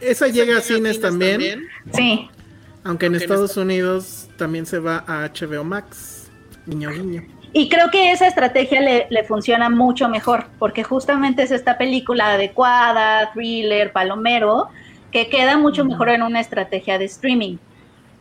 esa, 0.00 0.28
llega 0.28 0.56
a 0.56 0.60
cines, 0.62 0.98
también. 1.00 1.68
Sí. 1.92 2.30
Aunque 2.86 3.06
en 3.06 3.16
Estados 3.16 3.56
Unidos 3.56 4.28
también 4.36 4.64
se 4.64 4.78
va 4.78 5.04
a 5.08 5.28
HBO 5.28 5.64
Max. 5.64 6.30
Niño, 6.66 6.90
niño. 6.90 7.22
Y 7.52 7.68
creo 7.68 7.90
que 7.90 8.12
esa 8.12 8.28
estrategia 8.28 8.80
le, 8.80 9.24
funciona 9.24 9.68
mucho 9.68 10.08
mejor, 10.08 10.46
porque 10.58 10.84
justamente 10.84 11.42
es 11.42 11.50
esta 11.50 11.78
película 11.78 12.34
adecuada, 12.34 13.32
thriller, 13.32 13.92
palomero, 13.92 14.68
que 15.10 15.28
queda 15.28 15.56
mucho 15.56 15.84
mejor 15.84 16.10
en 16.10 16.22
una 16.22 16.40
estrategia 16.40 16.98
de 16.98 17.06
streaming. 17.06 17.56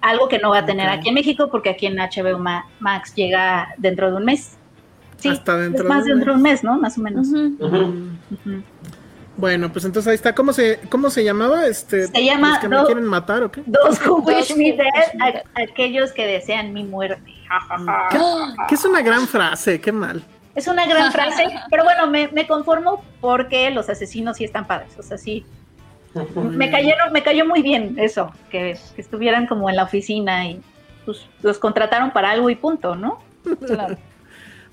Algo 0.01 0.29
que 0.29 0.39
no 0.39 0.51
va 0.51 0.59
a 0.59 0.65
tener 0.65 0.87
aquí 0.87 1.09
en 1.09 1.15
México, 1.15 1.49
porque 1.51 1.69
aquí 1.69 1.85
en 1.85 1.97
HBO 1.97 2.39
Max 2.79 3.13
llega 3.13 3.69
dentro 3.77 4.09
de 4.09 4.17
un 4.17 4.25
mes. 4.25 4.57
Sí, 5.17 5.29
Hasta 5.29 5.57
dentro 5.57 5.83
es 5.83 5.89
más 5.89 6.05
dentro 6.05 6.31
de 6.31 6.37
un 6.37 6.43
mes, 6.43 6.63
¿no? 6.63 6.79
Más 6.79 6.97
o 6.97 7.01
menos. 7.01 7.27
Bueno, 9.37 9.71
pues 9.71 9.83
entonces 9.85 10.09
ahí 10.09 10.15
está. 10.15 10.33
¿Cómo 10.33 10.53
se, 10.53 10.79
cómo 10.89 11.09
se 11.09 11.23
llamaba? 11.23 11.67
Este, 11.67 12.07
se 12.07 12.23
llama. 12.23 12.59
que 12.59 12.69
me 12.69 12.83
quieren 12.85 13.03
matar 13.03 13.43
o 13.43 13.51
qué? 13.51 13.63
Dos 13.65 14.05
who 14.05 14.21
wish 14.21 14.55
me 14.55 14.73
dead, 14.73 15.43
aquellos 15.55 16.11
que 16.11 16.25
desean 16.25 16.73
mi 16.73 16.83
muerte. 16.83 17.33
que 18.69 18.75
es 18.75 18.85
una 18.85 19.01
gran 19.01 19.27
frase, 19.27 19.81
qué 19.81 19.91
mal. 19.91 20.23
Es 20.55 20.67
una 20.67 20.85
gran 20.85 21.11
frase, 21.11 21.43
pero 21.69 21.83
bueno, 21.83 22.07
me, 22.07 22.29
me, 22.29 22.47
conformo 22.47 23.03
porque 23.19 23.69
los 23.71 23.89
asesinos 23.89 24.37
sí 24.37 24.45
están 24.45 24.65
padres. 24.65 24.97
O 24.97 25.03
sea, 25.03 25.17
sí. 25.17 25.45
Me 26.35 26.71
cayeron, 26.71 27.11
me 27.11 27.23
cayó 27.23 27.45
muy 27.45 27.61
bien 27.61 27.95
eso, 27.99 28.31
que, 28.49 28.77
que 28.95 29.01
estuvieran 29.01 29.47
como 29.47 29.69
en 29.69 29.75
la 29.75 29.83
oficina 29.83 30.47
y 30.47 30.61
pues, 31.03 31.27
los 31.41 31.59
contrataron 31.59 32.11
para 32.11 32.31
algo 32.31 32.49
y 32.49 32.55
punto, 32.55 32.95
¿no? 32.95 33.19
Claro. 33.65 33.97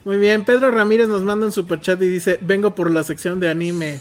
Muy 0.05 0.17
bien, 0.17 0.45
Pedro 0.45 0.71
Ramírez 0.71 1.09
nos 1.09 1.23
manda 1.23 1.47
un 1.47 1.53
super 1.53 1.81
chat 1.81 2.01
y 2.03 2.09
dice, 2.09 2.39
vengo 2.41 2.75
por 2.75 2.91
la 2.91 3.05
sección 3.05 3.39
de 3.39 3.51
anime. 3.51 4.01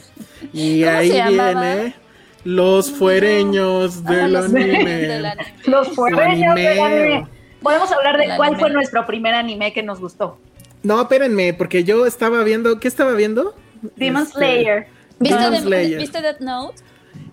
Y 0.52 0.84
ahí 0.84 1.12
viene 1.12 1.96
los 2.44 2.92
fuereños 2.92 4.04
del 4.04 4.36
anime. 4.36 5.36
Los 5.66 5.90
fuereños 5.90 6.56
del 6.56 6.80
anime. 6.80 7.28
Podemos 7.62 7.92
hablar 7.92 8.18
de 8.18 8.36
cuál 8.36 8.58
fue 8.58 8.72
nuestro 8.72 9.06
primer 9.06 9.36
anime 9.36 9.74
que 9.74 9.84
nos 9.84 10.00
gustó. 10.00 10.40
No, 10.82 11.00
espérenme, 11.02 11.54
porque 11.54 11.84
yo 11.84 12.08
estaba 12.08 12.44
viendo, 12.44 12.80
¿qué 12.80 12.88
estaba 12.88 13.14
viendo? 13.14 13.54
Demon 13.96 14.24
este, 14.24 14.34
Slayer. 14.34 14.88
¿Viste, 15.20 16.22
Death 16.22 16.40
Note? 16.40 16.82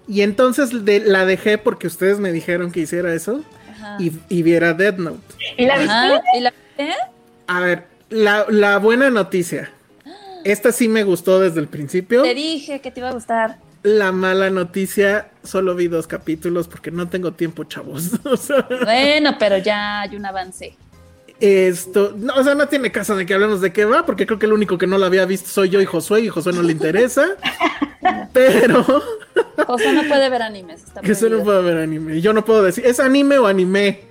Y 0.07 0.21
entonces 0.21 0.73
la 0.73 1.25
dejé 1.25 1.57
porque 1.57 1.87
ustedes 1.87 2.19
me 2.19 2.33
dijeron 2.33 2.71
que 2.71 2.81
hiciera 2.81 3.15
eso 3.15 3.43
y, 3.99 4.43
viera 4.43 4.75
Death 4.75 4.99
Note. 4.99 5.19
¿Y 5.57 5.65
la 5.65 5.79
viste? 5.79 5.95
¿Y 6.35 6.41
la 6.41 6.51
viste? 6.77 6.95
A 7.47 7.61
ver, 7.61 7.87
la, 8.11 8.79
buena 8.79 9.11
noticia. 9.11 9.71
Esta 10.45 10.73
sí 10.73 10.89
me 10.89 11.05
gustó 11.05 11.41
desde 11.41 11.61
el 11.61 11.69
principio. 11.69 12.23
Te 12.23 12.35
dije 12.35 12.81
que 12.81 12.91
te 12.91 13.01
iba 13.01 13.11
a 13.11 13.13
gustar. 13.13 13.59
La 13.83 14.11
mala 14.11 14.51
noticia, 14.51 15.31
solo 15.45 15.75
vi 15.75 15.87
dos 15.89 16.07
capítulos 16.07 16.67
porque 16.67 16.91
no 16.91 17.09
tengo 17.09 17.33
tiempo, 17.33 17.65
chavos. 17.65 18.11
bueno, 18.85 19.37
pero 19.39 19.59
ya 19.59 20.01
hay 20.01 20.17
un 20.17 20.27
avance. 20.27 20.77
Esto, 21.41 22.15
no, 22.17 22.35
o 22.35 22.43
sea, 22.43 22.57
no 22.57 22.67
tiene 22.67 22.91
caso 22.91 23.15
de 23.15 23.25
que 23.25 23.33
hablemos 23.33 23.61
de 23.61 23.73
qué 23.73 23.85
va, 23.85 24.05
porque 24.05 24.27
creo 24.27 24.41
que 24.41 24.47
el 24.47 24.53
único 24.53 24.77
que 24.77 24.89
no 24.89 24.99
lo 24.99 25.07
había 25.07 25.25
visto 25.25 25.49
soy 25.49 25.69
yo 25.69 25.81
y 25.81 25.85
Josué, 25.85 26.23
y 26.23 26.29
Josué 26.29 26.53
no 26.53 26.63
le 26.63 26.73
interesa. 26.73 27.29
pero. 28.33 28.85
Josué 29.65 29.93
no 29.93 30.03
puede 30.09 30.29
ver 30.29 30.43
animes. 30.43 30.83
Está 30.83 31.01
Josué 31.07 31.31
no 31.31 31.45
puede 31.45 31.63
ver 31.63 31.77
anime. 31.79 32.21
Yo 32.21 32.33
no 32.33 32.45
puedo 32.45 32.65
decir, 32.65 32.85
¿es 32.85 32.99
anime 32.99 33.39
o 33.39 33.47
anime? 33.47 34.08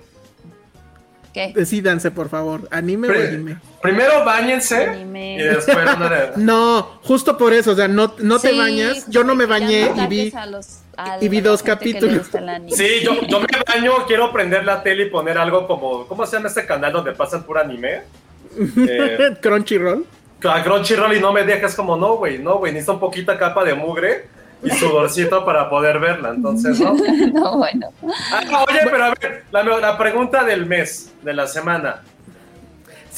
¿Qué? 1.38 1.52
Decídanse, 1.54 2.10
por 2.10 2.28
favor, 2.28 2.66
anime 2.70 3.08
o 3.08 3.12
anime. 3.12 3.56
Primero 3.80 4.24
bañense 4.24 4.86
Anime. 4.86 5.36
y 5.36 5.42
después 5.44 5.76
no 6.36 6.98
justo 7.02 7.36
por 7.38 7.52
eso, 7.52 7.72
o 7.72 7.74
sea, 7.76 7.86
no, 7.88 8.14
no 8.18 8.38
te 8.40 8.56
bañas. 8.56 9.06
Yo 9.08 9.22
no 9.24 9.34
me 9.34 9.46
bañé 9.46 9.90
no 9.94 10.04
y 10.04 10.06
vi. 10.08 10.20
ataques 10.28 10.34
a 10.34 10.46
los- 10.46 10.78
a 10.96 11.18
y 11.20 11.28
vi 11.28 11.40
la 11.40 11.50
dos 11.50 11.62
capítulos. 11.62 12.28
Sí, 12.70 12.86
yo, 13.04 13.20
yo 13.28 13.38
me 13.40 13.46
baño, 13.66 13.92
quiero 14.08 14.32
prender 14.32 14.64
la 14.64 14.82
tele 14.82 15.04
y 15.04 15.10
poner 15.10 15.38
algo 15.38 15.66
como. 15.68 16.06
¿Cómo 16.08 16.26
se 16.26 16.36
llama 16.36 16.48
este 16.48 16.66
canal 16.66 16.92
donde 16.92 17.12
pasan 17.12 17.44
puro 17.44 17.60
anime? 17.60 18.02
Eh, 18.58 19.36
Crunchyroll. 19.40 20.04
a 20.44 20.62
Crunchyroll 20.64 21.16
y 21.16 21.20
no 21.20 21.32
me 21.32 21.44
dejas 21.44 21.74
como, 21.76 21.96
no, 21.96 22.16
güey, 22.16 22.38
no, 22.38 22.58
güey, 22.58 22.72
necesito 22.72 22.94
un 22.94 23.00
poquita 23.00 23.38
capa 23.38 23.62
de 23.64 23.74
mugre 23.74 24.26
y 24.62 24.70
sudorcito 24.70 25.44
para 25.44 25.70
poder 25.70 25.98
verla, 25.98 26.30
entonces, 26.30 26.80
¿no? 26.80 26.94
no, 27.32 27.58
bueno. 27.58 27.90
Ah, 28.32 28.64
oye, 28.68 28.80
pero 28.84 29.04
a 29.04 29.14
ver, 29.14 29.44
la, 29.50 29.62
la 29.62 29.98
pregunta 29.98 30.44
del 30.44 30.66
mes, 30.66 31.12
de 31.22 31.32
la 31.32 31.46
semana. 31.46 32.02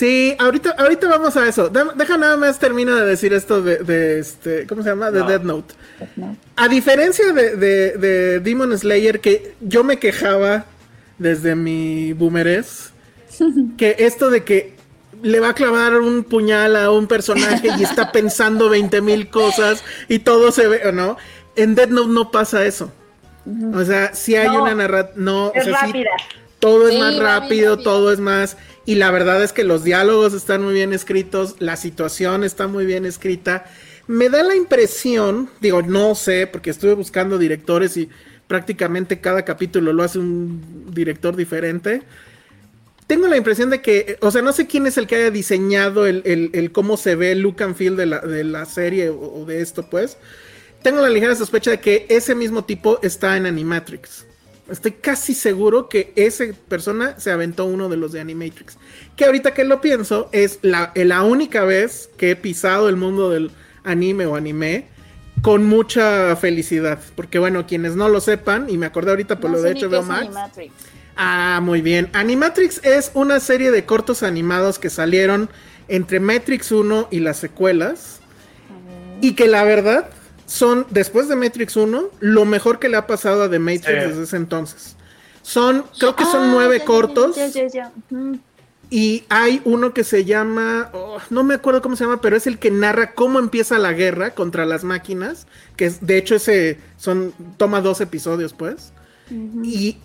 Sí, 0.01 0.35
ahorita, 0.39 0.77
ahorita 0.79 1.09
vamos 1.09 1.37
a 1.37 1.47
eso. 1.47 1.69
Deja 1.69 2.17
nada 2.17 2.37
más 2.37 2.59
termino 2.59 2.95
de 2.97 3.05
decir 3.05 3.35
esto 3.35 3.61
de, 3.61 3.79
de 3.79 4.19
este, 4.19 4.67
¿cómo 4.67 4.83
se 4.83 4.89
llama? 4.89 5.11
De 5.11 5.21
No. 5.21 5.27
Death 5.27 5.43
Note. 5.43 5.75
A 6.57 6.69
diferencia 6.69 7.33
de, 7.33 7.57
de, 7.57 7.93
de 7.99 8.41
Demon 8.41 8.77
Slayer, 8.79 9.21
que 9.21 9.55
yo 9.61 9.85
me 9.85 9.99
quejaba 9.99 10.65
desde 11.19 11.55
mi 11.55 12.15
boomerés, 12.15 12.93
que 13.77 13.97
esto 13.99 14.31
de 14.31 14.43
que 14.43 14.80
le 15.23 15.41
va 15.41 15.51
a 15.51 15.55
clavar 15.55 16.01
un 16.01 16.25
puñal 16.25 16.77
a 16.77 16.91
un 16.91 17.07
personaje 17.09 17.71
y 17.71 17.83
está 17.83 18.13
pensando 18.13 18.69
20 18.69 19.01
mil 19.03 19.31
cosas 19.31 19.85
y 20.09 20.21
todo 20.21 20.53
se 20.53 20.69
ve, 20.69 20.83
¿o 20.89 20.93
no? 20.93 21.17
En 21.57 21.75
Death 21.75 21.91
Note 21.91 22.09
no 22.13 22.31
pasa 22.31 22.65
eso. 22.67 22.93
O 23.71 23.85
sea, 23.85 24.15
si 24.15 24.37
hay 24.37 24.57
No, 24.57 24.57
una 24.57 24.75
narrativa, 24.75 25.15
no, 25.17 25.49
o 25.49 25.61
Es 25.61 25.65
sea, 25.65 25.77
sí, 25.77 25.95
rápida. 25.95 26.11
todo 26.59 26.89
es 26.89 26.95
Sí, 26.95 26.97
más 26.97 27.17
rápido, 27.17 27.79
rápido. 27.79 27.79
todo 27.83 28.13
es 28.13 28.21
más. 28.21 28.57
Y 28.85 28.97
la 28.97 29.11
verdad 29.11 29.43
es 29.43 29.53
que 29.53 29.65
los 29.65 29.85
diálogos 29.85 30.35
están 30.35 30.63
muy 30.63 30.75
bien 30.75 30.93
escritos, 30.93 31.57
la 31.59 31.77
situación 31.77 32.45
está 32.45 32.67
muy 32.69 32.87
bien 32.87 33.07
escrita. 33.07 33.67
Me 34.07 34.29
da 34.29 34.43
la 34.43 34.57
impresión, 34.57 35.51
digo, 35.61 35.83
no 35.83 36.15
sé, 36.15 36.47
porque 36.47 36.71
estuve 36.71 36.95
buscando 36.95 37.39
directores 37.39 37.97
y 37.97 38.11
prácticamente 38.49 39.21
cada 39.21 39.45
capítulo 39.45 39.93
lo 39.93 40.03
hace 40.03 40.19
un 40.19 40.87
director 40.93 41.37
diferente. 41.37 42.03
Tengo 43.11 43.27
la 43.27 43.37
impresión 43.37 43.70
de 43.70 43.82
que, 43.82 44.19
o 44.20 44.31
sea, 44.31 44.41
no 44.41 44.53
sé 44.53 44.69
quién 44.69 44.87
es 44.87 44.97
el 44.97 45.09
que 45.09 45.16
haya 45.16 45.32
diseñado 45.32 46.07
el, 46.07 46.23
el- 46.24 46.51
el 46.53 46.70
cómo 46.70 46.97
se 46.97 47.16
ve 47.16 47.32
el 47.32 47.41
look 47.41 47.61
and 47.61 47.74
feel 47.74 47.97
de 47.97 48.07
la, 48.07 48.20
de 48.20 48.45
la 48.45 48.65
serie 48.66 49.09
o, 49.09 49.19
o 49.20 49.45
de 49.45 49.61
esto, 49.62 49.91
pues. 49.91 50.16
Tengo 50.85 51.01
la 51.01 51.09
ligera 51.09 51.35
sospecha 51.35 51.73
de 51.73 51.81
que 51.81 52.07
ese 52.09 52.37
mismo 52.37 52.65
tipo 52.65 53.01
está 53.03 53.37
en 53.37 53.47
Animatrix. 53.47 54.27
Estoy 54.70 54.93
casi 54.93 55.35
seguro 55.35 55.89
que 55.89 56.12
esa 56.15 56.45
persona 56.69 57.19
se 57.19 57.32
aventó 57.32 57.65
uno 57.65 57.89
de 57.89 57.97
los 57.97 58.12
de 58.12 58.20
Animatrix. 58.20 58.78
Que 59.16 59.24
ahorita 59.24 59.55
que 59.55 59.65
lo 59.65 59.81
pienso, 59.81 60.28
es 60.31 60.61
la, 60.62 60.93
la 60.95 61.24
única 61.24 61.65
vez 61.65 62.11
que 62.16 62.31
he 62.31 62.37
pisado 62.37 62.89
el 62.89 62.95
mundo 62.95 63.28
del 63.28 63.51
anime 63.82 64.27
o 64.27 64.37
anime 64.37 64.87
con 65.43 65.65
mucha 65.66 66.37
felicidad. 66.37 67.01
Porque 67.16 67.41
bueno, 67.41 67.66
quienes 67.66 67.97
no 67.97 68.09
lo 68.09 68.20
sepan, 68.20 68.70
y 68.70 68.78
me 68.78 68.87
acordé 68.87 69.11
ahorita 69.11 69.41
por 69.41 69.51
No 69.51 69.57
lo 69.57 69.62
de 69.65 69.74
qué 69.74 69.87
es 69.87 70.07
Max. 70.07 70.27
Animatrix. 70.27 70.73
Ah, 71.16 71.61
muy 71.62 71.81
bien. 71.82 72.09
Animatrix 72.12 72.81
es 72.85 73.11
una 73.15 73.41
serie 73.41 73.70
de 73.70 73.85
cortos 73.85 74.23
animados 74.23 74.78
que 74.78 74.91
salieron 74.91 75.51
entre 75.89 76.20
Matrix 76.20 76.73
1 76.73 77.09
y 77.11 77.20
las 77.20 77.37
secuelas. 77.39 78.20
Y 79.20 79.35
que 79.35 79.49
la 79.49 79.65
verdad 79.65 80.09
son, 80.47 80.87
después 80.91 81.28
de 81.28 81.37
Matrix 81.37 81.77
1, 81.77 82.05
lo 82.20 82.45
mejor 82.45 82.78
que 82.78 82.89
le 82.89 82.97
ha 82.97 83.07
pasado 83.07 83.43
a 83.45 83.51
The 83.51 83.59
Matrix 83.59 83.87
Sí. 83.87 84.09
desde 84.09 84.23
ese 84.23 84.37
entonces. 84.37 84.97
Son, 85.43 85.85
creo 85.99 86.16
que 86.16 86.24
son 86.24 86.45
Ah, 86.45 86.51
nueve 86.53 86.78
ya, 86.78 86.85
cortos. 86.85 87.37
ya, 87.37 87.49
ya, 87.49 87.66
ya. 87.66 87.93
Ujú. 88.11 88.39
Y 88.93 89.24
hay 89.28 89.61
uno 89.65 89.95
que 89.95 90.03
se 90.03 90.24
llama, 90.24 90.91
oh, 90.93 91.19
no 91.31 91.45
me 91.45 91.55
acuerdo 91.55 91.81
cómo 91.81 91.95
se 91.97 92.03
llama, 92.05 92.20
pero 92.20 92.37
es 92.37 92.47
el 92.49 92.59
que 92.59 92.70
narra 92.73 93.15
cómo 93.15 93.39
empieza 93.39 93.78
la 93.78 93.93
guerra 93.93 94.31
contra 94.35 94.66
las 94.66 94.82
máquinas, 94.82 95.47
que 95.77 95.87
es, 95.87 96.05
de 96.05 96.19
hecho 96.19 96.35
ese 96.35 96.78
son 96.97 97.32
toma 97.57 97.81
dos 97.82 98.01
episodios, 98.01 98.53
pues. 98.53 98.93
Y 99.62 99.99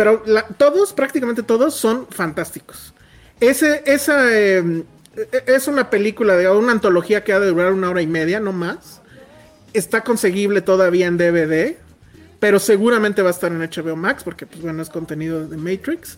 pero 0.00 0.22
la- 0.24 0.46
todos, 0.46 0.94
prácticamente 0.94 1.42
todos 1.42 1.74
son 1.74 2.06
fantásticos. 2.08 2.94
Ese 3.38 3.82
esa 3.84 4.34
eh, 4.34 4.82
es 5.46 5.68
una 5.68 5.90
película 5.90 6.38
de 6.38 6.48
una 6.48 6.72
antología 6.72 7.22
que 7.22 7.34
ha 7.34 7.38
de 7.38 7.48
durar 7.48 7.74
una 7.74 7.90
hora 7.90 8.00
y 8.00 8.06
media, 8.06 8.40
no 8.40 8.52
más. 8.52 9.02
Está 9.74 10.02
conseguible 10.02 10.62
todavía 10.62 11.06
en 11.06 11.18
DVD, 11.18 11.76
pero 12.38 12.58
seguramente 12.58 13.20
va 13.20 13.28
a 13.28 13.32
estar 13.32 13.52
en 13.52 13.58
HBO 13.60 13.94
Max 13.94 14.24
porque 14.24 14.46
pues 14.46 14.62
bueno, 14.62 14.80
es 14.80 14.88
contenido 14.88 15.46
de 15.46 15.58
Matrix. 15.58 16.16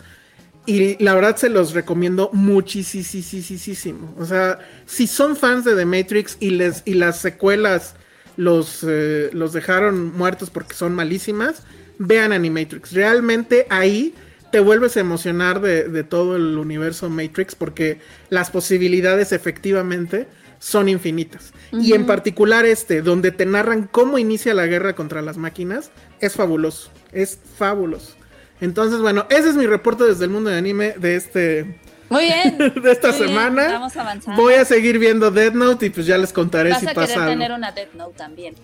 Y 0.65 1.03
la 1.03 1.15
verdad 1.17 1.35
se 1.35 1.49
los 1.49 1.75
recomiendo 1.75 2.31
muchísimo. 2.33 4.15
O 4.17 4.25
sea, 4.25 4.61
si 4.87 5.09
son 5.09 5.35
fans 5.35 5.65
de 5.65 5.75
The 5.75 5.87
Matrix 5.87 6.37
y, 6.39 6.51
les, 6.51 6.83
y 6.85 6.95
las 6.95 7.19
secuelas 7.19 7.97
los, 8.37 8.87
eh, 8.89 9.31
los 9.33 9.53
dejaron 9.53 10.17
muertos 10.17 10.51
porque 10.51 10.75
son 10.75 10.95
malísimas, 10.95 11.65
vean 11.99 12.33
Animatrix. 12.33 12.93
Realmente 12.93 13.67
ahí 13.71 14.15
te 14.51 14.61
vuelves 14.61 14.97
a 14.97 15.01
emocionar 15.01 15.61
de, 15.61 15.89
de 15.89 16.05
todo 16.05 16.37
el 16.37 16.59
universo 16.59 17.09
Matrix 17.09 17.55
porque 17.55 18.01
las 18.29 18.51
posibilidades 18.51 19.33
efectivamente 19.33 20.27
son 20.63 20.89
infinitas. 20.89 21.53
Y 21.73 21.93
en 21.93 22.07
particular 22.07 22.65
este, 22.65 23.03
donde 23.03 23.33
te 23.33 23.47
narran 23.47 23.89
cómo 23.91 24.19
inicia 24.19 24.55
la 24.55 24.67
guerra 24.67 24.95
contra 24.95 25.21
las 25.21 25.37
máquinas, 25.37 25.91
es 26.21 26.35
fabuloso. 26.35 26.91
Es 27.11 27.39
fabuloso. 27.59 28.15
Entonces, 28.61 29.01
bueno, 29.01 29.27
ese 29.29 29.49
es 29.49 29.57
mi 29.57 29.67
reporte 29.67 30.05
desde 30.05 30.25
el 30.25 30.31
mundo 30.31 30.51
de 30.51 30.59
anime 30.59 30.95
de 30.97 31.17
este 31.17 31.81
Muy 32.09 32.27
bien. 32.27 32.59
de 32.83 32.93
esta 32.93 33.11
bien, 33.11 33.27
semana. 33.27 33.73
Vamos 33.73 33.97
avanzando. 33.97 34.41
Voy 34.41 34.55
a 34.55 34.65
seguir 34.65 35.01
viendo 35.01 35.33
Dead 35.33 35.53
Note 35.53 35.87
y 35.87 35.91
pues 35.91 36.07
ya 36.07 36.17
les 36.17 36.33
contaré 36.33 36.71
Vas 36.71 36.79
si 36.79 36.87
a 36.87 36.95
pasa 36.95 37.27
tener 37.27 37.51
una 37.51 37.73
Death 37.73 37.95
Note 37.95 38.17
también. 38.17 38.55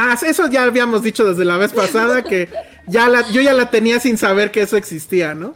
Ah, 0.00 0.16
eso 0.24 0.48
ya 0.48 0.62
habíamos 0.62 1.02
dicho 1.02 1.24
desde 1.24 1.44
la 1.44 1.56
vez 1.56 1.72
pasada 1.72 2.22
que 2.22 2.48
ya 2.86 3.08
la, 3.08 3.28
yo 3.30 3.40
ya 3.40 3.52
la 3.52 3.68
tenía 3.68 3.98
sin 3.98 4.16
saber 4.16 4.52
que 4.52 4.62
eso 4.62 4.76
existía, 4.76 5.34
¿no? 5.34 5.54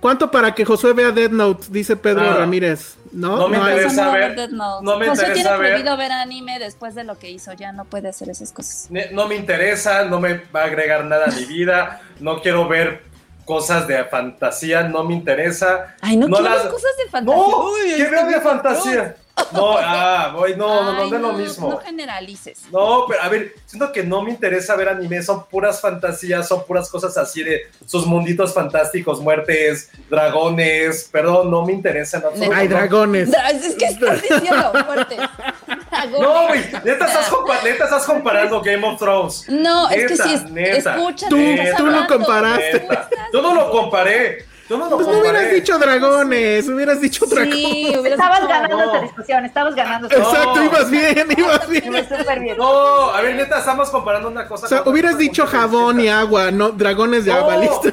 ¿Cuánto 0.00 0.30
para 0.30 0.52
que 0.54 0.64
Josué 0.64 0.92
vea 0.94 1.12
Dead 1.12 1.30
Note? 1.30 1.66
Dice 1.70 1.96
Pedro 1.96 2.22
Ah, 2.28 2.34
Ramírez. 2.34 2.96
No, 3.12 3.36
no 3.36 3.48
me 3.48 3.56
interesa. 3.56 4.02
No 4.04 4.08
va 4.08 4.14
a 4.14 4.18
ver- 4.18 4.52
Note. 4.52 4.84
no 4.84 4.98
me 4.98 5.08
José 5.08 5.22
interesa 5.22 5.34
tiene 5.34 5.50
ver- 5.58 5.58
prohibido 5.70 5.96
ver 5.96 6.12
anime 6.12 6.58
después 6.58 6.94
de 6.96 7.04
lo 7.04 7.16
que 7.18 7.30
hizo. 7.30 7.52
Ya 7.52 7.72
no 7.72 7.84
puede 7.84 8.08
hacer 8.08 8.28
esas 8.28 8.50
cosas. 8.52 8.88
No 9.12 9.28
me 9.28 9.36
interesa, 9.36 10.04
no 10.04 10.18
me 10.20 10.42
va 10.54 10.62
a 10.62 10.64
agregar 10.64 11.04
nada 11.04 11.26
a 11.26 11.30
mi 11.30 11.44
vida, 11.46 12.02
no 12.20 12.42
quiero 12.42 12.68
ver 12.68 13.02
cosas 13.46 13.86
de 13.88 14.04
fantasía, 14.04 14.82
no 14.88 15.04
me 15.04 15.14
interesa. 15.14 15.94
Ay, 16.02 16.16
no, 16.16 16.26
quiero 16.26 16.42
las- 16.42 16.66
cosas 16.66 16.90
de 17.02 17.10
fantasía. 17.10 17.42
No, 17.42 17.64
Uy, 17.70 17.94
¿qué 17.96 18.04
veo 18.10 18.26
de 18.26 18.40
fantasía? 18.40 19.16
No, 19.52 19.76
ah, 19.78 20.30
voy, 20.34 20.54
no, 20.56 20.84
no, 20.84 20.92
no, 20.92 21.02
Ay, 21.02 21.10
no 21.10 21.16
es 21.16 21.22
lo 21.22 21.32
mismo. 21.32 21.70
No 21.70 21.78
generalices. 21.78 22.62
No, 22.70 23.04
pero 23.08 23.22
a 23.22 23.28
ver, 23.28 23.54
siento 23.66 23.90
que 23.92 24.04
no 24.04 24.22
me 24.22 24.30
interesa 24.30 24.76
ver 24.76 24.88
anime, 24.88 25.22
son 25.22 25.44
puras 25.46 25.80
fantasías, 25.80 26.46
son 26.46 26.64
puras 26.64 26.88
cosas 26.88 27.16
así 27.16 27.42
de 27.42 27.62
sus 27.84 28.06
munditos 28.06 28.54
fantásticos, 28.54 29.20
muertes, 29.20 29.90
dragones, 30.08 31.08
perdón, 31.10 31.50
no 31.50 31.64
me 31.64 31.72
interesa 31.72 32.18
absoluto. 32.18 32.52
Hay 32.54 32.68
no. 32.68 32.76
dragones. 32.76 33.30
Dra- 33.30 33.50
Es 33.54 33.74
que 33.74 33.84
estás 33.86 34.22
diciendo. 34.22 34.70
Dragones. 34.72 35.18
No, 36.20 36.48
güey, 36.48 36.60
neta 36.84 37.06
neta 37.64 37.84
estás 37.84 38.04
comparando 38.04 38.60
Game 38.60 38.86
of 38.86 38.98
Thrones. 38.98 39.46
No, 39.48 39.88
es 39.90 40.06
que 40.06 40.10
Neta, 40.12 40.24
sí, 40.24 40.34
es, 40.34 40.50
neta, 40.50 40.96
escucha, 40.96 41.28
Tú- 41.28 41.36
tú 41.76 41.86
lo 41.86 42.06
comparaste. 42.06 42.72
Neta. 42.80 43.08
Yo 43.32 43.42
no 43.42 43.54
lo 43.54 43.70
comparé, 43.70 44.44
yo 44.68 44.78
no 44.78 44.88
lo 44.88 44.96
Pues 44.96 45.06
no 45.08 45.18
hubieras 45.20 45.50
dicho 45.52 45.78
dragones, 45.78 46.68
hubieras 46.68 47.00
dicho 47.00 47.24
otra 47.26 47.44
cosa. 47.44 47.56
Sí, 47.56 47.96
hubieras 47.98 48.18
Estabas 48.18 48.40
dicho- 48.40 48.48
ganando 48.48 48.76
no. 48.76 48.84
esta 48.84 49.00
discusión, 49.02 49.44
estabas 49.44 49.74
ganando. 49.74 50.08
esta 50.08 50.20
Exacto, 50.22 50.54
No. 50.56 50.64
ibas 50.64 50.90
bien, 50.90 51.28
ibas 51.36 51.68
bien. 51.68 51.92
discusión. 51.92 52.18
Súper 52.20 52.40
bien. 52.40 52.56
No, 52.58 53.10
a 53.10 53.20
ver, 53.20 53.34
neta, 53.36 53.58
estamos 53.58 53.90
comparando 53.90 54.28
una 54.28 54.46
cosa 54.48 54.66
O 54.66 54.68
sea, 54.68 54.82
hubieras 54.86 55.12
cosa 55.12 55.20
dicho 55.22 55.46
jabón 55.46 56.00
y 56.00 56.08
agua, 56.08 56.50
no 56.50 56.70
dragones 56.70 57.24
de 57.24 57.32
No, 57.32 57.38
agua, 57.38 57.56
listo. 57.58 57.90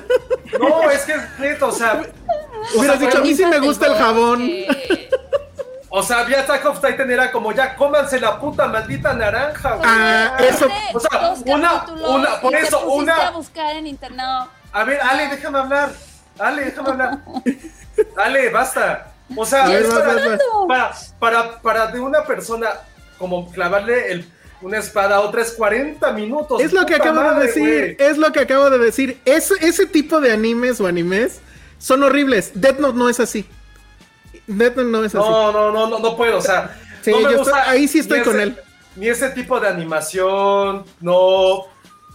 no, 0.59 0.89
es 0.89 1.01
que 1.03 1.15
neta, 1.39 1.65
o 1.65 1.71
sea, 1.71 2.01
Hubieras 2.75 2.99
sea, 2.99 3.07
dicho, 3.07 3.17
a 3.17 3.21
mí 3.21 3.33
sí 3.35 3.45
me 3.45 3.59
gusta 3.59 3.87
el 3.87 3.95
jabón. 3.95 4.49
o 5.89 6.03
sea, 6.03 6.23
vi 6.23 6.35
Attack 6.35 6.63
of 6.67 6.79
Titan 6.79 7.09
era 7.11 7.31
como 7.31 7.51
ya 7.51 7.75
cómanse 7.75 8.19
la 8.19 8.39
puta 8.39 8.67
maldita 8.67 9.13
naranja, 9.13 9.75
güey. 9.75 9.89
Ah, 9.91 10.37
eso. 10.39 10.67
O 10.93 10.99
sea, 10.99 11.33
una- 11.53 11.85
una- 12.07 12.39
por 12.39 12.55
eso, 12.55 12.79
una- 12.87 13.27
a 13.27 13.31
buscar 13.31 13.75
en 13.75 13.87
internet. 13.87 14.25
A 14.71 14.83
ver, 14.85 15.01
Ale, 15.01 15.27
déjame 15.29 15.59
hablar. 15.59 15.89
Ale, 16.41 16.65
déjame 16.65 16.89
hablar. 16.89 17.19
Ale, 18.17 18.49
basta. 18.49 19.13
O 19.35 19.45
sea, 19.45 19.71
es 19.77 19.87
para, 19.87 20.37
para, 20.67 20.91
para, 21.19 21.61
para 21.61 21.87
de 21.87 21.99
una 21.99 22.23
persona 22.25 22.69
como 23.17 23.49
clavarle 23.51 24.11
el, 24.11 24.25
una 24.61 24.77
espada 24.79 25.17
a 25.17 25.19
otra 25.21 25.41
es 25.41 25.51
40 25.53 26.11
minutos. 26.11 26.61
Es 26.61 26.73
lo 26.73 26.85
que 26.85 26.95
acabo 26.95 27.21
de 27.21 27.45
decir, 27.47 27.95
es 27.99 28.17
lo 28.17 28.31
que 28.31 28.41
acabo 28.41 28.69
de 28.69 28.77
decir. 28.77 29.21
Ese, 29.25 29.53
ese 29.61 29.85
tipo 29.85 30.19
de 30.19 30.31
animes 30.31 30.81
o 30.81 30.87
animes 30.87 31.39
son 31.77 32.03
horribles. 32.03 32.51
Death 32.55 32.79
Note 32.79 32.97
no 32.97 33.09
es 33.09 33.19
así. 33.19 33.47
Death 34.47 34.75
Note 34.75 34.89
no 34.89 35.05
es 35.05 35.15
así. 35.15 35.27
No, 35.29 35.51
no, 35.51 35.71
no, 35.71 35.87
no, 35.87 35.99
no 35.99 36.17
puedo, 36.17 36.37
o 36.37 36.41
sea. 36.41 36.77
Sí, 37.01 37.11
no 37.11 37.21
me 37.21 37.31
yo 37.31 37.37
gusta 37.39 37.59
estoy- 37.59 37.73
ahí 37.75 37.87
sí 37.87 37.99
estoy 37.99 38.21
con 38.21 38.39
él. 38.39 38.57
Ni 38.95 39.07
ese 39.07 39.29
tipo 39.29 39.59
de 39.59 39.69
animación, 39.69 40.83
no, 40.99 41.65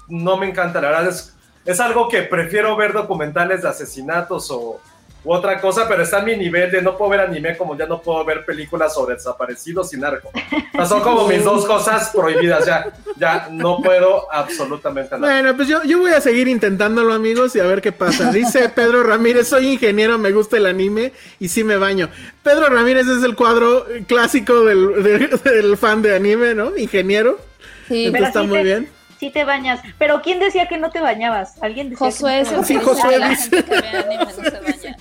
no 0.09 0.37
me 0.37 0.49
encanta, 0.49 0.81
la 0.81 0.89
verdad 0.89 1.09
es, 1.09 1.35
es 1.67 1.81
algo 1.81 2.09
que 2.09 2.23
prefiero 2.23 2.77
ver 2.77 2.93
documentales 2.93 3.63
de 3.63 3.69
asesinatos 3.69 4.51
o 4.51 4.81
u 5.25 5.33
otra 5.33 5.61
cosa, 5.61 5.89
pero 5.89 6.05
está 6.05 6.19
a 6.19 6.23
mi 6.23 6.37
nivel 6.37 6.71
de 6.71 6.81
no 6.81 6.97
puedo 6.97 7.11
ver 7.11 7.19
anime 7.23 7.57
como 7.57 7.77
ya 7.77 7.85
no 7.87 8.01
puedo 8.01 8.25
ver 8.25 8.45
películas 8.45 8.95
sobre 8.95 9.17
desaparecidos 9.17 9.93
y 9.93 9.97
narco. 9.97 10.29
O 10.29 10.77
sea, 10.77 10.87
son 10.87 11.01
como 11.01 11.27
mis 11.27 11.43
dos 11.43 11.67
cosas 11.67 12.11
prohibidas, 12.15 12.65
ya, 12.65 12.93
ya 13.17 13.49
no 13.51 13.79
puedo 13.83 14.33
absolutamente 14.33 15.19
nada. 15.19 15.33
Bueno, 15.33 15.57
pues 15.57 15.67
yo, 15.67 15.83
yo 15.83 15.99
voy 15.99 16.13
a 16.13 16.21
seguir 16.21 16.47
intentándolo, 16.47 17.13
amigos, 17.13 17.57
y 17.57 17.61
a 17.61 17.65
ver 17.65 17.83
qué 17.83 17.91
pasa. 17.91 18.31
Dice 18.31 18.69
Pedro 18.69 19.03
Ramírez, 19.03 19.49
soy 19.49 19.67
ingeniero, 19.73 20.17
me 20.17 20.31
gusta 20.31 20.59
el 20.59 20.67
anime 20.67 21.13
y 21.41 21.49
sí 21.49 21.65
me 21.65 21.77
baño. 21.77 22.09
Pedro 22.45 22.69
Ramírez 22.69 23.09
es 23.09 23.25
el 23.25 23.35
cuadro 23.35 23.85
clásico 24.07 24.61
del, 24.65 25.03
del- 25.03 25.41
del 25.43 25.77
fan 25.77 26.03
de 26.03 26.15
anime, 26.15 26.55
¿no? 26.55 26.77
Ingeniero. 26.77 27.41
Sí, 27.89 28.07
Entonces 28.07 28.13
pero 28.13 28.27
está 28.27 28.41
sí 28.43 28.47
muy 28.47 28.59
te- 28.59 28.63
bien. 28.65 28.96
Sí 29.19 29.31
te 29.31 29.45
bañas. 29.45 29.81
Pero 29.99 30.21
¿quién 30.23 30.39
decía 30.41 30.67
que 30.69 30.77
no 30.79 30.91
te 30.91 31.01
bañabas? 31.01 31.63
¿Alguien 31.63 31.91
decía 31.91 32.07
Josué 32.07 32.43
que 32.45 32.51
no 32.75 32.95
se 32.95 33.19
baña. 33.19 33.39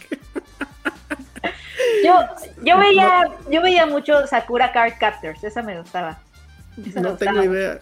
Yo, 2.04 2.20
yo 2.64 2.78
veía, 2.78 3.30
yo 3.50 3.62
veía 3.62 3.86
mucho 3.86 4.26
Sakura 4.28 4.72
Card 4.72 4.94
Captors, 5.00 5.44
esa 5.44 5.62
me 5.62 5.80
gustaba. 5.80 6.20
Esa 6.78 6.96
me 7.00 7.02
No 7.02 7.10
gustaba. 7.12 7.42
tengo 7.42 7.54
idea. 7.54 7.80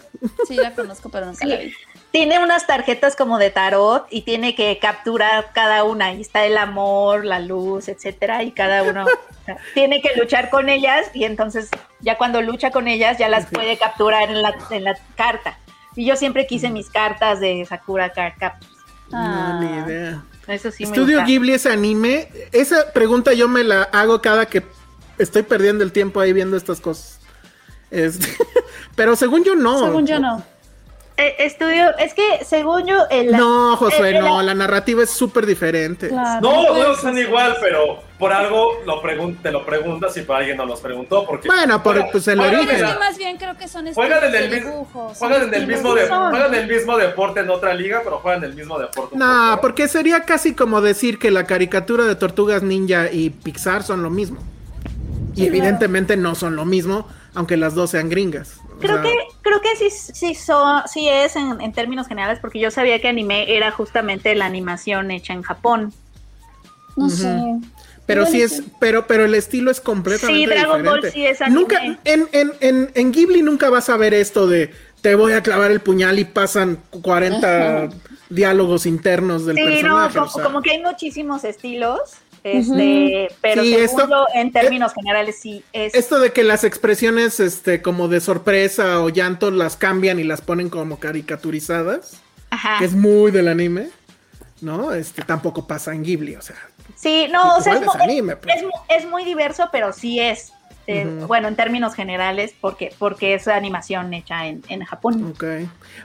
Sí, 0.47 0.55
la 0.55 0.71
conozco, 0.71 1.09
pero 1.09 1.25
nunca 1.27 1.39
Sí. 1.45 1.47
la 1.47 1.57
vi. 1.57 1.73
Tiene 2.11 2.39
unas 2.39 2.67
tarjetas 2.67 3.15
como 3.15 3.37
de 3.39 3.49
tarot 3.49 4.05
y 4.09 4.21
tiene 4.21 4.55
que 4.55 4.77
capturar 4.79 5.47
cada 5.53 5.83
una. 5.83 6.13
Y 6.13 6.21
está 6.21 6.45
el 6.45 6.57
amor, 6.57 7.25
la 7.25 7.39
luz, 7.39 7.87
etcétera, 7.87 8.43
y 8.43 8.51
cada 8.51 8.83
uno 8.83 9.05
o 9.05 9.45
sea, 9.45 9.57
tiene 9.73 9.99
que 10.01 10.15
luchar 10.15 10.49
con 10.49 10.69
ellas. 10.69 11.07
Y 11.13 11.23
entonces, 11.25 11.69
ya 12.01 12.17
cuando 12.17 12.41
lucha 12.41 12.69
con 12.71 12.87
ellas, 12.87 13.17
ya 13.17 13.29
las 13.29 13.47
puede 13.47 13.77
capturar 13.77 14.29
en 14.29 14.41
la, 14.43 14.53
en 14.69 14.83
la 14.83 14.95
carta. 15.15 15.57
Y 15.95 16.05
yo 16.05 16.15
siempre 16.15 16.47
quise 16.47 16.69
mis 16.69 16.89
cartas 16.89 17.39
de 17.39 17.65
Sakura 17.65 18.11
Card 18.11 18.33
Captors. 18.39 18.73
Ah. 19.11 19.59
No, 19.61 19.61
ni 19.61 19.85
idea. 19.85 20.23
Eso 20.47 20.71
sí 20.71 20.85
me 20.85 20.89
Estudio 20.89 21.17
gusta. 21.17 21.25
Ghibli 21.25 21.53
es 21.53 21.65
anime. 21.65 22.29
Esa 22.51 22.91
pregunta 22.93 23.33
yo 23.33 23.47
me 23.47 23.63
la 23.63 23.83
hago 23.83 24.21
cada 24.21 24.45
que 24.45 24.63
estoy 25.17 25.43
perdiendo 25.43 25.83
el 25.83 25.91
tiempo 25.91 26.19
ahí 26.19 26.33
viendo 26.33 26.57
estas 26.57 26.81
cosas. 26.81 27.19
Este, 27.91 28.27
pero 28.95 29.15
según 29.15 29.43
yo 29.43 29.55
no. 29.55 29.79
Según 29.79 30.05
yo 30.05 30.19
no. 30.19 30.43
Eh, 31.15 31.35
estudio, 31.45 31.95
es 31.99 32.13
que 32.15 32.43
según 32.43 32.87
yo. 32.87 33.03
el- 33.11 33.31
No, 33.33 33.77
Josué, 33.77 34.09
el- 34.09 34.15
el- 34.15 34.21
no. 34.23 34.41
La 34.41 34.55
narrativa 34.55 35.03
es 35.03 35.11
súper 35.11 35.45
diferente. 35.45 36.07
Claro, 36.09 36.41
No, 36.41 36.63
no 36.73 36.95
ser. 36.95 36.95
son 37.03 37.17
igual, 37.19 37.55
pero 37.61 37.99
por 38.17 38.33
algo 38.33 38.71
lo 38.87 38.99
pregun- 39.03 39.39
te 39.39 39.51
lo 39.51 39.63
preguntas 39.63 40.17
y 40.17 40.21
por 40.21 40.37
alguien 40.37 40.57
no 40.57 40.65
los 40.65 40.81
preguntó. 40.81 41.23
Porque 41.27 41.47
Bueno, 41.47 41.83
por- 41.83 42.09
pues, 42.11 42.27
el 42.29 42.39
juegan 42.39 42.61
origen. 42.61 42.77
que 42.77 42.99
más 42.99 43.15
bien 43.17 43.37
creo 43.37 43.55
que 43.55 43.67
son 43.67 43.93
Juegan 43.93 44.23
en 44.23 44.33
estilos 44.33 44.43
el, 44.43 44.49
de 44.49 44.59
dibujos. 44.71 45.17
juegan 45.19 45.39
son 45.41 45.47
en 45.53 45.61
el 45.61 45.67
mismo 45.67 45.93
de- 45.93 46.07
juegan 46.07 46.53
el 46.55 46.67
mismo 46.67 46.97
deporte 46.97 47.39
en 47.41 47.49
otra 47.51 47.73
liga, 47.75 48.01
pero 48.03 48.17
juegan 48.17 48.43
el 48.43 48.55
mismo 48.55 48.79
deporte. 48.79 49.15
No, 49.15 49.49
poco. 49.51 49.61
porque 49.61 49.87
sería 49.87 50.23
casi 50.23 50.55
como 50.55 50.81
decir 50.81 51.19
que 51.19 51.29
la 51.29 51.45
caricatura 51.45 52.05
de 52.05 52.15
Tortugas 52.15 52.63
Ninja 52.63 53.11
y 53.11 53.29
Pixar 53.29 53.83
son 53.83 54.01
lo 54.01 54.09
mismo. 54.09 54.39
Y 55.35 55.45
evidentemente 55.45 56.17
no 56.17 56.33
son 56.33 56.55
lo 56.55 56.65
mismo, 56.65 57.07
aunque 57.35 57.55
las 57.57 57.75
dos 57.75 57.91
sean 57.91 58.09
gringas. 58.09 58.59
Creo 58.79 58.95
sea, 58.95 59.03
que, 59.03 59.15
creo 59.41 59.61
que 59.61 59.75
sí, 59.75 59.89
sí, 59.89 60.35
son, 60.35 60.83
sí 60.87 61.07
es 61.09 61.35
en, 61.35 61.59
en 61.61 61.71
términos 61.73 62.07
generales, 62.07 62.39
porque 62.39 62.59
yo 62.59 62.71
sabía 62.71 62.99
que 63.01 63.07
anime 63.07 63.55
era 63.55 63.71
justamente 63.71 64.33
la 64.35 64.45
animación 64.45 65.11
hecha 65.11 65.33
en 65.33 65.41
Japón. 65.43 65.93
No 66.95 67.09
sé. 67.09 67.27
Pero 68.05 68.25
sí 68.25 68.41
es, 68.41 68.63
pero, 68.79 69.07
pero 69.07 69.23
el 69.25 69.33
estilo 69.33 69.71
es 69.71 69.79
completamente 69.79 70.41
Sí, 70.41 70.45
Dragon 70.45 70.83
Ball 70.83 71.01
diferente. 71.01 71.11
sí 71.11 71.25
es 71.25 71.41
anime. 71.41 71.59
Nunca, 71.61 71.83
en, 71.83 72.27
en, 72.33 72.53
en, 72.59 72.91
en 72.93 73.11
Ghibli 73.11 73.41
nunca 73.41 73.69
vas 73.69 73.89
a 73.89 73.97
ver 73.97 74.13
esto 74.13 74.45
de 74.47 74.71
te 75.01 75.15
voy 75.15 75.33
a 75.33 75.41
clavar 75.41 75.71
el 75.71 75.79
puñal 75.79 76.19
y 76.19 76.25
pasan 76.25 76.79
40 77.01 77.89
diálogos 78.29 78.85
internos 78.85 79.45
del 79.45 79.55
Sí, 79.57 79.63
no, 79.63 79.69
personaje. 79.69 80.13
como, 80.13 80.25
o 80.25 80.29
sea. 80.29 80.43
como 80.43 80.61
que 80.61 80.71
hay 80.71 80.81
muchísimos 80.81 81.43
estilos, 81.43 81.99
este, 82.43 83.29
pero 83.41 83.61
Sí, 83.63 83.73
esto- 83.75 84.09
yo, 84.09 84.25
en 84.33 84.51
términos 84.51 84.93
generales 84.93 85.37
sí 85.39 85.63
es. 85.73 85.93
Esto 85.95 86.19
de 86.19 86.31
que 86.33 86.43
las 86.43 86.63
expresiones 86.63 87.39
este, 87.39 87.81
como 87.81 88.07
de 88.07 88.19
sorpresa 88.21 89.01
o 89.01 89.09
llanto 89.09 89.49
las 89.51 89.75
cambian 89.77 90.19
y 90.19 90.23
las 90.23 90.41
ponen 90.41 90.69
como 90.69 90.99
caricaturizadas, 90.99 92.21
Ajá. 92.49 92.77
que 92.79 92.85
es 92.85 92.93
muy 92.93 93.31
del 93.31 93.47
anime, 93.47 93.89
¿no? 94.61 94.93
Este 94.93 95.21
tampoco 95.23 95.67
pasa 95.67 95.93
en 95.93 96.03
Ghibli, 96.03 96.35
o 96.35 96.41
sea. 96.41 96.57
Sí, 96.95 97.27
no, 97.31 97.57
o 97.57 97.61
sea, 97.61 97.73
es, 97.75 97.87
anime, 98.01 98.35
pues. 98.35 98.55
es 98.57 98.63
es 99.03 99.09
muy 99.09 99.23
diverso, 99.25 99.69
pero 99.71 99.91
sí 99.93 100.19
es. 100.19 100.53
Eh, 100.87 101.23
Bueno, 101.27 101.47
en 101.47 101.55
términos 101.55 101.93
generales, 101.95 102.53
porque, 102.59 102.93
porque 102.99 103.33
es 103.35 103.47
animación 103.47 104.13
hecha 104.13 104.47
en, 104.47 104.63
en 104.69 104.83
Japón. 104.83 105.31
Ok. 105.33 105.43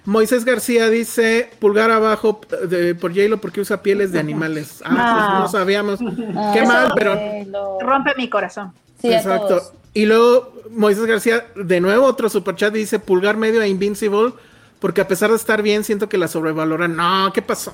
Moisés 0.05 0.45
García 0.45 0.89
dice, 0.89 1.51
pulgar 1.59 1.91
abajo 1.91 2.41
de, 2.69 2.95
por 2.95 3.13
J-Lo 3.15 3.39
porque 3.41 3.61
usa 3.61 3.83
pieles 3.83 4.13
de 4.13 4.21
animales. 4.21 4.83
Ah, 4.85 4.89
Ah. 4.99 5.29
pues 5.41 5.53
no 5.53 5.59
sabíamos. 5.59 6.01
Ah, 6.37 6.51
Qué 6.53 6.61
eso- 6.61 6.69
mal, 6.73 6.93
pero... 6.97 7.15
eh, 7.15 7.47
lo- 7.49 7.79
Rompe 7.81 8.13
mi 8.17 8.29
corazón. 8.29 8.73
Sí, 9.01 9.13
Exacto. 9.13 9.73
Y 9.95 10.07
luego 10.07 10.53
Moisés 10.71 11.07
García, 11.07 11.47
de 11.57 11.81
nuevo 11.81 12.07
otro 12.07 12.29
superchat, 12.29 12.73
dice 12.73 12.99
pulgar 12.99 13.37
medio 13.37 13.61
a 13.63 13.67
Invincible, 13.67 14.33
porque 14.81 15.01
a 15.01 15.09
pesar 15.09 15.31
de 15.31 15.37
estar 15.37 15.63
bien, 15.63 15.83
siento 15.83 16.09
que 16.09 16.19
la 16.19 16.29
sobrevaloran. 16.29 16.95
No, 16.95 17.33
¿qué 17.33 17.43
pasó? 17.43 17.73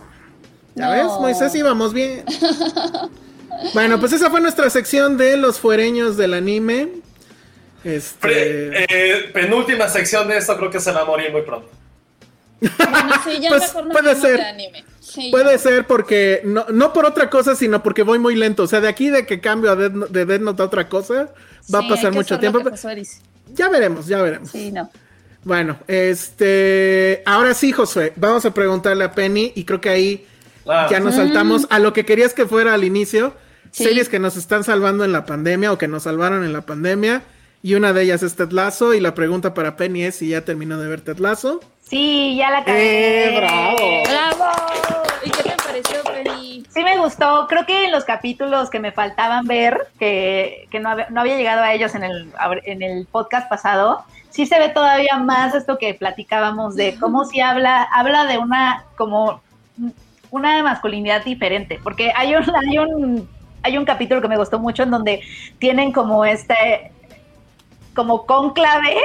¿Ya 0.75 0.87
No. 0.87 0.91
ves, 0.93 1.21
Moisés? 1.21 1.55
Íbamos 1.55 1.93
bien. 1.93 2.25
bueno, 3.75 3.99
pues 4.01 4.13
esa 4.13 4.31
fue 4.31 4.41
nuestra 4.41 4.69
sección 4.71 5.17
de 5.17 5.37
los 5.37 5.59
fuereños 5.59 6.17
del 6.17 6.35
anime. 6.35 6.89
Este... 7.85 8.19
Pre- 8.21 8.85
eh, 8.89 9.31
penúltima 9.33 9.89
sección 9.89 10.29
de 10.29 10.39
esto, 10.39 10.57
creo 10.57 10.71
que 10.71 10.81
se 10.81 10.93
va 10.93 11.03
a 11.03 11.05
morir 11.05 11.31
muy 11.33 11.43
pronto. 11.43 11.69
Bueno, 12.61 13.15
sí, 13.25 13.41
ya 13.41 13.49
Pues, 13.51 13.63
mejor 13.63 13.87
no 13.87 13.93
puede 13.93 14.15
ser. 14.17 14.37
de 14.39 14.45
anime. 14.45 14.85
Sí, 15.01 15.29
Puede 15.31 15.53
ya. 15.53 15.59
ser 15.59 15.87
porque, 15.87 16.41
no, 16.45 16.65
no 16.73 16.93
por 16.93 17.05
otra 17.05 17.29
cosa, 17.31 17.55
sino 17.55 17.83
porque 17.83 18.03
voy 18.03 18.19
muy 18.19 18.35
lento. 18.35 18.63
O 18.63 18.67
sea, 18.67 18.81
de 18.81 18.89
aquí 18.89 19.11
de 19.11 19.27
que 19.27 19.41
cambio 19.41 19.71
a 19.71 19.77
Death 19.77 19.93
de 20.09 20.25
Death 20.25 20.41
Note 20.41 20.63
a 20.63 20.65
otra 20.65 20.89
cosa, 20.89 21.29
va 21.73 21.81
Sí, 21.81 21.87
a 21.87 21.89
pasar 21.89 22.13
mucho 22.13 22.39
tiempo. 22.39 22.61
Ya 23.55 23.69
veremos, 23.69 24.07
ya 24.07 24.23
veremos. 24.23 24.51
Sí, 24.51 24.73
no. 24.73 24.91
Bueno, 25.45 25.79
este, 25.87 27.23
ahora 27.27 27.53
sí, 27.53 27.71
Josué, 27.71 28.15
vamos 28.17 28.47
a 28.47 28.55
preguntarle 28.55 29.05
a 29.05 29.13
Penny 29.13 29.53
y 29.55 29.65
creo 29.65 29.81
que 29.81 29.91
ahí 29.91 30.27
Ah, 30.67 30.89
ya 30.91 30.99
nos 30.99 31.17
saltamos 31.17 31.67
a 31.69 31.79
lo 31.79 31.93
que 31.93 32.07
querías 32.07 32.33
que 32.33 32.47
fuera 32.47 32.73
al 32.73 32.85
inicio, 32.85 33.35
Sí. 33.75 33.83
series 33.83 34.09
que 34.09 34.21
nos 34.21 34.37
están 34.37 34.63
salvando 34.63 35.05
en 35.05 35.11
la 35.11 35.27
pandemia 35.27 35.73
o 35.73 35.79
que 35.79 35.89
nos 35.89 36.05
salvaron 36.05 36.45
en 36.45 36.53
la 36.53 36.61
pandemia 36.61 37.23
y 37.61 37.75
una 37.75 37.93
de 37.93 38.03
ellas 38.03 38.23
es 38.23 38.37
Ted 38.37 38.53
Lasso 38.53 38.95
y 38.95 39.01
la 39.01 39.15
pregunta 39.15 39.53
para 39.53 39.75
Penny 39.75 40.05
es 40.05 40.15
si 40.15 40.29
ya 40.29 40.43
terminó 40.43 40.79
de 40.79 40.87
ver 40.87 41.01
Ted 41.01 41.19
Lasso. 41.19 41.59
Sí, 41.83 42.37
ya 42.37 42.51
la 42.51 42.59
acabé. 42.59 43.35
¡Eh, 43.35 43.37
bravo! 43.37 44.03
¡Bravo! 44.05 44.53
¿Y 45.25 45.31
qué 45.31 45.43
te 45.43 45.57
pareció, 45.57 46.05
Penny? 46.05 46.65
Sí 46.69 46.85
me 46.85 46.99
gustó, 46.99 47.49
creo 47.49 47.67
que 47.67 47.87
en 47.87 47.91
los 47.91 48.05
capítulos 48.05 48.71
que 48.71 48.79
me 48.79 48.93
faltaban 48.93 49.45
ver, 49.47 49.77
que, 49.99 50.69
que 50.71 50.79
no, 50.79 50.91
había, 50.91 51.11
no 51.11 51.23
había 51.23 51.37
llegado 51.37 51.63
a 51.63 51.75
ellos 51.75 51.97
en 51.97 52.05
el, 52.05 52.31
en 52.67 52.81
el 52.81 53.07
podcast 53.07 53.49
pasado, 53.49 54.05
sí 54.31 54.47
se 54.47 54.57
ve 54.61 54.69
todavía 54.69 55.17
más 55.17 55.53
esto 55.57 55.79
que 55.79 55.95
platicábamos 55.95 56.77
de 56.77 56.95
cómo 57.01 57.25
si 57.25 57.41
habla, 57.41 57.83
habla 57.83 58.27
de 58.27 58.39
una 58.39 58.85
como 58.97 59.43
una 60.31 60.63
masculinidad 60.63 61.25
diferente, 61.25 61.81
porque 61.83 62.13
hay 62.15 62.35
un, 62.35 62.45
hay 62.55 62.79
un, 62.79 63.29
hay 63.65 63.79
un 63.79 63.85
capítulo 63.87 64.21
que 64.21 64.29
me 64.29 64.37
gustó 64.37 64.59
mucho 64.59 64.83
en 64.83 64.91
donde 64.91 65.23
tienen 65.59 65.91
como 65.91 66.25
este, 66.25 66.93
como 67.95 68.27
conclave 68.27 68.97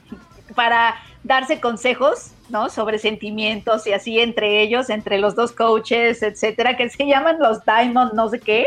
para 0.56 0.96
darse 1.22 1.60
consejos, 1.60 2.32
¿no? 2.48 2.68
Sobre 2.68 2.98
sentimientos 2.98 3.86
y 3.86 3.92
así 3.92 4.18
entre 4.18 4.60
ellos, 4.60 4.90
entre 4.90 5.18
los 5.18 5.36
dos 5.36 5.52
coaches, 5.52 6.22
etcétera, 6.22 6.76
que 6.76 6.90
se 6.90 7.06
llaman 7.06 7.38
los 7.38 7.64
Diamond, 7.64 8.12
no 8.14 8.28
sé 8.28 8.40
qué, 8.40 8.66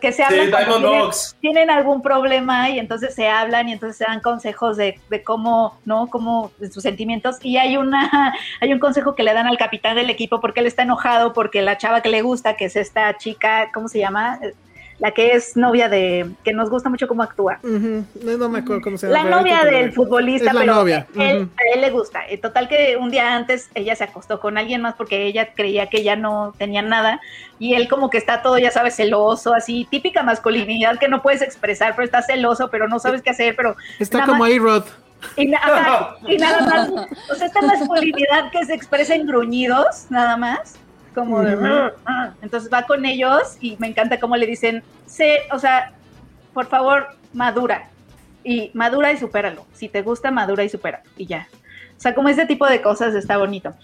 que 0.00 0.12
se 0.12 0.22
hablan 0.24 0.50
cuando 0.50 1.10
tienen, 1.40 1.70
algún 1.70 2.02
problema 2.02 2.70
y 2.70 2.78
entonces 2.78 3.14
se 3.14 3.28
hablan 3.28 3.68
y 3.68 3.72
entonces 3.72 3.98
se 3.98 4.04
dan 4.04 4.20
consejos 4.20 4.76
de, 4.76 4.98
de 5.10 5.22
cómo, 5.22 5.78
¿no? 5.84 6.08
Cómo 6.08 6.50
de 6.58 6.70
sus 6.70 6.82
sentimientos 6.82 7.36
y 7.42 7.56
hay 7.56 7.76
una, 7.76 8.34
hay 8.60 8.72
un 8.72 8.78
consejo 8.78 9.14
que 9.14 9.22
le 9.22 9.32
dan 9.32 9.46
al 9.46 9.58
capitán 9.58 9.96
del 9.96 10.10
equipo 10.10 10.40
porque 10.40 10.60
él 10.60 10.66
está 10.66 10.82
enojado 10.82 11.32
porque 11.32 11.62
la 11.62 11.78
chava 11.78 12.00
que 12.00 12.08
le 12.08 12.22
gusta, 12.22 12.56
que 12.56 12.66
es 12.66 12.76
esta 12.76 13.16
chica, 13.16 13.70
¿cómo 13.72 13.88
se 13.88 13.98
llama? 13.98 14.40
La 14.98 15.10
que 15.10 15.32
es 15.32 15.56
novia 15.58 15.90
de, 15.90 16.30
que 16.42 16.54
nos 16.54 16.70
gusta 16.70 16.88
mucho 16.88 17.06
cómo 17.06 17.22
actúa. 17.22 17.58
No, 17.62 18.36
no 18.38 18.48
me 18.48 18.60
acuerdo 18.60 18.80
cómo 18.82 18.96
se 18.96 19.06
llama. 19.08 19.24
La 19.24 19.36
novia 19.36 19.62
del 19.64 19.92
futbolista, 19.92 20.54
la 20.54 20.60
pero 20.60 20.74
novia, 20.74 21.06
él- 21.18 21.48
a 21.56 21.74
él 21.74 21.80
le 21.82 21.90
gusta. 21.90 22.26
Eh, 22.28 22.38
Total 22.38 22.66
que 22.66 22.96
un 22.98 23.10
día 23.10 23.34
antes 23.36 23.68
ella 23.74 23.94
se 23.94 24.04
acostó 24.04 24.40
con 24.40 24.56
alguien 24.56 24.80
más 24.80 24.94
porque 24.94 25.26
ella 25.26 25.52
creía 25.54 25.88
que 25.88 26.02
ya 26.02 26.16
no 26.16 26.54
tenía 26.56 26.80
nada 26.80 27.20
y 27.58 27.74
él 27.74 27.88
como 27.88 28.08
que 28.08 28.16
está 28.16 28.40
todo, 28.40 28.56
ya 28.58 28.70
sabes, 28.70 28.96
celoso, 28.96 29.52
así, 29.54 29.86
típica 29.90 30.22
masculinidad 30.22 30.98
que 30.98 31.08
no 31.08 31.20
puedes 31.20 31.42
expresar, 31.42 31.94
pero 31.94 32.04
está 32.06 32.22
celoso, 32.22 32.70
pero 32.70 32.88
no 32.88 32.98
sabes 32.98 33.20
qué 33.20 33.30
hacer, 33.30 33.54
pero 33.54 33.76
Está 33.98 34.24
como 34.24 34.38
más- 34.38 34.50
A-Rod. 34.52 34.84
y, 35.36 35.46
na- 35.46 35.58
ajá, 35.58 36.16
y 36.26 36.36
nada 36.38 36.60
más, 36.66 36.88
o 37.30 37.34
sea, 37.34 37.46
esta 37.46 37.60
masculinidad 37.62 38.50
que 38.50 38.64
se 38.64 38.72
expresa 38.74 39.14
en 39.14 39.26
gruñidos, 39.26 40.06
nada 40.10 40.36
más, 40.38 40.76
como 41.16 41.40
de. 41.42 41.56
"Rrr, 41.56 41.94
rrr". 42.04 42.32
entonces 42.42 42.70
va 42.72 42.82
con 42.82 43.04
ellos 43.04 43.56
y 43.60 43.76
me 43.80 43.88
encanta 43.88 44.20
cómo 44.20 44.36
le 44.36 44.46
dicen, 44.46 44.82
sé, 45.06 45.40
o 45.52 45.58
sea, 45.58 45.92
por 46.54 46.66
favor, 46.66 47.08
madura. 47.32 47.88
Y 48.44 48.70
madura 48.74 49.10
y 49.12 49.16
supéralo. 49.18 49.66
Si 49.74 49.88
te 49.88 50.02
gusta, 50.02 50.30
madura 50.30 50.62
y 50.62 50.68
supéralo. 50.68 51.02
Y 51.16 51.26
ya. 51.26 51.48
O 51.96 52.00
sea, 52.00 52.14
como 52.14 52.28
ese 52.28 52.46
tipo 52.46 52.66
de 52.68 52.80
cosas 52.80 53.14
está 53.14 53.36
bonito. 53.38 53.74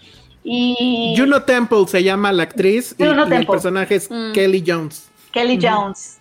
Y 0.43 1.15
Juno 1.17 1.43
Temple 1.43 1.85
se 1.87 2.03
llama 2.03 2.31
la 2.31 2.43
actriz 2.43 2.95
y, 2.97 3.03
Juno 3.05 3.25
y 3.27 3.33
el 3.33 3.45
personaje 3.47 3.95
es 3.95 4.09
Mm. 4.09 4.31
Kelly 4.33 4.63
Jones. 4.65 5.09
Kelly 5.31 5.59
Jones. 5.61 6.19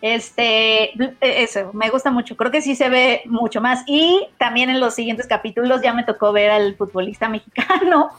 Este, 0.00 0.84
eh, 1.02 1.14
eso, 1.20 1.70
me 1.72 1.90
gusta 1.90 2.10
mucho. 2.10 2.36
Creo 2.36 2.50
que 2.52 2.60
sí 2.62 2.76
se 2.76 2.88
ve 2.88 3.22
mucho 3.26 3.60
más. 3.60 3.82
Y 3.86 4.26
también 4.38 4.70
en 4.70 4.78
los 4.80 4.94
siguientes 4.94 5.26
capítulos 5.26 5.80
ya 5.82 5.92
me 5.92 6.04
tocó 6.04 6.32
ver 6.32 6.50
al 6.50 6.76
futbolista 6.76 7.28
mexicano, 7.28 8.10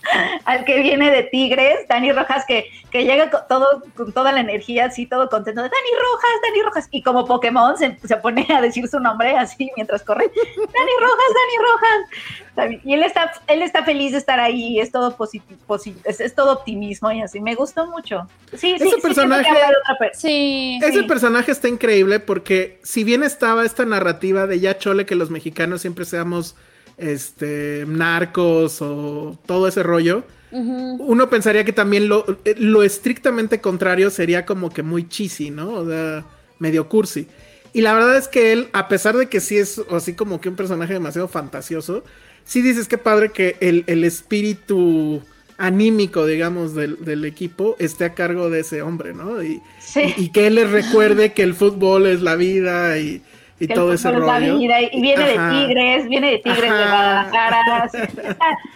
al 0.46 0.66
que 0.66 0.80
viene 0.82 1.10
de 1.12 1.24
Tigres, 1.24 1.88
Dani 1.88 2.12
Rojas, 2.12 2.44
que, 2.46 2.66
que 2.92 3.06
llega 3.06 3.30
con, 3.30 3.42
todo, 3.48 3.84
con 3.96 4.12
toda 4.12 4.32
la 4.32 4.42
energía, 4.42 4.86
así 4.86 5.06
todo 5.06 5.30
contento, 5.30 5.62
de 5.62 5.70
Dani 5.70 5.90
Rojas, 6.02 6.30
Dani 6.44 6.62
Rojas. 6.64 6.88
Y 6.92 7.02
como 7.02 7.26
Pokémon 7.26 7.78
se, 7.78 7.98
se 8.06 8.18
pone 8.18 8.46
a 8.50 8.62
decir 8.62 8.88
su 8.88 9.00
nombre 9.00 9.38
así 9.38 9.72
mientras 9.76 10.04
corre. 10.04 10.26
Dani 10.26 10.92
Rojas, 11.00 11.28
Dani 11.34 11.58
Rojas. 11.72 12.80
Y 12.84 12.94
él 12.94 13.04
está, 13.04 13.32
él 13.48 13.62
está 13.62 13.86
feliz 13.86 14.12
de 14.12 14.18
estar 14.18 14.38
ahí, 14.38 14.82
es 14.82 14.92
todo 14.92 15.16
positivo, 15.16 15.78
es, 16.04 16.20
es 16.20 16.36
todo 16.36 16.52
optimismo 16.52 17.10
y 17.10 17.22
así. 17.22 17.40
Me 17.40 17.56
gustó 17.56 17.86
mucho. 17.86 18.28
Sí, 18.52 18.58
sí, 18.58 18.74
Ese 18.76 18.90
sí, 18.96 19.02
personaje- 19.02 19.50
per- 19.98 20.12
Sí. 20.14 20.78
Ese 20.84 21.00
Sí. 21.00 21.04
personaje 21.04 21.52
está 21.54 21.69
increíble 21.70 22.20
porque 22.20 22.80
si 22.84 23.04
bien 23.04 23.24
estaba 23.24 23.66
esta 23.66 23.86
narrativa 23.86 24.48
de 24.48 24.60
ya 24.60 24.78
chole 24.78 25.06
que 25.06 25.16
los 25.16 25.30
mexicanos 25.30 25.82
siempre 25.82 26.06
seamos 26.06 26.56
este 26.98 27.86
narcos 27.88 28.82
o 28.82 29.40
todo 29.46 29.68
ese 29.68 29.84
rollo, 29.84 30.24
uno 30.52 31.30
pensaría 31.30 31.64
que 31.64 31.74
también 31.74 32.10
lo, 32.10 32.26
lo 32.58 32.84
estrictamente 32.84 33.62
contrario 33.62 34.10
sería 34.10 34.46
como 34.46 34.72
que 34.72 34.82
muy 34.82 35.08
cheesy, 35.08 35.52
¿no? 35.52 35.74
O 35.74 35.88
sea, 35.88 36.26
medio 36.58 36.90
cursi. 36.90 37.28
Y 37.72 37.82
la 37.82 37.94
verdad 37.94 38.18
es 38.18 38.28
que 38.28 38.52
él, 38.52 38.68
a 38.74 38.88
pesar 38.88 39.16
de 39.16 39.28
que 39.28 39.41
sí 39.41 39.58
es 39.58 39.80
así 39.91 40.14
como 40.14 40.41
que 40.41 40.50
un 40.50 40.56
personaje 40.56 40.94
demasiado 40.94 41.28
fantasioso, 41.28 42.04
sí 42.44 42.62
dices 42.62 42.88
que 42.88 42.98
padre 42.98 43.30
que 43.30 43.58
el, 43.60 43.84
el 43.88 44.04
espíritu 44.04 45.22
anímico, 45.60 46.26
digamos, 46.26 46.73
del, 46.73 47.03
del 47.06 47.26
equipo 47.26 47.76
esté 47.80 48.06
a 48.06 48.14
cargo 48.15 48.49
de 48.49 48.61
ese 48.61 48.81
hombre, 48.81 49.14
¿no? 49.14 49.44
Y, 49.44 49.61
Sí. 49.80 50.14
y, 50.18 50.23
y 50.26 50.30
que 50.30 50.48
él 50.48 50.56
les 50.56 50.72
recuerde 50.72 51.34
que 51.34 51.44
el 51.44 51.53
fútbol 51.53 52.07
es 52.07 52.22
la 52.22 52.36
vida 52.36 52.98
y, 52.98 53.22
y 53.60 53.68
que 53.68 53.73
el 53.73 53.80
todo 53.80 53.94
ese 53.94 54.10
fútbol 54.10 54.22
es 54.22 54.27
la 54.27 54.40
rollo. 54.40 54.57
vida, 54.57 54.81
y 54.81 55.02
viene 55.02 55.23
Ajá. 55.23 55.49
de 55.52 55.65
Tigres, 55.68 56.07
viene 56.10 56.31
de 56.31 56.38
Tigres 56.40 56.61
de. 56.61 56.68
Guadalajara. 56.69 57.90
sí. 57.91 57.98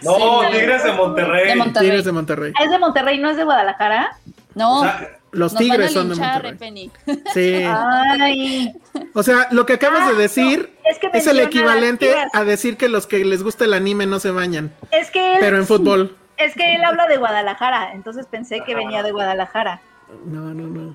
No, 0.02 0.42
Sí. 0.42 0.52
Tigres 0.58 0.84
de 0.84 0.92
Monterrey. 0.92 1.48
De 1.48 1.56
Monterrey. 1.56 1.88
Tigres 1.88 2.04
de 2.04 2.12
Monterrey. 2.12 2.52
¿Es 2.62 2.70
de 2.70 2.78
Monterrey, 2.78 3.18
no 3.18 3.30
es 3.30 3.36
de 3.36 3.44
Guadalajara? 3.44 4.18
No. 4.54 4.80
O 4.80 4.82
sea, 4.84 5.08
Los 5.32 5.52
nos 5.54 5.58
Tigres 5.60 5.78
van 5.78 5.86
a 5.86 5.88
son 5.88 6.08
de 6.10 6.14
Monterrey. 6.16 6.54
Penny. 6.58 6.90
Sí. 7.32 7.62
Ay, 7.66 8.72
O 9.14 9.22
sea, 9.22 9.48
lo 9.50 9.66
que 9.66 9.72
acabas 9.72 10.02
Ah, 10.04 10.12
de 10.12 10.16
decir 10.18 10.70
no, 10.84 10.90
es 11.14 11.24
que 11.24 11.30
el 11.30 11.40
equivalente 11.40 12.14
a 12.32 12.44
decir 12.44 12.76
que 12.76 12.88
los 12.88 13.06
que 13.06 13.24
les 13.24 13.42
gusta 13.42 13.64
el 13.64 13.72
anime 13.72 14.06
no 14.06 14.20
se 14.20 14.30
bañan, 14.30 14.72
es 14.92 15.10
que 15.10 15.34
él, 15.34 15.38
pero 15.40 15.56
en 15.56 15.66
fútbol. 15.66 16.16
Es 16.36 16.54
que 16.54 16.74
él 16.74 16.84
habla 16.84 17.06
de 17.06 17.16
Guadalajara, 17.16 17.92
entonces 17.92 18.26
pensé 18.26 18.60
que 18.66 18.74
venía 18.74 19.02
de 19.02 19.12
Guadalajara. 19.12 19.80
No, 20.26 20.52
no, 20.54 20.66
no. 20.68 20.94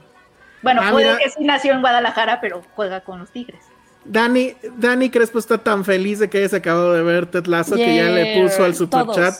Bueno, 0.61 0.81
Ah, 0.83 0.91
puede 0.91 1.07
mira. 1.07 1.19
que 1.19 1.29
sí 1.29 1.43
nació 1.43 1.73
en 1.73 1.81
Guadalajara, 1.81 2.41
pero 2.41 2.61
juega 2.75 3.01
con 3.01 3.19
los 3.19 3.31
Tigres. 3.31 3.61
Dani, 4.05 4.55
Dani 4.77 5.09
Crespo 5.09 5.39
está 5.39 5.57
tan 5.57 5.83
feliz 5.85 6.19
de 6.19 6.29
que 6.29 6.39
hayas 6.39 6.53
acabado 6.53 6.93
de 6.93 7.03
ver 7.03 7.25
Ted 7.27 7.45
Lasso 7.45 7.75
que 7.75 7.95
ya 7.95 8.05
le 8.09 8.41
puso 8.41 8.63
al 8.63 8.73
super 8.75 9.01
todos. 9.03 9.15
chat 9.15 9.33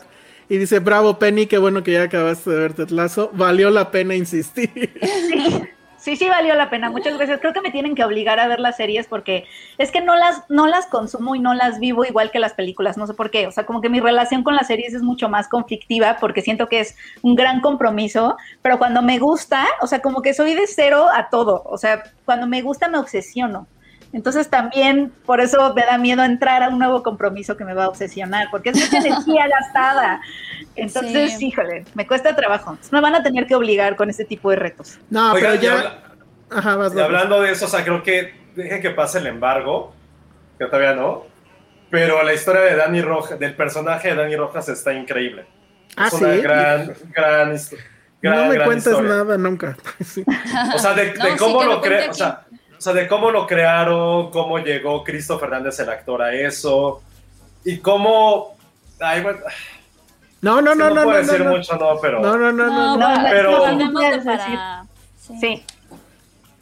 y 0.50 0.58
dice, 0.58 0.80
bravo 0.80 1.18
Penny, 1.20 1.46
qué 1.48 1.58
bueno 1.58 1.84
que 1.84 1.94
ya 1.94 2.04
acabaste 2.04 2.50
de 2.50 2.58
ver 2.60 2.74
Ted 2.74 2.90
Lasso, 2.90 3.30
valió 3.34 3.70
la 3.70 3.92
pena 3.92 4.16
insistir. 4.16 4.70
Sí, 5.02 5.64
sí 6.00 6.30
valió 6.30 6.56
la 6.56 6.70
pena. 6.70 6.90
Muchas 6.90 7.16
gracias. 7.16 7.40
Creo 7.40 7.54
que 7.54 7.62
me 7.62 7.72
tienen 7.72 7.96
que 7.96 8.04
obligar 8.04 8.40
a 8.40 8.48
ver 8.48 8.60
las 8.60 8.78
series 8.78 9.08
porque 9.08 9.46
es 9.78 9.92
que 9.92 10.02
no 10.02 10.16
las, 10.16 10.44
no 10.50 10.68
las 10.68 10.86
consumo 10.86 11.36
y 11.36 11.40
no 11.40 11.54
las 11.54 11.80
vivo 11.80 12.06
igual 12.06 12.32
que 12.32 12.40
las 12.40 12.54
películas. 12.54 12.98
No 12.98 13.08
sé 13.08 13.14
por 13.14 13.32
qué. 13.32 13.48
O 13.48 13.52
sea, 13.52 13.66
como 13.66 13.82
que 13.82 13.90
mi 13.90 14.00
relación 14.00 14.44
con 14.44 14.56
las 14.56 14.68
series 14.68 14.94
es 14.94 15.02
mucho 15.02 15.30
más 15.30 15.48
conflictiva 15.48 16.18
porque 16.20 16.42
siento 16.42 16.68
que 16.68 16.80
es 16.80 16.96
un 17.22 17.36
gran 17.36 17.62
compromiso. 17.62 18.38
Pero 18.62 18.78
cuando 18.78 19.02
me 19.02 19.20
gusta, 19.20 19.66
o 19.82 19.88
sea, 19.88 20.02
como 20.02 20.22
que 20.22 20.34
soy 20.34 20.56
de 20.56 20.68
cero 20.68 21.08
a 21.14 21.30
todo. 21.30 21.64
O 21.66 21.78
sea, 21.78 22.04
cuando 22.26 22.48
me 22.48 22.62
gusta 22.62 22.88
me 22.88 22.98
obsesiono. 22.98 23.68
Entonces 24.12 24.50
también 24.50 25.12
por 25.26 25.40
eso 25.40 25.74
me 25.76 25.84
da 25.86 25.98
miedo 26.00 26.24
entrar 26.24 26.64
a 26.64 26.70
un 26.70 26.80
nuevo 26.80 27.04
compromiso 27.04 27.56
que 27.56 27.64
me 27.64 27.74
va 27.76 27.86
a 27.86 27.90
obsesionar, 27.90 28.48
porque 28.50 28.70
es 28.70 28.78
mucha 28.78 28.98
energía 29.06 29.48
gastada. 29.48 30.20
Entonces, 30.76 31.38
Sí. 31.38 31.48
híjole, 31.48 31.86
me 31.94 32.08
cuesta 32.08 32.36
trabajo. 32.36 32.72
Entonces, 32.72 32.92
me 32.92 33.02
van 33.02 33.16
a 33.16 33.24
tener 33.24 33.46
que 33.46 33.56
obligar 33.56 33.96
con 33.96 34.10
este 34.10 34.26
tipo 34.26 34.50
de 34.50 34.56
retos. 34.56 35.00
No, 35.10 35.34
Oigan, 35.34 35.52
pero 35.60 35.62
y 35.62 35.66
ya... 35.66 36.00
Ajá, 36.52 36.76
vas, 36.78 36.94
Y 36.94 36.96
vas. 36.96 37.06
hablando 37.06 37.42
de 37.42 37.52
eso, 37.52 37.66
o 37.66 37.68
sea, 37.68 37.84
creo 37.84 38.02
que 38.02 38.34
dejen 38.56 38.82
que 38.82 38.90
pase 38.90 39.20
el 39.20 39.28
embargo, 39.28 39.94
que 40.58 40.66
todavía 40.66 40.94
no. 40.94 41.26
Pero 41.92 42.24
la 42.24 42.34
historia 42.34 42.62
de 42.62 42.76
Dani 42.76 43.02
Rojas, 43.02 43.38
del 43.40 43.56
personaje 43.56 44.10
de 44.10 44.16
Dani 44.16 44.36
Rojas 44.36 44.68
está 44.70 44.92
increíble. 44.94 45.46
Ah, 45.96 46.08
es 46.08 46.14
una 46.14 46.34
¿sí? 46.34 46.42
gran, 46.42 46.94
gran, 47.14 47.54
histo- 47.54 47.78
gran, 48.22 48.36
no 48.38 48.46
me 48.48 48.54
gran 48.56 48.66
cuentas 48.66 48.88
historia. 48.94 49.10
nada 49.12 49.38
nunca. 49.38 49.78
Sí. 50.04 50.24
O 50.76 50.80
sea, 50.80 50.94
de, 50.94 51.14
No, 51.18 51.26
de 51.26 51.32
sí, 51.32 51.38
cómo 51.38 51.60
que 51.60 51.66
lo 51.66 51.72
lo 51.74 51.80
cuente 51.82 51.98
crea, 52.00 52.12
o 52.12 52.14
sea, 52.14 52.42
o 52.80 52.82
sea, 52.82 52.94
de 52.94 53.10
cómo 53.10 53.30
lo 53.30 53.46
crearon, 53.46 54.32
cómo 54.32 54.58
llegó 54.58 55.04
Cristo 55.04 55.38
Fernández 55.38 55.78
el 55.82 55.90
actor 55.90 56.22
a 56.22 56.34
eso 56.34 57.02
y 57.66 57.78
cómo 57.80 58.56
ay, 59.02 59.22
bueno, 59.22 59.40
No, 60.42 60.62
no, 60.62 60.72
que 60.72 60.78
no, 60.78 60.90
no, 60.92 61.04
puedo 61.04 61.22
no, 61.22 61.28
decir 61.28 61.44
no, 61.44 61.52
mucho, 61.52 61.76
no, 61.76 62.00
pero 62.02 62.22
no, 62.22 62.38
no, 62.38 62.54
no, 62.54 62.68
no, 62.68 62.98
No, 62.98 63.18
no. 63.18 63.30
pero. 63.30 63.66
Sí. 65.42 65.64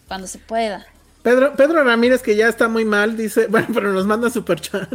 Cuando 0.08 0.26
se 0.26 0.40
pueda. 0.40 0.86
Pedro, 1.22 1.54
Pedro 1.56 1.84
Ramírez, 1.84 2.24
que 2.24 2.36
ya 2.36 2.48
está 2.48 2.68
muy 2.68 2.84
mal, 2.84 3.16
dice, 3.16 3.46
bueno, 3.50 3.68
pero 3.72 3.94
nos 3.94 4.08
manda 4.08 4.32
super 4.32 4.60
chat. 4.60 4.90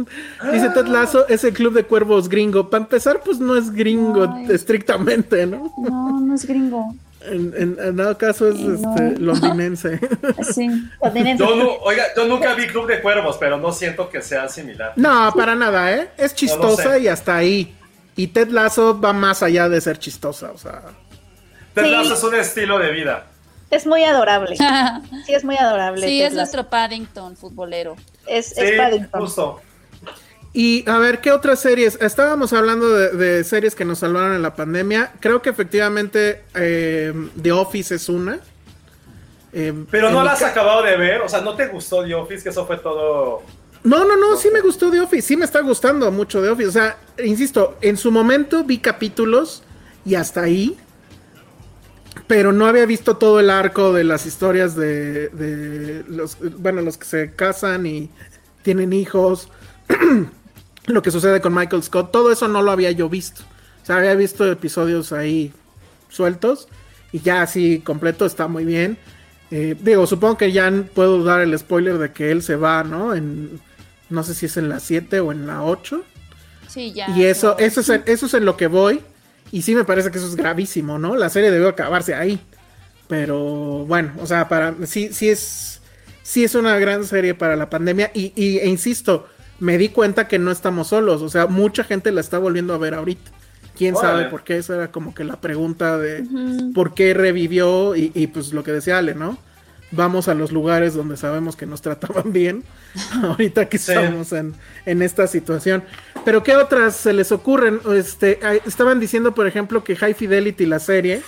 Dice 0.51 0.69
Ted 0.71 0.87
Lasso 0.87 1.25
es 1.29 1.45
el 1.45 1.53
club 1.53 1.73
de 1.73 1.85
cuervos 1.85 2.27
gringo. 2.27 2.69
Para 2.69 2.83
empezar, 2.83 3.21
pues 3.23 3.39
no 3.39 3.55
es 3.55 3.71
gringo 3.71 4.27
Ay. 4.29 4.47
estrictamente, 4.49 5.45
¿no? 5.45 5.71
No, 5.77 6.19
no 6.19 6.35
es 6.35 6.45
gringo. 6.45 6.93
En, 7.25 7.53
en, 7.57 7.77
en 7.79 7.95
dado 7.95 8.17
caso 8.17 8.49
es 8.49 8.55
No. 8.59 8.73
este, 8.95 9.19
londinense. 9.19 9.99
Sí. 10.53 10.67
yo, 11.37 11.55
nu- 11.55 11.77
oiga, 11.81 12.03
yo 12.15 12.25
nunca 12.25 12.53
vi 12.53 12.67
Club 12.67 12.87
de 12.87 13.01
Cuervos, 13.01 13.37
pero 13.39 13.57
no 13.57 13.71
siento 13.71 14.09
que 14.09 14.21
sea 14.21 14.47
similar. 14.49 14.93
No, 14.95 15.31
para 15.35 15.55
nada, 15.55 15.91
¿eh? 15.93 16.09
Es 16.17 16.35
chistosa 16.35 16.97
y 16.97 17.07
hasta 17.07 17.35
ahí. 17.37 17.75
Y 18.15 18.27
Ted 18.27 18.49
Lasso 18.49 18.99
va 18.99 19.13
más 19.13 19.41
allá 19.41 19.69
de 19.69 19.79
ser 19.81 19.97
chistosa, 19.99 20.51
o 20.51 20.57
sea. 20.57 20.81
Ted 21.73 21.83
Sí. 21.85 21.89
Lasso 21.91 22.13
es 22.13 22.23
un 22.23 22.35
estilo 22.35 22.77
de 22.79 22.91
vida. 22.91 23.25
Es 23.71 23.87
muy 23.87 24.03
adorable. 24.03 24.55
Sí, 25.25 25.33
es 25.33 25.43
muy 25.43 25.55
adorable. 25.57 26.05
Sí, 26.07 26.19
Ted 26.19 26.25
es 26.27 26.33
Lasso. 26.33 26.35
nuestro 26.35 26.69
Paddington 26.69 27.35
futbolero. 27.37 27.95
Es, 28.27 28.47
Sí, 28.49 28.61
es 28.61 28.71
Paddington. 28.77 29.21
justo. 29.21 29.61
Y 30.55 30.87
a 30.87 30.99
ver, 30.99 31.19
¿qué 31.19 31.31
otras 31.31 31.59
series? 31.61 31.97
Estábamos 31.99 32.53
hablando 32.53 32.89
de, 32.89 33.09
de 33.09 33.43
series 33.43 33.73
que 33.73 33.85
nos 33.85 33.99
salvaron 33.99 34.33
en 34.35 34.43
la 34.43 34.55
pandemia. 34.55 35.11
Creo 35.19 35.41
que 35.41 35.49
efectivamente 35.49 36.43
eh, 36.53 37.11
The 37.41 37.51
Office 37.51 37.95
es 37.95 38.07
una. 38.07 38.39
Eh, 39.51 39.73
Pero 39.89 40.11
no 40.11 40.23
la 40.23 40.33
has 40.33 40.39
ca- 40.39 40.49
acabado 40.49 40.83
de 40.83 40.95
ver, 40.97 41.21
o 41.21 41.29
sea, 41.29 41.41
no 41.41 41.55
te 41.55 41.67
gustó 41.67 42.03
The 42.03 42.13
Office, 42.15 42.43
que 42.43 42.49
eso 42.49 42.65
fue 42.67 42.77
todo. 42.77 43.41
No, 43.83 44.05
no, 44.05 44.15
no, 44.15 44.35
sí 44.37 44.49
me 44.53 44.61
gustó 44.61 44.89
The 44.91 45.01
Office, 45.01 45.27
sí 45.27 45.35
me 45.37 45.45
está 45.45 45.61
gustando 45.61 46.11
mucho 46.11 46.41
The 46.41 46.49
Office. 46.49 46.69
O 46.69 46.71
sea, 46.71 46.97
insisto, 47.23 47.77
en 47.81 47.97
su 47.97 48.11
momento 48.11 48.63
vi 48.63 48.77
capítulos 48.77 49.63
y 50.05 50.15
hasta 50.15 50.41
ahí, 50.41 50.77
pero 52.27 52.51
no 52.51 52.67
había 52.67 52.85
visto 52.85 53.17
todo 53.17 53.39
el 53.39 53.49
arco 53.49 53.91
de 53.91 54.03
las 54.03 54.25
historias 54.27 54.75
de, 54.75 55.29
de 55.29 56.03
los, 56.07 56.37
bueno, 56.59 56.81
los 56.81 56.97
que 56.97 57.05
se 57.05 57.31
casan 57.35 57.85
y 57.87 58.09
tienen 58.61 58.93
hijos, 58.93 59.49
lo 60.85 61.01
que 61.01 61.11
sucede 61.11 61.41
con 61.41 61.53
Michael 61.53 61.83
Scott, 61.83 62.11
todo 62.11 62.31
eso 62.31 62.47
no 62.47 62.61
lo 62.61 62.71
había 62.71 62.91
yo 62.91 63.09
visto. 63.09 63.43
O 63.81 63.85
sea, 63.85 63.97
había 63.97 64.15
visto 64.15 64.49
episodios 64.49 65.11
ahí 65.11 65.51
sueltos 66.09 66.67
y 67.11 67.19
ya 67.19 67.41
así 67.41 67.79
completo 67.79 68.25
está 68.25 68.47
muy 68.47 68.65
bien. 68.65 68.97
Eh, 69.51 69.75
digo, 69.79 70.07
supongo 70.07 70.37
que 70.37 70.51
ya 70.51 70.71
puedo 70.93 71.23
dar 71.23 71.41
el 71.41 71.57
spoiler 71.57 71.97
de 71.97 72.11
que 72.11 72.31
él 72.31 72.41
se 72.41 72.55
va, 72.55 72.83
¿no? 72.83 73.13
En, 73.13 73.59
no 74.09 74.23
sé 74.23 74.33
si 74.35 74.47
es 74.47 74.57
en 74.57 74.69
la 74.69 74.79
7 74.79 75.19
o 75.19 75.31
en 75.31 75.45
la 75.47 75.63
8. 75.63 76.03
Sí, 76.67 76.91
ya. 76.93 77.09
y 77.15 77.23
eso, 77.25 77.57
eso, 77.59 77.81
es 77.81 77.89
en, 77.89 78.03
eso 78.07 78.25
es 78.25 78.33
en 78.33 78.45
lo 78.45 78.57
que 78.57 78.67
voy. 78.67 79.01
Y 79.51 79.61
sí 79.61 79.75
me 79.75 79.83
parece 79.83 80.09
que 80.09 80.17
eso 80.17 80.27
es 80.27 80.35
gravísimo, 80.35 80.97
¿no? 80.97 81.15
La 81.15 81.29
serie 81.29 81.51
debió 81.51 81.69
acabarse 81.69 82.15
ahí. 82.15 82.39
Pero 83.07 83.85
bueno, 83.85 84.13
o 84.19 84.25
sea, 84.25 84.47
para 84.47 84.73
sí, 84.85 85.09
sí 85.13 85.29
es, 85.29 85.81
sí 86.23 86.43
es 86.43 86.55
una 86.55 86.79
gran 86.79 87.05
serie 87.05 87.35
para 87.35 87.55
la 87.55 87.69
pandemia. 87.69 88.11
Y, 88.13 88.33
y- 88.35 88.57
e 88.59 88.67
insisto, 88.67 89.27
me 89.59 89.77
di 89.77 89.89
cuenta 89.89 90.27
que 90.27 90.39
no 90.39 90.51
estamos 90.51 90.87
solos. 90.89 91.21
O 91.21 91.29
sea, 91.29 91.47
mucha 91.47 91.83
gente 91.83 92.11
la 92.11 92.21
está 92.21 92.37
volviendo 92.39 92.73
a 92.73 92.77
ver 92.77 92.93
ahorita. 92.93 93.31
Quién 93.77 93.95
Órale. 93.95 94.13
sabe 94.19 94.29
por 94.29 94.43
qué. 94.43 94.57
Esa 94.57 94.75
era 94.75 94.91
como 94.91 95.13
que 95.15 95.23
la 95.23 95.37
pregunta 95.41 95.97
de 95.97 96.23
por 96.75 96.93
qué 96.93 97.13
revivió. 97.13 97.95
Y, 97.95 98.11
y 98.13 98.27
pues 98.27 98.53
lo 98.53 98.63
que 98.63 98.71
decía 98.71 98.97
Ale, 98.99 99.15
¿no? 99.15 99.37
Vamos 99.91 100.27
a 100.27 100.33
los 100.33 100.51
lugares 100.51 100.95
donde 100.95 101.17
sabemos 101.17 101.55
que 101.55 101.65
nos 101.67 101.81
trataban 101.81 102.33
bien. 102.33 102.63
ahorita 103.23 103.69
que 103.69 103.77
Sí. 103.77 103.91
estamos 103.91 104.31
en, 104.33 104.53
en 104.85 105.01
esta 105.01 105.27
situación. 105.27 105.83
Pero 106.25 106.43
¿qué 106.43 106.55
otras 106.55 106.95
se 106.95 107.13
les 107.13 107.31
ocurren? 107.31 107.79
Este, 107.95 108.39
estaban 108.65 108.99
diciendo, 108.99 109.33
por 109.35 109.45
ejemplo, 109.47 109.83
que 109.83 109.95
High 109.95 110.13
Fidelity, 110.15 110.65
la 110.65 110.79
serie, 110.79 111.21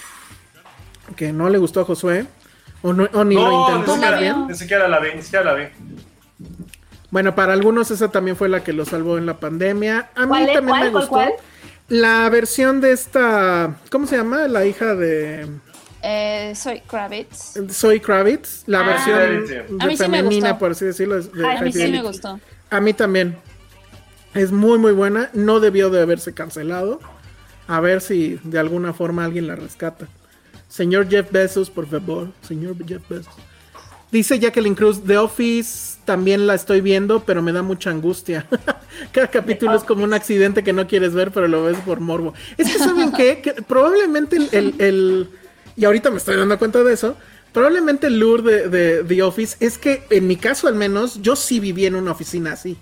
que 1.16 1.32
no 1.32 1.50
le 1.50 1.58
gustó 1.58 1.82
a 1.82 1.86
Josué. 1.86 2.26
O, 2.82 2.94
no, 2.94 3.08
o 3.14 3.24
ni 3.24 3.36
lo 3.36 3.42
No, 3.42 3.50
ni 3.50 3.72
intentó 3.74 3.98
más 3.98 4.10
siquiera, 4.12 4.38
ni 4.48 4.56
siquiera 4.56 4.88
la 4.88 5.00
vi, 5.00 5.10
ni 5.16 5.22
siquiera 5.24 5.46
la 5.46 5.54
vi. 5.56 5.64
Bueno, 7.12 7.36
para 7.36 7.54
algunos 7.54 7.92
esa 7.92 8.10
también 8.10 8.36
fue 8.36 8.50
la 8.50 8.64
que 8.64 8.74
lo 8.74 8.86
salvó 8.86 9.18
en 9.18 9.26
la 9.26 9.40
pandemia. 9.40 10.10
A 10.16 10.26
mí 10.26 10.46
también 10.48 10.66
¿Cuál? 10.66 10.66
me 10.66 10.92
¿Cuál? 10.92 10.92
gustó. 10.92 11.10
¿Cuál? 11.10 11.34
La 11.88 12.28
versión 12.30 12.82
de 12.82 12.92
esta, 12.92 13.76
¿cómo 13.92 14.08
se 14.08 14.18
llama? 14.18 14.48
La 14.48 14.66
hija 14.66 14.96
de 14.96 15.48
Eh, 16.02 16.54
soy 16.56 16.82
Kravitz. 16.82 17.54
Zoe 17.72 18.00
Kravitz, 18.02 18.64
la 18.68 18.80
Ah. 18.82 18.84
versión 18.88 19.48
de 19.48 19.60
A 19.80 19.88
mí 19.88 19.96
sí 19.98 20.04
me 20.04 20.18
femenina, 20.18 20.50
gustó. 20.50 20.60
por 20.60 20.72
así 20.72 20.86
decirlo. 20.86 21.16
de- 21.22 21.30
de 21.42 21.48
Ay, 21.48 21.58
A 21.58 21.62
mí 21.62 21.72
sí 21.72 21.92
me 21.92 22.02
gustó. 22.02 22.40
A 22.70 22.82
mí 22.82 22.94
también. 22.94 23.38
Es 24.34 24.52
muy, 24.52 24.78
muy 24.78 24.92
buena. 24.92 25.30
No 25.34 25.60
debió 25.60 25.90
de 25.90 26.02
haberse 26.02 26.34
cancelado. 26.34 27.00
A 27.68 27.80
ver 27.80 28.02
si 28.02 28.40
de 28.44 28.60
alguna 28.60 28.94
forma 28.94 29.24
alguien 29.26 29.48
la 29.48 29.56
rescata. 29.56 30.08
Señor 30.68 31.08
Jeff 31.10 31.32
Bezos, 31.32 31.70
por 31.70 31.88
favor. 31.88 32.30
Señor 32.42 32.76
Jeff 32.86 33.02
Bezos. 33.10 33.34
Dice 34.16 34.40
Jacqueline 34.40 34.76
Cruz, 34.76 35.04
The 35.06 35.18
Office 35.18 35.98
también 36.06 36.48
la 36.48 36.56
estoy 36.56 36.80
viendo, 36.80 37.26
pero 37.26 37.42
me 37.42 37.52
da 37.52 37.64
mucha 37.64 37.90
angustia. 37.90 38.48
Cada 39.12 39.28
capítulo 39.30 39.76
es 39.76 39.84
como 39.84 40.06
un 40.06 40.14
accidente 40.14 40.64
que 40.64 40.72
no 40.72 40.88
quieres 40.88 41.14
ver, 41.14 41.32
pero 41.32 41.50
lo 41.50 41.66
ves 41.66 41.76
por 41.80 42.00
morbo. 42.00 42.34
Es 42.58 42.72
que, 42.72 42.80
¿saben 42.80 43.12
qué? 43.12 43.42
Que 43.42 43.52
probablemente 43.56 44.38
el, 44.38 44.48
el- 44.54 44.76
el- 44.80 45.30
Y 45.76 45.84
ahorita 45.84 46.12
me 46.12 46.18
estoy 46.18 46.38
dando 46.38 46.58
cuenta 46.58 46.82
de 46.82 46.94
eso. 46.94 47.18
Probablemente 47.52 48.08
el 48.08 48.18
lure 48.18 48.42
de, 48.42 48.70
de 48.70 49.04
The 49.04 49.22
Office 49.24 49.58
es 49.60 49.78
que, 49.78 50.04
en 50.10 50.28
mi 50.28 50.38
caso 50.38 50.70
al 50.70 50.76
menos, 50.76 51.22
yo 51.22 51.36
sí 51.36 51.60
viví 51.60 51.86
en 51.86 51.96
una 51.96 52.12
oficina 52.12 52.54
así. 52.54 52.78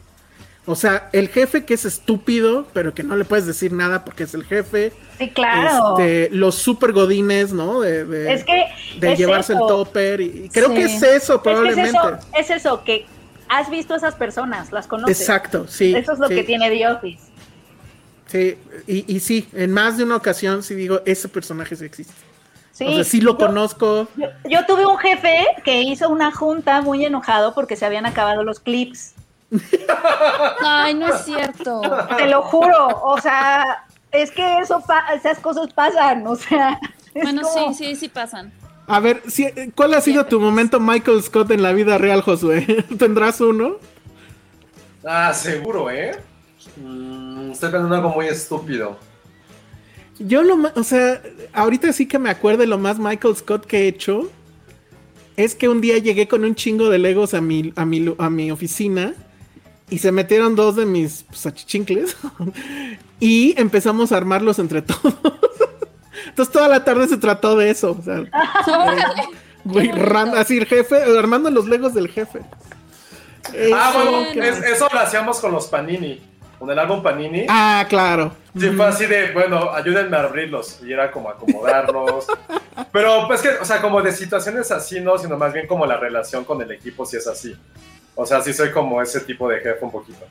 O 0.65 0.75
sea, 0.75 1.09
el 1.11 1.27
jefe 1.27 1.65
que 1.65 1.73
es 1.73 1.83
estúpido, 1.83 2.65
pero 2.73 2.93
que 2.93 3.03
no 3.03 3.17
le 3.17 3.25
puedes 3.25 3.45
decir 3.45 3.73
nada 3.73 4.05
porque 4.05 4.23
es 4.23 4.33
el 4.33 4.45
jefe. 4.45 4.93
Sí, 5.17 5.29
claro. 5.29 5.97
Este, 5.99 6.29
los 6.33 6.55
super 6.55 6.93
godines, 6.93 7.51
¿no? 7.51 7.81
De, 7.81 8.05
de- 8.05 8.33
Es 8.33 8.45
que 8.45 8.65
de 8.99 9.11
es 9.13 9.19
llevarse 9.19 9.53
eso. 9.53 9.61
el 9.63 9.67
topper. 9.67 10.21
Y, 10.21 10.49
creo 10.53 10.69
Sí. 10.69 10.75
que 10.75 10.83
es 10.85 11.03
eso, 11.03 11.33
Es 11.33 11.39
que 11.39 11.43
probablemente. 11.43 11.89
es 11.89 11.95
eso, 11.95 12.17
es 12.39 12.49
eso, 12.49 12.83
que 12.85 13.05
has 13.49 13.69
visto 13.69 13.93
a 13.93 13.97
esas 13.97 14.15
personas, 14.15 14.71
las 14.71 14.87
conoces. 14.87 15.19
Exacto, 15.19 15.67
sí. 15.67 15.93
Eso 15.93 16.13
es 16.13 16.19
lo 16.19 16.29
sí, 16.29 16.35
que 16.35 16.43
tiene 16.45 16.69
The 16.69 16.87
Office. 16.87 17.23
Sí, 18.27 18.57
y, 18.87 19.13
y 19.15 19.19
sí, 19.19 19.47
en 19.53 19.71
más 19.71 19.97
de 19.97 20.05
una 20.05 20.15
ocasión 20.15 20.63
sí 20.63 20.75
digo, 20.75 21.01
ese 21.05 21.27
personaje 21.27 21.75
sí 21.75 21.85
existe. 21.85 22.13
Sí, 22.71 22.85
o 22.87 22.93
sea, 22.95 23.03
sí 23.03 23.19
lo 23.21 23.33
yo- 23.33 23.37
conozco. 23.47 24.07
Yo, 24.15 24.27
yo 24.49 24.65
tuve 24.65 24.85
un 24.85 24.97
jefe 24.97 25.45
que 25.63 25.81
hizo 25.81 26.09
una 26.09 26.31
junta 26.31 26.81
muy 26.81 27.05
enojado 27.05 27.53
porque 27.53 27.75
se 27.75 27.85
habían 27.85 28.05
acabado 28.05 28.43
los 28.43 28.59
clips. 28.59 29.13
Ay, 30.63 30.93
no 30.95 31.07
es 31.13 31.25
cierto. 31.25 31.81
Te 32.17 32.27
lo 32.27 32.41
juro. 32.43 32.87
O 33.03 33.19
sea, 33.21 33.85
es 34.11 34.31
que 34.31 34.59
eso 34.59 34.81
pa- 34.85 35.13
esas 35.13 35.39
cosas 35.39 35.71
pasan. 35.73 36.25
O 36.27 36.35
sea, 36.35 36.79
es 37.13 37.23
Bueno, 37.23 37.41
como- 37.41 37.73
sí, 37.73 37.85
sí, 37.85 37.95
sí 37.95 38.09
pasan. 38.09 38.51
A 38.87 38.99
ver, 38.99 39.21
sí, 39.27 39.47
¿cuál 39.75 39.93
ha 39.93 40.01
sido 40.01 40.25
tu 40.25 40.39
momento 40.39 40.79
Michael 40.79 41.23
Scott 41.23 41.51
en 41.51 41.63
la 41.63 41.71
vida 41.71 41.97
real, 41.97 42.21
Josué? 42.21 42.65
¿Tendrás 42.99 43.39
uno? 43.39 43.77
Ah, 45.05 45.33
seguro, 45.33 45.89
¿eh? 45.89 46.11
Mm, 46.77 47.51
estoy 47.51 47.69
pensando 47.71 47.87
en 47.95 48.01
algo 48.01 48.09
muy 48.15 48.27
estúpido. 48.27 48.97
Yo 50.19 50.43
lo 50.43 50.57
más, 50.57 50.73
o 50.77 50.83
sea, 50.83 51.21
ahorita 51.53 51.91
sí 51.93 52.07
que 52.07 52.19
me 52.19 52.29
acuerdo 52.29 52.65
lo 52.65 52.77
más 52.77 52.99
Michael 52.99 53.35
Scott 53.35 53.65
que 53.65 53.79
he 53.83 53.87
hecho. 53.87 54.29
Es 55.35 55.55
que 55.55 55.67
un 55.67 55.81
día 55.81 55.97
llegué 55.97 56.27
con 56.27 56.43
un 56.45 56.53
chingo 56.53 56.89
de 56.89 56.99
Legos 56.99 57.33
a 57.33 57.41
mi, 57.41 57.73
a 57.75 57.85
mi, 57.85 58.13
a 58.19 58.29
mi 58.29 58.51
oficina 58.51 59.13
y 59.89 59.99
se 59.99 60.11
metieron 60.11 60.55
dos 60.55 60.75
de 60.75 60.85
mis 60.85 61.23
pues, 61.23 61.45
achichincles 61.45 62.15
y 63.19 63.59
empezamos 63.59 64.11
a 64.11 64.17
armarlos 64.17 64.59
entre 64.59 64.81
todos. 64.81 65.13
Entonces 66.27 66.51
toda 66.53 66.67
la 66.67 66.83
tarde 66.83 67.07
se 67.07 67.17
trató 67.17 67.55
de 67.57 67.69
eso. 67.69 67.97
O 67.99 68.01
sea, 68.03 68.23
Órale. 68.67 69.23
güey, 69.65 69.91
ran- 69.91 70.35
así 70.35 70.57
el 70.57 70.65
jefe, 70.65 70.95
armando 71.17 71.49
los 71.51 71.67
Legos 71.67 71.93
del 71.93 72.07
jefe. 72.09 72.39
Ah, 73.73 73.91
Eso, 73.93 74.11
bueno, 74.11 74.27
¿qué 74.33 74.49
es- 74.49 74.59
más? 74.59 74.67
eso 74.69 74.87
lo 74.91 74.99
hacíamos 74.99 75.39
con 75.39 75.51
los 75.51 75.67
Panini. 75.67 76.21
Con 76.57 76.71
el 76.71 76.79
álbum 76.79 77.03
Panini. 77.03 77.45
Ah, 77.49 77.85
claro. 77.89 78.33
Sí, 78.57 78.69
fue 78.69 78.85
así 78.85 79.05
de, 79.05 79.31
bueno, 79.33 79.71
ayúdenme 79.73 80.15
a 80.15 80.21
abrirlos. 80.21 80.79
Y 80.85 80.93
era 80.93 81.11
como 81.11 81.29
acomodarlos. 81.29 82.25
Pero, 82.93 83.27
pues 83.27 83.41
que, 83.41 83.49
o 83.49 83.65
sea, 83.65 83.81
como 83.81 84.01
de 84.01 84.13
situaciones 84.13 84.71
así, 84.71 85.01
no, 85.01 85.17
sino 85.17 85.37
más 85.37 85.51
bien 85.51 85.67
como 85.67 85.85
la 85.85 85.97
relación 85.97 86.45
con 86.45 86.61
el 86.61 86.71
equipo, 86.71 87.05
si 87.05 87.17
es 87.17 87.27
así. 87.27 87.53
O 88.15 88.25
sea, 88.25 88.41
sí 88.41 88.53
soy 88.53 88.71
como 88.71 89.01
ese 89.01 89.19
tipo 89.21 89.47
de 89.49 89.57
jefe 89.59 89.79
un 89.81 89.91
poquito. 89.91 90.25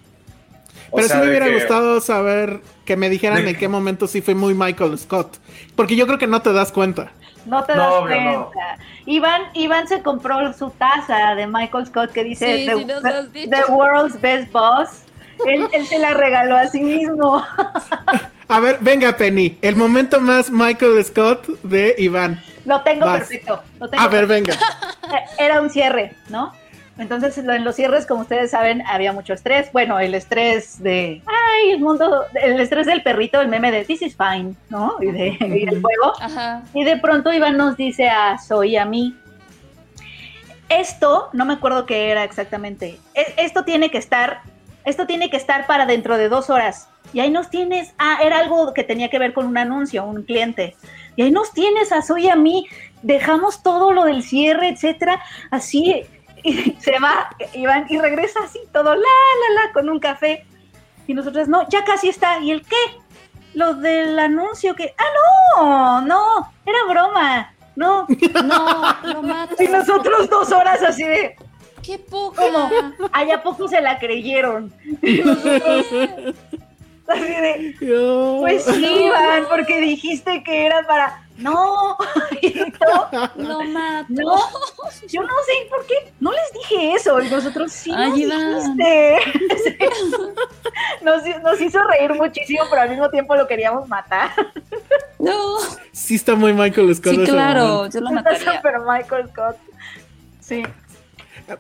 O 0.91 0.97
Pero 0.97 1.09
sea, 1.09 1.17
sí 1.17 1.23
me 1.23 1.29
hubiera 1.31 1.47
que- 1.47 1.55
gustado 1.55 2.01
saber 2.01 2.61
que 2.85 2.97
me 2.97 3.09
dijeran 3.09 3.45
de- 3.45 3.51
en 3.51 3.57
qué 3.57 3.67
momento 3.69 4.07
sí 4.07 4.21
fue 4.21 4.35
muy 4.35 4.55
Michael 4.55 4.97
Scott. 4.99 5.39
Porque 5.75 5.97
yo 5.97 6.07
creo 6.07 6.19
que 6.19 6.27
no 6.27 6.43
te 6.43 6.53
das 6.53 6.71
cuenta. 6.71 7.11
No 7.47 7.65
te 7.65 7.75
No, 7.75 7.83
das 7.83 7.93
obvio, 7.95 8.07
cuenta. 8.07 8.33
no. 8.77 8.83
Iván, 9.07 9.43
Iván 9.55 9.89
se 9.89 10.01
compró 10.03 10.53
su 10.53 10.71
taza 10.71 11.35
de 11.35 11.47
Michael 11.47 11.87
Scott 11.87 12.13
que 12.13 12.23
dice 12.25 12.59
Sí, 12.59 12.67
the, 12.67 12.77
sí 13.57 13.73
World's 13.73 14.21
Best 14.21 14.53
Boss. 14.53 14.89
Él, 15.47 15.67
él 15.73 15.87
se 15.87 15.99
la 15.99 16.11
regaló 16.15 16.57
a 16.57 16.69
sí 16.69 16.81
mismo. 16.83 17.43
A 18.49 18.61
ver, 18.61 18.77
venga, 18.81 19.17
Penny. 19.17 19.59
El 19.63 19.77
momento 19.77 20.21
más 20.21 20.51
Michael 20.51 21.03
Scott 21.05 21.49
de 21.63 21.95
Iván. 21.99 22.41
Lo 22.67 22.81
tengo 22.83 23.07
Vas. 23.07 23.21
perfecto. 23.21 23.61
lo 23.81 23.89
tengo 23.89 24.05
A 24.05 24.09
ver, 24.09 24.27
perfecto. 24.29 24.53
venga. 25.09 25.25
Era 25.39 25.61
un 25.63 25.71
cierre, 25.71 26.15
¿no? 26.29 26.53
Entonces, 27.03 27.37
en 27.37 27.65
los 27.65 27.75
cierres, 27.77 28.07
como 28.07 28.23
ustedes 28.23 28.53
saben, 28.53 28.83
había 28.87 29.13
mucho 29.13 29.35
estrés. 29.35 29.71
Bueno, 29.73 29.99
el 29.99 30.15
estrés 30.15 30.83
de, 30.83 31.21
ay, 31.27 31.71
el 31.71 31.81
mundo, 31.81 32.25
el 32.41 32.61
estrés 32.61 32.87
del 32.87 33.03
perrito, 33.03 33.41
el 33.41 33.49
meme 33.49 33.73
de 33.73 33.85
This 33.85 34.03
is 34.03 34.17
fine, 34.17 34.55
¿no? 34.71 34.97
Y, 35.01 35.07
de, 35.07 35.37
y 35.41 35.67
del 35.67 35.83
juego. 35.83 36.15
Ajá. 36.21 36.63
Y 36.73 36.85
de 36.85 36.97
pronto 36.97 37.33
Iván 37.33 37.57
nos 37.57 37.77
dice 37.77 38.09
a 38.09 38.39
Zoe 38.39 38.69
y 38.69 38.77
a 38.77 38.85
mí, 38.85 39.17
esto, 40.69 41.29
no 41.33 41.45
me 41.45 41.55
acuerdo 41.55 41.85
qué 41.85 42.11
era 42.11 42.25
exactamente, 42.25 42.99
e- 43.15 43.35
esto 43.37 43.65
tiene 43.65 43.91
que 43.91 43.99
estar, 43.99 44.41
esto 44.85 45.07
tiene 45.07 45.29
que 45.29 45.37
estar 45.37 45.67
para 45.67 45.85
dentro 45.85 46.17
de 46.17 46.29
dos 46.29 46.49
horas. 46.49 46.89
Y 47.13 47.21
ahí 47.21 47.31
nos 47.31 47.51
tienes, 47.51 47.93
ah, 47.99 48.21
era 48.23 48.39
algo 48.39 48.73
que 48.73 48.85
tenía 48.85 49.11
que 49.11 49.19
ver 49.19 49.35
con 49.35 49.47
un 49.47 49.59
anuncio, 49.59 50.05
un 50.05 50.23
cliente. 50.23 50.77
Y 51.17 51.23
ahí 51.23 51.31
nos 51.31 51.53
tienes 51.53 51.93
a 51.93 52.01
Zoe 52.01 52.23
y 52.23 52.29
a 52.29 52.37
mí, 52.37 52.67
dejamos 53.03 53.63
todo 53.63 53.93
lo 53.93 54.05
del 54.05 54.23
cierre, 54.23 54.69
etcétera, 54.69 55.21
así, 55.51 56.05
y 56.45 56.77
se 56.81 56.99
va 56.99 57.31
Iván 57.55 57.87
y 57.89 57.99
regresa 57.99 58.41
así, 58.45 58.61
todo 58.73 58.95
la, 58.95 59.01
la, 59.01 59.63
la, 59.63 59.73
con 59.73 59.89
un 59.89 59.99
café. 59.99 60.47
Y 61.07 61.15
nosotros, 61.15 61.49
no, 61.49 61.69
ya 61.69 61.85
casi 61.85 62.09
está. 62.09 62.39
¿Y 62.41 62.51
el 62.53 62.63
qué? 62.63 62.77
Lo 63.55 63.75
del 63.75 64.19
anuncio 64.19 64.75
que, 64.75 64.95
ah, 64.97 65.05
no, 65.57 66.01
no, 66.03 66.53
era 66.65 66.79
broma. 66.89 67.55
No, 67.75 68.07
No, 68.45 68.97
lo 69.03 69.23
mato. 69.23 69.63
y 69.63 69.67
nosotros 69.67 70.29
dos 70.29 70.53
horas 70.53 70.83
así 70.83 71.05
de, 71.05 71.37
Qué 71.83 71.99
poco. 71.99 72.35
como, 72.37 72.71
allá 73.13 73.43
poco 73.43 73.67
se 73.69 73.81
la 73.81 73.99
creyeron. 73.99 74.73
Y 75.03 75.21
así 77.09 77.21
de, 77.21 77.75
pues 78.41 78.65
sí, 78.65 79.05
Iván, 79.05 79.47
porque 79.49 79.81
dijiste 79.81 80.45
que 80.45 80.67
era 80.67 80.87
para, 80.87 81.25
no, 81.43 81.97
no, 83.37 83.63
mato. 83.65 84.07
no, 84.09 84.37
yo 85.09 85.23
no 85.23 85.35
sé 85.47 85.53
por 85.69 85.87
qué, 85.87 86.13
no 86.21 86.31
les 86.33 86.53
dije 86.53 86.95
eso, 86.95 87.21
y 87.21 87.29
nosotros 87.29 87.73
sí 87.73 87.93
Ay, 87.95 88.11
nos 88.11 88.19
Iván. 88.19 88.77
dijiste. 88.77 89.19
Sí. 89.65 89.77
Nos, 91.03 91.23
nos 91.43 91.61
hizo 91.61 91.83
reír 91.83 92.15
muchísimo, 92.15 92.63
pero 92.71 92.83
al 92.83 92.91
mismo 92.91 93.11
tiempo 93.11 93.35
lo 93.35 93.47
queríamos 93.49 93.89
matar. 93.89 94.31
No. 95.19 95.57
Sí 95.91 96.15
está 96.15 96.35
muy 96.37 96.53
Michael 96.53 96.95
Scott. 96.95 97.15
Sí, 97.15 97.25
claro, 97.25 97.89
yo 97.91 98.01
lo 98.01 98.13
mataría. 98.13 98.61
Pero 98.63 98.85
Michael 98.85 99.29
Scott, 99.31 99.57
sí. 100.41 100.63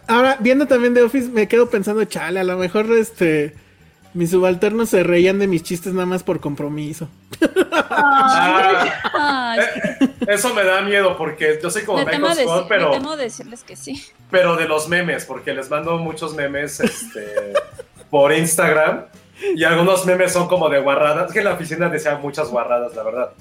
Ahora, 0.06 0.36
viendo 0.38 0.66
también 0.66 0.94
The 0.94 1.02
Office, 1.02 1.28
me 1.28 1.48
quedo 1.48 1.68
pensando, 1.68 2.04
chale, 2.04 2.40
a 2.40 2.44
lo 2.44 2.56
mejor 2.56 2.86
este... 2.92 3.56
Mis 4.14 4.30
subalternos 4.30 4.90
se 4.90 5.02
reían 5.02 5.38
de 5.38 5.46
mis 5.46 5.62
chistes 5.62 5.94
nada 5.94 6.06
más 6.06 6.22
por 6.22 6.40
compromiso. 6.40 7.08
Ah, 7.94 9.54
Ay, 9.54 9.60
eh, 9.60 10.08
eso 10.28 10.54
me 10.54 10.64
da 10.64 10.80
miedo 10.82 11.16
porque 11.16 11.58
yo 11.62 11.70
soy 11.70 11.82
como 11.82 11.98
me, 11.98 12.04
Michael 12.06 12.34
Scott, 12.34 12.66
pero, 12.68 12.90
me 12.90 12.96
temo 12.96 13.16
decirles 13.16 13.62
que 13.64 13.76
sí. 13.76 14.02
pero 14.30 14.56
de 14.56 14.66
los 14.66 14.88
memes, 14.88 15.24
porque 15.24 15.52
les 15.52 15.68
mando 15.68 15.98
muchos 15.98 16.34
memes 16.34 16.80
este, 16.80 17.52
por 18.10 18.32
Instagram 18.32 19.06
y 19.54 19.64
algunos 19.64 20.06
memes 20.06 20.32
son 20.32 20.48
como 20.48 20.68
de 20.68 20.80
guarradas. 20.80 21.28
Es 21.28 21.32
que 21.32 21.40
en 21.40 21.46
la 21.46 21.54
oficina 21.54 21.88
decía 21.88 22.16
muchas 22.16 22.48
guarradas, 22.48 22.94
la 22.94 23.02
verdad. 23.02 23.32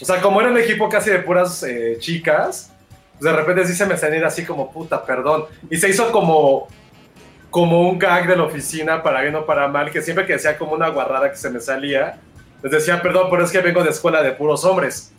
O 0.00 0.04
sea, 0.04 0.20
como 0.20 0.40
era 0.40 0.50
un 0.50 0.58
equipo 0.58 0.88
casi 0.88 1.10
de 1.10 1.20
puras 1.20 1.62
eh, 1.62 1.96
chicas, 1.98 2.72
pues 3.18 3.32
de 3.32 3.32
repente 3.32 3.66
sí 3.66 3.74
se 3.74 3.86
me 3.86 3.96
salía 3.96 4.26
así 4.26 4.44
como 4.44 4.70
puta, 4.70 5.04
perdón. 5.04 5.46
Y 5.70 5.76
se 5.78 5.88
hizo 5.88 6.12
como, 6.12 6.68
como 7.56 7.88
un 7.88 7.98
gag 7.98 8.26
de 8.28 8.36
la 8.36 8.42
oficina, 8.42 9.02
para 9.02 9.22
bien 9.22 9.34
o 9.34 9.46
para 9.46 9.66
mal, 9.66 9.90
que 9.90 10.02
siempre 10.02 10.26
que 10.26 10.34
decía 10.34 10.58
como 10.58 10.72
una 10.74 10.88
guarrada 10.90 11.30
que 11.30 11.38
se 11.38 11.48
me 11.48 11.58
salía, 11.58 12.18
les 12.62 12.70
decía, 12.70 13.00
perdón, 13.00 13.28
pero 13.30 13.44
es 13.46 13.50
que 13.50 13.62
vengo 13.62 13.82
de 13.82 13.88
escuela 13.88 14.22
de 14.22 14.32
puros 14.32 14.62
hombres. 14.66 15.10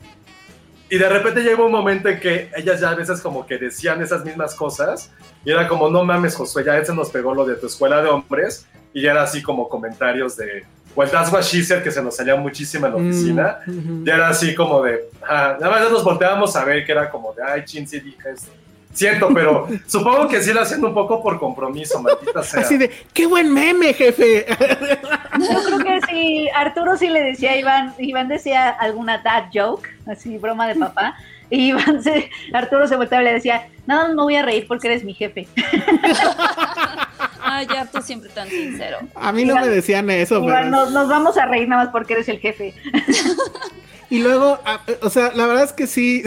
Y 0.88 1.00
de 1.00 1.10
repente 1.10 1.42
llegó 1.42 1.66
un 1.66 1.72
momento 1.72 2.10
en 2.10 2.20
que 2.20 2.52
ellas 2.56 2.80
ya 2.80 2.92
a 2.92 2.94
veces 2.96 3.22
como 3.22 3.44
que 3.48 3.58
decían 3.58 4.04
esas 4.04 4.24
mismas 4.24 4.54
cosas 4.54 5.10
y 5.44 5.50
era 5.50 5.68
como, 5.68 5.90
no 5.90 6.04
mames, 6.04 6.36
Josué, 6.36 6.64
ya 6.64 6.86
se 6.86 6.94
nos 6.94 7.10
pegó 7.10 7.34
lo 7.34 7.44
de 7.44 7.56
tu 7.56 7.66
escuela 7.66 8.04
de 8.04 8.10
hombres 8.10 8.68
y 8.94 9.02
ya 9.02 9.14
era 9.14 9.24
así 9.24 9.42
como 9.42 9.68
comentarios 9.68 10.38
de, 10.38 10.64
o 10.94 11.02
el 11.02 11.10
That's 11.10 11.34
What 11.34 11.42
She 11.42 11.64
Said, 11.64 11.82
que 11.82 11.90
se 11.90 12.04
nos 12.04 12.18
salía 12.18 12.36
muchísimo 12.36 12.86
en 12.86 12.94
la 12.94 13.00
Mm, 13.00 13.10
oficina, 13.10 13.60
ujú. 13.66 14.04
ya 14.06 14.14
era 14.14 14.28
así 14.30 14.54
como 14.54 14.84
de, 14.84 15.10
ah, 15.28 15.58
nada 15.60 15.72
más 15.72 15.90
nos 15.92 16.04
volteábamos 16.04 16.56
a 16.56 16.64
ver 16.64 16.86
que 16.86 16.92
era 16.92 17.10
como 17.10 17.34
de, 17.34 17.42
ay, 17.42 17.66
chin, 17.66 17.88
sí 17.88 18.00
dije 18.00 18.30
esto. 18.32 18.52
Siento, 18.98 19.30
pero 19.32 19.68
supongo 19.86 20.28
que 20.28 20.42
sí 20.42 20.52
lo 20.52 20.62
hacen 20.62 20.84
un 20.84 20.92
poco 20.92 21.22
por 21.22 21.40
compromiso, 21.40 22.02
maldita 22.02 22.42
sea. 22.42 22.62
Así 22.62 22.78
de, 22.78 22.90
qué 23.14 23.28
buen 23.28 23.54
meme, 23.54 23.94
jefe. 23.94 24.48
Yo 24.50 25.64
creo 25.66 25.80
que 25.80 26.00
sí, 26.10 26.50
Arturo 26.56 26.98
sí 26.98 27.08
le 27.08 27.22
decía 27.22 27.52
a 27.52 27.58
Iván, 27.58 27.94
Iván 28.00 28.28
decía 28.28 28.70
alguna 28.70 29.20
dad 29.20 29.50
joke, 29.54 29.88
así 30.08 30.40
broma 30.40 30.68
de 30.68 30.74
papá, 30.76 31.16
y 31.52 31.68
Iván 31.70 32.02
se, 32.02 32.32
Arturo 32.54 32.88
se 32.88 32.96
volteaba 32.96 33.22
y 33.22 33.26
le 33.28 33.34
decía, 33.34 33.68
nada, 33.86 34.08
no 34.08 34.16
me 34.16 34.24
voy 34.24 34.36
a 34.36 34.42
reír 34.42 34.66
porque 34.68 34.88
eres 34.88 35.04
mi 35.04 35.14
jefe. 35.14 35.48
Ay, 37.40 37.68
ya 37.72 37.86
tú 37.86 38.02
siempre 38.02 38.30
tan 38.32 38.50
sincero. 38.50 38.98
A 39.14 39.32
mí 39.32 39.46
no 39.46 39.56
me 39.56 39.68
decían 39.68 40.10
eso, 40.10 40.44
Iván, 40.44 40.66
pero... 40.66 40.70
nos, 40.72 40.92
nos 40.92 41.08
vamos 41.08 41.38
a 41.38 41.46
reír 41.46 41.68
nada 41.68 41.84
más 41.84 41.92
porque 41.92 42.14
eres 42.14 42.28
el 42.30 42.40
jefe. 42.40 42.74
Y 44.10 44.20
luego, 44.24 44.60
a- 44.66 44.82
o 45.02 45.10
sea, 45.12 45.32
la 45.36 45.46
verdad 45.46 45.66
es 45.66 45.74
que 45.74 45.86
sí. 45.86 46.24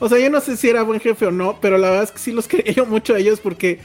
O 0.00 0.08
sea, 0.08 0.18
yo 0.18 0.30
no 0.30 0.40
sé 0.40 0.56
si 0.56 0.68
era 0.68 0.82
buen 0.82 1.00
jefe 1.00 1.26
o 1.26 1.30
no, 1.30 1.58
pero 1.60 1.78
la 1.78 1.88
verdad 1.90 2.04
es 2.04 2.10
que 2.12 2.18
sí 2.18 2.32
los 2.32 2.48
quería 2.48 2.72
yo 2.72 2.86
mucho 2.86 3.14
a 3.14 3.18
ellos 3.18 3.40
porque 3.40 3.78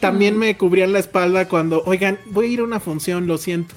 también 0.00 0.36
me 0.36 0.56
cubrían 0.56 0.92
la 0.92 0.98
espalda 0.98 1.48
cuando, 1.48 1.82
oigan, 1.86 2.18
voy 2.26 2.46
a 2.46 2.48
ir 2.50 2.60
a 2.60 2.64
una 2.64 2.80
función, 2.80 3.26
lo 3.26 3.38
siento. 3.38 3.74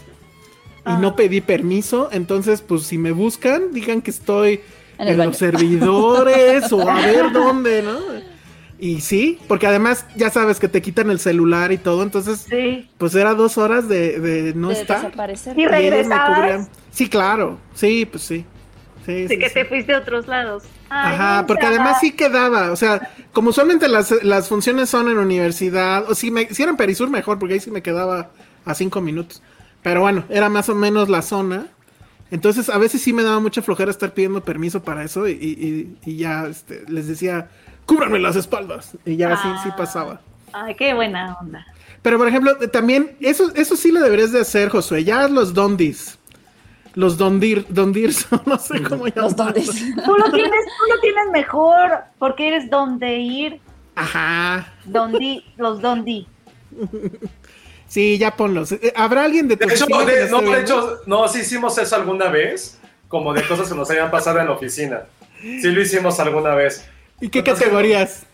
Y 0.88 0.90
Ah. 0.90 0.98
no 1.00 1.16
pedí 1.16 1.42
permiso, 1.42 2.10
entonces, 2.12 2.62
pues 2.62 2.84
si 2.84 2.98
me 2.98 3.12
buscan, 3.12 3.72
digan 3.74 4.02
que 4.02 4.12
estoy 4.12 4.62
En 5.00 5.18
los 5.18 5.38
servidores 5.38 6.72
o 6.72 6.88
a 6.90 7.02
ver 7.02 7.32
dónde, 7.34 7.82
¿no? 7.82 7.98
Y 8.78 9.02
sí, 9.02 9.40
porque 9.48 9.68
además 9.68 10.06
ya 10.16 10.30
sabes 10.30 10.60
que 10.60 10.68
te 10.68 10.82
quitan 10.82 11.10
el 11.10 11.20
celular 11.20 11.72
y 11.72 11.78
todo, 11.78 12.04
entonces, 12.04 12.46
Sí. 12.50 12.90
pues 12.98 13.16
era 13.16 13.34
dos 13.34 13.58
horas 13.58 13.88
de, 13.88 14.20
de 14.20 14.54
no 14.54 14.68
de 14.70 14.76
estar. 14.82 15.02
desaparecer. 15.02 15.58
Y 15.58 15.62
Y 15.62 15.64
ellos 15.66 15.72
me 15.74 15.80
regresabas. 15.80 16.38
cubrían. 16.40 16.68
Sí, 16.92 17.10
claro, 17.10 17.58
sí, 17.74 18.06
pues 18.06 18.24
sí. 18.24 18.46
Sí, 19.06 19.14
De 19.24 19.28
sí, 19.28 19.38
que 19.40 19.48
sí. 19.50 19.54
te 19.56 19.66
fuiste 19.66 19.94
a 19.94 20.00
otros 20.00 20.28
lados. 20.28 20.64
Ay, 20.90 21.14
Ajá, 21.14 21.46
porque 21.48 21.64
Isa. 21.64 21.70
además 21.76 21.98
sí 22.02 22.12
quedaba, 22.12 22.72
o 22.72 22.76
sea, 22.76 23.12
como 23.34 23.50
usualmente 23.52 23.88
las, 23.88 24.12
las 24.24 24.48
funciones 24.50 24.90
son 24.90 25.10
en 25.10 25.18
universidad, 25.20 26.10
o 26.10 26.16
si, 26.16 26.32
me, 26.32 26.48
si 26.54 26.64
era 26.64 26.72
en 26.72 26.78
Perisur 26.78 27.10
mejor, 27.10 27.38
porque 27.38 27.54
ahí 27.56 27.60
sí 27.60 27.70
me 27.72 27.82
quedaba 27.84 28.32
a 28.66 28.74
cinco 28.74 29.02
minutos. 29.02 29.44
Pero 29.84 30.02
bueno, 30.02 30.24
era 30.30 30.50
más 30.50 30.70
o 30.70 30.76
menos 30.76 31.10
la 31.10 31.22
zona. 31.22 31.68
Entonces 32.32 32.70
a 32.70 32.80
veces 32.80 33.02
sí 33.04 33.14
me 33.14 33.22
daba 33.22 33.40
mucha 33.40 33.62
flojera 33.62 33.92
estar 33.92 34.14
pidiendo 34.16 34.44
permiso 34.44 34.82
para 34.84 35.04
eso 35.04 35.28
y, 35.28 35.34
y- 35.34 35.98
y- 36.04 36.18
ya 36.18 36.48
este, 36.48 36.84
les 36.88 37.08
decía, 37.08 37.50
cúbranme 37.86 38.18
las 38.18 38.36
espaldas. 38.36 38.92
Y 39.06 39.16
ya 39.18 39.34
así 39.34 39.48
sí 39.64 39.70
Ah. 39.72 39.76
pasaba. 39.78 40.22
Ay, 40.52 40.74
qué 40.76 40.96
buena 40.96 41.38
onda. 41.40 41.64
Pero 42.02 42.18
por 42.18 42.28
ejemplo, 42.28 42.56
también, 42.72 43.16
eso, 43.20 43.52
eso 43.56 43.76
sí 43.76 43.92
lo 43.92 44.00
deberías 44.02 44.32
de 44.32 44.42
hacer, 44.42 44.70
Josué. 44.70 45.04
Ya 45.04 45.28
los 45.28 45.54
dondis. 45.54 46.18
Los 46.96 47.18
dondir, 47.18 47.66
dondirs, 47.70 48.26
no 48.46 48.58
sé 48.58 48.82
cómo 48.82 49.08
llamarlos. 49.08 49.66
Tú 50.06 50.16
lo 50.16 50.32
tienes, 50.32 50.66
tú 50.66 50.94
lo 50.94 51.00
tienes 51.02 51.26
mejor 51.32 51.92
porque 52.20 52.48
eres 52.48 52.70
donde 52.70 53.18
ir, 53.20 53.60
Ajá. 53.96 54.74
donde, 54.86 55.44
los 55.58 55.82
dondi. 55.82 56.26
Sí, 57.88 58.18
ya 58.18 58.36
ponlos. 58.36 58.72
Eh, 58.72 58.94
¿Habrá 58.96 59.26
alguien 59.26 59.48
de 59.48 59.58
tu 59.58 59.68
De 59.68 59.74
hecho, 59.74 59.86
de- 59.86 60.30
no, 60.30 60.42
de 60.42 60.62
hecho, 60.62 61.00
no, 61.06 61.28
sí 61.28 61.40
hicimos 61.42 61.78
eso 61.78 61.96
alguna 61.96 62.30
vez, 62.30 62.80
como 63.08 63.34
de 63.34 63.46
cosas 63.48 63.70
que 63.70 63.76
nos 63.76 63.90
habían 63.90 64.10
pasado 64.10 64.40
en 64.40 64.48
la 64.48 64.54
oficina. 64.54 65.02
Sí 65.42 65.68
lo 65.72 65.82
hicimos 65.82 66.20
alguna 66.20 66.56
vez. 66.56 66.88
¿Y 67.22 67.30
qué 67.30 67.40
Entonces, 67.40 67.64
categorías? 67.66 68.26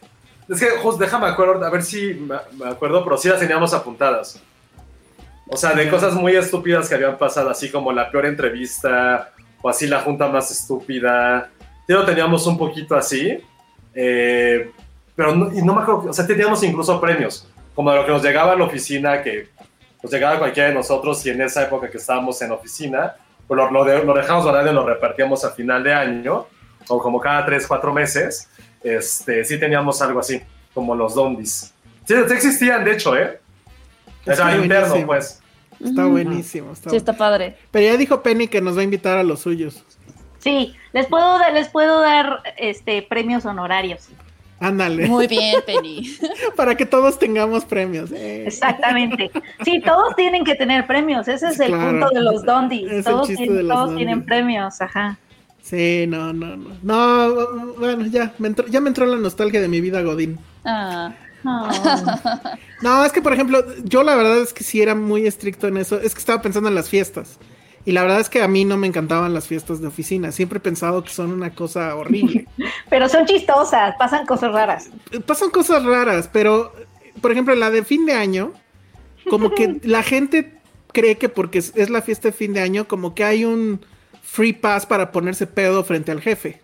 Es 0.50 0.60
que, 0.60 0.68
Jos, 0.82 0.98
déjame 0.98 1.28
acuerdo, 1.28 1.64
a 1.66 1.70
ver 1.70 1.84
si 1.84 2.14
me, 2.14 2.36
me 2.58 2.70
acuerdo, 2.70 3.04
pero 3.04 3.18
sí 3.18 3.28
las 3.28 3.40
teníamos 3.40 3.74
apuntadas. 3.74 4.42
O 5.54 5.58
sea, 5.58 5.74
de 5.74 5.90
cosas 5.90 6.14
muy 6.14 6.34
estúpidas 6.36 6.88
que 6.88 6.96
habían 6.96 7.18
pasado, 7.18 7.50
así 7.50 7.70
como 7.70 7.92
la 7.92 8.10
peor 8.10 8.26
entrevista, 8.26 9.32
o 9.62 9.70
así 9.70 9.86
la 9.86 10.00
junta 10.00 10.28
más 10.28 10.50
estúpida. 10.50 11.50
Sí 11.86 11.92
lo 11.94 12.06
teníamos 12.06 12.48
un 12.48 12.58
poquito 12.58 12.96
así. 12.96 13.38
eh, 13.94 14.72
pero 15.14 15.36
no, 15.36 15.54
y 15.54 15.62
no 15.62 15.76
me 15.76 15.82
acuerdo, 15.82 16.10
o 16.10 16.14
sea, 16.14 16.26
teníamos 16.26 16.64
incluso 16.64 17.00
premios, 17.02 17.46
como 17.76 17.92
de 17.92 17.98
lo 17.98 18.06
que 18.06 18.12
nos 18.12 18.24
llegaba 18.24 18.54
a 18.54 18.56
la 18.56 18.64
oficina, 18.64 19.22
que 19.22 19.50
nos 20.02 20.12
llegaba 20.12 20.40
cualquiera 20.40 20.70
de 20.70 20.76
nosotros, 20.76 21.24
y 21.26 21.30
en 21.32 21.42
esa 21.42 21.64
época 21.64 21.90
que 21.90 21.98
estábamos 21.98 22.42
en 22.42 22.52
oficina, 22.52 23.16
pues 23.46 23.58
lo, 23.58 23.70
lo, 23.70 23.84
de- 23.84 24.04
lo 24.06 24.14
dejamos 24.14 24.46
guardado 24.46 24.72
y 24.72 24.74
lo 24.74 24.88
repartíamos 24.88 25.44
a 25.44 25.52
final 25.52 25.84
de 25.84 25.94
año, 25.94 26.48
o 26.88 27.00
como 27.00 27.20
cada 27.20 27.46
tres, 27.46 27.68
cuatro 27.68 27.94
meses, 27.94 28.48
este, 28.82 29.44
sí 29.44 29.60
teníamos 29.60 30.02
algo 30.02 30.22
así, 30.22 30.42
como 30.74 30.96
los 30.96 31.14
dondis. 31.14 31.74
Sí, 32.06 32.16
sí 32.28 32.34
existían, 32.34 32.86
de 32.86 32.94
hecho, 32.94 33.16
¿eh? 33.18 33.40
Era 34.26 34.56
interno, 34.56 34.88
buenísimo. 34.88 35.08
pues. 35.08 35.41
Está 35.84 36.06
buenísimo. 36.06 36.72
Está 36.74 36.90
Sí, 36.90 36.96
está 36.96 37.14
padre. 37.14 37.58
Pero 37.72 37.86
ya 37.86 37.98
dijo 37.98 38.22
Penny 38.24 38.48
que 38.48 38.62
nos 38.62 38.76
va 38.78 38.82
a 38.82 38.84
invitar 38.84 39.18
a 39.18 39.24
los 39.24 39.40
suyos. 39.42 39.84
Sí, 40.40 40.74
les 40.94 41.06
puedo 41.08 41.38
dar, 41.40 41.54
les 41.54 41.68
puedo 41.70 42.02
dar 42.02 42.42
este 42.58 43.02
premios 43.04 43.46
honorarios. 43.46 44.08
Ándale. 44.60 45.08
Muy 45.08 45.26
bien, 45.28 45.56
Penny. 45.66 46.16
Para 46.56 46.76
que 46.76 46.86
todos 46.86 47.18
tengamos 47.18 47.66
premios. 47.66 48.12
Eh, 48.12 48.44
Exactamente. 48.48 49.32
Sí, 49.66 49.82
todos 49.82 50.16
tienen 50.16 50.44
que 50.44 50.54
tener 50.56 50.86
premios. 50.86 51.28
Ese 51.28 51.48
es 51.48 51.60
el 51.60 51.68
Claro. 51.70 51.90
punto 51.92 52.10
de 52.14 52.22
los 52.22 52.44
dondis. 52.46 53.04
Todos 53.04 53.28
tienen, 53.28 53.56
de 53.58 53.64
los 53.64 53.74
todos 53.74 53.88
dondis. 53.90 53.98
tienen 54.06 54.26
premios, 54.26 54.80
ajá. 54.82 55.18
Sí, 55.64 56.06
no, 56.08 56.32
no, 56.34 56.58
no. 56.58 56.70
No, 56.82 57.74
bueno, 57.78 58.06
ya 58.08 58.34
me, 58.40 58.48
entró, 58.50 58.68
ya 58.68 58.82
me 58.82 58.90
entró 58.90 59.06
la 59.06 59.18
nostalgia 59.18 59.62
de 59.62 59.68
mi 59.68 59.80
vida 59.82 60.02
Godín. 60.02 60.38
Ah. 60.66 61.12
No, 61.44 63.06
es 63.06 63.12
que 63.12 63.22
por 63.22 63.34
ejemplo, 63.34 63.64
yo 63.84 64.04
la 64.04 64.16
verdad 64.16 64.40
es 64.40 64.54
que 64.54 64.64
sí 64.64 64.82
era 64.82 64.96
muy 64.96 65.28
estricto 65.28 65.68
en 65.68 65.78
eso. 65.78 66.00
Es 66.00 66.14
que 66.14 66.20
estaba 66.20 66.42
pensando 66.42 66.70
en 66.70 66.76
las 66.76 66.90
fiestas. 66.90 67.38
Y 67.84 67.94
la 67.94 68.04
verdad 68.04 68.20
es 68.20 68.30
que 68.30 68.42
a 68.42 68.48
mí 68.48 68.64
no 68.64 68.78
me 68.78 68.88
encantaban 68.88 69.34
las 69.34 69.48
fiestas 69.48 69.82
de 69.82 69.88
oficina. 69.88 70.32
Siempre 70.32 70.58
he 70.58 70.62
pensado 70.62 71.04
que 71.04 71.10
son 71.10 71.32
una 71.32 71.54
cosa 71.54 71.96
horrible. 71.96 72.48
Pero 72.90 73.10
son 73.10 73.26
chistosas, 73.26 73.96
pasan 73.98 74.26
cosas 74.26 74.52
raras. 74.52 74.90
Pasan 75.26 75.50
cosas 75.50 75.84
raras, 75.84 76.30
pero 76.32 76.74
por 77.22 77.32
ejemplo, 77.32 77.56
la 77.56 77.72
de 77.72 77.84
fin 77.84 78.06
de 78.06 78.14
año, 78.14 78.54
como 79.30 79.52
que 79.52 79.80
la 79.84 80.04
gente 80.04 80.60
cree 80.94 81.18
que 81.18 81.30
porque 81.30 81.60
es, 81.60 81.74
es 81.76 81.90
la 81.90 82.02
fiesta 82.02 82.30
de 82.30 82.34
fin 82.34 82.54
de 82.54 82.62
año, 82.62 82.88
como 82.88 83.16
que 83.16 83.24
hay 83.24 83.46
un 83.46 83.84
free 84.22 84.54
pass 84.54 84.86
para 84.86 85.12
ponerse 85.12 85.48
pedo 85.48 85.84
frente 85.84 86.12
al 86.12 86.22
jefe. 86.22 86.62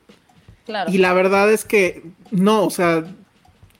Claro. 0.65 0.91
Y 0.91 0.97
la 0.97 1.13
verdad 1.13 1.51
es 1.51 1.65
que 1.65 2.03
no, 2.31 2.65
o 2.65 2.69
sea, 2.69 3.05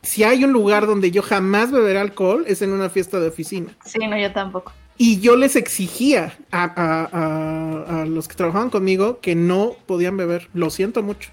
si 0.02 0.24
hay 0.24 0.44
un 0.44 0.52
lugar 0.54 0.88
donde 0.88 1.12
yo 1.12 1.22
jamás 1.22 1.72
beberé 1.72 2.00
alcohol, 2.00 2.44
es 2.48 2.62
en 2.62 2.72
una 2.72 2.90
fiesta 2.90 3.20
de 3.20 3.28
oficina. 3.28 3.76
Sí, 3.86 4.00
no, 4.08 4.18
yo 4.18 4.32
tampoco. 4.32 4.72
Y 4.98 5.20
yo 5.20 5.36
les 5.36 5.56
exigía 5.56 6.38
a, 6.52 6.64
a- 6.64 7.10
a- 7.12 8.02
a 8.02 8.06
los 8.06 8.28
que 8.28 8.36
trabajaban 8.36 8.70
conmigo 8.70 9.20
que 9.22 9.36
no 9.36 9.76
podían 9.86 10.18
beber. 10.18 10.50
Lo 10.54 10.70
siento 10.72 11.04
mucho. 11.04 11.30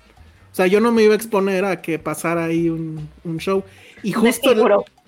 O 0.52 0.54
sea, 0.54 0.66
yo 0.66 0.80
no 0.80 0.92
me 0.92 1.02
iba 1.02 1.14
a 1.14 1.16
exponer 1.16 1.64
a 1.64 1.80
que 1.82 1.98
pasara 1.98 2.44
ahí 2.44 2.68
un, 2.68 3.08
un 3.24 3.38
show. 3.38 3.64
Y 4.02 4.12
justo, 4.12 4.52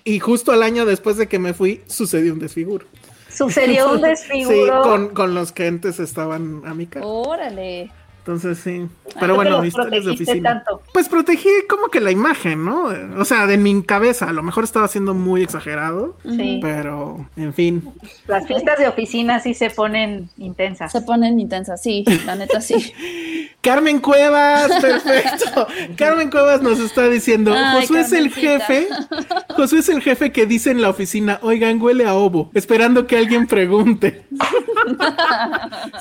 y 0.03 0.19
justo 0.19 0.51
al 0.51 0.63
año 0.63 0.85
después 0.85 1.17
de 1.17 1.27
que 1.27 1.37
me 1.39 1.53
fui, 1.53 1.81
sucedió 1.87 2.33
un 2.33 2.39
desfiguro. 2.39 2.85
Sucedió 3.29 3.91
un 3.91 3.97
Sí, 4.01 4.05
desfiguro. 4.07 4.81
con, 4.81 5.09
con 5.09 5.35
los 5.35 5.51
que 5.51 5.67
antes 5.67 5.99
estaban 5.99 6.63
a 6.65 6.73
mi 6.73 6.87
cargo. 6.87 7.07
Órale. 7.29 7.91
Entonces 8.27 8.57
sí. 8.57 8.85
¿Tú 9.05 9.15
Pero 9.21 9.33
que 9.33 9.35
bueno, 9.37 9.63
historias 9.63 10.03
de 10.03 10.11
oficina. 10.11 10.49
tanto? 10.65 10.81
Pues 10.91 11.07
protegí 11.07 11.47
como 11.69 11.87
que 11.87 12.01
la 12.01 12.11
imagen, 12.11 12.65
¿no? 12.65 12.89
O 13.17 13.23
sea, 13.23 13.47
de 13.47 13.57
mi 13.57 13.81
cabeza. 13.83 14.27
A 14.27 14.33
lo 14.33 14.43
mejor 14.43 14.65
estaba 14.65 14.89
siendo 14.89 15.13
muy 15.13 15.43
exagerado. 15.43 16.17
Sí. 16.29 16.59
Pero, 16.61 17.25
en 17.37 17.53
fin. 17.53 17.89
Las 18.27 18.45
fiestas 18.45 18.79
de 18.79 18.89
oficina 18.89 19.39
sí 19.39 19.53
se 19.53 19.69
ponen 19.69 20.29
intensas. 20.37 20.91
Se 20.91 21.01
ponen 21.01 21.39
intensas, 21.39 21.81
sí, 21.81 22.03
la 22.25 22.35
neta 22.35 22.59
sí. 22.59 22.93
Carmen 23.61 23.99
Cuevas, 23.99 24.71
perfecto. 24.81 25.67
Carmen 25.97 26.29
Cuevas 26.29 26.61
nos 26.61 26.79
está 26.79 27.09
diciendo, 27.09 27.53
Ay, 27.55 27.81
Josué 27.81 28.01
es 28.01 28.11
el 28.13 28.31
jefe, 28.31 28.87
Josué 29.55 29.79
es 29.79 29.89
el 29.89 30.01
jefe 30.01 30.31
que 30.31 30.45
dice 30.45 30.71
en 30.71 30.81
la 30.81 30.89
oficina, 30.89 31.39
oigan, 31.41 31.81
huele 31.81 32.05
a 32.05 32.13
ovo, 32.13 32.49
esperando 32.53 33.07
que 33.07 33.17
alguien 33.17 33.47
pregunte. 33.47 34.25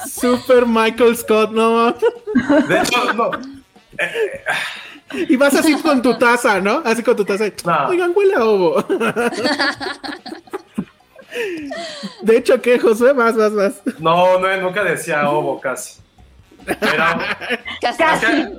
Super 0.08 0.66
Michael 0.66 1.16
Scott, 1.16 1.52
no. 1.52 1.94
De 2.68 2.80
hecho, 2.80 3.12
no. 3.12 3.30
Y 5.12 5.36
vas 5.36 5.54
así 5.54 5.74
con 5.80 6.02
tu 6.02 6.18
taza, 6.18 6.60
¿no? 6.60 6.82
Así 6.84 7.02
con 7.02 7.16
tu 7.16 7.24
taza. 7.24 7.44
No. 7.64 7.88
Oigan, 7.88 8.12
huele 8.14 8.34
a 8.34 8.44
ovo. 8.44 8.84
De 12.22 12.36
hecho, 12.36 12.60
¿qué, 12.60 12.78
Josué? 12.78 13.12
Vas, 13.12 13.36
vas, 13.36 13.54
vas. 13.54 13.82
No, 13.98 14.38
no, 14.38 14.56
nunca 14.58 14.82
decía 14.82 15.28
ovo 15.28 15.60
casi. 15.60 16.00
Era, 16.66 17.36
Casi. 17.80 18.02
es, 18.02 18.20
que, 18.20 18.58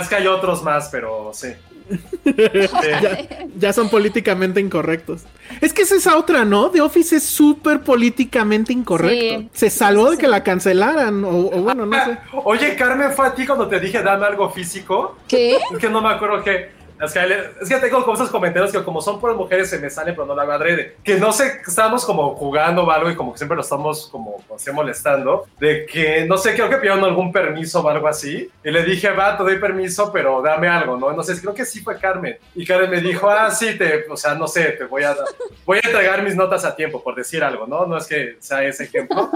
es 0.00 0.08
que 0.08 0.14
hay 0.16 0.26
otros 0.26 0.62
más, 0.62 0.88
pero 0.88 1.30
sí. 1.32 1.54
Ya, 2.24 3.28
ya 3.56 3.72
son 3.72 3.88
políticamente 3.88 4.60
incorrectos. 4.60 5.22
Es 5.60 5.72
que 5.72 5.82
es 5.82 5.92
esa 5.92 6.16
otra, 6.16 6.44
¿no? 6.44 6.70
The 6.70 6.80
Office 6.80 7.16
es 7.16 7.24
súper 7.24 7.80
políticamente 7.80 8.72
incorrecto. 8.72 9.40
Sí. 9.40 9.48
Se 9.52 9.70
salvó 9.70 10.04
Sí, 10.06 10.10
de 10.10 10.16
sí. 10.16 10.20
que 10.22 10.28
la 10.28 10.42
cancelaran, 10.42 11.24
o, 11.24 11.28
o 11.48 11.62
bueno, 11.62 11.86
no 11.86 12.04
sé. 12.04 12.18
Oye, 12.44 12.76
Carmen, 12.76 13.12
¿fue 13.12 13.26
a 13.26 13.34
ti 13.34 13.46
cuando 13.46 13.66
te 13.68 13.80
dije 13.80 14.02
dame 14.02 14.26
algo 14.26 14.50
físico? 14.50 15.16
¿Qué? 15.28 15.56
Es 15.56 15.78
que 15.78 15.88
no 15.88 16.00
me 16.00 16.08
acuerdo 16.10 16.42
que. 16.42 16.79
Es 17.00 17.12
que, 17.12 17.20
es 17.62 17.68
que 17.68 17.76
tengo 17.76 18.02
como 18.02 18.14
esos 18.14 18.28
comentarios 18.28 18.72
que 18.72 18.84
como 18.84 19.00
son 19.00 19.18
por 19.18 19.34
mujeres 19.34 19.70
se 19.70 19.78
me 19.78 19.88
salen, 19.88 20.14
pero 20.14 20.26
no 20.26 20.34
la 20.34 20.42
hago 20.42 20.52
adrede. 20.52 20.96
Que 21.02 21.16
no 21.16 21.32
sé, 21.32 21.60
estábamos 21.66 22.04
como 22.04 22.34
jugando 22.34 22.84
o 22.84 22.90
algo 22.90 23.10
y 23.10 23.16
como 23.16 23.32
que 23.32 23.38
siempre 23.38 23.56
lo 23.56 23.62
estamos 23.62 24.08
como 24.08 24.44
así 24.54 24.70
molestando. 24.70 25.46
De 25.58 25.86
que, 25.86 26.26
no 26.26 26.36
sé, 26.36 26.54
creo 26.54 26.68
que 26.68 26.76
pidieron 26.76 27.02
algún 27.02 27.32
permiso 27.32 27.80
o 27.80 27.88
algo 27.88 28.06
así. 28.06 28.50
Y 28.62 28.70
le 28.70 28.84
dije, 28.84 29.10
va, 29.10 29.36
te 29.36 29.42
doy 29.42 29.58
permiso, 29.58 30.12
pero 30.12 30.42
dame 30.42 30.68
algo, 30.68 30.98
¿no? 30.98 31.12
No 31.12 31.22
sé, 31.22 31.40
creo 31.40 31.54
que 31.54 31.64
sí 31.64 31.80
fue 31.80 31.98
Carmen. 31.98 32.36
Y 32.54 32.66
Carmen 32.66 32.90
me 32.90 33.00
dijo, 33.00 33.30
ah, 33.30 33.50
sí, 33.50 33.78
te, 33.78 34.04
o 34.10 34.16
sea, 34.16 34.34
no 34.34 34.46
sé, 34.46 34.72
te 34.72 34.84
voy 34.84 35.02
a, 35.02 35.16
voy 35.64 35.78
a 35.78 35.86
entregar 35.86 36.22
mis 36.22 36.36
notas 36.36 36.64
a 36.66 36.76
tiempo, 36.76 37.02
por 37.02 37.14
decir 37.14 37.42
algo, 37.42 37.66
¿no? 37.66 37.86
No 37.86 37.96
es 37.96 38.06
que 38.06 38.36
sea 38.40 38.62
ese 38.62 38.84
ejemplo. 38.84 39.30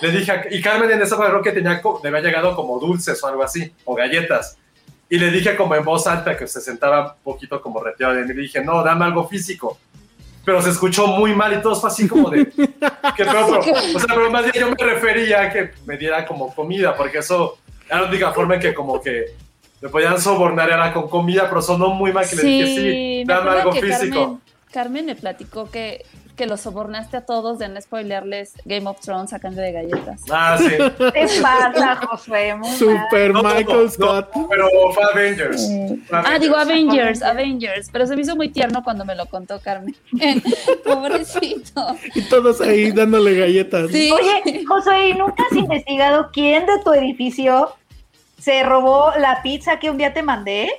Le 0.00 0.10
dije, 0.10 0.48
y 0.50 0.60
Carmen 0.60 0.90
en 0.90 1.02
esa 1.02 1.16
creo 1.16 1.42
que 1.42 1.52
tenía, 1.52 1.80
le 2.02 2.08
había 2.08 2.20
llegado 2.20 2.56
como 2.56 2.78
dulces 2.80 3.22
o 3.22 3.28
algo 3.28 3.44
así, 3.44 3.72
o 3.84 3.94
galletas. 3.94 4.58
Y 5.08 5.18
le 5.18 5.30
dije 5.30 5.56
como 5.56 5.74
en 5.74 5.84
voz 5.84 6.06
alta 6.06 6.36
que 6.36 6.46
se 6.46 6.60
sentaba 6.60 7.16
un 7.16 7.22
poquito 7.22 7.60
como 7.60 7.82
retirado 7.82 8.14
de 8.14 8.22
mí. 8.22 8.34
Le 8.34 8.42
dije, 8.42 8.64
no, 8.64 8.82
dame 8.82 9.04
algo 9.04 9.28
físico. 9.28 9.78
Pero 10.44 10.60
se 10.60 10.70
escuchó 10.70 11.06
muy 11.06 11.34
mal 11.34 11.52
y 11.52 11.62
todo 11.62 11.74
fue 11.76 11.90
así 11.90 12.08
como 12.08 12.30
de... 12.30 12.46
que 12.46 12.70
pero, 13.16 13.46
o 13.46 13.62
sea, 13.62 14.06
pero 14.08 14.30
más 14.30 14.42
bien 14.42 14.54
yo 14.54 14.70
me 14.70 14.92
refería 14.92 15.42
a 15.42 15.52
que 15.52 15.72
me 15.86 15.96
diera 15.96 16.26
como 16.26 16.54
comida, 16.54 16.94
porque 16.96 17.18
eso 17.18 17.58
era 17.86 18.02
la 18.02 18.08
única 18.08 18.32
forma 18.32 18.56
en 18.56 18.60
que 18.60 18.74
como 18.74 19.00
que 19.00 19.34
me 19.80 19.88
podían 19.88 20.20
sobornar 20.20 20.70
era 20.70 20.92
con 20.92 21.08
comida, 21.08 21.48
pero 21.48 21.62
sonó 21.62 21.90
muy 21.90 22.12
mal 22.12 22.28
que 22.28 22.36
le 22.36 22.42
dije, 22.42 22.66
sí, 22.66 23.24
dame 23.26 23.50
algo 23.50 23.72
físico. 23.72 24.14
Carmen, 24.14 24.40
Carmen 24.72 25.06
me 25.06 25.14
platicó 25.14 25.70
que 25.70 26.04
que 26.36 26.46
los 26.46 26.60
sobornaste 26.60 27.16
a 27.16 27.24
todos 27.24 27.58
de 27.58 27.68
no 27.68 27.80
spoilearles 27.80 28.54
Game 28.64 28.88
of 28.88 29.00
Thrones 29.00 29.32
a 29.32 29.38
cambio 29.38 29.62
de 29.62 29.72
galletas. 29.72 30.22
Ah, 30.30 30.56
sí. 30.58 30.68
¿Qué 30.68 31.28
pasa, 31.42 31.96
Josué? 31.96 32.54
Super 32.76 33.32
Michael 33.32 33.90
Scott. 33.90 34.30
pero 34.48 34.68
fue 34.92 35.04
Avengers. 35.12 35.68
Ah, 36.10 36.38
digo 36.38 36.56
Avengers, 36.56 37.22
Avengers. 37.22 37.88
Pero 37.92 38.06
se 38.06 38.16
me 38.16 38.22
hizo 38.22 38.34
muy 38.36 38.48
tierno 38.48 38.82
cuando 38.82 39.04
me 39.04 39.14
lo 39.14 39.26
contó 39.26 39.60
Carmen. 39.60 39.96
Pobrecito. 40.84 41.96
Y 42.14 42.22
todos 42.22 42.60
ahí 42.60 42.90
dándole 42.90 43.36
galletas. 43.36 43.90
Sí. 43.90 44.10
Oye, 44.10 44.64
Josué, 44.66 45.14
¿nunca 45.14 45.44
has 45.50 45.56
investigado 45.56 46.30
quién 46.32 46.66
de 46.66 46.78
tu 46.84 46.92
edificio 46.92 47.74
se 48.38 48.62
robó 48.62 49.12
la 49.18 49.40
pizza 49.42 49.78
que 49.78 49.90
un 49.90 49.98
día 49.98 50.12
te 50.12 50.22
mandé 50.22 50.70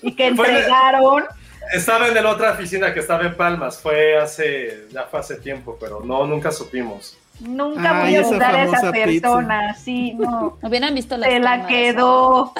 y 0.00 0.12
que 0.14 0.28
entregaron? 0.28 1.24
Estaba 1.72 2.08
en 2.08 2.14
la 2.14 2.30
otra 2.30 2.52
oficina 2.52 2.92
que 2.92 3.00
estaba 3.00 3.24
en 3.24 3.36
Palmas, 3.36 3.78
fue 3.80 4.16
hace, 4.18 4.86
ya 4.90 5.04
fue 5.04 5.20
hace 5.20 5.36
tiempo, 5.36 5.76
pero 5.80 6.00
no, 6.00 6.26
nunca 6.26 6.50
supimos. 6.50 7.16
Nunca 7.40 8.02
voy 8.02 8.14
a 8.14 8.20
ayudar 8.20 8.54
a 8.54 8.64
esa 8.64 8.92
persona, 8.92 9.74
sí, 9.74 10.14
no. 10.14 10.58
Hubieran 10.62 10.94
visto 10.94 11.16
la 11.16 11.26
Se 11.26 11.38
la 11.38 11.66
quedó. 11.66 12.52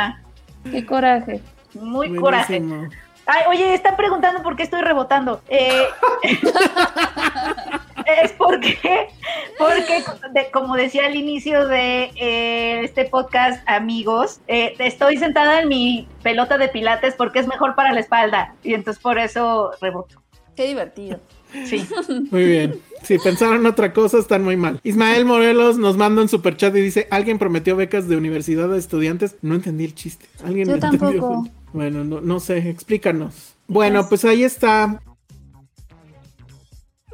Qué 0.70 0.86
coraje. 0.86 1.40
Muy 1.74 2.14
coraje. 2.16 2.62
Ay, 3.26 3.42
oye, 3.48 3.74
están 3.74 3.96
preguntando 3.96 4.42
por 4.42 4.54
qué 4.54 4.64
estoy 4.64 4.82
rebotando. 4.82 5.40
Eh, 5.48 5.86
es 8.22 8.32
porque, 8.32 8.78
porque 9.58 10.04
como 10.52 10.76
decía 10.76 11.06
al 11.06 11.16
inicio 11.16 11.66
de 11.66 12.10
eh, 12.16 12.80
este 12.84 13.04
podcast, 13.04 13.62
amigos, 13.68 14.40
eh, 14.46 14.74
estoy 14.78 15.16
sentada 15.16 15.60
en 15.60 15.68
mi 15.68 16.08
pelota 16.22 16.58
de 16.58 16.68
pilates 16.68 17.14
porque 17.14 17.38
es 17.38 17.46
mejor 17.46 17.74
para 17.74 17.92
la 17.92 18.00
espalda 18.00 18.54
y 18.62 18.74
entonces 18.74 19.02
por 19.02 19.18
eso 19.18 19.72
reboto. 19.80 20.22
Qué 20.56 20.66
divertido. 20.68 21.20
Sí. 21.66 21.86
Muy 22.30 22.44
bien. 22.44 22.80
Si 23.02 23.18
pensaron 23.18 23.66
otra 23.66 23.92
cosa, 23.92 24.18
están 24.18 24.42
muy 24.42 24.56
mal. 24.56 24.80
Ismael 24.82 25.24
Morelos 25.24 25.78
nos 25.78 25.96
manda 25.96 26.22
un 26.22 26.28
super 26.28 26.56
chat 26.56 26.74
y 26.74 26.80
dice: 26.80 27.06
Alguien 27.10 27.38
prometió 27.38 27.76
becas 27.76 28.08
de 28.08 28.16
universidad 28.16 28.72
a 28.72 28.76
estudiantes. 28.76 29.36
No 29.42 29.54
entendí 29.54 29.84
el 29.84 29.94
chiste. 29.94 30.26
¿Alguien 30.44 30.68
Yo 30.68 30.78
tampoco. 30.78 31.46
Bueno, 31.72 32.04
no, 32.04 32.20
no 32.20 32.40
sé, 32.40 32.68
explícanos. 32.68 33.54
Bueno, 33.66 34.08
pues 34.08 34.24
ahí 34.24 34.44
está 34.44 35.00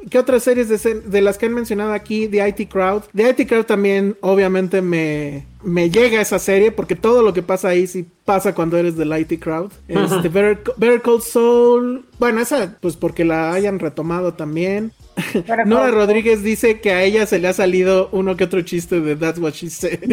¿Qué 0.09 0.17
otras 0.17 0.43
series 0.43 0.67
de, 0.69 1.21
las 1.21 1.37
que 1.37 1.45
han 1.45 1.53
mencionado 1.53 1.93
aquí? 1.93 2.27
The 2.27 2.47
IT 2.47 2.69
Crowd. 2.69 3.03
The 3.15 3.29
IT 3.29 3.47
Crowd 3.47 3.65
también, 3.65 4.17
obviamente, 4.21 4.81
me, 4.81 5.45
me 5.63 5.89
llega 5.89 6.21
esa 6.21 6.39
serie 6.39 6.71
porque 6.71 6.95
todo 6.95 7.21
lo 7.21 7.33
que 7.33 7.43
pasa 7.43 7.69
ahí 7.69 7.85
sí 7.87 8.07
pasa 8.25 8.55
cuando 8.55 8.77
eres 8.77 8.97
del 8.97 9.15
IT 9.17 9.39
Crowd. 9.39 9.71
Este, 9.87 10.29
Better, 10.29 11.01
Call 11.01 11.21
Soul. 11.21 12.05
Bueno, 12.17 12.41
esa, 12.41 12.77
pues 12.81 12.95
porque 12.95 13.25
la 13.25 13.53
hayan 13.53 13.79
retomado 13.79 14.33
también. 14.33 14.91
Nora 15.65 15.91
Rodríguez 15.91 16.41
dice 16.41 16.79
que 16.79 16.91
a 16.91 17.03
ella 17.03 17.25
se 17.25 17.39
le 17.39 17.47
ha 17.47 17.53
salido 17.53 18.09
uno 18.11 18.37
que 18.37 18.45
otro 18.45 18.61
chiste 18.61 19.01
de 19.01 19.15
That's 19.15 19.39
What 19.39 19.53
She 19.53 19.69
Said. 19.69 19.99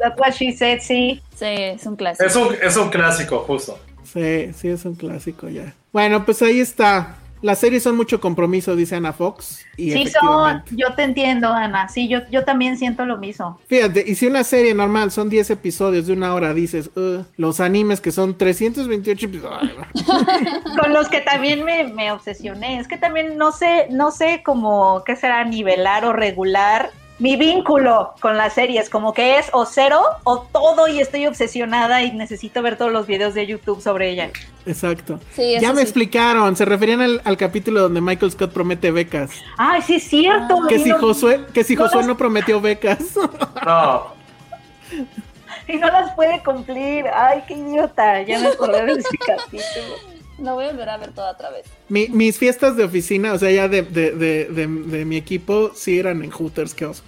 That's 0.00 0.18
What 0.18 0.32
She 0.38 0.52
Said, 0.52 0.80
sí. 0.80 1.20
Sí, 1.34 1.44
es 1.46 1.84
un 1.84 1.96
clásico. 1.96 2.24
Es 2.24 2.36
un, 2.36 2.48
es 2.62 2.76
un 2.76 2.88
clásico, 2.88 3.40
justo. 3.40 3.78
Sí, 4.04 4.50
sí, 4.54 4.68
es 4.68 4.84
un 4.84 4.94
clásico 4.94 5.48
ya. 5.48 5.74
Bueno, 5.92 6.24
pues 6.24 6.40
ahí 6.42 6.60
está. 6.60 7.16
Las 7.44 7.58
series 7.58 7.82
son 7.82 7.98
mucho 7.98 8.22
compromiso, 8.22 8.74
dice 8.74 8.96
Ana 8.96 9.12
Fox. 9.12 9.66
Y 9.76 9.92
sí, 9.92 10.06
son, 10.06 10.62
yo 10.70 10.94
te 10.94 11.02
entiendo, 11.02 11.48
Ana. 11.48 11.90
Sí, 11.90 12.08
yo, 12.08 12.20
yo 12.30 12.42
también 12.42 12.78
siento 12.78 13.04
lo 13.04 13.18
mismo. 13.18 13.60
Fíjate, 13.66 14.02
y 14.06 14.14
si 14.14 14.26
una 14.26 14.44
serie 14.44 14.72
normal 14.72 15.10
son 15.10 15.28
10 15.28 15.50
episodios 15.50 16.06
de 16.06 16.14
una 16.14 16.32
hora, 16.32 16.54
dices, 16.54 16.88
los 17.36 17.60
animes 17.60 18.00
que 18.00 18.12
son 18.12 18.38
328 18.38 19.26
episodios. 19.26 19.72
Con 20.80 20.94
los 20.94 21.10
que 21.10 21.20
también 21.20 21.66
me, 21.66 21.84
me 21.84 22.12
obsesioné. 22.12 22.80
Es 22.80 22.88
que 22.88 22.96
también 22.96 23.36
no 23.36 23.52
sé, 23.52 23.88
no 23.90 24.10
sé 24.10 24.40
cómo, 24.42 25.02
¿qué 25.04 25.14
será? 25.14 25.44
Nivelar 25.44 26.06
o 26.06 26.14
regular 26.14 26.92
mi 27.18 27.36
vínculo 27.36 28.14
con 28.20 28.36
las 28.36 28.54
series, 28.54 28.90
como 28.90 29.14
que 29.14 29.38
es 29.38 29.46
o 29.52 29.66
cero 29.66 30.00
o 30.24 30.40
todo 30.40 30.88
y 30.88 31.00
estoy 31.00 31.26
obsesionada 31.26 32.02
y 32.02 32.12
necesito 32.12 32.60
ver 32.62 32.76
todos 32.76 32.92
los 32.92 33.06
videos 33.06 33.34
de 33.34 33.46
YouTube 33.46 33.80
sobre 33.80 34.10
ella. 34.10 34.30
Exacto. 34.66 35.20
ya 35.36 35.72
me 35.72 35.82
explicaron, 35.82 36.56
se 36.56 36.64
referían 36.64 37.00
al, 37.02 37.36
capítulo 37.36 37.82
donde 37.82 38.00
Michael 38.00 38.32
Scott 38.32 38.52
promete 38.52 38.90
becas. 38.90 39.30
Ay, 39.56 39.82
sí 39.82 39.96
es 39.96 40.04
cierto. 40.04 40.58
que, 40.68 40.78
si 40.78 40.90
Josué, 40.90 41.44
que 41.52 41.62
si 41.62 41.76
Josué 41.76 42.04
no 42.04 42.16
prometió 42.16 42.60
becas. 42.60 43.16
No. 43.64 44.14
Y 45.66 45.76
no 45.76 45.86
las 45.86 46.14
puede 46.14 46.42
cumplir. 46.42 47.06
Ay, 47.08 47.42
qué 47.48 47.54
idiota. 47.54 48.20
Ya 48.22 48.38
me 48.38 48.48
acordé 48.48 48.84
de 48.84 48.92
ese 48.92 49.16
capítulo. 49.16 49.94
No 50.38 50.54
voy 50.54 50.64
a 50.64 50.70
volver 50.70 50.88
a 50.88 50.96
ver 50.96 51.12
toda 51.12 51.32
otra 51.32 51.50
vez. 51.50 51.66
mis 51.88 52.38
fiestas 52.38 52.76
de 52.76 52.84
oficina, 52.84 53.32
o 53.32 53.38
sea, 53.38 53.50
ya 53.50 53.68
de, 53.68 53.82
de, 53.82 54.46
de, 54.46 55.04
mi 55.04 55.16
equipo, 55.16 55.72
sí 55.74 55.98
eran 55.98 56.22
en 56.22 56.30
Hooters, 56.30 56.74
qué 56.74 56.86
oso. 56.86 57.02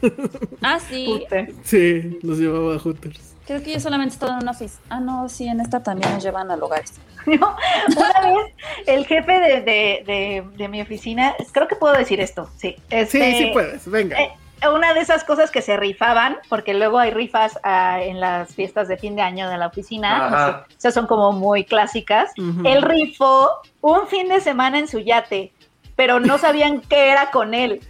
Ah, 0.62 0.78
sí. 0.78 1.24
Sí, 1.64 2.18
los 2.22 2.38
llevaba 2.38 2.74
a 2.74 2.78
Hooters. 2.78 3.34
Creo 3.46 3.62
que 3.62 3.72
yo 3.72 3.80
solamente 3.80 4.12
estaba 4.12 4.34
en 4.34 4.42
una 4.42 4.50
oficina. 4.50 4.80
Ah, 4.90 5.00
no, 5.00 5.28
sí, 5.30 5.48
en 5.48 5.60
esta 5.60 5.82
también 5.82 6.12
nos 6.12 6.22
llevan 6.22 6.50
a 6.50 6.56
lugares. 6.56 6.92
No, 7.24 7.56
una 7.96 8.20
vez 8.20 8.54
el 8.86 9.06
jefe 9.06 9.32
de, 9.32 10.44
de, 10.56 10.68
mi 10.68 10.82
oficina, 10.82 11.34
creo 11.52 11.66
que 11.66 11.76
puedo 11.76 11.94
decir 11.94 12.20
esto, 12.20 12.50
sí. 12.58 12.76
Este, 12.90 13.32
sí, 13.32 13.38
sí 13.38 13.50
puedes, 13.52 13.90
venga. 13.90 14.20
Eh, 14.20 14.32
una 14.74 14.94
de 14.94 15.00
esas 15.00 15.24
cosas 15.24 15.50
que 15.50 15.62
se 15.62 15.76
rifaban, 15.76 16.38
porque 16.48 16.74
luego 16.74 16.98
hay 16.98 17.10
rifas 17.10 17.58
ah, 17.62 18.00
en 18.02 18.20
las 18.20 18.54
fiestas 18.54 18.88
de 18.88 18.96
fin 18.96 19.16
de 19.16 19.22
año 19.22 19.48
de 19.48 19.58
la 19.58 19.66
oficina, 19.66 20.64
o 20.68 20.72
esas 20.76 20.94
son 20.94 21.06
como 21.06 21.32
muy 21.32 21.64
clásicas. 21.64 22.30
Él 22.64 22.82
rifó 22.82 23.60
un 23.80 24.06
fin 24.08 24.28
de 24.28 24.40
semana 24.40 24.78
en 24.78 24.88
su 24.88 25.00
yate, 25.00 25.52
pero 25.96 26.20
no 26.20 26.38
sabían 26.38 26.80
qué 26.80 27.10
era 27.10 27.30
con 27.30 27.54
él. 27.54 27.80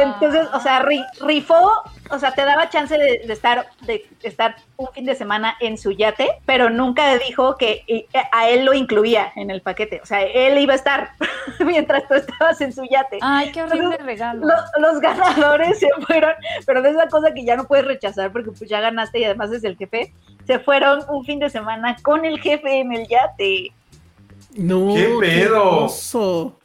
Entonces, 0.00 0.48
o 0.52 0.60
sea, 0.60 0.84
rifó 1.20 1.70
o 2.12 2.18
sea, 2.18 2.32
te 2.32 2.44
daba 2.44 2.68
chance 2.68 2.96
de, 2.96 3.22
estar, 3.32 3.66
de 3.80 4.06
estar 4.22 4.56
un 4.76 4.88
fin 4.88 5.06
de 5.06 5.14
semana 5.14 5.56
en 5.60 5.78
su 5.78 5.92
yate, 5.92 6.28
pero 6.44 6.68
nunca 6.68 7.16
dijo 7.18 7.56
que 7.56 7.84
eh, 7.88 8.06
a 8.32 8.50
él 8.50 8.66
lo 8.66 8.74
incluía 8.74 9.32
en 9.34 9.50
el 9.50 9.62
paquete. 9.62 10.00
O 10.02 10.06
sea, 10.06 10.20
él 10.22 10.58
iba 10.58 10.74
a 10.74 10.76
estar 10.76 11.12
mientras 11.64 12.06
tú 12.06 12.14
estabas 12.14 12.60
en 12.60 12.72
su 12.72 12.84
yate. 12.84 13.18
Ay, 13.22 13.50
qué 13.52 13.62
horrible 13.62 13.96
regalo. 13.96 14.46
los 14.78 15.00
ganadores 15.00 15.78
se 15.78 15.88
fueron, 16.06 16.34
pero 16.66 16.82
de 16.82 16.90
esa 16.90 17.08
cosa 17.08 17.32
que 17.32 17.44
ya 17.44 17.56
no 17.56 17.64
puedes 17.64 17.86
rechazar 17.86 18.30
porque 18.30 18.50
pues 18.50 18.68
ya 18.68 18.80
ganaste 18.80 19.20
y 19.20 19.24
además 19.24 19.50
es 19.50 19.64
el 19.64 19.78
jefe, 19.78 20.12
se 20.46 20.58
fueron 20.58 21.04
un 21.08 21.24
fin 21.24 21.38
de 21.38 21.48
semana 21.48 21.96
con 22.02 22.26
el 22.26 22.40
jefe 22.40 22.80
en 22.80 22.92
el 22.92 23.08
yate. 23.08 23.72
No, 24.56 24.94
qué 24.94 25.08
pedo. 25.20 25.88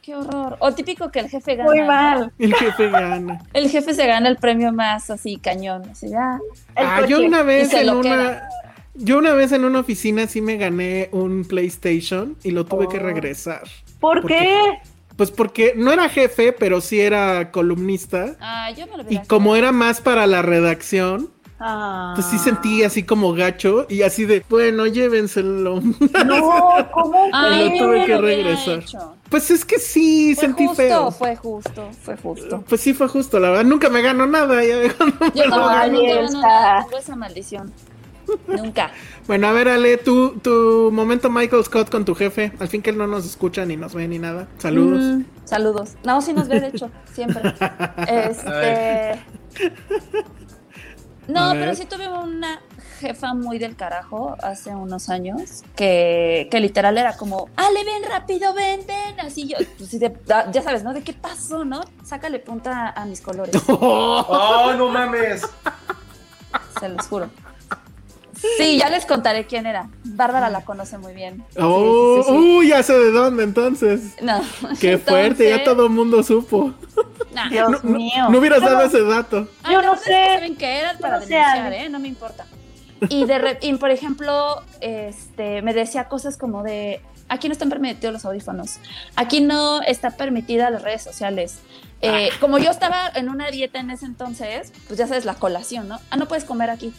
Qué, 0.02 0.14
horror. 0.14 0.56
O 0.60 0.72
típico 0.72 1.10
que 1.10 1.20
el 1.20 1.28
jefe 1.28 1.56
gana. 1.56 1.70
Muy 1.70 1.82
mal. 1.82 2.32
El 2.38 2.54
jefe 2.54 2.90
gana. 2.90 3.42
el 3.52 3.70
jefe 3.70 3.94
se 3.94 4.06
gana 4.06 4.28
el 4.28 4.36
premio 4.36 4.72
más 4.72 5.10
así 5.10 5.36
cañón. 5.36 5.82
Así, 5.90 6.10
ya. 6.10 6.38
Ah, 6.76 7.06
yo 7.06 7.20
una 7.20 7.42
vez 7.42 7.72
en 7.72 7.90
una 7.90 8.48
yo 8.94 9.18
una 9.18 9.32
vez 9.32 9.52
en 9.52 9.64
una 9.64 9.80
oficina 9.80 10.26
sí 10.26 10.40
me 10.40 10.56
gané 10.56 11.08
un 11.12 11.44
PlayStation 11.44 12.36
y 12.42 12.50
lo 12.50 12.66
tuve 12.66 12.88
que 12.88 12.98
oh. 12.98 13.02
regresar. 13.02 13.62
¿Por 14.00 14.26
qué? 14.26 14.80
Pues 15.16 15.30
porque 15.30 15.74
no 15.76 15.92
era 15.92 16.08
jefe, 16.08 16.52
pero 16.52 16.80
sí 16.80 17.00
era 17.00 17.50
columnista. 17.50 18.36
Ah, 18.40 18.70
yo 18.70 18.86
me 18.86 19.02
lo 19.02 19.10
Y 19.10 19.18
como 19.26 19.56
era 19.56 19.72
más 19.72 20.00
para 20.00 20.26
la 20.26 20.42
redacción, 20.42 21.30
Ah. 21.60 22.12
Pues 22.14 22.26
sí 22.26 22.38
sentí 22.38 22.84
así 22.84 23.02
como 23.02 23.32
gacho 23.32 23.86
y 23.88 24.02
así 24.02 24.26
de, 24.26 24.44
bueno, 24.48 24.86
llévenselo. 24.86 25.80
No, 26.26 26.88
¿cómo? 26.92 27.28
Ay, 27.32 27.78
lo 27.78 27.86
tuve 27.86 28.06
que 28.06 28.18
regresar. 28.18 28.84
Pues 29.28 29.50
es 29.50 29.64
que 29.64 29.78
sí, 29.78 30.34
fue 30.34 30.44
sentí 30.44 30.66
justo, 30.66 30.82
feo. 30.82 31.10
Fue 31.10 31.36
justo, 31.36 31.88
fue 32.02 32.16
justo. 32.16 32.64
Pues 32.68 32.80
sí 32.80 32.94
fue 32.94 33.08
justo, 33.08 33.38
la 33.40 33.50
verdad. 33.50 33.64
Nunca 33.64 33.88
me 33.88 34.02
ganó 34.02 34.26
nada. 34.26 34.62
Ya 34.64 34.82
Yo 35.34 35.46
no, 35.48 35.86
nunca 35.88 36.48
ganó 36.48 36.98
esa 36.98 37.16
maldición. 37.16 37.72
Nunca. 38.46 38.90
Bueno, 39.26 39.48
a 39.48 39.52
ver, 39.52 39.68
Ale, 39.68 39.96
tu, 39.96 40.38
tu 40.38 40.90
momento 40.92 41.30
Michael 41.30 41.64
Scott 41.64 41.90
con 41.90 42.04
tu 42.04 42.14
jefe. 42.14 42.52
Al 42.58 42.68
fin 42.68 42.82
que 42.82 42.90
él 42.90 42.98
no 42.98 43.06
nos 43.06 43.24
escucha 43.24 43.64
ni 43.64 43.76
nos 43.76 43.94
ve 43.94 44.06
ni 44.06 44.18
nada. 44.18 44.48
Saludos. 44.58 45.02
Mm, 45.02 45.22
saludos. 45.44 45.96
No, 46.04 46.20
sí 46.20 46.32
nos 46.32 46.48
ve, 46.48 46.60
de 46.60 46.68
hecho, 46.68 46.90
siempre. 47.12 47.54
Este. 48.06 49.18
No, 51.28 51.50
A 51.50 51.52
pero 51.52 51.74
sí 51.74 51.84
tuve 51.84 52.08
una 52.08 52.60
jefa 53.00 53.34
muy 53.34 53.58
del 53.58 53.76
carajo 53.76 54.34
hace 54.42 54.70
unos 54.70 55.08
años 55.10 55.62
que, 55.76 56.48
que 56.50 56.58
literal 56.58 56.96
era 56.98 57.16
como, 57.16 57.48
Ale, 57.56 57.84
ven 57.84 58.02
rápido, 58.08 58.52
ven, 58.54 58.80
ven. 58.86 59.20
Así 59.20 59.46
yo, 59.46 59.56
pues, 59.76 59.90
sí 59.90 59.98
de- 59.98 60.18
ya 60.50 60.62
sabes, 60.62 60.82
¿no? 60.82 60.92
¿De 60.94 61.02
qué 61.02 61.12
pasó, 61.12 61.64
no? 61.64 61.82
Sácale 62.02 62.38
punta 62.38 62.88
a 62.96 63.04
mis 63.04 63.20
colores, 63.20 63.54
¡Oh, 63.68 64.72
no 64.76 64.88
mames! 64.88 65.42
se 66.80 66.88
los 66.88 67.06
juro. 67.06 67.30
Sí, 68.56 68.78
ya 68.78 68.88
les 68.88 69.04
contaré 69.06 69.46
quién 69.46 69.66
era. 69.66 69.88
Bárbara 70.04 70.48
la 70.50 70.64
conoce 70.64 70.96
muy 70.98 71.12
bien. 71.12 71.44
Oh, 71.58 72.22
sí, 72.22 72.22
sí, 72.22 72.30
sí. 72.32 72.38
uy, 72.38 72.68
ya 72.68 72.82
sé 72.82 72.92
de 72.92 73.10
dónde 73.10 73.42
entonces. 73.44 74.14
No. 74.22 74.40
Qué 74.80 74.98
fuerte, 74.98 75.44
ya 75.48 75.56
Entonces, 75.56 75.64
todo 75.64 75.86
el 75.86 75.92
mundo 75.92 76.22
supo. 76.22 76.72
nah. 77.32 77.48
Dios 77.48 77.70
No, 77.70 77.78
no- 77.82 77.98
mío. 77.98 78.28
no 78.30 78.38
hubieras 78.38 78.60
Yo 78.60 78.70
dado 78.70 78.82
ese 78.86 79.02
dato. 79.02 79.48
Ay, 79.62 79.74
Yo 79.74 79.80
la 79.82 79.86
no 79.88 79.96
sé. 79.96 80.12
saben 80.34 80.56
que 80.56 80.78
era 80.78 80.96
para 80.98 81.14
no 81.20 81.26
denunciar. 81.26 81.72
¿eh? 81.72 81.88
No 81.88 81.98
me 81.98 82.08
importa. 82.08 82.46
Y, 83.08 83.24
de 83.26 83.38
re- 83.38 83.58
y, 83.62 83.72
por 83.74 83.90
ejemplo, 83.90 84.62
este, 84.80 85.62
me 85.62 85.72
decía 85.74 86.08
cosas 86.08 86.36
como 86.36 86.62
de, 86.64 87.00
aquí 87.28 87.48
no 87.48 87.52
están 87.52 87.68
permitidos 87.70 88.12
los 88.12 88.24
audífonos, 88.24 88.78
aquí 89.14 89.40
no 89.40 89.82
está 89.82 90.10
permitida 90.10 90.68
las 90.70 90.82
redes 90.82 91.02
sociales. 91.02 91.58
Eh, 92.00 92.30
como 92.40 92.58
yo 92.58 92.70
estaba 92.70 93.08
en 93.14 93.28
una 93.28 93.50
dieta 93.50 93.78
en 93.80 93.90
ese 93.90 94.06
entonces, 94.06 94.72
pues 94.86 94.98
ya 94.98 95.06
sabes, 95.06 95.24
la 95.24 95.34
colación, 95.34 95.88
¿no? 95.88 95.98
Ah, 96.10 96.16
no 96.16 96.26
puedes 96.26 96.44
comer 96.44 96.70
aquí. 96.70 96.92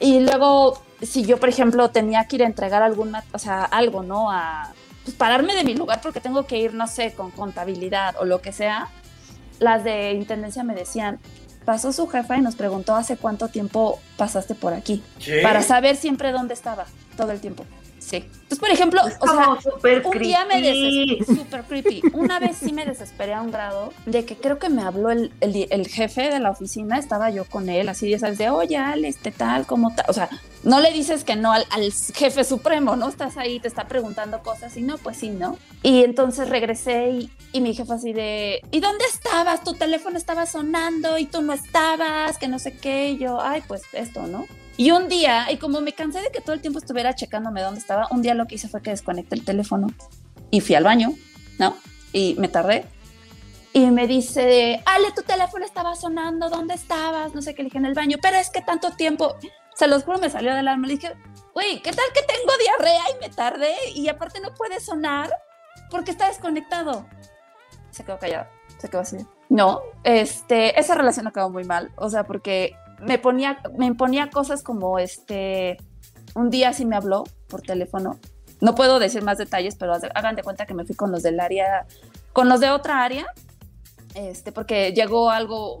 Y 0.00 0.20
luego, 0.20 0.82
si 1.00 1.24
yo, 1.24 1.38
por 1.38 1.48
ejemplo, 1.48 1.90
tenía 1.90 2.24
que 2.26 2.36
ir 2.36 2.42
a 2.42 2.46
entregar 2.46 2.82
algún, 2.82 3.10
mat- 3.12 3.24
o 3.32 3.38
sea, 3.38 3.64
algo, 3.64 4.02
¿no? 4.02 4.30
A 4.30 4.72
pues, 5.04 5.16
pararme 5.16 5.54
de 5.54 5.64
mi 5.64 5.74
lugar 5.74 6.00
porque 6.02 6.20
tengo 6.20 6.46
que 6.46 6.58
ir, 6.58 6.74
no 6.74 6.86
sé, 6.86 7.12
con 7.14 7.30
contabilidad 7.30 8.14
o 8.20 8.24
lo 8.24 8.40
que 8.40 8.52
sea, 8.52 8.88
las 9.58 9.84
de 9.84 10.12
intendencia 10.12 10.64
me 10.64 10.74
decían, 10.74 11.18
pasó 11.64 11.92
su 11.92 12.08
jefa 12.08 12.36
y 12.36 12.40
nos 12.40 12.56
preguntó 12.56 12.94
hace 12.96 13.16
cuánto 13.16 13.48
tiempo 13.48 14.00
pasaste 14.16 14.54
por 14.54 14.74
aquí, 14.74 15.02
¿Qué? 15.24 15.40
para 15.42 15.62
saber 15.62 15.96
siempre 15.96 16.32
dónde 16.32 16.54
estaba, 16.54 16.86
todo 17.16 17.30
el 17.30 17.40
tiempo. 17.40 17.64
Sí. 18.02 18.16
Entonces, 18.16 18.58
por 18.58 18.70
ejemplo, 18.70 19.00
Es 19.06 19.16
o 19.20 19.26
sea, 19.26 19.48
un 20.04 20.18
día 20.18 20.44
me 20.44 20.60
desesperé, 20.60 21.24
súper 21.40 21.62
creepy. 21.62 22.02
Una 22.12 22.38
vez 22.40 22.56
sí 22.56 22.72
me 22.72 22.84
desesperé 22.84 23.32
a 23.32 23.40
un 23.40 23.50
grado 23.50 23.92
de 24.06 24.24
que 24.24 24.36
creo 24.36 24.58
que 24.58 24.68
me 24.68 24.82
habló 24.82 25.10
el, 25.10 25.32
el- 25.40 25.68
el 25.70 25.86
jefe 25.88 26.28
de 26.28 26.40
la 26.40 26.50
oficina, 26.50 26.98
estaba 26.98 27.30
yo 27.30 27.44
con 27.44 27.68
él, 27.68 27.88
así 27.88 28.10
ya 28.10 28.18
sabes, 28.18 28.38
de 28.38 28.50
oye, 28.50 28.76
Ale, 28.76 29.08
este 29.08 29.30
tal, 29.30 29.66
como 29.66 29.94
tal. 29.94 30.04
O 30.08 30.12
sea, 30.12 30.28
no 30.64 30.80
le 30.80 30.92
dices 30.92 31.24
que 31.24 31.36
no 31.36 31.52
al, 31.52 31.64
al 31.70 31.92
jefe 31.92 32.44
supremo, 32.44 32.96
¿no? 32.96 33.08
Estás 33.08 33.36
ahí, 33.36 33.58
te 33.60 33.68
está 33.68 33.88
preguntando 33.88 34.42
cosas 34.42 34.76
y 34.76 34.82
no, 34.82 34.98
pues 34.98 35.16
sí, 35.18 35.30
¿no? 35.30 35.56
Y 35.82 36.02
entonces 36.04 36.48
regresé 36.48 37.10
y, 37.10 37.30
y 37.52 37.60
mi 37.60 37.74
jefe 37.74 37.92
así 37.92 38.12
de, 38.12 38.60
¿y 38.70 38.80
dónde 38.80 39.04
estabas? 39.06 39.62
Tu 39.64 39.74
teléfono 39.74 40.18
estaba 40.18 40.44
sonando 40.46 41.16
y 41.18 41.26
tú 41.26 41.40
no 41.40 41.52
estabas, 41.52 42.36
que 42.38 42.48
no 42.48 42.58
sé 42.58 42.76
qué. 42.76 43.10
Y 43.10 43.18
yo, 43.18 43.40
ay, 43.40 43.62
pues 43.66 43.82
esto, 43.92 44.26
¿no? 44.26 44.46
Y 44.82 44.90
un 44.90 45.08
día, 45.08 45.46
y 45.48 45.58
como 45.58 45.80
me 45.80 45.92
cansé 45.92 46.20
de 46.22 46.32
que 46.32 46.40
todo 46.40 46.54
el 46.54 46.60
tiempo 46.60 46.80
estuviera 46.80 47.14
checándome 47.14 47.62
dónde 47.62 47.78
estaba, 47.78 48.08
un 48.10 48.20
día 48.20 48.34
lo 48.34 48.48
que 48.48 48.56
hice 48.56 48.66
fue 48.66 48.82
que 48.82 48.90
desconecté 48.90 49.36
el 49.36 49.44
teléfono 49.44 49.86
y 50.50 50.60
fui 50.60 50.74
al 50.74 50.82
baño, 50.82 51.12
¿no? 51.60 51.76
Y 52.12 52.34
me 52.40 52.48
tardé. 52.48 52.84
Y 53.72 53.86
me 53.92 54.08
dice, 54.08 54.82
Ale, 54.84 55.12
tu 55.12 55.22
teléfono 55.22 55.64
estaba 55.64 55.94
sonando, 55.94 56.50
¿dónde 56.50 56.74
estabas? 56.74 57.32
No 57.32 57.42
sé 57.42 57.54
qué, 57.54 57.62
le 57.62 57.68
dije 57.68 57.78
en 57.78 57.86
el 57.86 57.94
baño, 57.94 58.16
pero 58.20 58.38
es 58.38 58.50
que 58.50 58.60
tanto 58.60 58.90
tiempo, 58.90 59.36
se 59.76 59.86
los 59.86 60.02
juro, 60.02 60.18
me 60.18 60.30
salió 60.30 60.52
del 60.52 60.66
alma. 60.66 60.88
Le 60.88 60.94
dije, 60.94 61.14
güey, 61.54 61.80
¿qué 61.80 61.92
tal 61.92 62.06
que 62.12 62.22
tengo 62.22 62.52
diarrea 62.58 63.04
y 63.14 63.20
me 63.20 63.32
tardé? 63.32 63.76
Y 63.94 64.08
aparte 64.08 64.40
no 64.40 64.52
puede 64.52 64.80
sonar 64.80 65.32
porque 65.92 66.10
está 66.10 66.26
desconectado. 66.26 67.06
Se 67.92 68.02
quedó 68.02 68.18
callado, 68.18 68.48
se 68.78 68.90
quedó 68.90 69.02
así. 69.02 69.18
No, 69.48 69.80
este, 70.02 70.80
esa 70.80 70.96
relación 70.96 71.28
acabó 71.28 71.50
muy 71.50 71.62
mal, 71.62 71.92
o 71.94 72.10
sea, 72.10 72.24
porque 72.24 72.74
me 73.02 73.18
ponía, 73.18 73.58
me 73.76 73.86
imponía 73.86 74.30
cosas 74.30 74.62
como 74.62 74.98
este, 74.98 75.76
un 76.34 76.50
día 76.50 76.72
sí 76.72 76.84
me 76.84 76.96
habló 76.96 77.24
por 77.48 77.62
teléfono. 77.62 78.18
No 78.60 78.74
puedo 78.74 78.98
decir 78.98 79.22
más 79.22 79.38
detalles, 79.38 79.74
pero 79.74 79.94
hagan 80.14 80.36
de 80.36 80.42
cuenta 80.42 80.66
que 80.66 80.74
me 80.74 80.84
fui 80.84 80.94
con 80.94 81.10
los 81.10 81.22
del 81.22 81.40
área, 81.40 81.86
con 82.32 82.48
los 82.48 82.60
de 82.60 82.70
otra 82.70 83.04
área, 83.04 83.26
este, 84.14 84.52
porque 84.52 84.92
llegó 84.92 85.30
algo, 85.30 85.78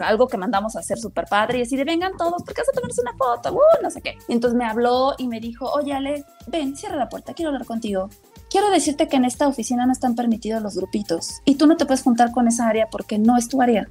algo 0.00 0.28
que 0.28 0.36
mandamos 0.36 0.76
a 0.76 0.80
hacer 0.80 0.98
súper 0.98 1.26
padre 1.26 1.58
y 1.58 1.62
así 1.62 1.76
de 1.76 1.84
vengan 1.84 2.16
todos, 2.16 2.42
porque 2.44 2.60
vas 2.60 2.68
a 2.68 2.72
tomarse 2.72 3.00
una 3.00 3.16
foto, 3.16 3.54
uh, 3.54 3.82
no 3.82 3.90
sé 3.90 4.02
qué. 4.02 4.18
Y 4.28 4.32
entonces 4.32 4.58
me 4.58 4.66
habló 4.66 5.14
y 5.16 5.28
me 5.28 5.40
dijo, 5.40 5.70
oye 5.70 5.92
Ale, 5.94 6.24
ven, 6.48 6.76
cierra 6.76 6.96
la 6.96 7.08
puerta, 7.08 7.34
quiero 7.34 7.50
hablar 7.50 7.66
contigo. 7.66 8.10
Quiero 8.50 8.68
decirte 8.70 9.08
que 9.08 9.16
en 9.16 9.24
esta 9.24 9.48
oficina 9.48 9.86
no 9.86 9.92
están 9.92 10.14
permitidos 10.14 10.62
los 10.62 10.76
grupitos 10.76 11.40
y 11.46 11.54
tú 11.54 11.66
no 11.66 11.76
te 11.78 11.86
puedes 11.86 12.02
juntar 12.02 12.32
con 12.32 12.46
esa 12.48 12.68
área 12.68 12.88
porque 12.90 13.18
no 13.18 13.38
es 13.38 13.48
tu 13.48 13.62
área. 13.62 13.88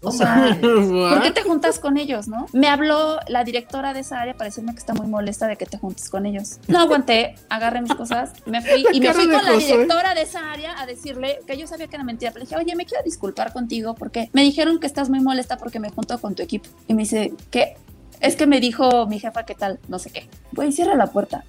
O 0.00 0.12
sea, 0.12 0.56
¿Por 0.60 1.22
qué 1.22 1.30
te 1.30 1.42
juntas 1.42 1.78
con 1.78 1.96
ellos, 1.96 2.28
no? 2.28 2.46
Me 2.52 2.68
habló 2.68 3.18
la 3.28 3.44
directora 3.44 3.94
de 3.94 4.00
esa 4.00 4.20
área 4.20 4.34
para 4.34 4.46
decirme 4.46 4.72
que 4.72 4.78
está 4.78 4.94
muy 4.94 5.06
molesta 5.06 5.46
de 5.46 5.56
que 5.56 5.66
te 5.66 5.78
juntes 5.78 6.08
con 6.08 6.26
ellos. 6.26 6.58
No 6.68 6.78
aguanté, 6.78 7.34
agarré 7.48 7.82
mis 7.82 7.94
cosas, 7.94 8.32
me 8.46 8.62
fui 8.62 8.82
La 8.82 8.90
y 8.92 9.00
me 9.00 9.12
fui 9.12 9.28
con 9.28 9.44
la 9.44 9.52
directora 9.52 10.14
de 10.14 10.22
esa 10.22 10.52
área 10.52 10.80
a 10.80 10.86
decirle 10.86 11.40
que 11.46 11.56
yo 11.56 11.66
sabía 11.66 11.88
que 11.88 11.96
era 11.96 12.04
mentira, 12.04 12.30
pero 12.30 12.44
le 12.44 12.48
dije, 12.48 12.60
oye, 12.60 12.76
me 12.76 12.86
quiero 12.86 13.02
disculpar 13.04 13.52
contigo 13.52 13.94
porque 13.94 14.30
me 14.32 14.42
dijeron 14.42 14.78
que 14.78 14.86
estás 14.86 15.10
muy 15.10 15.20
molesta 15.20 15.56
porque 15.56 15.80
me 15.80 15.90
junto 15.90 16.18
con 16.20 16.34
tu 16.34 16.42
equipo. 16.42 16.68
Y 16.86 16.94
me 16.94 17.02
dice, 17.02 17.32
¿qué? 17.50 17.76
Es 18.20 18.36
que 18.36 18.46
me 18.46 18.60
dijo 18.60 19.06
mi 19.06 19.20
jefa 19.20 19.44
qué 19.44 19.54
tal, 19.54 19.78
no 19.88 19.98
sé 19.98 20.10
qué. 20.10 20.28
Güey, 20.52 20.72
cierra 20.72 20.94
la 20.94 21.06
puerta. 21.06 21.44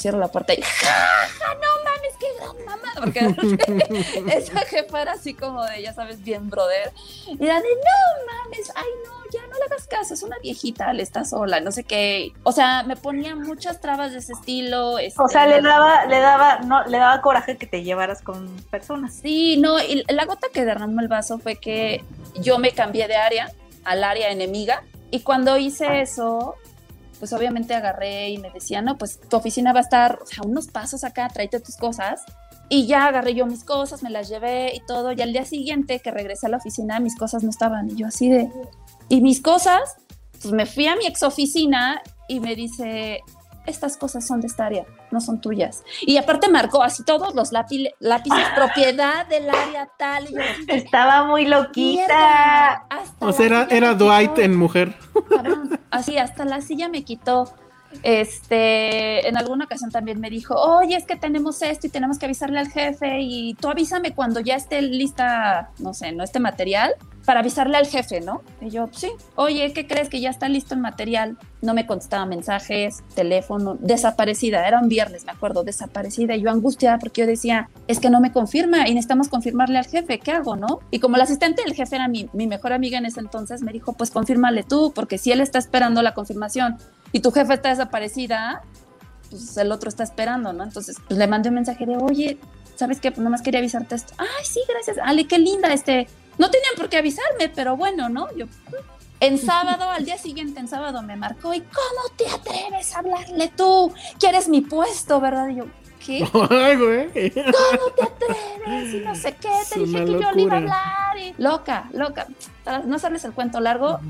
Cierro 0.00 0.18
la 0.18 0.28
puerta 0.28 0.54
y 0.54 0.62
¡Ja, 0.62 1.26
no 1.54 1.84
mames, 1.84 2.14
qué 2.18 2.26
gran 2.38 2.64
mamá! 2.64 2.92
Porque 2.96 4.34
esa 4.36 4.60
jefa 4.60 5.02
era 5.02 5.12
así 5.12 5.34
como 5.34 5.64
de, 5.64 5.82
ya 5.82 5.92
sabes, 5.92 6.22
bien 6.22 6.48
brother. 6.48 6.92
Y 7.26 7.44
era 7.44 7.60
de, 7.60 7.68
no 7.68 8.32
mames, 8.32 8.72
ay 8.74 8.86
no, 9.04 9.12
ya 9.32 9.46
no 9.46 9.58
le 9.58 9.64
hagas 9.66 9.86
caso, 9.86 10.14
es 10.14 10.22
una 10.22 10.38
viejita, 10.38 10.92
le 10.92 11.02
está 11.02 11.24
sola, 11.24 11.60
no 11.60 11.70
sé 11.70 11.84
qué. 11.84 12.32
O 12.42 12.52
sea, 12.52 12.82
me 12.84 12.96
ponía 12.96 13.36
muchas 13.36 13.80
trabas 13.80 14.12
de 14.12 14.18
ese 14.18 14.32
estilo. 14.32 14.98
este, 14.98 15.22
O 15.22 15.28
sea, 15.28 15.46
le 15.46 15.60
daba, 15.60 16.06
le 16.06 16.18
daba, 16.18 16.58
no, 16.60 16.84
le 16.86 16.98
daba 16.98 17.20
coraje 17.20 17.56
que 17.56 17.66
te 17.66 17.82
llevaras 17.82 18.22
con 18.22 18.56
personas. 18.70 19.14
Sí, 19.22 19.56
no, 19.58 19.78
y 19.80 20.04
la 20.08 20.24
gota 20.24 20.48
que 20.52 20.64
derramó 20.64 21.00
el 21.00 21.08
vaso 21.08 21.38
fue 21.38 21.56
que 21.56 22.02
yo 22.36 22.58
me 22.58 22.72
cambié 22.72 23.06
de 23.06 23.16
área 23.16 23.52
al 23.84 24.02
área 24.04 24.30
enemiga 24.30 24.82
y 25.10 25.20
cuando 25.20 25.56
hice 25.56 26.00
eso, 26.00 26.54
pues 27.20 27.34
obviamente 27.34 27.74
agarré 27.74 28.30
y 28.30 28.38
me 28.38 28.50
decía, 28.50 28.80
no, 28.80 28.96
pues 28.96 29.20
tu 29.20 29.36
oficina 29.36 29.72
va 29.72 29.80
a 29.80 29.82
estar, 29.82 30.18
o 30.22 30.26
sea, 30.26 30.42
unos 30.42 30.66
pasos 30.66 31.04
acá, 31.04 31.28
tráete 31.28 31.60
tus 31.60 31.76
cosas. 31.76 32.24
Y 32.70 32.86
ya 32.86 33.06
agarré 33.06 33.34
yo 33.34 33.46
mis 33.46 33.62
cosas, 33.62 34.02
me 34.02 34.10
las 34.10 34.28
llevé 34.28 34.74
y 34.74 34.80
todo. 34.86 35.12
Y 35.12 35.20
al 35.20 35.32
día 35.32 35.44
siguiente 35.44 36.00
que 36.00 36.10
regresé 36.10 36.46
a 36.46 36.48
la 36.48 36.56
oficina, 36.56 36.98
mis 36.98 37.16
cosas 37.16 37.44
no 37.44 37.50
estaban. 37.50 37.90
Y 37.90 37.96
yo 37.96 38.06
así 38.06 38.30
de... 38.30 38.50
Y 39.08 39.20
mis 39.20 39.42
cosas, 39.42 39.96
pues 40.40 40.54
me 40.54 40.66
fui 40.66 40.86
a 40.86 40.96
mi 40.96 41.04
ex 41.06 41.22
oficina 41.22 42.00
y 42.26 42.40
me 42.40 42.56
dice, 42.56 43.20
estas 43.66 43.96
cosas 43.96 44.26
son 44.26 44.40
de 44.40 44.46
esta 44.46 44.66
área, 44.66 44.84
no 45.10 45.20
son 45.20 45.40
tuyas. 45.40 45.82
Y 46.02 46.16
aparte 46.16 46.48
marcó 46.48 46.82
así 46.82 47.04
todos 47.04 47.34
los 47.34 47.52
lápi- 47.52 47.92
lápices, 48.00 48.38
propiedad 48.56 49.26
del 49.26 49.48
área 49.50 49.88
tal. 49.98 50.24
Y 50.30 50.34
yo 50.34 50.40
Estaba 50.68 51.24
muy 51.24 51.46
loquita. 51.46 52.00
"Mierda, 52.06 52.68
hasta 52.90 53.26
O 53.26 53.32
sea, 53.32 53.46
era, 53.46 53.66
era 53.70 53.94
Dwight 53.94 54.30
quitó". 54.30 54.40
en 54.42 54.56
mujer. 54.56 54.94
Cabrón, 55.28 55.78
así 55.90 56.16
hasta 56.18 56.44
la 56.44 56.60
silla 56.60 56.88
me 56.88 57.04
quitó. 57.04 57.52
Este, 58.02 59.28
en 59.28 59.36
alguna 59.36 59.64
ocasión 59.64 59.90
también 59.90 60.20
me 60.20 60.30
dijo, 60.30 60.54
oye, 60.54 60.96
es 60.96 61.04
que 61.04 61.16
tenemos 61.16 61.60
esto 61.62 61.86
y 61.86 61.90
tenemos 61.90 62.18
que 62.18 62.26
avisarle 62.26 62.58
al 62.58 62.68
jefe 62.68 63.20
y 63.20 63.54
tú 63.54 63.68
avísame 63.68 64.14
cuando 64.14 64.40
ya 64.40 64.54
esté 64.56 64.80
lista, 64.82 65.70
no 65.78 65.92
sé, 65.92 66.12
no 66.12 66.24
este 66.24 66.40
material, 66.40 66.94
para 67.24 67.40
avisarle 67.40 67.76
al 67.76 67.86
jefe, 67.86 68.20
¿no? 68.20 68.42
Y 68.60 68.70
yo, 68.70 68.88
sí, 68.92 69.10
oye, 69.36 69.72
¿qué 69.72 69.86
crees 69.86 70.08
que 70.08 70.20
ya 70.20 70.30
está 70.30 70.48
listo 70.48 70.74
el 70.74 70.80
material? 70.80 71.36
No 71.60 71.74
me 71.74 71.86
contestaba 71.86 72.24
mensajes, 72.26 73.02
teléfono, 73.14 73.76
desaparecida, 73.78 74.66
era 74.66 74.80
un 74.80 74.88
viernes, 74.88 75.24
me 75.24 75.32
acuerdo, 75.32 75.62
desaparecida, 75.62 76.34
y 76.34 76.42
yo 76.42 76.50
angustiada 76.50 76.98
porque 76.98 77.20
yo 77.20 77.26
decía, 77.26 77.68
es 77.86 78.00
que 78.00 78.10
no 78.10 78.20
me 78.20 78.32
confirma 78.32 78.88
y 78.88 78.94
necesitamos 78.94 79.28
confirmarle 79.28 79.78
al 79.78 79.86
jefe, 79.86 80.18
¿qué 80.18 80.32
hago, 80.32 80.56
no? 80.56 80.80
Y 80.90 80.98
como 80.98 81.18
la 81.18 81.24
asistente 81.24 81.62
del 81.62 81.74
jefe 81.74 81.96
era 81.96 82.08
mi, 82.08 82.28
mi 82.32 82.46
mejor 82.46 82.72
amiga 82.72 82.98
en 82.98 83.06
ese 83.06 83.20
entonces, 83.20 83.62
me 83.62 83.72
dijo, 83.72 83.92
pues 83.92 84.10
confírmale 84.10 84.62
tú, 84.62 84.92
porque 84.94 85.18
si 85.18 85.30
él 85.30 85.40
está 85.40 85.58
esperando 85.58 86.02
la 86.02 86.14
confirmación 86.14 86.78
y 87.12 87.20
tu 87.20 87.32
jefe 87.32 87.54
está 87.54 87.70
desaparecida, 87.70 88.62
pues 89.30 89.56
el 89.56 89.72
otro 89.72 89.88
está 89.88 90.02
esperando, 90.02 90.52
¿no? 90.52 90.64
Entonces, 90.64 90.96
pues 91.06 91.18
le 91.18 91.26
mandé 91.26 91.48
un 91.48 91.56
mensaje 91.56 91.86
de, 91.86 91.96
oye, 91.96 92.38
¿sabes 92.76 93.00
qué? 93.00 93.10
Pues 93.12 93.22
nomás 93.22 93.42
quería 93.42 93.60
avisarte 93.60 93.94
esto. 93.94 94.14
Ay, 94.18 94.44
sí, 94.44 94.60
gracias. 94.68 94.98
Ale, 95.02 95.26
qué 95.26 95.38
linda, 95.38 95.72
este, 95.72 96.08
no 96.38 96.50
tenían 96.50 96.74
por 96.76 96.88
qué 96.88 96.98
avisarme, 96.98 97.48
pero 97.54 97.76
bueno, 97.76 98.08
¿no? 98.08 98.34
Yo, 98.36 98.46
en 99.20 99.36
sábado, 99.36 99.90
al 99.90 100.06
día 100.06 100.16
siguiente, 100.16 100.60
en 100.60 100.66
sábado, 100.66 101.02
me 101.02 101.14
marcó 101.14 101.52
y 101.52 101.60
¿cómo 101.60 102.16
te 102.16 102.26
atreves 102.26 102.94
a 102.94 103.00
hablarle 103.00 103.52
tú? 103.54 103.92
¿Quieres 104.18 104.48
mi 104.48 104.62
puesto, 104.62 105.20
verdad? 105.20 105.48
Y 105.48 105.56
yo, 105.56 105.66
¿qué? 106.04 106.26
Ay, 106.50 106.76
güey. 106.76 107.30
¿Cómo 107.30 107.92
te 107.94 108.02
atreves? 108.02 108.94
Y 108.94 108.98
no 109.00 109.14
sé 109.14 109.36
qué, 109.36 109.48
Es 109.60 109.68
te 109.68 109.80
dije 109.80 110.06
que 110.06 110.12
yo 110.12 110.32
le 110.32 110.42
iba 110.42 110.54
a 110.54 110.58
hablar. 110.58 111.18
Y... 111.18 111.34
Loca, 111.36 111.90
loca. 111.92 112.26
Para 112.64 112.78
no 112.78 112.96
hacerles 112.96 113.22
el 113.24 113.32
cuento 113.32 113.60
largo, 113.60 114.00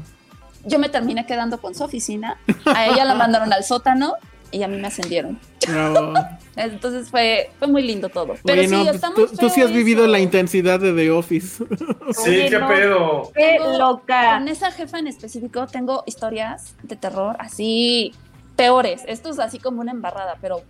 yo 0.65 0.79
me 0.79 0.89
terminé 0.89 1.27
quedando 1.27 1.61
con 1.61 1.75
su 1.75 1.85
oficina, 1.85 2.39
a 2.67 2.87
ella 2.87 3.05
la 3.05 3.15
mandaron 3.15 3.53
al 3.53 3.65
sótano 3.65 4.15
y 4.53 4.63
a 4.63 4.69
mí 4.69 4.77
me 4.79 4.89
ascendieron. 4.89 5.39
Bravo. 5.67 6.13
Entonces 6.57 7.09
fue, 7.11 7.51
fue 7.59 7.69
muy 7.69 7.83
lindo 7.83 8.09
todo. 8.09 8.35
Pero 8.45 8.61
Oye, 8.61 8.69
sí, 8.69 8.75
no, 8.75 8.83
pues 8.83 8.95
está 8.97 9.15
tú, 9.15 9.27
tú 9.29 9.49
sí 9.49 9.63
has 9.63 9.73
vivido 9.73 10.03
eso. 10.03 10.11
la 10.13 10.19
intensidad 10.19 10.81
de 10.81 10.93
The 10.93 11.11
Office. 11.13 11.65
Sí, 12.13 12.31
Oye, 12.31 12.49
qué 12.51 12.59
no. 12.59 12.69
pedo. 12.69 13.33
Qué 13.35 13.59
loca. 13.79 14.35
Con 14.39 14.49
esa 14.49 14.73
jefa 14.73 14.99
en 14.99 15.07
específico 15.07 15.67
tengo 15.69 16.03
historias 16.07 16.75
de 16.83 16.97
terror 16.97 17.37
así 17.39 18.13
peores. 18.57 19.03
Esto 19.07 19.31
es 19.31 19.39
así 19.39 19.59
como 19.61 19.81
una 19.81 19.93
embarrada, 19.93 20.37
pero 20.41 20.63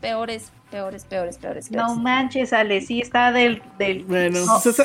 peores, 0.00 0.50
peores, 0.72 1.04
peores, 1.04 1.38
peores. 1.38 1.70
No 1.70 1.94
manches, 1.94 2.52
Ale, 2.52 2.80
sí 2.80 3.00
está 3.00 3.30
del... 3.32 3.62
del 3.78 4.02
Bueno, 4.04 4.40
no. 4.44 4.58
esa, 4.58 4.84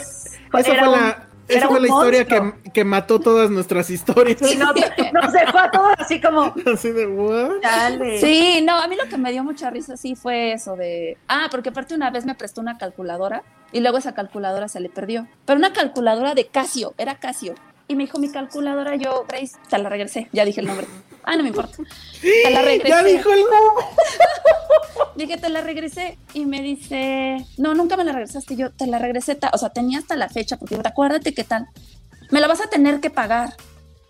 fue 0.51 0.61
un- 0.61 0.91
la, 0.91 1.27
esa 1.47 1.59
era 1.59 1.67
fue 1.67 1.81
la 1.81 1.87
historia 1.87 2.25
que, 2.25 2.71
que 2.71 2.85
mató 2.85 3.19
todas 3.19 3.49
nuestras 3.49 3.89
historias. 3.89 4.37
Sí, 4.39 4.57
no, 4.57 4.67
nos 4.67 5.33
dejó 5.33 5.57
a 5.57 5.71
todos 5.71 5.93
así 5.97 6.21
como... 6.21 6.53
Así 6.73 6.91
de, 6.91 7.07
¿what? 7.07 7.61
Dale. 7.61 8.19
Sí, 8.19 8.63
no, 8.65 8.77
a 8.77 8.87
mí 8.87 8.95
lo 8.95 9.09
que 9.09 9.17
me 9.17 9.31
dio 9.31 9.43
mucha 9.43 9.69
risa 9.69 9.97
sí 9.97 10.15
fue 10.15 10.53
eso 10.53 10.75
de... 10.75 11.17
Ah, 11.27 11.47
porque 11.51 11.69
aparte 11.69 11.95
una 11.95 12.09
vez 12.09 12.25
me 12.25 12.35
prestó 12.35 12.61
una 12.61 12.77
calculadora 12.77 13.43
y 13.71 13.81
luego 13.81 13.97
esa 13.97 14.13
calculadora 14.13 14.67
se 14.67 14.79
le 14.79 14.89
perdió. 14.89 15.27
Pero 15.45 15.57
una 15.57 15.73
calculadora 15.73 16.33
de 16.35 16.47
Casio, 16.47 16.93
era 16.97 17.15
Casio. 17.15 17.55
Y 17.87 17.95
me 17.95 18.03
dijo 18.05 18.17
mi 18.17 18.29
calculadora, 18.29 18.95
yo, 18.95 19.25
Grace, 19.27 19.57
te 19.69 19.77
la 19.77 19.89
regresé. 19.89 20.29
Ya 20.31 20.45
dije 20.45 20.61
el 20.61 20.67
nombre. 20.67 20.87
Ah, 21.23 21.35
no 21.35 21.43
me 21.43 21.49
importa. 21.49 21.77
Te 22.21 22.49
la 22.49 22.61
regresé. 22.61 22.89
Ya 22.89 23.03
dijo 23.03 23.31
el 23.31 23.39
nombre. 23.41 23.85
Dije, 25.15 25.37
te 25.37 25.49
la 25.49 25.61
regresé. 25.61 26.17
Y 26.33 26.45
me 26.47 26.61
dice, 26.61 27.45
no, 27.57 27.75
nunca 27.75 27.95
me 27.97 28.03
la 28.03 28.13
regresaste. 28.13 28.55
Yo 28.55 28.71
te 28.71 28.87
la 28.87 28.97
regresé, 28.97 29.35
ta- 29.35 29.51
o 29.53 29.57
sea, 29.59 29.69
tenía 29.69 29.99
hasta 29.99 30.15
la 30.15 30.27
fecha, 30.27 30.57
porque 30.57 30.75
acuérdate 30.83 31.33
qué 31.35 31.43
tal. 31.43 31.67
Me 32.31 32.39
la 32.41 32.47
vas 32.47 32.61
a 32.61 32.67
tener 32.69 32.99
que 32.99 33.09
pagar. 33.11 33.53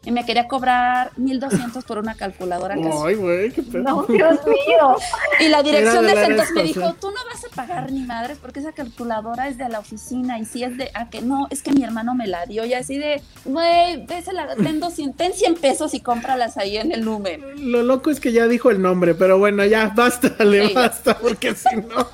Y 0.06 0.12
me 0.12 0.26
quería 0.26 0.50
cobrar 0.50 1.12
1200 1.16 1.86
por 1.86 1.98
una 1.98 2.16
calculadora. 2.16 2.76
Ay, 3.06 3.16
güey, 3.16 3.52
qué 3.52 3.64
pedo. 3.64 3.84
No, 3.84 4.04
Dios 4.04 4.40
mío. 4.46 4.96
Y 5.40 5.48
la 5.48 5.64
dirección 5.64 6.06
de 6.06 6.14
de 6.14 6.24
entonces 6.26 6.54
me 6.54 6.64
dijo, 6.64 6.94
tú 7.00 7.08
no 7.08 7.18
vas 7.32 7.46
a 7.46 7.56
pagar 7.56 7.90
ni 7.90 8.02
madres 8.02 8.38
porque 8.42 8.60
esa 8.60 8.74
calculadora 8.74 9.48
es 9.48 9.58
de 9.58 9.70
la 9.70 9.80
oficina 9.80 10.40
y 10.40 10.46
si 10.46 10.64
es 10.64 10.78
de, 10.78 10.92
a 10.94 11.10
que 11.10 11.22
no, 11.22 11.48
es 11.52 11.64
que 11.64 11.72
mi 11.72 11.84
hermano 11.84 12.16
me 12.16 12.28
la 12.28 12.46
dio 12.46 12.66
y 12.66 12.74
así 12.74 12.98
de, 12.98 13.22
güey, 13.46 14.06
vésela, 14.06 14.56
ten, 14.56 14.82
200, 14.82 15.16
ten 15.16 15.32
100 15.34 15.56
pesos 15.56 15.94
y 15.94 16.02
cómpralas 16.02 16.58
ahí 16.58 16.76
en 16.76 16.92
el 16.92 17.06
número. 17.06 17.52
Lo 17.56 17.82
loco 17.82 18.10
es 18.10 18.20
que 18.20 18.34
ya 18.34 18.48
dijo 18.48 18.72
el 18.72 18.82
nombre, 18.82 19.16
pero 19.16 19.38
bueno, 19.38 19.64
ya, 19.64 19.94
basta, 19.96 20.44
le 20.44 20.68
Sí, 20.68 20.74
basta, 20.74 21.18
porque 21.18 21.56
si 21.56 21.78
no. 21.78 22.08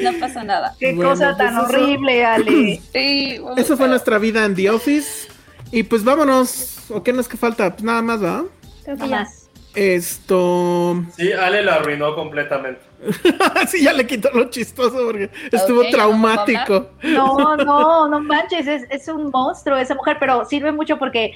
No 0.00 0.18
pasa 0.18 0.42
nada. 0.42 0.74
Qué 0.80 0.92
Bueno, 0.94 1.10
cosa 1.10 1.36
tan 1.36 1.54
pues 1.54 1.68
eso- 1.70 1.82
horrible, 1.84 2.24
Ale. 2.24 2.80
Sí, 2.92 3.40
Eso 3.58 3.76
fue 3.76 3.86
nuestra 3.88 4.18
vida 4.18 4.44
en 4.44 4.54
The 4.56 4.70
Office. 4.70 5.28
Y 5.70 5.82
pues 5.84 6.02
vámonos. 6.02 6.78
¿O 6.92 7.02
qué 7.02 7.12
nos 7.12 7.28
que 7.28 7.36
falta? 7.36 7.70
Pues 7.70 7.82
nada 7.82 8.02
más, 8.02 8.22
¿va? 8.22 8.44
creo 8.84 8.96
que 8.96 9.08
ya. 9.08 9.28
Esto. 9.74 11.02
Sí, 11.16 11.32
Ale 11.32 11.62
la 11.62 11.76
arruinó 11.76 12.14
completamente. 12.14 12.80
sí, 13.68 13.82
ya 13.82 13.92
le 13.92 14.06
quitó 14.06 14.30
lo 14.32 14.50
chistoso 14.50 14.98
porque 15.06 15.30
estuvo 15.50 15.80
Ok, 15.80 15.86
¿ya 15.86 15.90
no 15.90 15.96
traumático. 15.96 16.90
No, 17.02 17.56
no, 17.56 18.08
no 18.08 18.20
manches, 18.20 18.66
es, 18.66 18.82
es 18.90 19.08
un 19.08 19.30
monstruo 19.30 19.78
esa 19.78 19.94
mujer, 19.94 20.18
pero 20.20 20.44
sirve 20.44 20.72
mucho 20.72 20.98
porque 20.98 21.32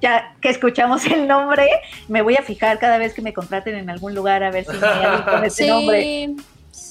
ya 0.00 0.34
que 0.40 0.48
escuchamos 0.50 1.06
el 1.06 1.26
nombre, 1.26 1.68
me 2.08 2.22
voy 2.22 2.36
a 2.36 2.42
fijar 2.42 2.78
cada 2.78 2.98
vez 2.98 3.14
que 3.14 3.22
me 3.22 3.32
contraten 3.32 3.76
en 3.76 3.90
algún 3.90 4.14
lugar 4.14 4.42
a 4.42 4.50
ver 4.50 4.64
si 4.64 4.72
me 4.72 5.24
con 5.24 5.44
ese 5.44 5.66
nombre. 5.66 6.34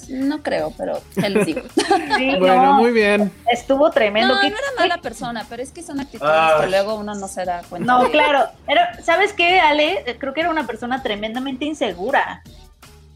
No 0.10 0.41
creo, 0.41 0.73
pero 0.77 0.99
ya 1.15 1.30
les 1.30 1.45
digo. 1.45 1.61
Sí, 2.18 2.36
Bueno, 2.40 2.64
no, 2.64 2.73
muy 2.73 2.91
bien. 2.91 3.31
estuvo 3.52 3.90
tremendo. 3.91 4.30
No, 4.30 4.36
no 4.36 4.41
¿Qué- 4.41 4.48
era 4.48 4.57
mala 4.77 4.98
persona, 4.98 5.45
pero 5.49 5.61
es 5.64 5.72
que 5.72 5.84
son 5.84 5.99
actitudes 5.99 6.31
Ay. 6.34 6.61
que 6.61 6.68
luego 6.72 6.95
uno 6.95 7.14
no 7.15 7.27
se 7.27 7.45
da 7.45 7.61
cuenta. 7.69 7.94
No, 7.94 8.03
de- 8.03 8.11
claro. 8.11 8.45
Era, 8.68 9.02
¿Sabes 9.03 9.34
qué, 9.34 9.60
Ale? 9.60 10.18
Creo 10.19 10.34
que 10.34 10.41
era 10.41 10.49
una 10.49 10.65
persona 10.68 11.03
tremendamente 11.03 11.65
insegura. 11.65 12.41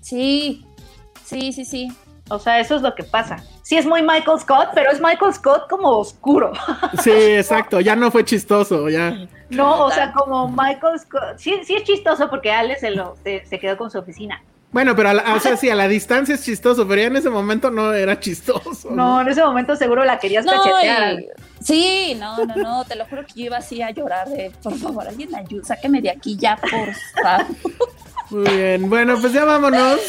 Sí, 0.01 0.65
sí, 1.25 1.51
sí, 1.53 1.65
sí. 1.65 1.87
O 2.29 2.39
sea, 2.39 2.59
eso 2.59 2.75
es 2.75 2.81
lo 2.81 2.95
que 2.95 3.03
pasa. 3.03 3.43
Sí 3.63 3.77
es 3.77 3.85
muy 3.85 4.01
Michael 4.01 4.39
Scott, 4.39 4.69
pero 4.73 4.91
es 4.91 5.01
Michael 5.01 5.33
Scott 5.33 5.69
como 5.69 5.89
oscuro. 5.89 6.51
Sí, 7.01 7.11
exacto. 7.11 7.79
Ya 7.81 7.95
no 7.95 8.11
fue 8.11 8.23
chistoso, 8.23 8.87
ya. 8.89 9.27
No, 9.49 9.85
o 9.85 9.91
sea, 9.91 10.11
como 10.13 10.47
Michael 10.49 10.99
Scott. 10.99 11.37
Sí, 11.37 11.59
sí 11.65 11.75
es 11.75 11.83
chistoso 11.83 12.29
porque 12.29 12.51
Ale 12.51 12.77
se, 12.79 12.91
lo, 12.91 13.15
se, 13.23 13.45
se 13.45 13.59
quedó 13.59 13.77
con 13.77 13.91
su 13.91 13.99
oficina. 13.99 14.41
Bueno, 14.73 14.95
pero 14.95 15.09
a 15.09 15.13
la, 15.13 15.35
o 15.35 15.39
sea, 15.39 15.55
sí, 15.55 15.69
a 15.69 15.75
la 15.75 15.87
distancia 15.87 16.35
es 16.35 16.43
chistoso, 16.43 16.87
pero 16.87 16.99
ya 17.01 17.07
en 17.07 17.15
ese 17.15 17.29
momento 17.29 17.69
no 17.71 17.93
era 17.93 18.19
chistoso. 18.19 18.89
No, 18.91 19.21
en 19.21 19.27
ese 19.29 19.43
momento 19.43 19.75
seguro 19.75 20.03
la 20.03 20.17
querías 20.19 20.43
No, 20.45 20.51
cachetear. 20.51 21.19
y- 21.19 21.27
sí, 21.63 22.17
no, 22.19 22.43
no, 22.45 22.55
no, 22.55 22.83
te 22.85 22.95
lo 22.95 23.05
juro 23.05 23.23
que 23.25 23.33
yo 23.35 23.45
iba 23.45 23.57
así 23.57 23.81
a 23.81 23.91
llorar 23.91 24.27
de, 24.29 24.51
por 24.63 24.75
favor, 24.77 25.07
alguien 25.07 25.33
ayuda, 25.35 25.63
sáqueme 25.65 26.01
de 26.01 26.09
aquí 26.09 26.35
ya, 26.37 26.57
por 26.57 26.69
favor. 26.71 27.45
Muy 28.31 28.49
bien. 28.57 28.89
Bueno, 28.89 29.17
pues 29.21 29.31
ya 29.31 29.45
vámonos. 29.45 29.99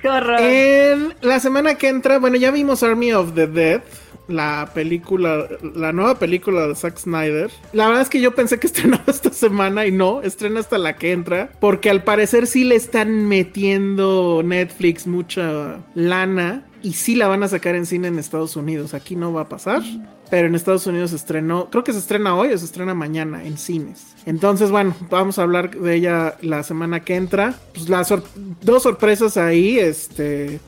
Qué 0.00 0.08
horror. 0.08 0.40
En 0.40 1.14
la 1.20 1.38
semana 1.38 1.74
que 1.74 1.88
entra, 1.88 2.18
bueno, 2.18 2.36
ya 2.36 2.50
vimos 2.50 2.82
Army 2.82 3.12
of 3.12 3.34
the 3.34 3.46
Dead, 3.46 3.82
la 4.28 4.70
película, 4.74 5.46
la 5.74 5.92
nueva 5.92 6.18
película 6.18 6.66
de 6.68 6.74
Zack 6.74 6.98
Snyder. 6.98 7.50
La 7.72 7.86
verdad 7.86 8.02
es 8.02 8.08
que 8.08 8.20
yo 8.20 8.34
pensé 8.34 8.58
que 8.58 8.66
estrenaba 8.68 9.02
esta 9.06 9.30
semana 9.30 9.86
y 9.86 9.92
no, 9.92 10.22
estrena 10.22 10.60
hasta 10.60 10.78
la 10.78 10.96
que 10.96 11.12
entra, 11.12 11.50
porque 11.60 11.90
al 11.90 12.04
parecer 12.04 12.46
sí 12.46 12.64
le 12.64 12.76
están 12.76 13.26
metiendo 13.28 14.42
Netflix 14.44 15.06
mucha 15.06 15.78
lana 15.94 16.66
y 16.82 16.94
sí 16.94 17.14
la 17.14 17.28
van 17.28 17.42
a 17.42 17.48
sacar 17.48 17.74
en 17.76 17.86
cine 17.86 18.08
en 18.08 18.18
Estados 18.18 18.56
Unidos. 18.56 18.94
Aquí 18.94 19.14
no 19.16 19.32
va 19.32 19.42
a 19.42 19.48
pasar. 19.48 19.82
Pero 20.30 20.46
en 20.48 20.54
Estados 20.54 20.86
Unidos 20.86 21.10
se 21.10 21.16
estrenó, 21.16 21.68
creo 21.68 21.84
que 21.84 21.92
se 21.92 21.98
estrena 21.98 22.34
hoy 22.34 22.54
o 22.54 22.58
se 22.58 22.64
estrena 22.64 22.94
mañana 22.94 23.44
en 23.44 23.58
cines. 23.58 24.14
Entonces, 24.24 24.70
bueno, 24.70 24.96
vamos 25.10 25.38
a 25.38 25.42
hablar 25.42 25.72
de 25.76 25.94
ella 25.94 26.36
la 26.40 26.62
semana 26.62 27.00
que 27.00 27.16
entra. 27.16 27.54
Pues 27.74 27.90
las 27.90 28.08
sor- 28.08 28.24
dos 28.62 28.82
sorpresas 28.84 29.36
ahí, 29.36 29.78
este 29.78 30.58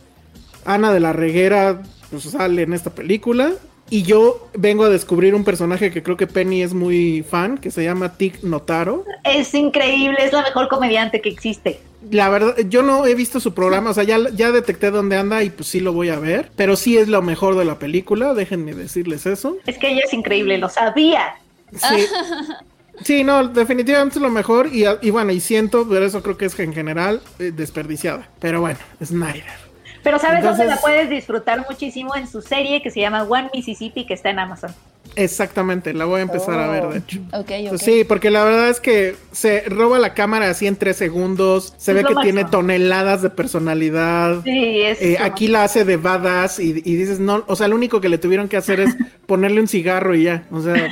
Ana 0.66 0.92
de 0.92 1.00
la 1.00 1.14
Reguera 1.14 1.80
pues 2.10 2.24
sale 2.24 2.62
en 2.62 2.72
esta 2.72 2.90
película 2.90 3.52
y 3.90 4.02
yo 4.02 4.48
vengo 4.54 4.84
a 4.84 4.88
descubrir 4.88 5.34
un 5.34 5.44
personaje 5.44 5.90
que 5.90 6.02
creo 6.02 6.16
que 6.16 6.26
Penny 6.26 6.62
es 6.62 6.72
muy 6.72 7.22
fan, 7.22 7.58
que 7.58 7.70
se 7.70 7.84
llama 7.84 8.16
Tig 8.16 8.42
Notaro. 8.42 9.04
Es 9.24 9.54
increíble, 9.54 10.16
es 10.20 10.32
la 10.32 10.42
mejor 10.42 10.68
comediante 10.68 11.20
que 11.20 11.28
existe. 11.28 11.80
La 12.10 12.28
verdad, 12.28 12.56
yo 12.68 12.82
no 12.82 13.06
he 13.06 13.14
visto 13.14 13.40
su 13.40 13.54
programa, 13.54 13.90
o 13.90 13.94
sea, 13.94 14.04
ya, 14.04 14.18
ya 14.34 14.52
detecté 14.52 14.90
dónde 14.90 15.16
anda 15.16 15.42
y 15.42 15.50
pues 15.50 15.68
sí 15.68 15.80
lo 15.80 15.92
voy 15.92 16.10
a 16.10 16.18
ver, 16.18 16.50
pero 16.56 16.76
sí 16.76 16.98
es 16.98 17.08
lo 17.08 17.22
mejor 17.22 17.56
de 17.56 17.64
la 17.64 17.78
película, 17.78 18.34
déjenme 18.34 18.74
decirles 18.74 19.26
eso. 19.26 19.56
Es 19.66 19.78
que 19.78 19.92
ella 19.92 20.02
es 20.04 20.12
increíble, 20.12 20.58
lo 20.58 20.68
sabía. 20.68 21.36
Sí. 21.72 22.06
Sí, 23.02 23.24
no, 23.24 23.48
definitivamente 23.48 24.18
es 24.18 24.22
lo 24.22 24.30
mejor 24.30 24.68
y, 24.72 24.84
y 25.02 25.10
bueno, 25.10 25.32
y 25.32 25.40
siento, 25.40 25.84
pero 25.88 26.04
eso 26.04 26.22
creo 26.22 26.36
que 26.36 26.44
es 26.44 26.58
en 26.60 26.72
general 26.72 27.20
eh, 27.40 27.50
desperdiciada. 27.54 28.28
Pero 28.38 28.60
bueno, 28.60 28.78
Snyder. 29.04 29.63
Pero 30.04 30.18
¿sabes 30.20 30.44
dónde 30.44 30.62
Entonces- 30.62 30.66
la 30.76 30.80
puedes 30.80 31.10
disfrutar 31.10 31.66
muchísimo? 31.68 32.14
En 32.14 32.28
su 32.28 32.40
serie 32.42 32.80
que 32.82 32.90
se 32.92 33.00
llama 33.00 33.24
One 33.24 33.50
Mississippi, 33.52 34.06
que 34.06 34.14
está 34.14 34.30
en 34.30 34.38
Amazon. 34.38 34.72
Exactamente, 35.16 35.94
la 35.94 36.06
voy 36.06 36.20
a 36.20 36.22
empezar 36.24 36.58
a 36.58 36.66
ver, 36.68 36.88
de 36.88 36.98
hecho. 36.98 37.20
Ok, 37.32 37.50
ok. 37.62 37.68
Pues 37.68 37.82
sí, 37.82 38.02
porque 38.04 38.30
la 38.30 38.42
verdad 38.42 38.68
es 38.68 38.80
que 38.80 39.14
se 39.32 39.60
roba 39.68 39.98
la 40.00 40.12
cámara 40.12 40.50
así 40.50 40.66
en 40.66 40.74
tres 40.76 40.96
segundos. 40.96 41.72
Se 41.76 41.92
Es 41.92 41.96
ve 41.96 42.00
que 42.04 42.14
máximo. 42.14 42.22
tiene 42.22 42.44
toneladas 42.50 43.22
de 43.22 43.30
personalidad. 43.30 44.42
Sí, 44.42 44.80
es. 44.82 45.00
Eh, 45.00 45.18
aquí 45.20 45.46
la 45.46 45.62
hace 45.64 45.84
de 45.84 45.96
badass 45.98 46.58
y, 46.58 46.70
y 46.84 46.96
dices, 46.96 47.20
no, 47.20 47.44
o 47.46 47.54
sea, 47.54 47.68
lo 47.68 47.76
único 47.76 48.00
que 48.00 48.08
le 48.08 48.18
tuvieron 48.18 48.48
que 48.48 48.56
hacer 48.56 48.80
es 48.80 48.94
ponerle 49.26 49.60
un 49.60 49.68
cigarro 49.68 50.14
y 50.16 50.24
ya. 50.24 50.44
O 50.50 50.60
sea, 50.60 50.88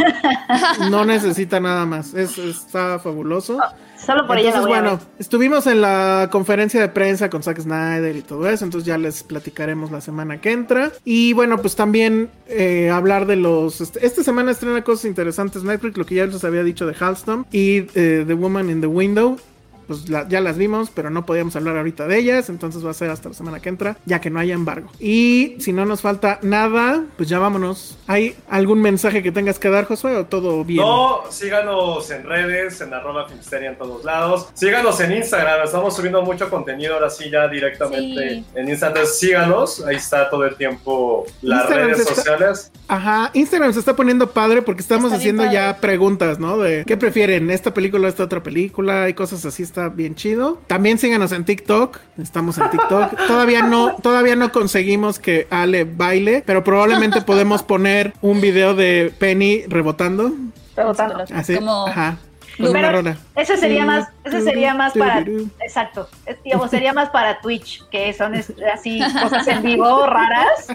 no 0.90 1.04
necesita 1.04 1.58
nada 1.58 1.84
más. 1.86 2.14
Es, 2.14 2.38
está 2.38 2.98
fabuloso. 3.00 3.58
Solo 4.04 4.26
por 4.26 4.36
ella 4.38 4.50
la 4.50 4.56
Entonces, 4.56 4.76
a 4.76 4.80
bueno, 4.82 4.96
ver. 4.98 5.06
estuvimos 5.18 5.66
en 5.66 5.80
la 5.80 6.28
conferencia 6.32 6.80
de 6.80 6.88
prensa 6.88 7.30
con 7.30 7.42
Zack 7.42 7.60
Snyder 7.60 8.16
y 8.16 8.22
todo 8.22 8.48
eso, 8.48 8.64
entonces 8.64 8.86
ya 8.86 8.98
les 8.98 9.22
platicaremos 9.22 9.90
la 9.90 10.00
semana 10.00 10.40
que 10.40 10.52
entra. 10.52 10.90
Y 11.04 11.32
bueno, 11.34 11.58
pues 11.58 11.76
también 11.76 12.30
eh, 12.48 12.90
hablar 12.90 13.26
de 13.26 13.36
los... 13.36 13.80
este- 13.80 14.04
esta 14.04 14.22
semana 14.24 14.50
estrena 14.50 14.82
cosas 14.82 15.04
interesantes 15.04 15.62
Netflix, 15.62 15.96
lo 15.96 16.04
que 16.06 16.16
ya 16.16 16.26
les 16.26 16.42
había 16.44 16.64
dicho 16.64 16.86
de 16.86 16.94
Halston 16.98 17.46
y 17.52 17.86
eh, 17.94 18.24
The 18.26 18.34
Woman 18.34 18.70
in 18.70 18.80
the 18.80 18.86
Window. 18.88 19.38
Pues 19.86 20.08
la- 20.08 20.28
ya 20.28 20.40
las 20.40 20.56
vimos, 20.58 20.90
pero 20.94 21.10
no 21.10 21.26
podíamos 21.26 21.56
hablar 21.56 21.76
ahorita 21.76 22.06
de 22.06 22.18
ellas, 22.18 22.48
entonces 22.48 22.84
va 22.84 22.90
a 22.90 22.94
ser 22.94 23.10
hasta 23.10 23.28
la 23.28 23.34
semana 23.34 23.60
que 23.60 23.68
entra, 23.68 23.96
ya 24.04 24.20
que 24.20 24.30
no 24.30 24.38
haya 24.38 24.54
embargo. 24.54 24.88
Y 25.00 25.56
si 25.58 25.72
no 25.72 25.84
nos 25.84 26.00
falta 26.00 26.38
nada, 26.42 27.04
pues 27.16 27.28
ya 27.28 27.38
vámonos. 27.38 27.98
¿Hay 28.06 28.36
algún 28.48 28.80
mensaje 28.80 29.22
que 29.22 29.32
tengas 29.32 29.58
que 29.58 29.68
dar, 29.70 29.84
Josué, 29.86 30.16
o 30.16 30.26
todo 30.26 30.64
bien? 30.64 30.80
No, 30.82 31.22
síganos 31.30 32.10
en 32.10 32.24
redes, 32.24 32.80
en 32.80 32.94
arroba 32.94 33.26
Filmsteria 33.28 33.70
en 33.70 33.78
todos 33.78 34.04
lados. 34.04 34.48
Síganos 34.54 34.98
en 35.00 35.12
Instagram, 35.12 35.64
estamos 35.64 35.94
subiendo 35.96 36.22
mucho 36.22 36.48
contenido 36.48 36.94
ahora 36.94 37.10
sí 37.10 37.30
ya 37.30 37.48
directamente 37.48 38.28
Sí. 38.30 38.44
en 38.54 38.68
Instagram. 38.68 39.06
Síganos, 39.06 39.84
ahí 39.84 39.96
está 39.96 40.30
todo 40.30 40.44
el 40.44 40.56
tiempo 40.56 41.26
las 41.42 41.60
Instagram 41.62 41.88
redes 41.88 42.00
está- 42.00 42.14
sociales. 42.14 42.72
Ajá, 42.88 43.30
Instagram 43.34 43.72
se 43.72 43.78
está 43.80 43.94
poniendo 43.96 44.30
padre 44.30 44.62
porque 44.62 44.80
estamos 44.82 45.06
Está 45.06 45.16
haciendo 45.18 45.50
ya 45.50 45.78
preguntas, 45.80 46.38
¿no? 46.38 46.58
De 46.58 46.84
qué 46.86 46.96
prefieren, 46.96 47.50
esta 47.50 47.72
película 47.74 48.06
o 48.06 48.08
esta 48.08 48.24
otra 48.24 48.42
película 48.42 49.08
y 49.08 49.14
cosas 49.14 49.44
así, 49.44 49.62
está 49.62 49.81
bien 49.88 50.14
chido. 50.14 50.60
También 50.66 50.98
síganos 50.98 51.32
en 51.32 51.44
TikTok, 51.44 51.98
estamos 52.20 52.58
en 52.58 52.70
TikTok. 52.70 53.16
todavía 53.26 53.62
no, 53.62 53.94
todavía 53.96 54.36
no 54.36 54.52
conseguimos 54.52 55.18
que 55.18 55.46
Ale 55.50 55.84
baile, 55.84 56.42
pero 56.46 56.64
probablemente 56.64 57.22
podemos 57.22 57.62
poner 57.62 58.12
un 58.20 58.40
video 58.40 58.74
de 58.74 59.12
Penny 59.18 59.62
rebotando. 59.68 60.32
Rebotando. 60.76 61.24
Así, 61.34 61.56
Como- 61.56 61.86
ajá. 61.86 62.16
Pero. 62.58 63.16
Ese 63.34 63.56
sería 63.56 63.86
más, 63.86 64.08
ese 64.24 64.42
sería 64.42 64.74
más 64.74 64.92
para, 64.92 65.24
exacto, 65.64 66.08
es- 66.26 66.36
digamos, 66.42 66.70
sería 66.70 66.92
más 66.92 67.08
para 67.10 67.40
Twitch, 67.40 67.82
que 67.88 68.12
son 68.12 68.34
así 68.34 69.00
cosas 69.22 69.48
en 69.48 69.62
vivo 69.62 70.06
raras. 70.06 70.66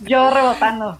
Yo 0.00 0.30
rebotando. 0.30 0.98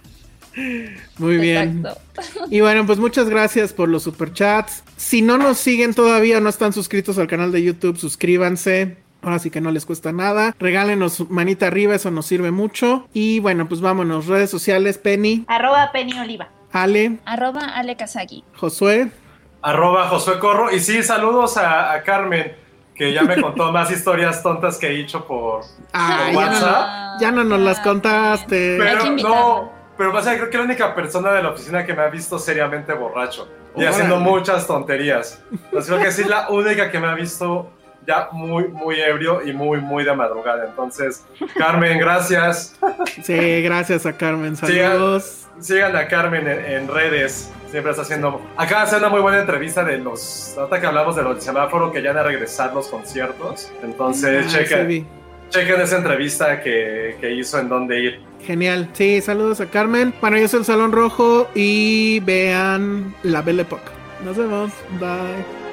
Muy 1.17 1.37
bien. 1.37 1.79
Exacto. 1.85 2.47
Y 2.49 2.61
bueno, 2.61 2.85
pues 2.85 2.99
muchas 2.99 3.29
gracias 3.29 3.73
por 3.73 3.89
los 3.89 4.03
superchats. 4.03 4.83
Si 4.97 5.21
no 5.21 5.37
nos 5.37 5.57
siguen 5.57 5.93
todavía 5.93 6.37
o 6.37 6.41
no 6.41 6.49
están 6.49 6.73
suscritos 6.73 7.17
al 7.17 7.27
canal 7.27 7.51
de 7.51 7.63
YouTube, 7.63 7.97
suscríbanse. 7.97 8.97
Ahora 9.21 9.39
sí 9.39 9.49
que 9.49 9.61
no 9.61 9.71
les 9.71 9.85
cuesta 9.85 10.11
nada. 10.11 10.53
Regálenos 10.59 11.29
manita 11.29 11.67
arriba, 11.67 11.95
eso 11.95 12.11
nos 12.11 12.25
sirve 12.25 12.51
mucho. 12.51 13.07
Y 13.13 13.39
bueno, 13.39 13.67
pues 13.69 13.79
vámonos. 13.81 14.27
Redes 14.27 14.49
sociales, 14.49 14.97
Penny, 14.97 15.45
Arroba 15.47 15.91
Penny 15.93 16.19
Oliva. 16.19 16.49
Ale, 16.73 17.19
Arroba 17.25 17.61
Ale 17.75 17.95
Kazagi. 17.95 18.43
Josué. 18.55 19.11
Arroba 19.61 20.09
Josué 20.09 20.39
Corro. 20.39 20.71
Y 20.75 20.79
sí, 20.81 21.01
saludos 21.03 21.55
a, 21.55 21.93
a 21.93 22.03
Carmen, 22.03 22.51
que 22.95 23.13
ya 23.13 23.23
me 23.23 23.39
contó 23.41 23.71
más 23.71 23.89
historias 23.91 24.43
tontas 24.43 24.77
que 24.77 24.87
he 24.87 24.99
hecho 24.99 25.25
por, 25.25 25.61
Ah, 25.93 26.23
por 26.25 26.33
ya 26.33 26.37
WhatsApp. 26.37 26.87
no, 27.13 27.21
ya 27.21 27.31
no 27.31 27.43
nos 27.45 27.59
las 27.61 27.79
contaste. 27.79 28.73
Hay 28.73 28.97
que 28.97 29.13
Pero 29.23 29.29
no, 29.29 29.71
pero 29.97 30.11
pasa 30.11 30.31
que 30.31 30.37
creo 30.39 30.49
que 30.49 30.57
la 30.57 30.63
única 30.63 30.95
persona 30.95 31.31
de 31.33 31.43
la 31.43 31.49
oficina 31.49 31.85
que 31.85 31.93
me 31.93 32.01
ha 32.03 32.07
visto 32.09 32.39
seriamente 32.39 32.93
borracho 32.93 33.47
y 33.75 33.79
Órale. 33.79 33.89
haciendo 33.89 34.19
muchas 34.19 34.65
tonterías. 34.67 35.41
Entonces 35.51 35.91
creo 35.91 36.03
que 36.03 36.11
sí 36.11 36.23
la 36.23 36.49
única 36.49 36.91
que 36.91 36.99
me 36.99 37.07
ha 37.07 37.13
visto 37.15 37.69
ya 38.05 38.27
muy, 38.33 38.67
muy 38.67 38.99
ebrio 38.99 39.41
y 39.47 39.53
muy, 39.53 39.79
muy 39.79 40.03
de 40.03 40.13
madrugada. 40.13 40.65
Entonces, 40.65 41.23
Carmen, 41.57 41.97
gracias. 41.99 42.77
Sí, 43.23 43.61
gracias 43.61 44.05
a 44.05 44.11
Carmen. 44.13 44.57
Sigan, 44.57 44.91
Saludos. 44.93 45.47
sigan 45.59 45.95
a 45.95 46.07
Carmen 46.07 46.45
en, 46.47 46.65
en 46.65 46.87
redes. 46.89 47.49
Siempre 47.71 47.91
está 47.91 48.03
haciendo. 48.03 48.41
Acaba 48.57 48.81
de 48.81 48.87
hacer 48.87 48.99
una 48.99 49.09
muy 49.09 49.21
buena 49.21 49.39
entrevista 49.39 49.83
de 49.85 49.97
los. 49.99 50.53
Ahorita 50.57 50.81
que 50.81 50.85
hablamos 50.87 51.15
de 51.15 51.23
los 51.23 51.41
semáforos 51.43 51.91
que 51.93 52.01
ya 52.03 52.09
van 52.13 52.19
a 52.19 52.23
regresar 52.23 52.73
los 52.73 52.87
conciertos. 52.89 53.71
Entonces, 53.81 54.45
Ah, 54.47 54.49
chequen. 54.59 55.07
Chequen 55.53 55.79
esa 55.81 55.97
entrevista 55.97 56.61
que, 56.61 57.15
que 57.21 57.31
hizo 57.31 57.59
en 57.59 57.69
dónde 57.69 57.99
ir. 57.99 58.19
Genial. 58.45 58.89
Sí, 58.93 59.21
saludos 59.21 59.61
a 59.61 59.67
Carmen. 59.67 60.13
Bueno, 60.19 60.37
yo 60.37 60.47
soy 60.47 60.59
el 60.59 60.65
Salón 60.65 60.91
Rojo 60.91 61.47
y 61.53 62.19
vean 62.21 63.13
la 63.23 63.41
Belle 63.41 63.61
Époque. 63.61 63.91
Nos 64.25 64.35
vemos. 64.35 64.71
Bye. 64.99 65.63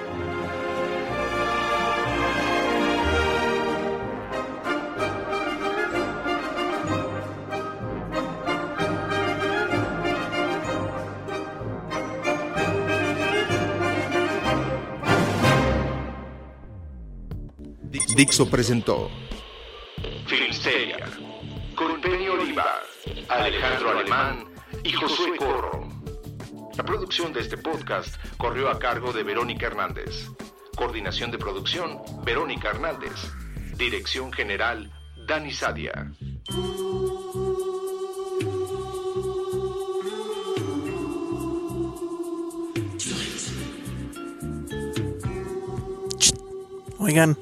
Dixo 18.15 18.51
presentó 18.51 19.09
Filmsteria, 20.31 21.11
con 21.75 22.01
Penny 22.01 22.29
Oliva, 22.29 22.81
Alejandro 23.29 23.91
Alemán 23.91 24.45
y 24.85 24.93
Josué 24.93 25.37
Corro. 25.37 25.89
La 26.77 26.85
producción 26.85 27.33
de 27.33 27.41
este 27.41 27.57
podcast 27.57 28.15
corrió 28.37 28.71
a 28.71 28.79
cargo 28.79 29.13
de 29.13 29.25
Verónica 29.25 29.67
Hernández. 29.67 30.29
Coordinación 30.77 31.33
de 31.33 31.39
producción, 31.39 31.99
Verónica 32.25 32.69
Hernández. 32.69 33.11
Dirección 33.77 34.33
general, 34.33 34.93
Dani 35.27 35.53
Sadia. 35.53 36.13
Oigan, 47.01 47.37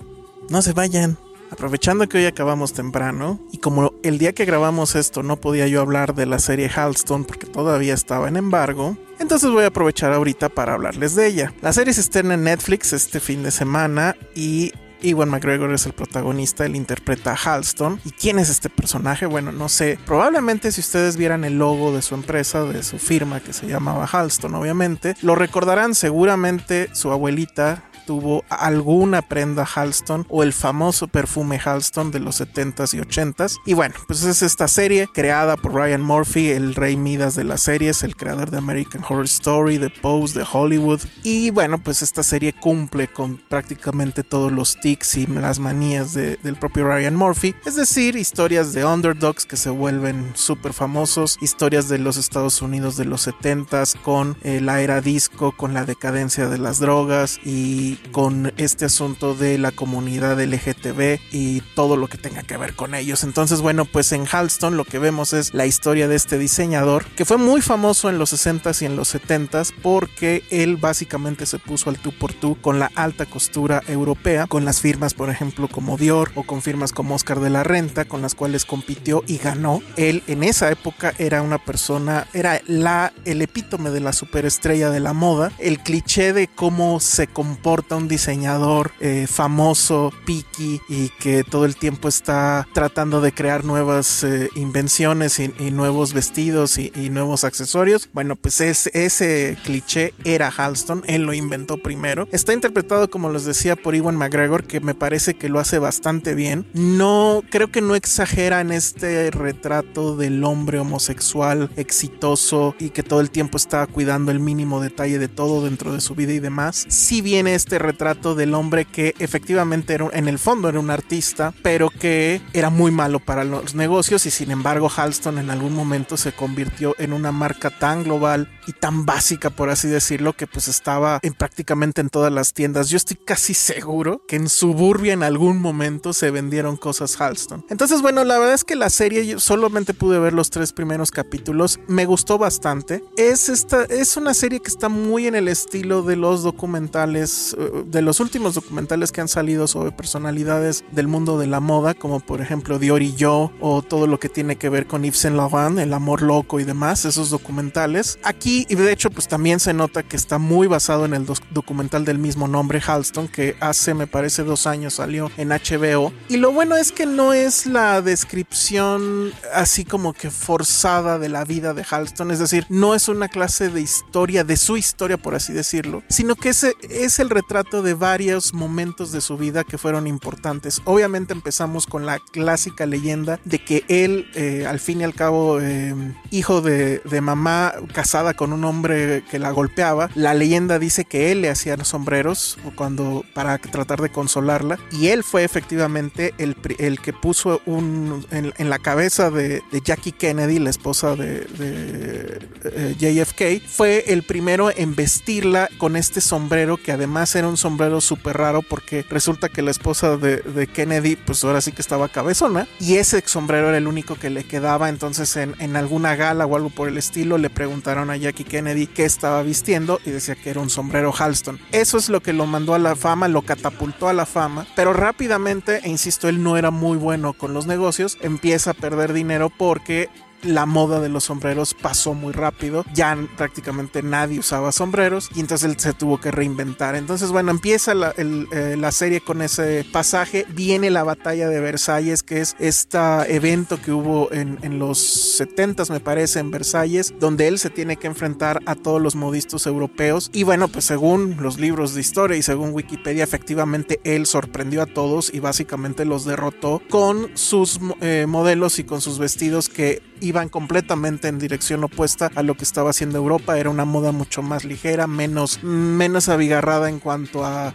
no 0.48 0.62
se 0.62 0.72
vayan. 0.72 1.27
Aprovechando 1.50 2.08
que 2.08 2.18
hoy 2.18 2.26
acabamos 2.26 2.72
temprano 2.72 3.40
y 3.52 3.58
como 3.58 3.92
el 4.02 4.18
día 4.18 4.32
que 4.32 4.44
grabamos 4.44 4.94
esto 4.94 5.22
no 5.22 5.40
podía 5.40 5.66
yo 5.66 5.80
hablar 5.80 6.14
de 6.14 6.26
la 6.26 6.38
serie 6.38 6.68
Halston 6.68 7.24
porque 7.24 7.46
todavía 7.46 7.94
estaba 7.94 8.28
en 8.28 8.36
embargo, 8.36 8.96
entonces 9.18 9.50
voy 9.50 9.64
a 9.64 9.68
aprovechar 9.68 10.12
ahorita 10.12 10.48
para 10.48 10.74
hablarles 10.74 11.14
de 11.14 11.26
ella. 11.26 11.52
La 11.62 11.72
serie 11.72 11.92
se 11.92 12.02
estrena 12.02 12.34
en 12.34 12.44
Netflix 12.44 12.92
este 12.92 13.20
fin 13.20 13.42
de 13.42 13.50
semana 13.50 14.14
y 14.34 14.72
Ewan 15.02 15.28
McGregor 15.28 15.72
es 15.72 15.86
el 15.86 15.92
protagonista, 15.92 16.66
él 16.66 16.76
interpreta 16.76 17.32
a 17.32 17.36
Halston. 17.36 18.00
¿Y 18.04 18.10
quién 18.10 18.38
es 18.38 18.48
este 18.48 18.68
personaje? 18.68 19.26
Bueno, 19.26 19.52
no 19.52 19.68
sé. 19.68 19.98
Probablemente 20.04 20.72
si 20.72 20.80
ustedes 20.80 21.16
vieran 21.16 21.44
el 21.44 21.58
logo 21.58 21.92
de 21.92 22.02
su 22.02 22.14
empresa, 22.14 22.64
de 22.64 22.82
su 22.82 22.98
firma 22.98 23.40
que 23.40 23.52
se 23.52 23.66
llamaba 23.66 24.08
Halston, 24.10 24.54
obviamente, 24.54 25.14
lo 25.22 25.34
recordarán 25.34 25.94
seguramente 25.94 26.88
su 26.94 27.12
abuelita 27.12 27.84
tuvo 28.08 28.42
alguna 28.48 29.20
prenda 29.20 29.66
Halston 29.66 30.24
o 30.30 30.42
el 30.42 30.54
famoso 30.54 31.08
perfume 31.08 31.60
Halston 31.62 32.10
de 32.10 32.20
los 32.20 32.40
70s 32.40 32.94
y 32.94 33.00
80s. 33.02 33.56
Y 33.66 33.74
bueno, 33.74 33.94
pues 34.06 34.22
es 34.24 34.40
esta 34.40 34.66
serie 34.66 35.08
creada 35.12 35.58
por 35.58 35.74
Ryan 35.74 36.00
Murphy, 36.00 36.48
el 36.48 36.74
rey 36.74 36.96
Midas 36.96 37.34
de 37.36 37.44
las 37.44 37.60
series, 37.60 38.02
el 38.02 38.16
creador 38.16 38.50
de 38.50 38.56
American 38.56 39.02
Horror 39.06 39.26
Story, 39.26 39.76
de 39.76 39.90
Pose, 39.90 40.38
de 40.38 40.46
Hollywood. 40.50 41.00
Y 41.22 41.50
bueno, 41.50 41.76
pues 41.76 42.00
esta 42.00 42.22
serie 42.22 42.54
cumple 42.54 43.08
con 43.08 43.36
prácticamente 43.36 44.22
todos 44.24 44.50
los 44.52 44.80
tics 44.80 45.16
y 45.18 45.26
las 45.26 45.58
manías 45.58 46.14
de- 46.14 46.38
del 46.42 46.56
propio 46.56 46.86
Ryan 46.88 47.14
Murphy. 47.14 47.54
Es 47.66 47.76
decir, 47.76 48.16
historias 48.16 48.72
de 48.72 48.86
underdogs 48.86 49.44
que 49.44 49.58
se 49.58 49.68
vuelven 49.68 50.32
súper 50.34 50.72
famosos, 50.72 51.36
historias 51.42 51.90
de 51.90 51.98
los 51.98 52.16
Estados 52.16 52.62
Unidos 52.62 52.96
de 52.96 53.04
los 53.04 53.28
70s 53.28 53.96
con 54.00 54.38
eh, 54.44 54.62
la 54.62 54.80
era 54.80 55.02
disco, 55.02 55.52
con 55.52 55.74
la 55.74 55.84
decadencia 55.84 56.48
de 56.48 56.56
las 56.56 56.78
drogas 56.78 57.38
y 57.44 57.97
con 58.12 58.52
este 58.56 58.84
asunto 58.84 59.34
de 59.34 59.58
la 59.58 59.70
comunidad 59.70 60.40
LGTB 60.40 61.20
y 61.32 61.60
todo 61.74 61.96
lo 61.96 62.08
que 62.08 62.18
tenga 62.18 62.42
que 62.42 62.56
ver 62.56 62.74
con 62.74 62.94
ellos. 62.94 63.24
Entonces, 63.24 63.60
bueno, 63.60 63.84
pues 63.84 64.12
en 64.12 64.26
Halston 64.30 64.76
lo 64.76 64.84
que 64.84 64.98
vemos 64.98 65.32
es 65.32 65.54
la 65.54 65.66
historia 65.66 66.08
de 66.08 66.16
este 66.16 66.38
diseñador 66.38 67.04
que 67.16 67.24
fue 67.24 67.36
muy 67.36 67.60
famoso 67.60 68.08
en 68.08 68.18
los 68.18 68.32
60s 68.32 68.82
y 68.82 68.86
en 68.86 68.96
los 68.96 69.14
70s 69.14 69.72
porque 69.82 70.44
él 70.50 70.76
básicamente 70.76 71.46
se 71.46 71.58
puso 71.58 71.90
al 71.90 71.98
tú 71.98 72.12
por 72.12 72.32
tú 72.32 72.60
con 72.60 72.78
la 72.78 72.90
alta 72.94 73.26
costura 73.26 73.82
europea, 73.88 74.46
con 74.46 74.64
las 74.64 74.80
firmas, 74.80 75.14
por 75.14 75.30
ejemplo, 75.30 75.68
como 75.68 75.96
Dior 75.96 76.30
o 76.34 76.44
con 76.44 76.62
firmas 76.62 76.92
como 76.92 77.14
Oscar 77.14 77.40
de 77.40 77.50
la 77.50 77.64
Renta, 77.64 78.04
con 78.04 78.22
las 78.22 78.34
cuales 78.34 78.64
compitió 78.64 79.22
y 79.26 79.38
ganó. 79.38 79.82
Él 79.96 80.22
en 80.26 80.42
esa 80.42 80.70
época 80.70 81.14
era 81.18 81.42
una 81.42 81.58
persona, 81.58 82.26
era 82.32 82.60
la, 82.66 83.12
el 83.24 83.42
epítome 83.42 83.90
de 83.90 84.00
la 84.00 84.12
superestrella 84.12 84.90
de 84.90 85.00
la 85.00 85.12
moda, 85.12 85.52
el 85.58 85.78
cliché 85.80 86.32
de 86.32 86.48
cómo 86.48 87.00
se 87.00 87.26
comporta 87.26 87.87
un 87.96 88.08
diseñador 88.08 88.92
eh, 89.00 89.26
famoso, 89.28 90.12
picky 90.24 90.80
y 90.88 91.08
que 91.20 91.44
todo 91.44 91.64
el 91.64 91.76
tiempo 91.76 92.08
está 92.08 92.66
tratando 92.72 93.20
de 93.20 93.32
crear 93.32 93.64
nuevas 93.64 94.24
eh, 94.24 94.48
invenciones 94.54 95.38
y, 95.38 95.48
nuevos 95.70 96.12
vestidos 96.12 96.78
y, 96.78 96.90
nuevos 97.10 97.44
accesorios. 97.44 98.08
Bueno, 98.12 98.36
pues 98.36 98.60
es- 98.60 98.88
ese 98.94 99.56
cliché 99.64 100.14
era 100.24 100.48
Halston, 100.54 101.02
él 101.06 101.22
lo 101.22 101.32
inventó 101.32 101.78
primero. 101.78 102.28
Está 102.32 102.52
interpretado, 102.52 103.08
como 103.10 103.30
les 103.30 103.44
decía, 103.44 103.76
por 103.76 103.94
Ewan 103.94 104.16
McGregor, 104.16 104.64
que 104.64 104.80
me 104.80 104.94
parece 104.94 105.34
que 105.34 105.48
lo 105.48 105.58
hace 105.60 105.78
bastante 105.78 106.34
bien. 106.34 106.66
No, 106.74 107.42
creo 107.50 107.68
que 107.70 107.80
no 107.80 107.94
exagera 107.94 108.60
en 108.60 108.72
este 108.72 109.30
retrato 109.30 110.16
del 110.16 110.42
hombre 110.44 110.78
homosexual 110.78 111.70
exitoso 111.76 112.74
y 112.78 112.90
que 112.90 113.02
todo 113.02 113.20
el 113.20 113.30
tiempo 113.30 113.56
está 113.56 113.86
cuidando 113.86 114.30
el 114.30 114.40
mínimo 114.40 114.80
detalle 114.80 115.18
de 115.18 115.28
todo 115.28 115.64
dentro 115.64 115.92
de 115.92 116.00
su 116.00 116.14
vida 116.14 116.32
y 116.32 116.40
demás. 116.40 116.86
Si 116.88 117.20
viene 117.20 117.54
este 117.54 117.77
retrato 117.78 118.34
del 118.34 118.54
hombre 118.54 118.84
que 118.84 119.14
efectivamente 119.18 119.94
era, 119.94 120.08
en 120.12 120.28
el 120.28 120.38
fondo 120.38 120.68
era 120.68 120.80
un 120.80 120.90
artista, 120.90 121.52
pero 121.62 121.90
que 121.90 122.40
era 122.52 122.70
muy 122.70 122.90
malo 122.90 123.20
para 123.20 123.44
los 123.44 123.74
negocios 123.74 124.26
y 124.26 124.30
sin 124.30 124.50
embargo 124.50 124.90
Halston 124.94 125.38
en 125.38 125.50
algún 125.50 125.74
momento 125.74 126.16
se 126.16 126.32
convirtió 126.32 126.94
en 126.98 127.12
una 127.12 127.32
marca 127.32 127.70
tan 127.70 128.04
global 128.04 128.48
y 128.66 128.72
tan 128.72 129.06
básica, 129.06 129.50
por 129.50 129.70
así 129.70 129.88
decirlo, 129.88 130.34
que 130.34 130.46
pues 130.46 130.68
estaba 130.68 131.20
en 131.22 131.32
prácticamente 131.32 132.00
en 132.00 132.10
todas 132.10 132.32
las 132.32 132.52
tiendas. 132.52 132.88
Yo 132.90 132.96
estoy 132.96 133.16
casi 133.16 133.54
seguro 133.54 134.22
que 134.28 134.36
en 134.36 134.48
Suburbia 134.48 135.14
en 135.14 135.22
algún 135.22 135.60
momento 135.60 136.12
se 136.12 136.30
vendieron 136.30 136.76
cosas 136.76 137.18
Halston. 137.18 137.64
Entonces, 137.70 138.02
bueno, 138.02 138.24
la 138.24 138.38
verdad 138.38 138.54
es 138.54 138.64
que 138.64 138.76
la 138.76 138.90
serie 138.90 139.26
yo 139.26 139.40
solamente 139.40 139.94
pude 139.94 140.18
ver 140.18 140.34
los 140.34 140.50
tres 140.50 140.72
primeros 140.72 141.10
capítulos. 141.10 141.80
Me 141.88 142.04
gustó 142.04 142.38
bastante. 142.38 143.02
Es 143.16 143.48
esta, 143.48 143.84
es 143.84 144.16
una 144.16 144.34
serie 144.34 144.60
que 144.60 144.68
está 144.68 144.88
muy 144.88 145.26
en 145.26 145.34
el 145.34 145.48
estilo 145.48 146.02
de 146.02 146.16
los 146.16 146.42
documentales 146.42 147.56
de 147.58 148.02
los 148.02 148.20
últimos 148.20 148.54
documentales 148.54 149.10
que 149.10 149.20
han 149.20 149.28
salido 149.28 149.66
sobre 149.66 149.90
personalidades 149.90 150.84
del 150.92 151.08
mundo 151.08 151.38
de 151.38 151.48
la 151.48 151.60
moda, 151.60 151.94
como 151.94 152.20
por 152.20 152.40
ejemplo 152.40 152.78
Dior 152.78 153.02
y 153.02 153.14
yo, 153.14 153.50
o 153.60 153.82
todo 153.82 154.06
lo 154.06 154.20
que 154.20 154.28
tiene 154.28 154.56
que 154.56 154.68
ver 154.68 154.86
con 154.86 155.02
Yves 155.02 155.18
Saint 155.18 155.36
Laurent, 155.36 155.78
El 155.78 155.92
amor 155.92 156.22
loco 156.22 156.60
y 156.60 156.64
demás, 156.64 157.04
esos 157.04 157.30
documentales. 157.30 158.18
Aquí, 158.22 158.64
y 158.68 158.76
de 158.76 158.92
hecho, 158.92 159.10
pues 159.10 159.26
también 159.26 159.58
se 159.58 159.74
nota 159.74 160.02
que 160.02 160.16
está 160.16 160.38
muy 160.38 160.68
basado 160.68 161.04
en 161.04 161.14
el 161.14 161.26
documental 161.50 162.04
del 162.04 162.18
mismo 162.18 162.46
nombre, 162.46 162.80
Halston, 162.84 163.26
que 163.26 163.56
hace, 163.60 163.94
me 163.94 164.06
parece, 164.06 164.44
dos 164.44 164.66
años 164.66 164.94
salió 164.94 165.30
en 165.36 165.48
HBO. 165.48 166.12
Y 166.28 166.36
lo 166.36 166.52
bueno 166.52 166.76
es 166.76 166.92
que 166.92 167.06
no 167.06 167.32
es 167.32 167.66
la 167.66 168.02
descripción 168.02 169.32
así 169.52 169.84
como 169.84 170.12
que 170.12 170.30
forzada 170.30 171.18
de 171.18 171.28
la 171.28 171.44
vida 171.44 171.74
de 171.74 171.84
Halston, 171.88 172.30
es 172.30 172.38
decir, 172.38 172.66
no 172.68 172.94
es 172.94 173.08
una 173.08 173.28
clase 173.28 173.68
de 173.68 173.80
historia, 173.80 174.44
de 174.44 174.56
su 174.56 174.76
historia, 174.76 175.16
por 175.16 175.34
así 175.34 175.52
decirlo, 175.52 176.02
sino 176.08 176.36
que 176.36 176.50
es, 176.50 176.64
es 176.64 177.18
el 177.18 177.30
retrato 177.30 177.47
de 177.48 177.94
varios 177.94 178.52
momentos 178.52 179.10
de 179.10 179.22
su 179.22 179.38
vida 179.38 179.64
que 179.64 179.78
fueron 179.78 180.06
importantes. 180.06 180.82
Obviamente 180.84 181.32
empezamos 181.32 181.86
con 181.86 182.04
la 182.04 182.18
clásica 182.18 182.84
leyenda 182.84 183.40
de 183.44 183.64
que 183.64 183.84
él, 183.88 184.30
eh, 184.34 184.66
al 184.66 184.80
fin 184.80 185.00
y 185.00 185.04
al 185.04 185.14
cabo, 185.14 185.58
eh, 185.60 185.94
hijo 186.30 186.60
de, 186.60 186.98
de 186.98 187.20
mamá 187.22 187.72
casada 187.94 188.34
con 188.34 188.52
un 188.52 188.64
hombre 188.64 189.24
que 189.30 189.38
la 189.38 189.50
golpeaba, 189.50 190.10
la 190.14 190.34
leyenda 190.34 190.78
dice 190.78 191.06
que 191.06 191.32
él 191.32 191.40
le 191.40 191.48
hacía 191.48 191.82
sombreros 191.84 192.58
cuando 192.74 193.24
para 193.32 193.56
tratar 193.58 194.02
de 194.02 194.10
consolarla 194.10 194.78
y 194.92 195.08
él 195.08 195.24
fue 195.24 195.44
efectivamente 195.44 196.34
el, 196.38 196.56
el 196.78 197.00
que 197.00 197.12
puso 197.12 197.62
un 197.64 198.26
en, 198.30 198.70
la 198.70 198.78
cabeza 198.78 199.30
de, 199.30 199.62
Jackie 199.84 200.12
Kennedy, 200.12 200.58
la 200.58 200.70
esposa 200.70 201.16
de, 201.16 201.46
eh, 201.60 202.94
JFK, 202.98 203.66
fue 203.66 204.04
el 204.08 204.22
primero 204.22 204.70
en 204.70 204.94
vestirla 204.94 205.68
con 205.78 205.96
este 205.96 206.20
sombrero 206.20 206.76
que 206.76 206.92
además 206.92 207.34
era 207.38 207.48
un 207.48 207.56
sombrero 207.56 208.00
súper 208.00 208.36
raro 208.36 208.62
porque 208.62 209.04
resulta 209.08 209.48
que 209.48 209.62
la 209.62 209.70
esposa 209.70 210.16
de, 210.16 210.68
Kennedy 210.72 211.16
pues 211.16 211.42
ahora 211.44 211.60
sí 211.60 211.72
que 211.72 211.82
estaba 211.82 212.08
cabezona 212.08 212.66
y 212.80 212.96
ese 212.96 213.22
sombrero 213.26 213.68
era 213.68 213.78
el 213.78 213.86
único 213.86 214.16
que 214.16 214.30
le 214.30 214.44
quedaba 214.44 214.88
entonces 214.88 215.36
en, 215.36 215.54
en 215.58 215.76
alguna 215.76 216.14
gala 216.16 216.46
o 216.46 216.56
algo 216.56 216.70
por 216.70 216.88
el 216.88 216.98
estilo 216.98 217.38
le 217.38 217.50
preguntaron 217.50 218.10
a 218.10 218.16
Jackie 218.16 218.44
Kennedy 218.44 218.86
qué 218.86 219.04
estaba 219.04 219.42
vistiendo 219.42 220.00
y 220.04 220.10
decía 220.10 220.34
que 220.34 220.50
era 220.50 220.60
un 220.60 220.70
sombrero 220.70 221.12
Halston. 221.16 221.58
Eso 221.72 221.98
es 221.98 222.08
lo 222.08 222.20
que 222.20 222.32
lo 222.32 222.46
mandó 222.46 222.74
a 222.74 222.78
la 222.78 222.96
fama, 222.96 223.28
lo 223.28 223.42
catapultó 223.42 224.08
a 224.08 224.12
la 224.12 224.26
fama, 224.26 224.66
pero 224.76 224.92
rápidamente, 224.92 225.80
e 225.84 225.88
insisto, 225.88 226.28
él 226.28 226.42
no 226.42 226.56
era 226.56 226.70
muy 226.70 226.96
bueno 226.96 227.32
con 227.32 227.54
los 227.54 227.66
negocios, 227.66 228.18
empieza 228.20 228.72
a 228.72 228.74
perder 228.74 229.12
dinero 229.12 229.50
porque 229.50 230.08
la 230.42 230.66
moda 230.66 231.00
de 231.00 231.08
los 231.08 231.24
sombreros 231.24 231.74
pasó 231.74 232.14
muy 232.14 232.32
rápido, 232.32 232.84
ya 232.94 233.16
prácticamente 233.36 234.02
nadie 234.02 234.38
usaba 234.38 234.72
sombreros 234.72 235.30
y 235.34 235.40
entonces 235.40 235.70
él 235.70 235.78
se 235.78 235.92
tuvo 235.92 236.20
que 236.20 236.30
reinventar. 236.30 236.94
Entonces, 236.94 237.30
bueno, 237.30 237.50
empieza 237.50 237.94
la, 237.94 238.14
eh, 238.16 238.76
serie 238.90 239.20
con 239.20 239.42
ese 239.42 239.84
pasaje, 239.92 240.46
viene 240.50 240.90
la 240.90 241.04
batalla 241.04 241.48
de 241.48 241.60
Versalles, 241.60 242.22
que 242.22 242.40
es 242.40 242.56
este 242.58 242.98
evento 243.28 243.80
que 243.80 243.92
hubo 243.92 244.32
en, 244.32 244.78
los 244.78 244.98
70 244.98 245.84
me 245.90 246.00
parece 246.00 246.40
en 246.40 246.50
Versalles, 246.50 247.14
donde 247.20 247.48
él 247.48 247.58
se 247.58 247.70
tiene 247.70 247.96
que 247.96 248.06
enfrentar 248.06 248.60
a 248.66 248.74
todos 248.74 249.00
los 249.00 249.14
modistas 249.14 249.66
europeos. 249.66 250.30
Y 250.32 250.42
bueno, 250.42 250.68
pues 250.68 250.84
según 250.84 251.36
los 251.40 251.58
libros 251.58 251.94
de 251.94 252.00
historia 252.00 252.36
y 252.36 252.42
según 252.42 252.72
Wikipedia, 252.72 253.24
efectivamente 253.24 254.00
él 254.04 254.26
sorprendió 254.26 254.82
a 254.82 254.86
todos 254.86 255.32
y 255.32 255.40
básicamente 255.40 256.04
los 256.04 256.24
derrotó 256.24 256.82
con 256.88 257.30
sus 257.34 257.78
eh, 258.00 258.26
modelos 258.28 258.78
y 258.78 258.84
con 258.84 259.00
sus 259.00 259.18
vestidos 259.18 259.68
que 259.68 260.02
iban 260.28 260.48
completamente 260.48 261.28
en 261.28 261.38
dirección 261.38 261.84
opuesta 261.84 262.30
a 262.34 262.42
lo 262.42 262.54
que 262.54 262.64
estaba 262.64 262.90
haciendo 262.90 263.18
Europa. 263.18 263.58
Era 263.58 263.70
una 263.70 263.84
moda 263.84 264.12
mucho 264.12 264.42
más 264.42 264.64
ligera, 264.64 265.06
menos, 265.06 265.62
menos 265.62 266.28
abigarrada 266.28 266.88
en 266.88 267.00
cuanto 267.00 267.44
a, 267.44 267.68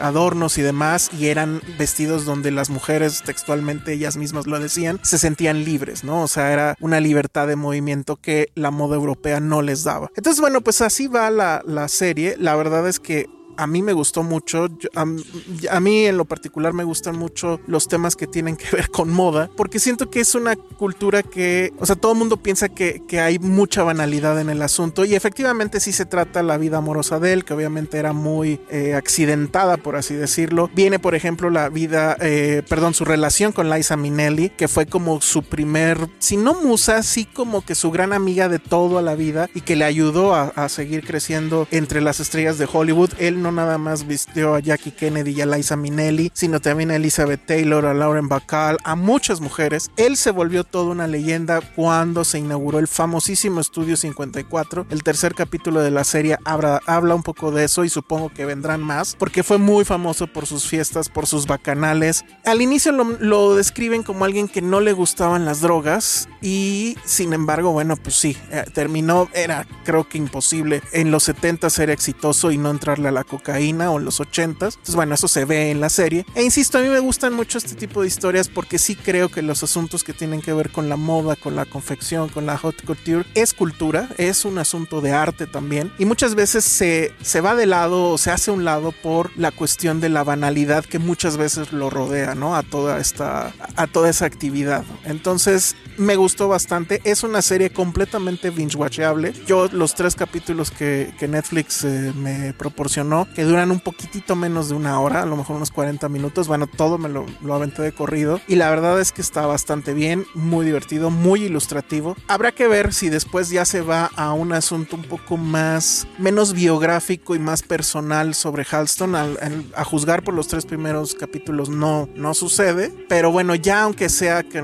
adornos 0.00 0.58
y 0.58 0.62
demás. 0.62 1.10
Y 1.18 1.26
eran 1.26 1.60
vestidos 1.78 2.24
donde 2.24 2.50
las 2.50 2.70
mujeres, 2.70 3.22
textualmente 3.22 3.92
ellas 3.92 4.16
mismas 4.16 4.46
lo 4.46 4.60
decían, 4.60 5.00
se 5.02 5.18
sentían 5.18 5.64
libres, 5.64 6.04
¿no? 6.04 6.22
O 6.22 6.28
sea, 6.28 6.52
era 6.52 6.76
una 6.80 7.00
libertad 7.00 7.46
de 7.46 7.56
movimiento 7.56 8.16
que 8.16 8.50
la 8.54 8.70
moda 8.70 8.96
europea 8.96 9.40
no 9.40 9.62
les 9.62 9.84
daba. 9.84 10.10
Entonces, 10.16 10.40
bueno, 10.40 10.60
pues 10.60 10.80
así 10.80 11.06
va 11.06 11.30
la, 11.30 11.62
la 11.66 11.88
serie. 11.88 12.36
La 12.38 12.54
verdad 12.56 12.86
es 12.88 13.00
que 13.00 13.26
a 13.58 13.66
mí 13.66 13.82
me 13.82 13.92
gustó 13.92 14.22
mucho. 14.22 14.68
a, 14.94 15.80
mí 15.80 16.06
en 16.06 16.16
lo 16.16 16.24
particular 16.24 16.72
me 16.72 16.84
gustan 16.84 17.18
mucho 17.18 17.60
los 17.66 17.88
temas 17.88 18.14
que 18.14 18.26
tienen 18.26 18.56
que 18.56 18.70
ver 18.72 18.88
con 18.88 19.10
moda, 19.10 19.50
porque 19.56 19.80
siento 19.80 20.10
que 20.10 20.20
es 20.20 20.34
una 20.34 20.54
cultura 20.56 21.22
que, 21.24 21.72
o 21.78 21.84
sea, 21.84 21.96
todo 21.96 22.12
el 22.12 22.18
mundo 22.18 22.36
piensa 22.36 22.68
que, 22.68 23.02
hay 23.18 23.40
mucha 23.40 23.82
banalidad 23.82 24.40
en 24.40 24.48
el 24.48 24.62
asunto 24.62 25.04
y 25.04 25.16
efectivamente 25.16 25.80
sí 25.80 25.90
se 25.90 26.06
trata 26.06 26.40
la 26.44 26.56
vida 26.56 26.78
amorosa 26.78 27.18
de 27.18 27.32
él, 27.32 27.44
que 27.44 27.52
obviamente 27.52 27.98
era 27.98 28.12
muy 28.12 28.60
eh, 28.70 28.94
accidentada, 28.94 29.76
por 29.76 29.96
así 29.96 30.14
decirlo. 30.14 30.70
Viene, 30.72 31.00
por 31.00 31.16
ejemplo, 31.16 31.50
la 31.50 31.68
vida, 31.68 32.16
eh, 32.20 32.62
perdón, 32.68 32.94
su 32.94 33.04
relación 33.04 33.50
con 33.50 33.70
Liza 33.70 33.96
Minnelli, 33.96 34.50
que 34.50 34.68
fue 34.68 34.86
como 34.86 35.20
su 35.20 35.42
primer, 35.42 36.08
si 36.20 36.36
no 36.36 36.54
musa, 36.54 37.02
sí 37.02 37.24
como 37.24 37.64
que 37.64 37.74
su 37.74 37.90
gran 37.90 38.12
amiga 38.12 38.48
de 38.48 38.60
toda 38.60 39.02
la 39.02 39.16
vida 39.16 39.50
y 39.52 39.62
que 39.62 39.74
le 39.74 39.84
ayudó 39.84 40.32
a, 40.32 40.52
a 40.54 40.68
seguir 40.68 41.04
creciendo 41.04 41.66
entre 41.72 42.00
las 42.00 42.20
estrellas 42.20 42.56
de 42.58 42.68
Hollywood. 42.72 43.10
Él 43.18 43.42
no 43.42 43.47
nada 43.52 43.78
más 43.78 44.06
vistió 44.06 44.54
a 44.54 44.60
Jackie 44.60 44.90
Kennedy 44.90 45.32
y 45.32 45.40
a 45.40 45.46
Liza 45.46 45.76
Minnelli, 45.76 46.30
sino 46.34 46.60
también 46.60 46.90
a 46.90 46.96
Elizabeth 46.96 47.44
Taylor, 47.46 47.86
a 47.86 47.94
Lauren 47.94 48.28
Bacall, 48.28 48.78
a 48.84 48.94
muchas 48.96 49.40
mujeres. 49.40 49.90
Él 49.96 50.16
se 50.16 50.30
volvió 50.30 50.64
toda 50.64 50.90
una 50.90 51.06
leyenda 51.06 51.60
cuando 51.76 52.24
se 52.24 52.38
inauguró 52.38 52.78
el 52.78 52.88
famosísimo 52.88 53.60
Estudio 53.60 53.96
54. 53.96 54.86
El 54.90 55.02
tercer 55.02 55.34
capítulo 55.34 55.80
de 55.80 55.90
la 55.90 56.04
serie 56.04 56.38
habla, 56.44 56.80
habla 56.86 57.14
un 57.14 57.22
poco 57.22 57.50
de 57.50 57.64
eso 57.64 57.84
y 57.84 57.88
supongo 57.88 58.30
que 58.30 58.44
vendrán 58.44 58.82
más, 58.82 59.16
porque 59.16 59.42
fue 59.42 59.58
muy 59.58 59.84
famoso 59.84 60.26
por 60.26 60.46
sus 60.46 60.66
fiestas, 60.66 61.08
por 61.08 61.26
sus 61.26 61.46
bacanales. 61.46 62.24
Al 62.44 62.62
inicio 62.62 62.92
lo, 62.92 63.04
lo 63.04 63.54
describen 63.54 64.02
como 64.02 64.24
alguien 64.24 64.48
que 64.48 64.62
no 64.62 64.80
le 64.80 64.92
gustaban 64.92 65.44
las 65.44 65.60
drogas 65.60 66.28
y 66.40 66.96
sin 67.04 67.32
embargo, 67.32 67.72
bueno, 67.72 67.96
pues 67.96 68.16
sí, 68.16 68.36
eh, 68.50 68.64
terminó, 68.72 69.28
era 69.34 69.66
creo 69.84 70.08
que 70.08 70.18
imposible 70.18 70.82
en 70.92 71.10
los 71.10 71.24
70 71.24 71.70
ser 71.70 71.90
exitoso 71.90 72.50
y 72.50 72.58
no 72.58 72.70
entrarle 72.70 73.08
a 73.08 73.12
la 73.12 73.24
cocaína 73.24 73.37
o 73.46 73.98
en 73.98 74.04
los 74.04 74.20
80 74.20 74.66
Entonces, 74.66 74.94
bueno, 74.94 75.14
eso 75.14 75.28
se 75.28 75.44
ve 75.44 75.70
en 75.70 75.80
la 75.80 75.88
serie. 75.88 76.24
E 76.34 76.42
insisto, 76.42 76.78
a 76.78 76.80
mí 76.80 76.88
me 76.88 77.00
gustan 77.00 77.34
mucho 77.34 77.58
este 77.58 77.74
tipo 77.74 78.02
de 78.02 78.08
historias 78.08 78.48
porque 78.48 78.78
sí 78.78 78.94
creo 78.96 79.28
que 79.28 79.42
los 79.42 79.62
asuntos 79.62 80.04
que 80.04 80.12
tienen 80.12 80.40
que 80.40 80.52
ver 80.52 80.70
con 80.70 80.88
la 80.88 80.96
moda, 80.96 81.36
con 81.36 81.56
la 81.56 81.64
confección, 81.64 82.28
con 82.28 82.46
la 82.46 82.58
haute 82.62 82.84
couture, 82.84 83.24
es 83.34 83.54
cultura, 83.54 84.08
es 84.18 84.44
un 84.44 84.58
asunto 84.58 85.00
de 85.00 85.12
arte 85.12 85.46
también. 85.46 85.92
Y 85.98 86.04
muchas 86.04 86.34
veces 86.34 86.64
se, 86.64 87.12
se 87.22 87.40
va 87.40 87.54
de 87.54 87.66
lado 87.66 88.10
o 88.10 88.18
se 88.18 88.30
hace 88.30 88.50
un 88.50 88.64
lado 88.64 88.92
por 88.92 89.36
la 89.36 89.50
cuestión 89.50 90.00
de 90.00 90.08
la 90.08 90.24
banalidad 90.24 90.84
que 90.84 90.98
muchas 90.98 91.36
veces 91.36 91.72
lo 91.72 91.90
rodea, 91.90 92.34
¿no? 92.34 92.56
A 92.56 92.62
toda 92.62 92.98
esta, 92.98 93.52
a 93.76 93.86
toda 93.86 94.10
esa 94.10 94.26
actividad. 94.26 94.84
Entonces, 95.04 95.76
me 95.96 96.16
gustó 96.16 96.48
bastante. 96.48 97.00
Es 97.04 97.22
una 97.22 97.42
serie 97.42 97.70
completamente 97.70 98.50
binge-watchable. 98.50 99.32
Yo, 99.46 99.68
los 99.68 99.94
tres 99.94 100.14
capítulos 100.14 100.70
que, 100.70 101.12
que 101.18 101.28
Netflix 101.28 101.84
eh, 101.84 102.12
me 102.14 102.52
proporcionó, 102.54 103.17
que 103.26 103.44
duran 103.44 103.70
un 103.70 103.80
poquitito 103.80 104.36
menos 104.36 104.68
de 104.68 104.74
una 104.74 105.00
hora, 105.00 105.22
a 105.22 105.26
lo 105.26 105.36
mejor 105.36 105.56
unos 105.56 105.70
40 105.70 106.08
minutos. 106.08 106.48
Bueno, 106.48 106.66
todo 106.66 106.98
me 106.98 107.08
lo, 107.08 107.26
lo 107.42 107.54
aventé 107.54 107.82
de 107.82 107.92
corrido. 107.92 108.40
Y 108.46 108.56
la 108.56 108.70
verdad 108.70 109.00
es 109.00 109.12
que 109.12 109.22
está 109.22 109.46
bastante 109.46 109.94
bien, 109.94 110.26
muy 110.34 110.64
divertido, 110.64 111.10
muy 111.10 111.44
ilustrativo. 111.44 112.16
Habrá 112.28 112.52
que 112.52 112.68
ver 112.68 112.92
si 112.92 113.08
después 113.08 113.50
ya 113.50 113.64
se 113.64 113.80
va 113.80 114.10
a 114.16 114.32
un 114.32 114.52
asunto 114.52 114.96
un 114.96 115.02
poco 115.02 115.36
más, 115.36 116.06
menos 116.18 116.52
biográfico 116.52 117.34
y 117.34 117.38
más 117.38 117.62
personal 117.62 118.34
sobre 118.34 118.64
Halston. 118.64 119.14
a 119.14 119.84
juzgar 119.84 120.22
por 120.22 120.34
los 120.34 120.48
tres 120.48 120.66
primeros 120.66 121.14
capítulos 121.14 121.68
no, 121.68 122.08
no 122.14 122.34
sucede. 122.34 122.92
Pero 123.08 123.32
bueno, 123.32 123.54
ya 123.54 123.82
aunque 123.82 124.08
sea 124.08 124.42
que, 124.42 124.62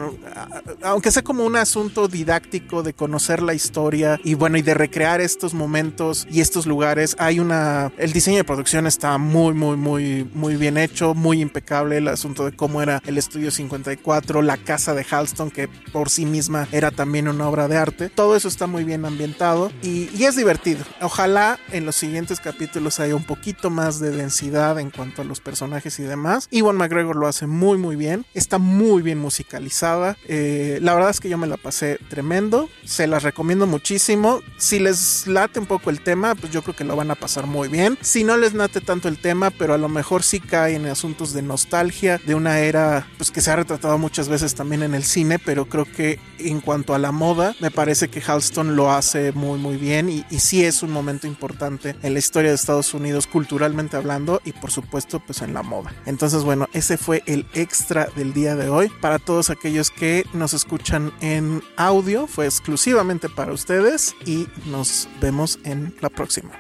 aunque 0.83 1.11
sea 1.11 1.23
como 1.23 1.45
un 1.45 1.57
asunto 1.57 2.09
didáctico 2.09 2.83
de 2.83 2.95
conocer 2.95 3.43
la 3.43 3.55
historia 3.55 4.21
y 4.23 4.35
bueno, 4.35 4.59
y 4.59 4.63
de 4.63 4.75
recrear 4.75 5.21
estos 5.21 5.55
momentos 5.55 6.27
y 6.31 6.41
estos 6.41 6.67
lugares, 6.67 7.17
hay 7.19 7.41
una, 7.41 7.93
el 7.99 8.13
diseño 8.13 8.44
producción 8.45 8.87
está 8.87 9.19
muy, 9.19 9.55
muy, 9.55 9.77
muy, 9.77 10.29
muy 10.35 10.57
bien 10.57 10.79
hecho, 10.79 11.15
muy 11.15 11.41
impecable 11.41 11.99
el 11.99 12.09
asunto 12.09 12.45
de 12.45 12.53
cómo 12.53 12.83
era 12.83 13.03
el 13.07 13.19
estudio 13.19 13.51
54, 13.51 14.43
la 14.43 14.57
casa 14.57 14.95
de 14.95 15.05
Halston, 15.09 15.51
que 15.51 15.69
por 15.69 16.11
sí 16.11 16.27
misma 16.27 16.69
era 16.73 16.91
también 16.91 17.29
una 17.29 17.49
obra 17.49 17.69
de 17.69 17.77
arte. 17.77 18.09
Todo 18.09 18.37
eso 18.37 18.49
está 18.49 18.67
muy 18.67 18.85
bien 18.85 19.05
ambientado 19.05 19.73
y, 19.83 20.09
es 20.25 20.37
divertido. 20.37 20.85
Ojalá 21.03 21.59
en 21.71 21.85
los 21.85 21.97
siguientes 21.97 22.41
capítulos 22.41 22.99
haya 22.99 23.15
un 23.15 23.25
poquito 23.25 23.69
más 23.69 24.01
de 24.01 24.11
densidad 24.11 24.79
en 24.79 24.91
cuanto 24.91 25.21
a 25.21 25.25
los 25.27 25.41
personajes 25.41 25.99
y 25.99 26.03
demás. 26.03 26.49
Iwan 26.51 26.77
McGregor 26.77 27.17
lo 27.17 27.27
hace 27.27 27.47
muy, 27.47 27.77
muy 27.77 27.95
bien. 27.95 28.25
Está 28.33 28.57
muy 28.57 29.03
bien 29.03 29.19
musicalizada. 29.19 30.17
Eh, 30.27 30.79
la 30.81 30.95
verdad 30.95 31.11
es 31.11 31.21
que 31.21 31.29
yo 31.29 31.37
me 31.37 31.47
la 31.47 31.59
pasé 31.59 31.99
tremendo. 32.09 32.71
Se 32.85 33.07
las 33.07 33.23
recomiendo 33.23 33.67
muchísimo. 33.67 34.41
Si 34.57 34.79
les 34.79 35.27
late 35.27 35.61
un 35.61 35.67
poco 35.67 35.91
el 35.91 36.01
tema, 36.01 36.35
pues 36.35 36.51
yo 36.53 36.63
creo 36.63 36.75
que 36.75 36.85
lo 36.85 36.97
van 36.97 37.11
a 37.11 37.17
pasar 37.17 37.47
muy 37.47 37.69
bien. 37.69 37.99
Si 38.01 38.25
no 38.25 38.34
les 38.37 38.55
late 38.55 38.81
tanto 38.81 39.09
el 39.09 39.19
tema, 39.19 39.51
pero 39.51 39.75
a 39.75 39.79
lo 39.79 39.89
mejor 39.89 40.23
sí 40.23 40.41
cae 40.41 40.75
en 40.75 40.87
asuntos 40.87 41.33
de 41.33 41.43
nostalgia, 41.43 42.21
de 42.25 42.35
una 42.35 42.59
era 42.61 43.07
pues 43.17 43.31
que 43.31 43.41
se 43.41 43.51
ha 43.51 43.57
retratado 43.57 43.99
muchas 43.99 44.29
veces 44.29 44.55
también 44.55 44.83
en 44.83 44.95
el 44.95 45.05
cine, 45.05 45.39
pero 45.39 45.67
creo 45.67 45.85
que 45.85 46.19
en 46.39 46.61
cuanto 46.61 46.95
a 46.95 46.99
la 46.99 47.13
moda, 47.13 47.55
me 47.61 47.71
parece 47.71 48.09
que 48.09 48.21
Halston 48.21 48.77
lo 48.77 48.91
hace 48.91 49.33
muy 49.33 49.59
muy 49.59 49.77
bien 49.77 50.09
y, 50.09 50.25
y 50.31 50.41
sí 50.41 50.65
es 50.65 50.83
un 50.83 50.91
momento 50.91 51.27
importante 51.27 51.97
en 52.03 52.13
la 52.13 52.19
historia 52.19 52.51
de 52.51 52.57
Estados 52.57 52.95
Unidos 52.95 53.27
culturalmente 53.27 53.97
hablando 53.97 54.41
y 54.45 54.53
por 54.53 54.71
supuesto 54.71 55.21
pues 55.21 55.43
en 55.43 55.55
la 55.55 55.63
moda. 55.63 55.93
Entonces 56.07 56.43
bueno, 56.45 56.69
ese 56.73 56.97
fue 56.97 57.23
el 57.27 57.47
extra 57.55 58.09
del 58.17 58.33
día 58.33 58.57
de 58.57 58.69
hoy. 58.69 58.91
Para 59.01 59.19
todos 59.19 59.51
aquellos 59.51 59.91
que 59.91 60.25
nos 60.33 60.55
escuchan 60.55 61.13
en 61.21 61.63
audio, 61.77 62.27
fue 62.27 62.47
exclusivamente 62.47 63.29
para 63.29 63.53
ustedes 63.53 64.15
y 64.25 64.47
nos 64.67 65.09
vemos 65.21 65.59
en 65.65 65.95
la 66.01 66.09
próxima. 66.09 66.51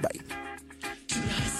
Bye. 0.00 0.39
Yes. 1.12 1.59